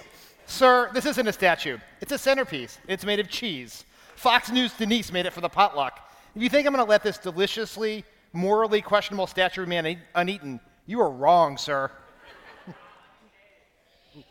Sir, 0.46 0.90
this 0.94 1.06
isn't 1.06 1.28
a 1.28 1.34
statue. 1.34 1.78
It's 2.02 2.12
a 2.12 2.18
centerpiece. 2.18 2.78
It's 2.88 3.06
made 3.06 3.20
of 3.20 3.30
cheese. 3.30 3.86
Fox 4.16 4.52
News 4.52 4.74
Denise 4.74 5.12
made 5.12 5.26
it 5.26 5.34
for 5.34 5.42
the 5.42 5.50
potluck. 5.50 6.00
If 6.36 6.42
you 6.42 6.50
think 6.50 6.68
I'm 6.68 6.74
going 6.74 6.86
to 6.86 6.90
let 6.90 7.04
this 7.04 7.18
deliciously, 7.18 8.04
morally 8.34 8.82
questionable 8.82 9.28
statue 9.28 9.62
remain 9.62 10.00
uneaten, 10.14 10.60
you 10.86 11.02
are 11.02 11.10
wrong, 11.10 11.58
sir. 11.58 11.92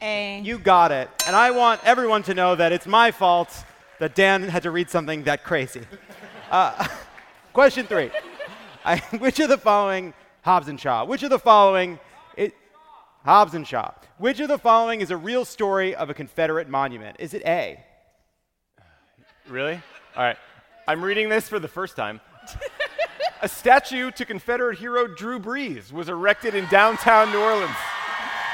A. 0.01 0.40
You 0.40 0.59
got 0.59 0.93
it. 0.93 1.11
And 1.27 1.36
I 1.36 1.51
want 1.51 1.81
everyone 1.85 2.23
to 2.24 2.35
know 2.35 2.55
that 2.56 2.73
it's 2.73 2.86
my 2.86 3.11
fault 3.11 3.65
that 3.98 4.15
Dan 4.15 4.43
had 4.43 4.62
to 4.62 4.70
read 4.70 4.89
something 4.89 5.24
that 5.24 5.44
crazy. 5.44 5.82
Uh, 6.51 6.86
question 7.52 7.86
three. 7.86 8.11
I, 8.85 8.98
which 9.19 9.40
of 9.40 9.48
the 9.48 9.59
following, 9.59 10.15
Hobbs 10.45 10.69
and 10.69 10.79
Shaw, 10.79 11.05
which 11.05 11.23
of 11.23 11.31
the 11.31 11.39
following, 11.39 11.99
it, 12.37 12.55
Hobbs 13.25 13.55
and 13.55 13.66
Shaw, 13.66 13.93
which 14.19 14.41
of 14.41 14.49
the 14.49 14.59
following 14.59 15.01
is 15.01 15.11
a 15.11 15.16
real 15.16 15.45
story 15.45 15.95
of 15.95 16.11
a 16.11 16.15
Confederate 16.15 16.69
monument? 16.69 17.16
Is 17.19 17.33
it 17.33 17.43
A? 17.47 17.83
Really? 19.49 19.81
All 20.16 20.23
right. 20.23 20.37
I'm 20.87 21.03
reading 21.03 21.29
this 21.31 21.49
for 21.49 21.59
the 21.59 21.69
first 21.69 21.97
time. 21.97 22.21
a 23.43 23.49
statue 23.49 24.11
to 24.11 24.25
Confederate 24.27 24.79
hero 24.79 25.07
Drew 25.07 25.39
Brees 25.39 25.93
was 25.93 26.09
erected 26.11 26.55
in 26.55 26.66
downtown 26.66 27.31
New 27.33 27.41
Orleans, 27.41 27.77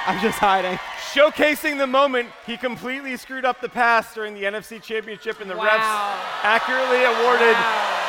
I'm 0.06 0.20
just 0.20 0.38
hiding. 0.38 0.78
showcasing 1.12 1.76
the 1.76 1.86
moment 1.88 2.28
he 2.46 2.56
completely 2.56 3.16
screwed 3.16 3.44
up 3.44 3.60
the 3.60 3.68
pass 3.68 4.14
during 4.14 4.34
the 4.34 4.44
NFC 4.44 4.80
Championship 4.80 5.40
and 5.40 5.50
the 5.50 5.56
Wow. 5.56 5.66
refs 5.66 6.44
accurately 6.44 7.02
awarded 7.02 7.56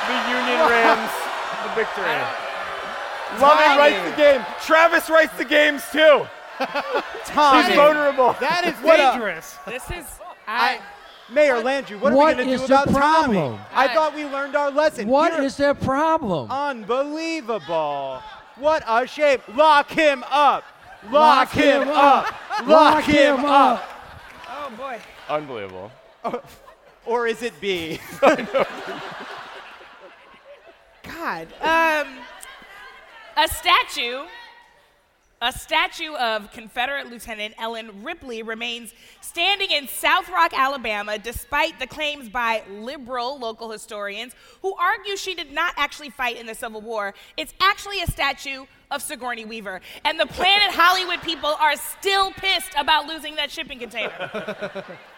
the 0.06 0.18
Union 0.30 0.70
Rams 0.70 1.12
the 1.66 1.74
victory. 1.76 2.41
Lovett 3.40 3.78
writes 3.78 4.10
the 4.12 4.16
game. 4.18 4.46
Travis 4.66 5.10
writes 5.10 5.36
the 5.38 5.46
games 5.46 5.84
too. 5.92 6.26
Tommy. 7.26 7.64
He's 7.68 7.76
vulnerable. 7.76 8.36
That 8.40 8.66
is 8.66 8.74
What 8.84 9.00
a- 9.00 9.04
dangerous. 9.12 9.58
This 9.66 9.84
is. 9.92 10.06
I, 10.48 10.80
Mayor 11.30 11.56
Landrieu, 11.62 12.00
what, 12.02 12.14
What 12.14 12.34
are 12.34 12.38
we 12.38 12.44
going 12.44 12.58
to 12.60 12.64
do 12.64 12.68
the 12.68 12.74
about 12.82 12.86
Tommy? 12.90 12.98
problem? 13.38 13.60
I 13.74 13.88
thought 13.94 14.14
we 14.14 14.26
learned 14.26 14.56
our 14.56 14.70
lesson. 14.70 15.08
What 15.08 15.34
You're 15.34 15.44
is 15.46 15.56
their 15.56 15.74
problem? 15.74 16.52
Unbelievable. 16.52 18.22
What 18.58 18.84
a 18.86 19.08
shame. 19.08 19.40
Lock 19.56 19.90
him 19.90 20.24
up. 20.30 20.66
Lock, 21.10 21.50
him, 21.52 21.88
up. 21.88 22.28
Lock 22.68 23.04
him 23.06 23.44
up. 23.46 23.84
oh 24.50 24.72
boy. 24.78 25.00
Unbelievable. 25.30 25.92
Or 27.04 27.26
is 27.26 27.42
it 27.42 27.60
B? 27.60 28.00
God. 31.04 31.48
Um, 31.62 32.08
a 33.38 33.48
statue, 33.48 34.26
a 35.42 35.52
statue 35.52 36.14
of 36.14 36.52
Confederate 36.52 37.10
Lieutenant 37.10 37.56
Ellen 37.58 38.04
Ripley 38.04 38.44
remains 38.44 38.94
standing 39.22 39.72
in 39.72 39.88
South 39.88 40.30
Rock, 40.30 40.52
Alabama, 40.56 41.18
despite 41.18 41.80
the 41.80 41.88
claims 41.88 42.30
by 42.30 42.64
liberal 42.70 43.40
local 43.40 43.72
historians 43.72 44.34
who 44.62 44.76
argue 44.76 45.18
she 45.18 45.34
did 45.34 45.52
not 45.52 45.74
actually 45.78 46.10
fight 46.10 46.38
in 46.38 46.46
the 46.46 46.56
Civil 46.56 46.82
War. 46.82 47.14
It's 47.38 47.54
actually 47.60 48.02
a 48.02 48.08
statue 48.08 48.66
of 48.92 49.02
Sigourney 49.02 49.46
Weaver. 49.46 49.82
And 50.06 50.20
the 50.20 50.28
Planet 50.28 50.72
Hollywood 50.72 51.22
people 51.22 51.50
are 51.60 51.76
still 51.76 52.32
pissed 52.32 52.74
about 52.78 53.08
losing 53.08 53.36
that 53.38 53.50
shipping 53.50 53.80
container. 53.80 54.84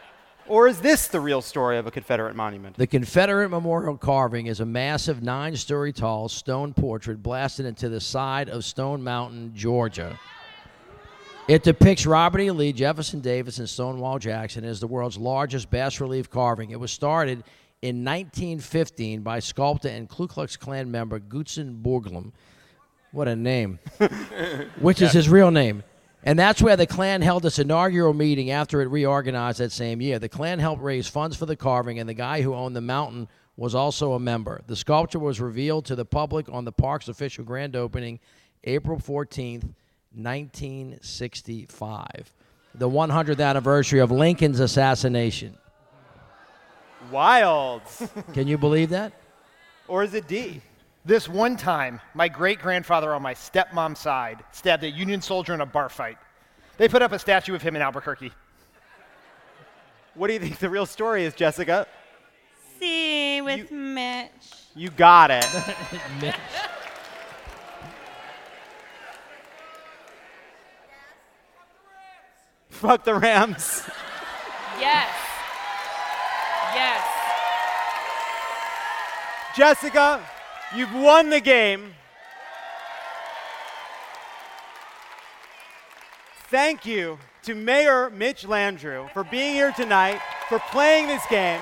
or 0.47 0.67
is 0.67 0.79
this 0.81 1.07
the 1.07 1.19
real 1.19 1.41
story 1.41 1.77
of 1.77 1.87
a 1.87 1.91
Confederate 1.91 2.35
monument? 2.35 2.77
The 2.77 2.87
Confederate 2.87 3.49
memorial 3.49 3.97
carving 3.97 4.47
is 4.47 4.59
a 4.59 4.65
massive 4.65 5.23
nine 5.23 5.55
story 5.55 5.93
tall 5.93 6.29
stone 6.29 6.73
portrait 6.73 7.21
blasted 7.21 7.65
into 7.65 7.89
the 7.89 8.01
side 8.01 8.49
of 8.49 8.65
Stone 8.65 9.03
Mountain, 9.03 9.53
Georgia. 9.55 10.19
It 11.47 11.63
depicts 11.63 12.05
Robert 12.05 12.39
E. 12.39 12.51
Lee, 12.51 12.71
Jefferson 12.71 13.19
Davis, 13.19 13.57
and 13.57 13.67
Stonewall 13.67 14.17
Jackson 14.17 14.63
as 14.63 14.79
the 14.79 14.87
world's 14.87 15.17
largest 15.17 15.69
bas 15.69 15.99
relief 15.99 16.29
carving. 16.29 16.71
It 16.71 16.79
was 16.79 16.91
started 16.91 17.43
in 17.81 18.05
1915 18.05 19.21
by 19.21 19.39
sculptor 19.39 19.89
and 19.89 20.07
Ku 20.07 20.25
Klux 20.25 20.55
Klan 20.55 20.89
member 20.89 21.19
Gutzen 21.19 21.81
Borglum. 21.81 22.31
What 23.11 23.27
a 23.27 23.35
name. 23.35 23.77
Which 24.79 25.01
is 25.01 25.11
his 25.11 25.27
real 25.27 25.51
name. 25.51 25.83
And 26.25 26.39
that's 26.39 26.61
where 26.61 26.77
the 26.77 26.87
Klan 26.87 27.21
held 27.21 27.45
its 27.45 27.59
inaugural 27.59 28.13
meeting 28.13 28.49
after 28.51 28.81
it 28.81 28.87
reorganized 28.87 29.59
that 29.59 29.73
same 29.73 30.01
year. 30.01 30.19
The 30.19 30.29
Klan 30.29 30.59
helped 30.59 30.81
raise 30.81 31.07
funds 31.07 31.35
for 31.35 31.45
the 31.45 31.57
carving, 31.57 31.99
and 31.99 32.07
the 32.07 32.13
guy 32.13 32.41
who 32.41 32.55
owned 32.55 32.75
the 32.75 32.81
mountain 32.81 33.27
was 33.57 33.75
also 33.75 34.13
a 34.13 34.19
member. 34.19 34.61
The 34.67 34.75
sculpture 34.75 35.19
was 35.19 35.41
revealed 35.41 35.85
to 35.85 35.95
the 35.95 36.05
public 36.05 36.47
on 36.49 36.65
the 36.65 36.71
park's 36.71 37.07
official 37.07 37.43
grand 37.43 37.75
opening 37.75 38.19
April 38.63 38.97
14th, 38.97 39.73
1965, 40.15 42.33
the 42.75 42.89
100th 42.89 43.45
anniversary 43.45 43.99
of 43.99 44.11
Lincoln's 44.11 44.59
assassination. 44.59 45.57
Wild. 47.11 47.81
Can 48.33 48.47
you 48.47 48.57
believe 48.57 48.89
that? 48.89 49.13
or 49.87 50.03
is 50.03 50.13
it 50.13 50.27
D? 50.27 50.61
This 51.05 51.27
one 51.27 51.57
time, 51.57 51.99
my 52.13 52.29
great 52.29 52.59
grandfather 52.59 53.13
on 53.13 53.21
my 53.21 53.33
stepmom's 53.33 53.99
side 53.99 54.41
stabbed 54.53 54.85
a 54.85 54.89
Union 54.89 55.21
soldier 55.21 55.53
in 55.53 55.59
a 55.59 55.65
bar 55.65 55.89
fight. 55.89 56.17
They 56.77 56.87
put 56.87 57.01
up 57.01 57.11
a 57.11 57.19
statue 57.19 57.53
of 57.53 57.61
him 57.61 57.75
in 57.75 57.81
Albuquerque. 57.81 58.31
What 60.15 60.27
do 60.27 60.33
you 60.33 60.39
think 60.39 60.59
the 60.59 60.69
real 60.69 60.85
story 60.85 61.25
is, 61.25 61.33
Jessica? 61.33 61.87
C 62.79 63.41
with 63.41 63.69
Mitch. 63.69 64.29
You 64.75 64.91
got 64.91 65.29
it. 65.29 65.45
Mitch. 66.21 66.35
Fuck 72.69 73.03
the 73.03 73.15
Rams. 73.15 73.83
yes. 74.79 75.09
Yes. 76.73 77.05
Jessica, 79.55 80.21
you've 80.75 80.93
won 80.93 81.29
the 81.29 81.39
game. 81.39 81.93
thank 86.53 86.85
you 86.85 87.17
to 87.41 87.55
Mayor 87.55 88.11
Mitch 88.11 88.43
Landrieu 88.43 89.11
for 89.11 89.23
being 89.23 89.55
here 89.55 89.71
tonight, 89.71 90.21
for 90.47 90.59
playing 90.69 91.07
this 91.07 91.23
game. 91.27 91.59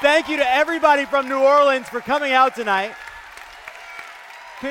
Thank 0.00 0.28
you 0.28 0.36
to 0.36 0.48
everybody 0.48 1.06
from 1.06 1.28
New 1.28 1.40
Orleans 1.40 1.88
for 1.88 2.00
coming 2.00 2.30
out 2.30 2.54
tonight. 2.54 2.94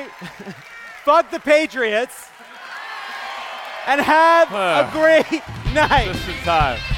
Fuck 1.04 1.30
the 1.30 1.38
Patriots. 1.38 2.30
And 3.86 4.00
have 4.00 4.50
a 4.54 4.88
great 4.90 5.42
night. 5.74 6.14
Just 6.14 6.28
in 6.30 6.34
time. 6.44 6.97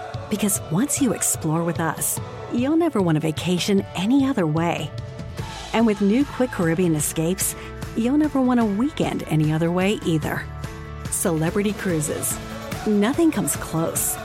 Because 0.31 0.61
once 0.71 1.01
you 1.01 1.11
explore 1.11 1.61
with 1.61 1.81
us, 1.81 2.17
you'll 2.53 2.77
never 2.77 3.01
want 3.01 3.17
a 3.17 3.21
vacation 3.21 3.85
any 3.95 4.25
other 4.25 4.47
way. 4.47 4.89
And 5.73 5.85
with 5.85 5.99
new 5.99 6.23
Quick 6.23 6.51
Caribbean 6.51 6.95
escapes, 6.95 7.53
you'll 7.97 8.17
never 8.17 8.39
want 8.39 8.61
a 8.61 8.65
weekend 8.65 9.23
any 9.27 9.51
other 9.51 9.71
way 9.71 9.99
either. 10.05 10.45
Celebrity 11.11 11.73
Cruises. 11.73 12.39
Nothing 12.87 13.29
comes 13.29 13.57
close. 13.57 14.15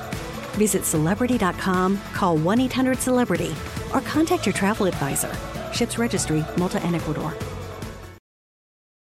Visit 0.53 0.85
celebrity.com, 0.85 2.01
call 2.15 2.37
1 2.37 2.61
800 2.61 2.99
Celebrity, 2.99 3.53
or 3.93 4.01
contact 4.03 4.47
your 4.47 4.53
travel 4.53 4.87
advisor. 4.87 5.37
Ships 5.73 5.99
Registry, 5.99 6.45
Malta 6.57 6.81
and 6.85 6.95
Ecuador. 6.95 7.35